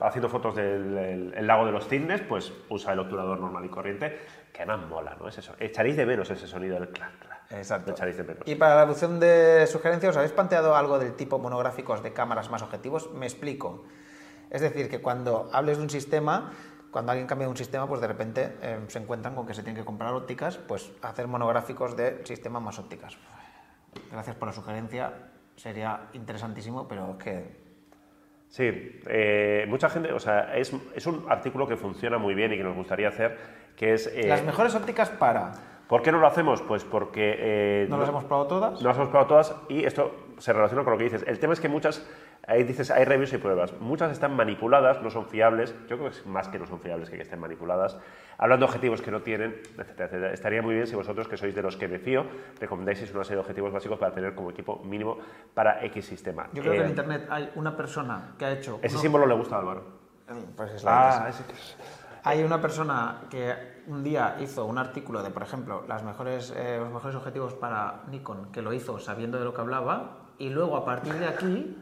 haciendo 0.00 0.28
fotos 0.28 0.56
del 0.56 0.98
el- 0.98 1.34
el 1.36 1.46
lago 1.46 1.66
de 1.66 1.70
los 1.70 1.86
cisnes, 1.86 2.20
pues 2.22 2.52
usa 2.68 2.94
el 2.94 2.98
obturador 2.98 3.38
normal 3.38 3.64
y 3.64 3.68
corriente, 3.68 4.18
que 4.52 4.62
además 4.62 4.88
mola, 4.88 5.16
¿no? 5.20 5.28
Es 5.28 5.38
eso. 5.38 5.54
Echaréis 5.60 5.96
de 5.96 6.04
menos 6.04 6.28
ese 6.30 6.48
sonido 6.48 6.74
del 6.80 6.88
clac, 6.88 7.16
clac. 7.20 7.42
Exacto. 7.52 7.92
Echaréis 7.92 8.16
de 8.16 8.24
menos. 8.24 8.42
Y 8.44 8.56
para 8.56 8.74
la 8.84 8.90
opción 8.90 9.20
de 9.20 9.64
sugerencias, 9.68 10.10
¿os 10.10 10.16
habéis 10.16 10.32
planteado 10.32 10.74
algo 10.74 10.98
del 10.98 11.14
tipo 11.14 11.38
monográficos 11.38 12.02
de 12.02 12.12
cámaras 12.12 12.50
más 12.50 12.60
objetivos? 12.62 13.12
Me 13.12 13.26
explico. 13.26 13.84
Es 14.50 14.62
decir, 14.62 14.90
que 14.90 15.00
cuando 15.00 15.48
hables 15.52 15.76
de 15.76 15.84
un 15.84 15.90
sistema, 15.90 16.50
cuando 16.90 17.12
alguien 17.12 17.26
cambia 17.26 17.48
un 17.48 17.56
sistema, 17.56 17.86
pues 17.86 18.00
de 18.00 18.06
repente 18.06 18.56
eh, 18.62 18.80
se 18.88 18.98
encuentran 18.98 19.34
con 19.34 19.46
que 19.46 19.54
se 19.54 19.62
tienen 19.62 19.80
que 19.80 19.84
comprar 19.84 20.14
ópticas, 20.14 20.56
pues 20.56 20.90
hacer 21.02 21.26
monográficos 21.26 21.96
de 21.96 22.24
sistemas 22.24 22.62
más 22.62 22.78
ópticas. 22.78 23.16
Gracias 24.10 24.36
por 24.36 24.48
la 24.48 24.54
sugerencia, 24.54 25.12
sería 25.56 26.08
interesantísimo, 26.12 26.88
pero 26.88 27.12
es 27.12 27.24
que 27.24 27.68
Sí, 28.48 29.00
eh, 29.06 29.66
mucha 29.68 29.90
gente, 29.90 30.12
o 30.12 30.18
sea, 30.18 30.56
es, 30.56 30.72
es 30.94 31.06
un 31.06 31.26
artículo 31.28 31.66
que 31.66 31.76
funciona 31.76 32.16
muy 32.16 32.34
bien 32.34 32.52
y 32.52 32.56
que 32.56 32.64
nos 32.64 32.74
gustaría 32.74 33.08
hacer, 33.08 33.36
que 33.76 33.92
es... 33.92 34.06
eh, 34.06 34.26
las 34.26 34.42
mejores 34.42 34.74
ópticas 34.74 35.10
para... 35.10 35.52
¿Por 35.86 36.02
qué 36.02 36.12
no 36.12 36.18
lo 36.18 36.26
hacemos? 36.26 36.62
Pues 36.62 36.84
porque... 36.84 37.36
eh, 37.38 37.86
¿No 37.88 37.98
las 37.98 38.08
hemos 38.08 38.24
probado 38.24 38.46
todas? 38.46 38.80
No 38.80 38.88
las 38.88 38.96
hemos 38.96 39.10
probado 39.10 39.28
todas 39.28 39.54
y 39.68 39.84
esto 39.84 40.27
se 40.38 40.52
relaciona 40.52 40.84
con 40.84 40.92
lo 40.92 40.98
que 40.98 41.04
dices. 41.04 41.24
El 41.26 41.38
tema 41.38 41.52
es 41.52 41.60
que 41.60 41.68
muchas, 41.68 42.04
ahí 42.46 42.62
dices, 42.64 42.90
hay 42.90 43.04
reviews 43.04 43.32
y 43.32 43.38
pruebas. 43.38 43.72
Muchas 43.80 44.12
están 44.12 44.34
manipuladas, 44.36 45.02
no 45.02 45.10
son 45.10 45.26
fiables. 45.26 45.74
Yo 45.88 45.96
creo 45.98 46.10
que 46.10 46.16
es 46.18 46.26
más 46.26 46.48
que 46.48 46.58
no 46.58 46.66
son 46.66 46.80
fiables 46.80 47.10
que 47.10 47.16
que 47.16 47.22
estén 47.22 47.40
manipuladas. 47.40 47.98
Hablando 48.38 48.66
de 48.66 48.70
objetivos 48.70 49.02
que 49.02 49.10
no 49.10 49.22
tienen, 49.22 49.60
etcétera, 49.78 50.04
etcétera. 50.06 50.32
Estaría 50.32 50.62
muy 50.62 50.74
bien 50.74 50.86
si 50.86 50.94
vosotros, 50.94 51.26
que 51.28 51.36
sois 51.36 51.54
de 51.54 51.62
los 51.62 51.76
que 51.76 51.88
me 51.88 51.98
fío, 51.98 52.24
recomendáis 52.60 53.00
una 53.12 53.24
serie 53.24 53.36
de 53.36 53.40
objetivos 53.40 53.72
básicos 53.72 53.98
para 53.98 54.12
tener 54.14 54.34
como 54.34 54.50
equipo 54.50 54.78
mínimo 54.84 55.18
para 55.54 55.84
X 55.86 56.06
sistema. 56.06 56.46
Yo 56.52 56.62
creo 56.62 56.74
que 56.74 56.78
Eh, 56.80 56.84
en 56.84 56.88
internet 56.90 57.26
hay 57.30 57.50
una 57.56 57.76
persona 57.76 58.34
que 58.38 58.44
ha 58.44 58.52
hecho. 58.52 58.78
Ese 58.82 58.94
uno- 58.94 59.02
símbolo 59.02 59.26
le 59.26 59.34
gusta 59.34 59.56
a 59.56 59.58
Álvaro. 59.60 59.82
Pues 60.56 60.72
es 60.72 60.84
la 60.84 61.24
Ah, 61.24 61.28
ese 61.28 61.44
que 61.44 61.52
es- 61.52 61.76
Hay 62.24 62.42
una 62.42 62.60
persona 62.60 63.22
que 63.30 63.54
un 63.86 64.02
día 64.04 64.36
hizo 64.40 64.66
un 64.66 64.76
artículo 64.76 65.22
de, 65.22 65.30
por 65.30 65.42
ejemplo, 65.42 65.84
las 65.88 66.02
mejores, 66.02 66.52
eh, 66.54 66.76
los 66.78 66.90
mejores 66.92 67.16
objetivos 67.16 67.54
para 67.54 68.02
Nikon, 68.10 68.52
que 68.52 68.60
lo 68.60 68.72
hizo 68.74 68.98
sabiendo 68.98 69.38
de 69.38 69.44
lo 69.44 69.54
que 69.54 69.60
hablaba, 69.62 70.18
y 70.38 70.48
luego 70.50 70.76
a 70.76 70.84
partir 70.84 71.14
de 71.14 71.26
aquí 71.26 71.76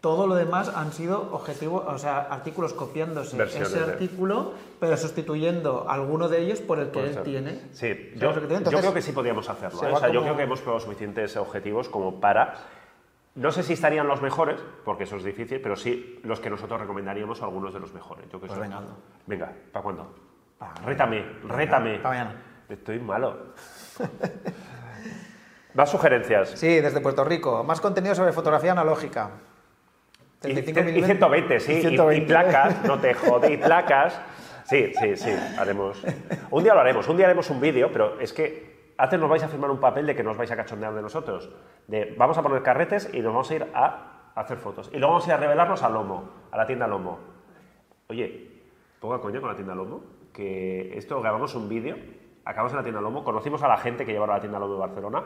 todo 0.00 0.26
lo 0.26 0.34
demás 0.34 0.68
han 0.74 0.92
sido 0.92 1.28
objetivos, 1.32 1.84
o 1.86 1.98
sea, 1.98 2.20
artículos 2.20 2.72
copiándose 2.72 3.36
Versiones 3.36 3.68
ese 3.68 3.84
de- 3.84 3.92
artículo, 3.92 4.54
pero 4.80 4.96
sustituyendo 4.96 5.90
alguno 5.90 6.28
de 6.30 6.40
ellos 6.40 6.60
por 6.60 6.78
el 6.78 6.86
que 6.86 6.92
Puede 6.92 7.08
él 7.08 7.14
ser. 7.14 7.22
tiene. 7.24 7.60
Sí, 7.72 7.88
¿Sabes 7.94 8.20
yo, 8.20 8.28
que 8.34 8.34
te 8.34 8.40
digo? 8.40 8.48
yo 8.50 8.56
Entonces, 8.56 8.80
creo 8.80 8.94
que 8.94 9.02
sí 9.02 9.12
podríamos 9.12 9.48
hacerlo. 9.50 9.78
se 9.78 9.86
¿eh? 9.86 9.92
O 9.92 9.98
sea, 9.98 10.08
yo 10.08 10.14
como- 10.20 10.24
creo 10.24 10.36
que 10.38 10.42
hemos 10.44 10.60
probado 10.62 10.80
suficientes 10.80 11.36
objetivos 11.36 11.88
como 11.90 12.18
para. 12.18 12.54
No 13.34 13.52
sé 13.52 13.62
si 13.62 13.74
estarían 13.74 14.08
los 14.08 14.22
mejores, 14.22 14.58
porque 14.86 15.04
eso 15.04 15.16
es 15.16 15.22
difícil, 15.22 15.60
pero 15.60 15.76
sí 15.76 16.18
los 16.24 16.40
que 16.40 16.48
nosotros 16.50 16.80
recomendaríamos 16.80 17.42
algunos 17.42 17.74
de 17.74 17.80
los 17.80 17.92
mejores. 17.92 18.24
Yo 18.32 18.40
que 18.40 18.46
Pues 18.46 18.58
venga. 18.58 18.80
Venga, 19.26 19.52
¿para 19.70 19.82
cuándo? 19.82 20.14
Pa- 20.58 20.74
rétame, 20.86 21.24
rétame. 21.44 21.98
pa' 21.98 22.08
mañana. 22.08 22.34
Estoy 22.70 22.98
malo. 23.00 23.36
Más 25.74 25.90
sugerencias. 25.90 26.50
Sí, 26.50 26.80
desde 26.80 27.00
Puerto 27.00 27.24
Rico. 27.24 27.62
Más 27.64 27.80
contenido 27.80 28.14
sobre 28.14 28.32
fotografía 28.32 28.72
analógica. 28.72 29.30
Y, 30.38 30.52
35 30.54 30.80
y 30.80 30.82
milímetros. 30.84 31.18
120, 31.18 31.60
sí. 31.60 31.72
Y 31.72 31.76
Y, 31.76 31.80
120. 31.80 32.22
y 32.24 32.26
placas, 32.26 32.84
no 32.84 32.98
te 32.98 33.14
jode, 33.14 33.52
y 33.52 33.56
placas. 33.56 34.20
Sí, 34.64 34.92
sí, 34.98 35.16
sí, 35.16 35.30
haremos. 35.58 36.02
Un 36.50 36.62
día 36.62 36.74
lo 36.74 36.80
haremos, 36.80 37.08
un 37.08 37.16
día 37.16 37.26
haremos 37.26 37.50
un 37.50 37.60
vídeo, 37.60 37.90
pero 37.92 38.20
es 38.20 38.32
que 38.32 38.92
antes 38.96 39.18
nos 39.18 39.28
vais 39.28 39.42
a 39.42 39.48
firmar 39.48 39.70
un 39.70 39.80
papel 39.80 40.06
de 40.06 40.14
que 40.14 40.22
nos 40.22 40.36
vais 40.36 40.50
a 40.50 40.56
cachondear 40.56 40.94
de 40.94 41.02
nosotros. 41.02 41.50
De 41.88 42.14
vamos 42.16 42.38
a 42.38 42.42
poner 42.42 42.62
carretes 42.62 43.10
y 43.12 43.20
nos 43.20 43.32
vamos 43.32 43.50
a 43.50 43.54
ir 43.54 43.66
a 43.74 44.30
hacer 44.34 44.58
fotos. 44.58 44.88
Y 44.92 44.98
luego 44.98 45.14
vamos 45.14 45.26
a 45.26 45.30
ir 45.30 45.34
a 45.34 45.36
revelarnos 45.38 45.82
a 45.82 45.88
Lomo, 45.88 46.30
a 46.50 46.56
la 46.56 46.66
tienda 46.66 46.86
Lomo. 46.86 47.18
Oye, 48.08 48.48
poca 49.00 49.18
coña 49.18 49.40
con 49.40 49.50
la 49.50 49.56
tienda 49.56 49.74
Lomo, 49.74 50.02
que 50.32 50.96
esto 50.96 51.20
grabamos 51.20 51.54
un 51.54 51.68
vídeo, 51.68 51.96
acabamos 52.44 52.72
en 52.72 52.76
la 52.78 52.82
tienda 52.82 53.00
Lomo, 53.00 53.24
conocimos 53.24 53.62
a 53.62 53.68
la 53.68 53.76
gente 53.76 54.06
que 54.06 54.12
llevaba 54.12 54.34
la 54.34 54.40
tienda 54.40 54.58
Lomo 54.58 54.74
de 54.74 54.80
Barcelona 54.80 55.24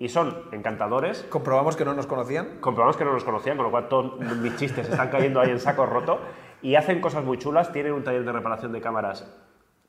y 0.00 0.08
son 0.08 0.44
encantadores, 0.50 1.22
Comprobamos 1.28 1.76
que 1.76 1.84
no 1.84 1.94
nos 1.94 2.06
conocían. 2.08 2.58
comprobamos 2.60 2.96
que 2.96 3.04
no 3.04 3.12
nos 3.12 3.22
conocían, 3.22 3.56
con 3.56 3.66
lo 3.66 3.70
cual 3.70 3.88
todos 3.88 4.18
mis 4.18 4.56
chistes 4.56 4.88
están 4.88 5.10
cayendo 5.10 5.40
ahí 5.40 5.50
en 5.50 5.60
saco 5.60 5.86
roto 5.86 6.18
y 6.62 6.74
hacen 6.74 7.00
cosas 7.00 7.22
muy 7.22 7.38
chulas, 7.38 7.70
tienen 7.70 7.92
un 7.92 8.02
taller 8.02 8.24
de 8.24 8.32
reparación 8.32 8.72
de 8.72 8.80
cámaras 8.80 9.30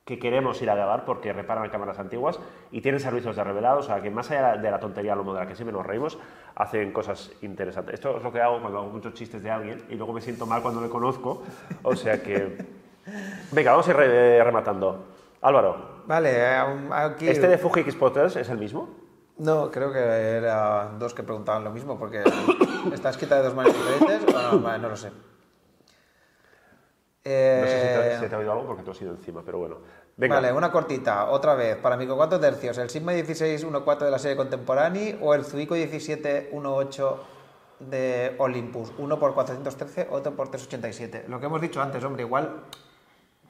que 0.04 0.20
queremos 0.20 0.62
ir 0.62 0.70
a 0.70 0.76
grabar 0.76 1.06
porque 1.06 1.32
reparan 1.32 1.70
cámaras 1.70 1.98
antiguas 2.00 2.40
y 2.72 2.82
tienen 2.82 3.00
servicios 3.00 3.36
de 3.36 3.44
revelado, 3.44 3.80
o 3.80 3.84
sea 3.84 4.02
que 4.02 4.10
más 4.10 4.30
allá 4.32 4.58
de 4.58 4.70
la 4.72 4.80
tontería 4.80 5.16
lo 5.16 5.24
de 5.34 5.40
la 5.40 5.48
que 5.48 5.56
siempre 5.56 5.72
nos 5.72 5.86
reímos, 5.86 6.18
hacen 6.56 6.92
cosas 6.92 7.32
interesantes. 7.42 7.94
Esto 7.94 8.18
es 8.18 8.24
lo 8.24 8.32
que 8.34 8.42
hago 8.42 8.60
cuando 8.60 8.80
hago 8.80 8.90
muchos 8.90 9.14
chistes 9.14 9.42
de 9.44 9.52
alguien 9.52 9.82
y 9.90 9.96
luego 9.96 10.12
me 10.12 10.20
siento 10.22 10.46
mal 10.46 10.62
cuando 10.62 10.82
le 10.82 10.90
conozco, 10.90 11.44
o 11.84 11.96
sea 11.96 12.22
que... 12.22 12.58
Venga, 13.52 13.72
vamos 13.72 13.88
a 13.88 13.92
ir 13.92 13.98
re- 13.98 14.44
rematando. 14.44 15.06
Álvaro, 15.42 16.02
Vale, 16.06 16.32
eh, 16.34 16.58
aquí. 16.92 17.30
¿este 17.30 17.48
de 17.48 17.58
Fuji 17.58 17.80
X-Spotters 17.82 18.36
es 18.36 18.50
el 18.50 18.58
mismo? 18.58 18.90
No, 19.42 19.72
creo 19.72 19.92
que 19.92 20.00
eran 20.00 21.00
dos 21.00 21.14
que 21.16 21.24
preguntaban 21.24 21.64
lo 21.64 21.72
mismo, 21.72 21.98
porque 21.98 22.24
está 22.94 23.10
escrita 23.10 23.38
de 23.38 23.44
dos 23.44 23.56
maneras 23.56 23.76
diferentes. 23.82 24.36
o 24.36 24.52
no, 24.52 24.60
vale, 24.60 24.80
no 24.80 24.90
lo 24.90 24.96
sé. 24.96 25.10
No 25.10 25.16
sé 27.24 27.24
si 27.24 27.30
Eh, 27.30 28.18
te, 28.20 28.20
si 28.20 28.30
te 28.30 28.36
ha 28.36 28.38
oído 28.38 28.52
algo 28.52 28.68
porque 28.68 28.84
tú 28.84 28.92
has 28.92 29.02
ido 29.02 29.12
encima, 29.12 29.42
pero 29.44 29.58
bueno. 29.60 29.78
Venga. 30.18 30.36
Vale, 30.36 30.52
una 30.54 30.72
cortita, 30.72 31.26
otra 31.32 31.56
vez. 31.56 31.78
Para 31.78 31.98
micro 31.98 32.16
4 32.16 32.40
tercios, 32.40 32.78
¿el 32.78 32.90
Sigma 32.92 33.14
1614 33.14 34.06
de 34.06 34.12
la 34.12 34.20
serie 34.20 34.38
Contemporánea 34.38 35.18
o 35.22 35.34
el 35.34 35.44
Zuico 35.44 35.74
1718 35.74 37.24
de 37.80 38.36
Olympus? 38.38 38.92
Uno 39.00 39.18
por 39.18 39.34
413, 39.34 40.08
otro 40.12 40.34
por 40.36 40.50
387. 40.50 41.26
Lo 41.28 41.40
que 41.40 41.48
hemos 41.48 41.62
dicho 41.62 41.82
antes, 41.82 42.04
hombre, 42.04 42.24
igual 42.24 42.62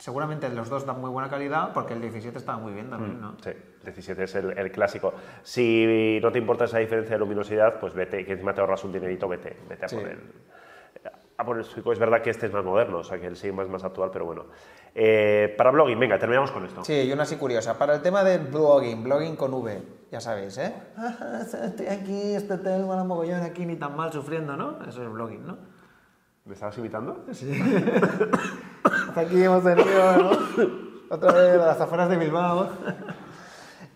seguramente 0.02 0.50
los 0.50 0.68
dos 0.68 0.86
dan 0.86 1.00
muy 1.00 1.12
buena 1.12 1.30
calidad 1.30 1.72
porque 1.74 1.94
el 1.94 2.02
17 2.02 2.36
estaba 2.38 2.58
muy 2.58 2.74
bien 2.74 2.90
también, 2.90 3.22
¿no? 3.22 3.36
Sí, 3.44 3.52
17 3.84 4.24
es 4.24 4.36
el, 4.36 4.58
el 4.58 4.72
clásico. 4.72 5.14
Si 5.44 6.20
no 6.22 6.32
te 6.32 6.40
importa 6.40 6.66
esa 6.66 6.80
diferencia 6.80 7.16
de 7.16 7.20
luminosidad, 7.20 7.80
pues 7.80 7.94
vete, 7.94 8.26
que 8.26 8.32
encima 8.34 8.54
te 8.54 8.62
ahorras 8.62 8.84
un 8.84 8.92
dinerito, 8.92 9.28
vete, 9.28 9.56
vete 9.70 9.86
a 9.86 9.88
Sí. 9.88 9.96
por 9.98 10.08
el. 10.08 10.20
A 11.38 11.46
por 11.46 11.58
el 11.58 11.64
Suico. 11.64 11.92
Es 11.94 11.98
verdad 12.00 12.22
que 12.22 12.30
este 12.32 12.46
es 12.48 12.52
más 12.54 12.64
moderno, 12.64 13.00
o 13.00 13.04
sea 13.04 13.20
que 13.20 13.26
el 13.28 13.36
Sigma 13.36 13.64
es 13.64 13.70
más 13.70 13.84
actual, 13.84 14.10
pero 14.12 14.26
bueno. 14.26 14.46
Eh, 14.94 15.54
para 15.58 15.72
blogging, 15.72 16.00
venga, 16.00 16.18
terminamos 16.20 16.52
con 16.52 16.66
esto. 16.66 16.84
Sí, 16.84 16.94
y 16.94 17.12
una 17.14 17.24
así 17.24 17.36
curiosa. 17.38 17.78
Para 17.78 17.96
el 17.96 18.02
tema 18.02 18.24
del 18.24 18.46
blogging, 18.48 19.04
blogging 19.04 19.36
con 19.36 19.54
V, 19.54 19.82
ya 20.12 20.20
sabéis, 20.20 20.58
¿eh? 20.58 20.74
Estoy 21.64 21.88
aquí, 21.88 22.34
este 22.36 22.54
hotel, 22.56 22.86
mala 22.86 23.04
mogollón, 23.04 23.42
aquí 23.42 23.66
ni 23.66 23.76
tan 23.76 23.96
mal 23.96 24.12
sufriendo, 24.12 24.56
¿no? 24.58 24.84
Eso 24.88 25.02
es 25.04 25.10
blogging, 25.12 25.46
¿no? 25.48 25.58
¿Me 26.46 26.54
estabas 26.54 26.78
imitando? 26.78 27.26
Sí. 27.32 27.52
Hasta 29.08 29.22
aquí 29.22 29.44
hemos 29.44 29.64
tenido, 29.64 30.18
¿no? 30.18 30.32
Otra 31.10 31.34
vez 31.34 31.54
a 31.60 31.66
las 31.66 31.82
afueras 31.82 32.10
de 32.10 32.18
Bilbao. 32.18 32.70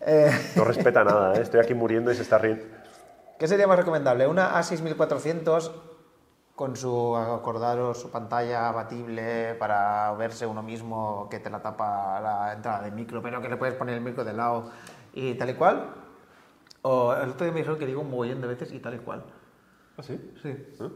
Eh, 0.00 0.30
No 0.54 0.64
respeta 0.64 1.02
nada, 1.02 1.34
¿eh? 1.34 1.42
estoy 1.42 1.58
aquí 1.60 1.74
muriendo 1.74 2.12
y 2.12 2.14
se 2.14 2.22
está 2.22 2.38
riendo. 2.38 2.64
¿Qué 3.38 3.48
sería 3.48 3.66
más 3.66 3.78
recomendable? 3.78 4.26
¿Una 4.26 4.54
A6400 4.54 5.72
con 6.54 6.76
su, 6.76 7.16
acordaros, 7.16 8.00
su 8.00 8.10
pantalla 8.10 8.68
abatible 8.68 9.54
para 9.58 10.12
verse 10.12 10.46
uno 10.46 10.62
mismo 10.62 11.28
que 11.30 11.38
te 11.40 11.50
la 11.50 11.60
tapa 11.60 12.20
la 12.20 12.52
entrada 12.54 12.82
de 12.82 12.92
micro, 12.92 13.20
pero 13.20 13.42
que 13.42 13.48
le 13.48 13.56
puedes 13.56 13.74
poner 13.74 13.94
el 13.96 14.00
micro 14.00 14.24
de 14.24 14.32
lado 14.32 14.70
y 15.12 15.34
tal 15.34 15.50
y 15.50 15.54
cual? 15.54 15.90
O 16.82 17.12
el 17.12 17.30
otro 17.30 17.44
día 17.44 17.52
me 17.52 17.58
dijeron 17.60 17.78
que 17.78 17.86
digo 17.86 18.00
un 18.00 18.10
mogollón 18.10 18.40
de 18.40 18.46
veces 18.46 18.72
y 18.72 18.78
tal 18.78 18.94
y 18.94 18.98
cual. 18.98 19.24
¿Ah, 19.98 20.02
sí? 20.02 20.18
Sí. 20.42 20.48
¿Eh? 20.48 20.90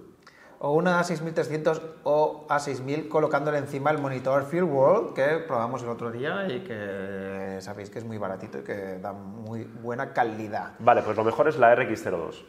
O 0.63 0.73
una 0.73 1.01
A6300 1.01 1.81
o 2.05 2.47
A6000 2.47 3.09
colocándole 3.09 3.57
encima 3.57 3.91
el 3.91 3.99
monitor 3.99 4.45
Field 4.45 4.71
World 4.71 5.15
que 5.15 5.39
probamos 5.39 5.83
el 5.83 5.89
otro 5.89 6.11
día 6.11 6.47
y 6.53 6.61
que 6.65 7.57
sabéis 7.63 7.89
que 7.89 7.99
es 7.99 8.05
muy 8.05 8.19
baratito 8.19 8.59
y 8.59 8.63
que 8.63 8.99
da 8.99 9.15
muy 9.15 9.65
buena 9.65 10.13
calidad. 10.13 10.75
Vale, 10.79 11.01
pues 11.01 11.17
lo 11.17 11.25
mejor 11.25 11.49
es 11.49 11.57
la 11.59 11.75
RX02. 11.75 12.45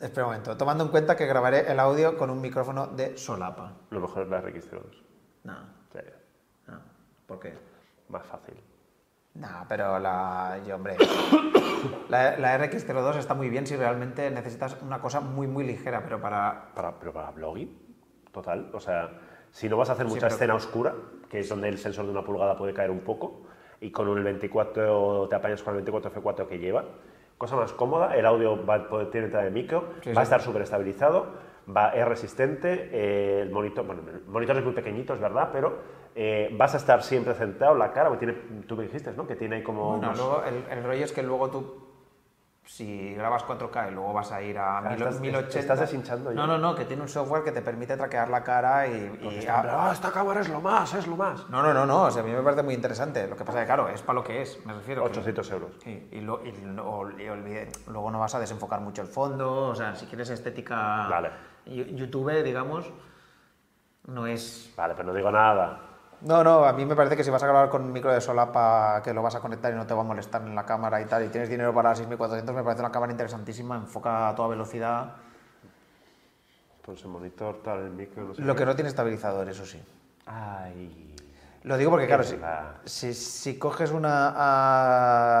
Espera 0.00 0.26
un 0.26 0.32
momento, 0.32 0.56
tomando 0.56 0.82
en 0.84 0.90
cuenta 0.90 1.14
que 1.14 1.26
grabaré 1.26 1.70
el 1.70 1.78
audio 1.78 2.16
con 2.16 2.30
un 2.30 2.40
micrófono 2.40 2.86
de 2.86 3.18
solapa. 3.18 3.74
Lo 3.90 4.00
mejor 4.00 4.22
es 4.22 4.28
la 4.30 4.42
RX02. 4.42 5.02
No, 5.44 5.54
Sí, 5.92 5.98
no. 6.68 6.80
¿Por 7.26 7.38
qué? 7.38 7.52
más 8.08 8.24
fácil. 8.24 8.54
No, 9.34 9.48
pero 9.68 9.98
la. 9.98 10.58
Yo, 10.66 10.76
hombre. 10.76 10.96
La, 12.08 12.36
la 12.36 12.58
RX02 12.58 13.16
está 13.16 13.34
muy 13.34 13.48
bien 13.48 13.66
si 13.66 13.76
realmente 13.76 14.30
necesitas 14.30 14.76
una 14.82 15.00
cosa 15.00 15.20
muy, 15.20 15.46
muy 15.46 15.64
ligera, 15.64 16.02
pero 16.02 16.20
para. 16.20 16.72
Para, 16.74 16.98
pero 16.98 17.12
para 17.12 17.30
blogging, 17.30 17.70
total. 18.32 18.68
O 18.74 18.80
sea, 18.80 19.10
si 19.50 19.68
no 19.68 19.76
vas 19.76 19.88
a 19.90 19.92
hacer 19.94 20.06
mucha 20.06 20.22
pero- 20.22 20.34
escena 20.34 20.54
oscura, 20.54 20.94
que 21.30 21.38
es 21.40 21.48
donde 21.48 21.68
el 21.68 21.78
sensor 21.78 22.04
de 22.06 22.10
una 22.10 22.22
pulgada 22.24 22.56
puede 22.56 22.74
caer 22.74 22.90
un 22.90 23.00
poco, 23.00 23.42
y 23.80 23.90
con 23.92 24.08
el 24.08 24.22
24 24.24 25.28
te 25.28 25.36
apañas 25.36 25.62
con 25.62 25.74
el 25.76 25.82
24 25.82 26.12
F4 26.22 26.46
que 26.48 26.58
lleva, 26.58 26.84
cosa 27.38 27.56
más 27.56 27.72
cómoda, 27.72 28.14
el 28.16 28.26
audio 28.26 28.66
va 28.66 28.74
a 28.74 28.88
poder, 28.88 29.10
tiene 29.10 29.26
entrada 29.26 29.44
de 29.46 29.50
micro, 29.52 29.94
Sí, 30.02 30.12
va 30.12 30.20
a 30.20 30.24
sí. 30.24 30.28
estar 30.28 30.42
súper 30.42 30.62
estabilizado, 30.62 31.28
va, 31.74 31.90
es 31.90 32.06
resistente, 32.06 32.90
eh, 32.92 33.40
el 33.42 33.50
monitor, 33.50 33.86
bueno, 33.86 34.02
el 34.12 34.22
monitor 34.26 34.58
es 34.58 34.64
muy 34.64 34.74
pequeñito, 34.74 35.14
es 35.14 35.20
verdad, 35.20 35.48
pero 35.52 35.78
eh, 36.14 36.50
vas 36.58 36.74
a 36.74 36.76
estar 36.78 37.02
siempre 37.02 37.34
centrado 37.34 37.72
en 37.74 37.78
la 37.78 37.92
cara, 37.92 38.08
porque 38.08 38.26
tiene, 38.26 38.40
tú 38.66 38.76
me 38.76 38.84
dijiste, 38.84 39.12
¿no? 39.12 39.26
Que 39.26 39.36
tiene 39.36 39.56
ahí 39.56 39.62
como 39.62 39.90
Bueno, 39.96 40.08
unos- 40.08 40.18
luego 40.18 40.42
el, 40.44 40.64
el 40.78 40.84
rollo 40.84 41.04
es 41.04 41.12
que 41.12 41.22
luego 41.22 41.50
tú. 41.50 41.86
Si 42.66 43.14
grabas 43.14 43.42
4K 43.44 43.88
y 43.88 43.94
luego 43.94 44.12
vas 44.12 44.30
a 44.30 44.40
ir 44.42 44.56
a 44.56 44.92
estás- 44.94 45.18
1080. 45.18 45.50
te 45.52 45.58
estás 45.58 45.80
deshinchando 45.80 46.30
ya. 46.30 46.36
No, 46.36 46.46
no, 46.46 46.56
no, 46.56 46.74
que 46.76 46.84
tiene 46.84 47.02
un 47.02 47.08
software 47.08 47.42
que 47.42 47.50
te 47.50 47.62
permite 47.62 47.96
traquear 47.96 48.28
la 48.28 48.44
cara 48.44 48.86
y. 48.86 49.18
y- 49.22 49.38
Está 49.38 49.88
"Ah, 49.88 49.92
esta 49.92 50.12
cámara 50.12 50.40
es 50.40 50.48
lo 50.48 50.60
más, 50.60 50.94
es 50.94 51.06
lo 51.08 51.16
más. 51.16 51.48
no, 51.50 51.62
no, 51.64 51.74
no, 51.74 51.84
no, 51.84 52.02
o 52.04 52.10
sea, 52.12 52.22
a 52.22 52.24
mí 52.24 52.30
me 52.30 52.42
parece 52.42 52.62
muy 52.62 52.74
interesante. 52.74 53.26
Lo 53.26 53.34
que 53.36 53.44
pasa 53.44 53.58
es 53.58 53.62
que, 53.64 53.66
claro, 53.74 53.88
es 53.88 54.00
para 54.02 54.14
lo 54.20 54.22
que 54.24 54.42
es, 54.42 54.64
me 54.66 54.72
refiero. 54.74 55.02
que- 55.02 55.08
800 55.08 55.50
euros. 55.50 55.72
Sí, 55.82 56.08
y, 56.12 56.20
lo- 56.20 56.44
y 56.46 56.52
lo- 56.52 57.10
y 57.18 57.26
olvide- 57.28 57.72
luego 57.88 58.08
no 58.12 58.20
vas 58.20 58.36
a 58.36 58.38
desenfocar 58.38 58.80
mucho 58.80 59.02
el 59.02 59.08
fondo, 59.08 59.68
o 59.70 59.74
sea, 59.74 59.96
si 59.96 60.06
quieres 60.06 60.30
estética 60.30 61.08
Vale. 61.08 61.30
YouTube, 61.66 62.40
digamos, 62.44 62.88
no 64.06 64.26
es... 64.28 64.72
Vale, 64.76 64.94
pero 64.94 65.08
no 65.08 65.14
digo 65.14 65.30
nada. 65.32 65.80
No, 66.22 66.44
no, 66.44 66.64
a 66.66 66.72
mí 66.74 66.84
me 66.84 66.94
parece 66.94 67.16
que 67.16 67.24
si 67.24 67.30
vas 67.30 67.42
a 67.42 67.46
grabar 67.46 67.70
con 67.70 67.82
un 67.82 67.92
micro 67.92 68.12
de 68.12 68.20
solapa 68.20 69.00
que 69.02 69.14
lo 69.14 69.22
vas 69.22 69.34
a 69.36 69.40
conectar 69.40 69.72
y 69.72 69.76
no 69.76 69.86
te 69.86 69.94
va 69.94 70.02
a 70.02 70.04
molestar 70.04 70.42
en 70.42 70.54
la 70.54 70.66
cámara 70.66 71.00
y 71.00 71.06
tal, 71.06 71.24
y 71.24 71.28
tienes 71.28 71.48
dinero 71.48 71.72
para 71.72 71.94
6400, 71.94 72.54
me 72.54 72.62
parece 72.62 72.82
una 72.82 72.92
cámara 72.92 73.10
interesantísima, 73.12 73.76
enfoca 73.76 74.28
a 74.28 74.34
toda 74.34 74.48
velocidad. 74.48 75.14
Pues 76.82 77.02
el 77.04 77.08
monitor, 77.08 77.62
tal, 77.62 77.78
el 77.84 77.90
micro, 77.90 78.24
no 78.24 78.34
sé 78.34 78.42
Lo 78.42 78.54
qué. 78.54 78.58
que 78.60 78.66
no 78.66 78.74
tiene 78.74 78.90
estabilizador, 78.90 79.48
eso 79.48 79.64
sí. 79.64 79.80
Ay. 80.26 81.06
Lo 81.62 81.76
digo 81.76 81.90
porque, 81.90 82.06
claro, 82.06 82.22
si, 82.24 82.38
si, 82.84 83.12
si 83.14 83.58
coges 83.58 83.90
una 83.90 84.34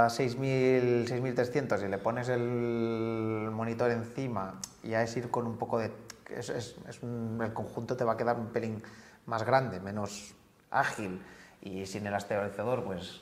a 0.04 0.08
6.000, 0.10 1.06
6.300 1.08 1.82
y 1.82 1.88
le 1.88 1.96
pones 1.98 2.28
el 2.28 3.48
monitor 3.52 3.90
encima, 3.90 4.54
ya 4.82 5.02
es 5.02 5.16
ir 5.16 5.30
con 5.30 5.46
un 5.46 5.56
poco 5.56 5.78
de... 5.78 5.90
Es, 6.28 6.48
es- 6.50 6.76
es 6.88 7.02
un- 7.02 7.38
el 7.42 7.52
conjunto 7.54 7.96
te 7.96 8.04
va 8.04 8.12
a 8.12 8.16
quedar 8.18 8.36
un 8.36 8.46
pelín 8.48 8.82
más 9.26 9.44
grande, 9.44 9.80
menos 9.80 10.34
ágil. 10.70 11.20
Y 11.62 11.86
sin 11.86 12.06
el 12.06 12.14
estabilizador, 12.14 12.84
pues, 12.84 13.20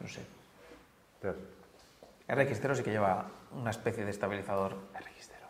no 0.00 0.08
sé. 0.08 0.20
Pero- 1.20 1.36
RX0 2.28 2.74
sí 2.74 2.82
que 2.82 2.90
lleva 2.90 3.26
una 3.52 3.70
especie 3.70 4.04
de 4.04 4.10
estabilizador 4.10 4.76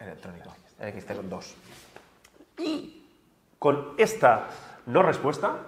electrónico. 0.01 0.55
RX0 0.81 1.22
2. 1.22 1.57
Con 3.59 3.95
esta 3.97 4.49
no 4.87 5.03
respuesta, 5.03 5.59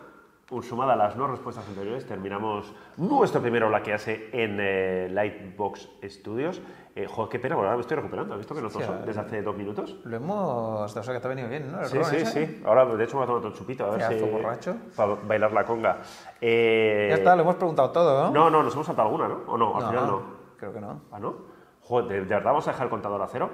sumada 0.62 0.92
a 0.92 0.96
las 0.96 1.16
no 1.16 1.26
respuestas 1.26 1.66
anteriores, 1.66 2.06
terminamos 2.06 2.72
nuestro 2.96 3.40
primer 3.40 3.64
hace 3.92 4.28
en 4.32 4.58
eh, 4.60 5.08
Lightbox 5.10 5.88
Studios. 6.04 6.60
Eh, 6.98 7.06
joder, 7.06 7.28
qué 7.30 7.38
pena, 7.38 7.54
bueno, 7.56 7.68
ahora 7.68 7.76
me 7.76 7.82
estoy 7.82 7.96
recuperando. 7.98 8.32
¿Has 8.32 8.38
visto 8.38 8.54
que 8.54 8.62
no 8.62 8.70
Sí, 8.70 8.78
toso 8.78 8.90
ahora- 8.90 9.04
desde 9.04 9.20
hace 9.20 9.42
dos 9.42 9.54
minutos? 9.54 9.96
Lo 10.04 10.16
hemos... 10.16 10.96
O 10.96 11.02
sea, 11.02 11.12
que 11.12 11.20
te 11.20 11.26
ha 11.26 11.28
venido 11.28 11.46
bien, 11.46 11.70
¿no? 11.70 11.80
El 11.82 11.86
Sí, 11.88 11.98
sí, 12.04 12.16
ese. 12.16 12.46
sí. 12.46 12.62
Ahora, 12.64 12.86
de 12.86 13.04
hecho, 13.04 13.18
me 13.18 13.18
voy 13.18 13.24
a 13.24 13.26
tomar 13.26 13.38
otro 13.46 13.52
chupito. 13.52 13.84
A 13.84 13.90
ver 13.98 14.18
si... 14.18 14.24
borracho. 14.24 14.76
Para 14.96 15.14
bailar 15.16 15.52
la 15.52 15.64
conga. 15.66 15.98
Eh, 16.40 17.08
Ya 17.10 17.16
está, 17.16 17.36
lo 17.36 17.42
hemos 17.42 17.56
preguntado 17.56 17.90
todo, 17.90 18.24
¿no? 18.24 18.30
No, 18.30 18.48
no, 18.50 18.62
nos 18.62 18.72
hemos 18.72 18.86
saltado 18.86 19.08
alguna, 19.08 19.28
¿no? 19.28 19.42
¿O 19.46 19.58
no? 19.58 19.76
Al 19.76 19.88
final 19.88 20.06
no. 20.06 20.22
Creo 20.56 20.72
que 20.72 20.80
no. 20.80 21.02
¿Ah, 21.12 21.18
no? 21.18 21.36
Joder, 21.82 22.08
de, 22.08 22.20
verdad 22.34 22.46
vamos 22.50 22.66
a 22.66 22.70
dejar 22.70 22.84
el 22.86 22.90
contador 22.90 23.20
a 23.20 23.26
cero. 23.28 23.50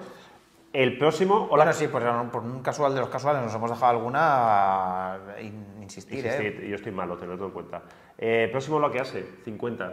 El 0.72 0.96
próximo... 0.96 1.48
Hola, 1.50 1.64
Bueno, 1.64 1.72
sí, 1.72 1.88
por, 1.88 2.02
por 2.30 2.42
un 2.44 2.62
casual 2.62 2.94
de 2.94 3.00
los 3.00 3.08
casuales 3.08 3.42
nos 3.42 3.52
hemos 3.52 3.70
dejado 3.70 3.90
alguna 3.90 5.18
in- 5.40 5.82
insistir, 5.82 6.22
Sí, 6.22 6.28
¿eh? 6.28 6.56
sí, 6.60 6.68
yo 6.68 6.76
estoy 6.76 6.92
malo, 6.92 7.16
tenedlo 7.16 7.46
en 7.46 7.50
cuenta. 7.50 7.82
Eh, 8.16 8.48
próximo 8.52 8.78
lo 8.78 8.88
que 8.88 9.00
hace, 9.00 9.22
50. 9.44 9.92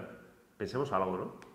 Pensemos 0.56 0.92
algo, 0.94 1.18
¿no? 1.18 1.49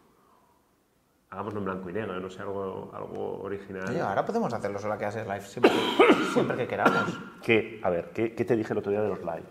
Hagámoslo 1.35 1.59
en 1.59 1.65
blanco 1.65 1.91
y 1.91 1.93
negro, 1.93 2.21
no 2.21 2.31
sé, 2.31 2.43
algo, 2.43 2.93
algo 2.95 3.43
original. 3.43 3.89
Oye, 3.89 4.01
ahora 4.01 4.25
podemos 4.25 4.55
hacerlo 4.55 4.79
solo 4.79 4.97
que 4.97 5.05
haces 5.05 5.27
live 5.27 5.41
siempre, 5.41 5.73
siempre 6.33 6.57
que 6.57 6.69
queramos. 6.69 7.19
Que, 7.43 7.81
a 7.83 7.91
ver, 7.91 8.11
¿qué, 8.15 8.35
qué 8.35 8.45
te 8.45 8.55
dije 8.55 8.73
el 8.73 8.79
otro 8.79 8.93
día 8.93 9.03
de 9.03 9.09
los 9.09 9.19
live? 9.19 9.43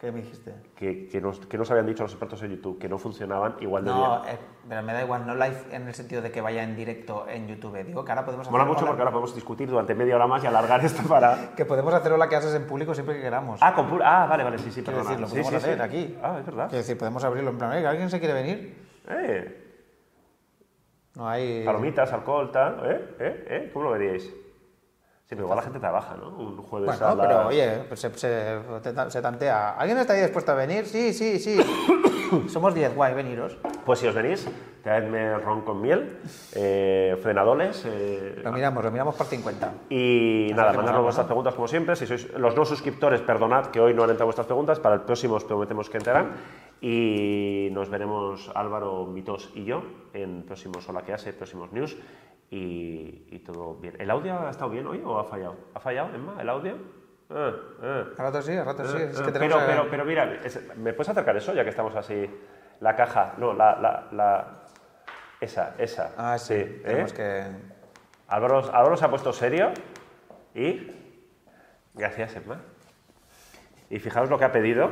¿Qué 0.00 0.10
me 0.10 0.22
dijiste? 0.22 0.54
Que, 0.74 1.08
que, 1.08 1.20
nos, 1.20 1.40
que 1.40 1.58
nos 1.58 1.70
habían 1.70 1.84
dicho 1.84 2.02
los 2.02 2.12
expertos 2.12 2.42
en 2.42 2.52
YouTube 2.52 2.78
que 2.78 2.88
no 2.88 2.96
funcionaban 2.96 3.56
igual 3.60 3.84
de 3.84 3.90
No, 3.90 4.22
bien. 4.22 4.34
eh, 4.34 4.38
pero 4.66 4.82
me 4.82 4.94
da 4.94 5.02
igual, 5.04 5.26
no 5.26 5.34
live 5.34 5.58
en 5.72 5.86
el 5.88 5.92
sentido 5.94 6.22
de 6.22 6.30
que 6.32 6.40
vaya 6.40 6.62
en 6.62 6.74
directo 6.74 7.26
en 7.28 7.46
YouTube. 7.46 7.84
Digo 7.84 8.02
que 8.02 8.10
ahora 8.10 8.24
podemos 8.24 8.46
hacer 8.46 8.52
Mola 8.52 8.64
mucho 8.64 8.86
porque 8.86 9.02
ahora 9.02 9.10
podemos 9.10 9.34
discutir 9.34 9.68
durante 9.68 9.94
media 9.94 10.16
hora 10.16 10.26
más 10.26 10.42
y 10.42 10.46
alargar 10.46 10.82
esto 10.82 11.06
para... 11.06 11.50
que 11.54 11.66
podemos 11.66 11.92
hacer 11.92 12.12
la 12.12 12.30
que 12.30 12.36
haces 12.36 12.54
en 12.54 12.66
público 12.66 12.94
siempre 12.94 13.16
que 13.16 13.20
queramos. 13.20 13.60
Ah, 13.62 13.74
con 13.74 14.00
ah 14.02 14.24
vale, 14.26 14.42
vale, 14.42 14.56
sí, 14.56 14.70
sí, 14.72 14.80
perdona. 14.80 15.04
decir, 15.04 15.20
lo 15.20 15.26
Sí, 15.26 15.32
podemos 15.32 15.50
sí, 15.50 15.56
hacer 15.56 15.76
sí. 15.76 15.82
aquí. 15.82 16.18
Ah, 16.22 16.36
es 16.40 16.46
verdad. 16.46 16.68
Quiero 16.70 16.78
decir, 16.78 16.96
podemos 16.96 17.22
abrirlo 17.22 17.50
en 17.50 17.58
plan, 17.58 17.72
"Oiga, 17.72 17.90
¿alguien 17.90 18.08
se 18.08 18.18
quiere 18.18 18.32
venir? 18.32 18.74
Eh, 19.06 19.69
No 21.16 21.28
hay... 21.28 21.64
palomitas, 21.64 22.12
alcohol, 22.12 22.50
tal, 22.52 22.80
¿eh? 22.84 23.00
¿Eh? 23.18 23.44
¿Eh? 23.48 23.70
¿Cómo 23.72 23.86
lo 23.86 23.90
veríais? 23.92 24.24
Sí, 24.24 25.36
pero 25.36 25.42
igual 25.42 25.58
la 25.58 25.62
gente 25.62 25.78
trabaja, 25.78 26.16
¿no? 26.16 26.28
Un 26.30 26.56
jueves 26.62 26.86
Bueno, 26.88 27.06
a 27.06 27.14
las... 27.14 27.26
pero 27.26 27.46
oye, 27.48 27.84
pues 27.86 28.00
se, 28.00 28.12
se, 28.18 28.58
se 29.10 29.22
tantea. 29.22 29.70
¿Alguien 29.76 29.98
está 29.98 30.12
ahí 30.14 30.22
dispuesto 30.22 30.50
a 30.50 30.54
venir? 30.56 30.86
Sí, 30.86 31.12
sí, 31.12 31.38
sí. 31.38 31.56
Somos 32.48 32.74
10, 32.74 32.94
guay, 32.96 33.14
veniros. 33.14 33.56
Pues 33.84 34.00
si 34.00 34.06
os 34.08 34.14
venís, 34.14 34.48
traedme 34.82 35.36
ron 35.38 35.62
con 35.62 35.80
miel, 35.80 36.18
eh, 36.54 37.16
frenadoles... 37.22 37.84
eh, 37.86 38.40
Lo 38.42 38.50
miramos, 38.52 38.84
lo 38.84 38.90
miramos 38.90 39.14
por 39.14 39.26
50. 39.26 39.72
Y 39.88 40.48
nada, 40.50 40.70
hacemos 40.70 40.76
mandarnos 40.76 40.90
algo, 40.90 41.02
vuestras 41.04 41.26
preguntas 41.26 41.54
como 41.54 41.68
siempre. 41.68 41.94
Si 41.96 42.06
sois 42.08 42.32
los 42.34 42.56
no 42.56 42.64
suscriptores, 42.64 43.20
perdonad 43.20 43.66
que 43.66 43.80
hoy 43.80 43.94
no 43.94 44.02
han 44.04 44.10
entrado 44.10 44.26
vuestras 44.26 44.46
preguntas. 44.46 44.78
Para 44.80 44.96
el 44.96 45.02
próximo 45.02 45.34
os 45.36 45.44
prometemos 45.44 45.88
que 45.90 45.98
entrarán. 45.98 46.32
Y 46.80 47.68
nos 47.72 47.90
veremos 47.90 48.50
Álvaro, 48.54 49.06
Mitos 49.06 49.50
y 49.54 49.64
yo 49.64 49.82
en 50.14 50.44
próximos 50.44 50.88
Hola 50.88 51.02
que 51.02 51.12
hace, 51.12 51.32
próximos 51.32 51.72
news. 51.72 51.96
Y, 52.50 53.26
y 53.30 53.38
todo 53.40 53.74
bien. 53.74 53.94
¿El 54.00 54.10
audio 54.10 54.38
ha 54.38 54.50
estado 54.50 54.70
bien 54.70 54.86
hoy 54.86 55.00
o 55.04 55.18
ha 55.18 55.24
fallado? 55.24 55.56
¿Ha 55.74 55.80
fallado, 55.80 56.14
Emma, 56.14 56.36
el 56.40 56.48
audio? 56.48 56.74
Ah, 57.30 57.52
ah. 57.82 58.04
A 58.18 58.22
rato 58.22 58.42
sí, 58.42 58.56
a 58.56 58.64
rato 58.64 58.84
sí. 58.86 58.96
Es 59.02 59.20
que 59.20 59.30
pero, 59.30 60.04
mira, 60.04 60.40
es- 60.42 60.76
¿me 60.76 60.92
puedes 60.92 61.10
acercar 61.10 61.36
eso 61.36 61.54
ya 61.54 61.62
que 61.62 61.70
estamos 61.70 61.94
así? 61.94 62.28
La 62.80 62.96
caja, 62.96 63.34
no, 63.38 63.52
la... 63.52 63.76
la, 63.78 64.08
la- 64.12 64.56
esa, 65.40 65.74
esa. 65.78 66.12
Ah, 66.18 66.36
sí, 66.38 66.54
¿eh? 66.54 66.82
tenemos 66.84 67.12
que... 67.12 67.44
Álvaro, 68.28 68.58
Álvaro 68.74 68.96
se 68.96 69.04
ha 69.04 69.10
puesto 69.10 69.32
serio 69.32 69.70
y... 70.54 70.90
Gracias, 71.94 72.36
Emma. 72.36 72.60
Y 73.88 73.98
fijaos 74.00 74.28
lo 74.28 74.38
que 74.38 74.44
ha 74.44 74.52
pedido 74.52 74.90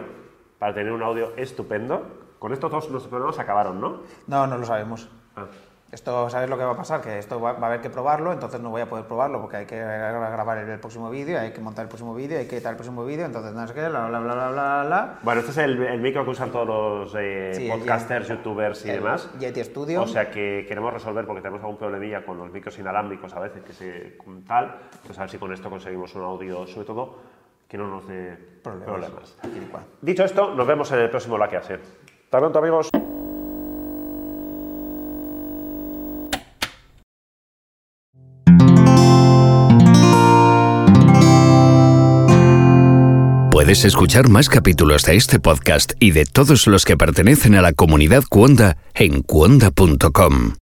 para 0.58 0.74
tener 0.74 0.92
un 0.92 1.02
audio 1.02 1.32
estupendo. 1.36 2.26
Con 2.38 2.52
estos 2.52 2.70
dos 2.70 2.88
nuestros 2.90 3.08
problemas 3.10 3.38
acabaron, 3.38 3.80
¿no? 3.80 4.02
No, 4.28 4.46
no 4.46 4.58
lo 4.58 4.64
sabemos. 4.64 5.08
Ah. 5.36 5.46
Esto, 5.90 6.28
¿sabes 6.28 6.50
lo 6.50 6.58
que 6.58 6.64
va 6.64 6.72
a 6.72 6.76
pasar? 6.76 7.00
Que 7.00 7.18
esto 7.18 7.40
va, 7.40 7.52
va 7.54 7.62
a 7.62 7.70
haber 7.70 7.80
que 7.80 7.88
probarlo, 7.88 8.30
entonces 8.30 8.60
no 8.60 8.68
voy 8.68 8.82
a 8.82 8.90
poder 8.90 9.06
probarlo 9.06 9.40
porque 9.40 9.56
hay 9.56 9.64
que 9.64 9.82
gra- 9.82 10.30
grabar 10.30 10.58
el, 10.58 10.68
el 10.68 10.78
próximo 10.78 11.08
vídeo, 11.08 11.40
hay 11.40 11.50
que 11.52 11.62
montar 11.62 11.84
el 11.84 11.88
próximo 11.88 12.14
vídeo, 12.14 12.38
hay 12.38 12.46
que 12.46 12.56
editar 12.56 12.72
el 12.72 12.76
próximo 12.76 13.06
vídeo, 13.06 13.24
entonces 13.24 13.54
no 13.54 13.66
sé 13.66 13.72
qué, 13.72 13.88
bla, 13.88 14.06
bla, 14.06 14.20
bla, 14.20 14.34
bla, 14.34 14.50
bla, 14.50 14.84
bla. 14.86 15.18
Bueno, 15.22 15.40
este 15.40 15.52
es 15.52 15.58
el, 15.58 15.82
el 15.82 16.00
micro 16.02 16.24
que 16.24 16.30
usan 16.32 16.50
todos 16.52 16.66
los 16.68 17.14
eh, 17.18 17.52
Sí, 17.54 17.70
el 17.70 17.78
podcasters, 17.78 18.28
youtubers 18.28 18.84
y 18.84 18.90
el 18.90 18.96
demás. 18.96 19.30
Yeti 19.40 19.64
Studio. 19.64 20.02
O 20.02 20.06
sea 20.06 20.30
que 20.30 20.66
queremos 20.68 20.92
resolver 20.92 21.24
porque 21.26 21.40
tenemos 21.40 21.62
algún 21.62 21.78
problemilla 21.78 22.22
con 22.22 22.36
los 22.36 22.52
micros 22.52 22.78
inalámbricos 22.78 23.32
a 23.34 23.40
veces, 23.40 23.62
que 23.64 23.72
se 23.72 24.18
tal. 24.46 24.76
Entonces 24.92 25.18
a 25.18 25.22
ver 25.22 25.30
si 25.30 25.38
con 25.38 25.54
esto 25.54 25.70
conseguimos 25.70 26.14
un 26.14 26.22
audio, 26.22 26.66
sobre 26.66 26.86
todo, 26.86 27.16
que 27.68 27.76
no 27.76 27.86
nos 27.88 28.08
dé 28.08 28.36
Problemas. 28.62 29.36
Dicho 30.02 30.24
esto, 30.24 30.54
nos 30.54 30.66
vemos 30.66 30.90
en 30.92 30.98
el 30.98 31.10
próximo 31.10 31.38
La 31.38 31.48
que 31.48 31.56
hace. 31.56 31.74
Hasta 31.74 32.38
pronto, 32.38 32.58
amigos. 32.58 32.90
Puedes 43.50 43.84
escuchar 43.84 44.28
más 44.28 44.48
capítulos 44.48 45.04
de 45.04 45.16
este 45.16 45.40
podcast 45.40 45.92
y 45.98 46.12
de 46.12 46.24
todos 46.24 46.66
los 46.66 46.84
que 46.84 46.96
pertenecen 46.96 47.54
a 47.54 47.62
la 47.62 47.72
comunidad 47.72 48.22
Cuonda 48.28 48.78
en 48.94 49.22
cuonda.com. 49.22 50.54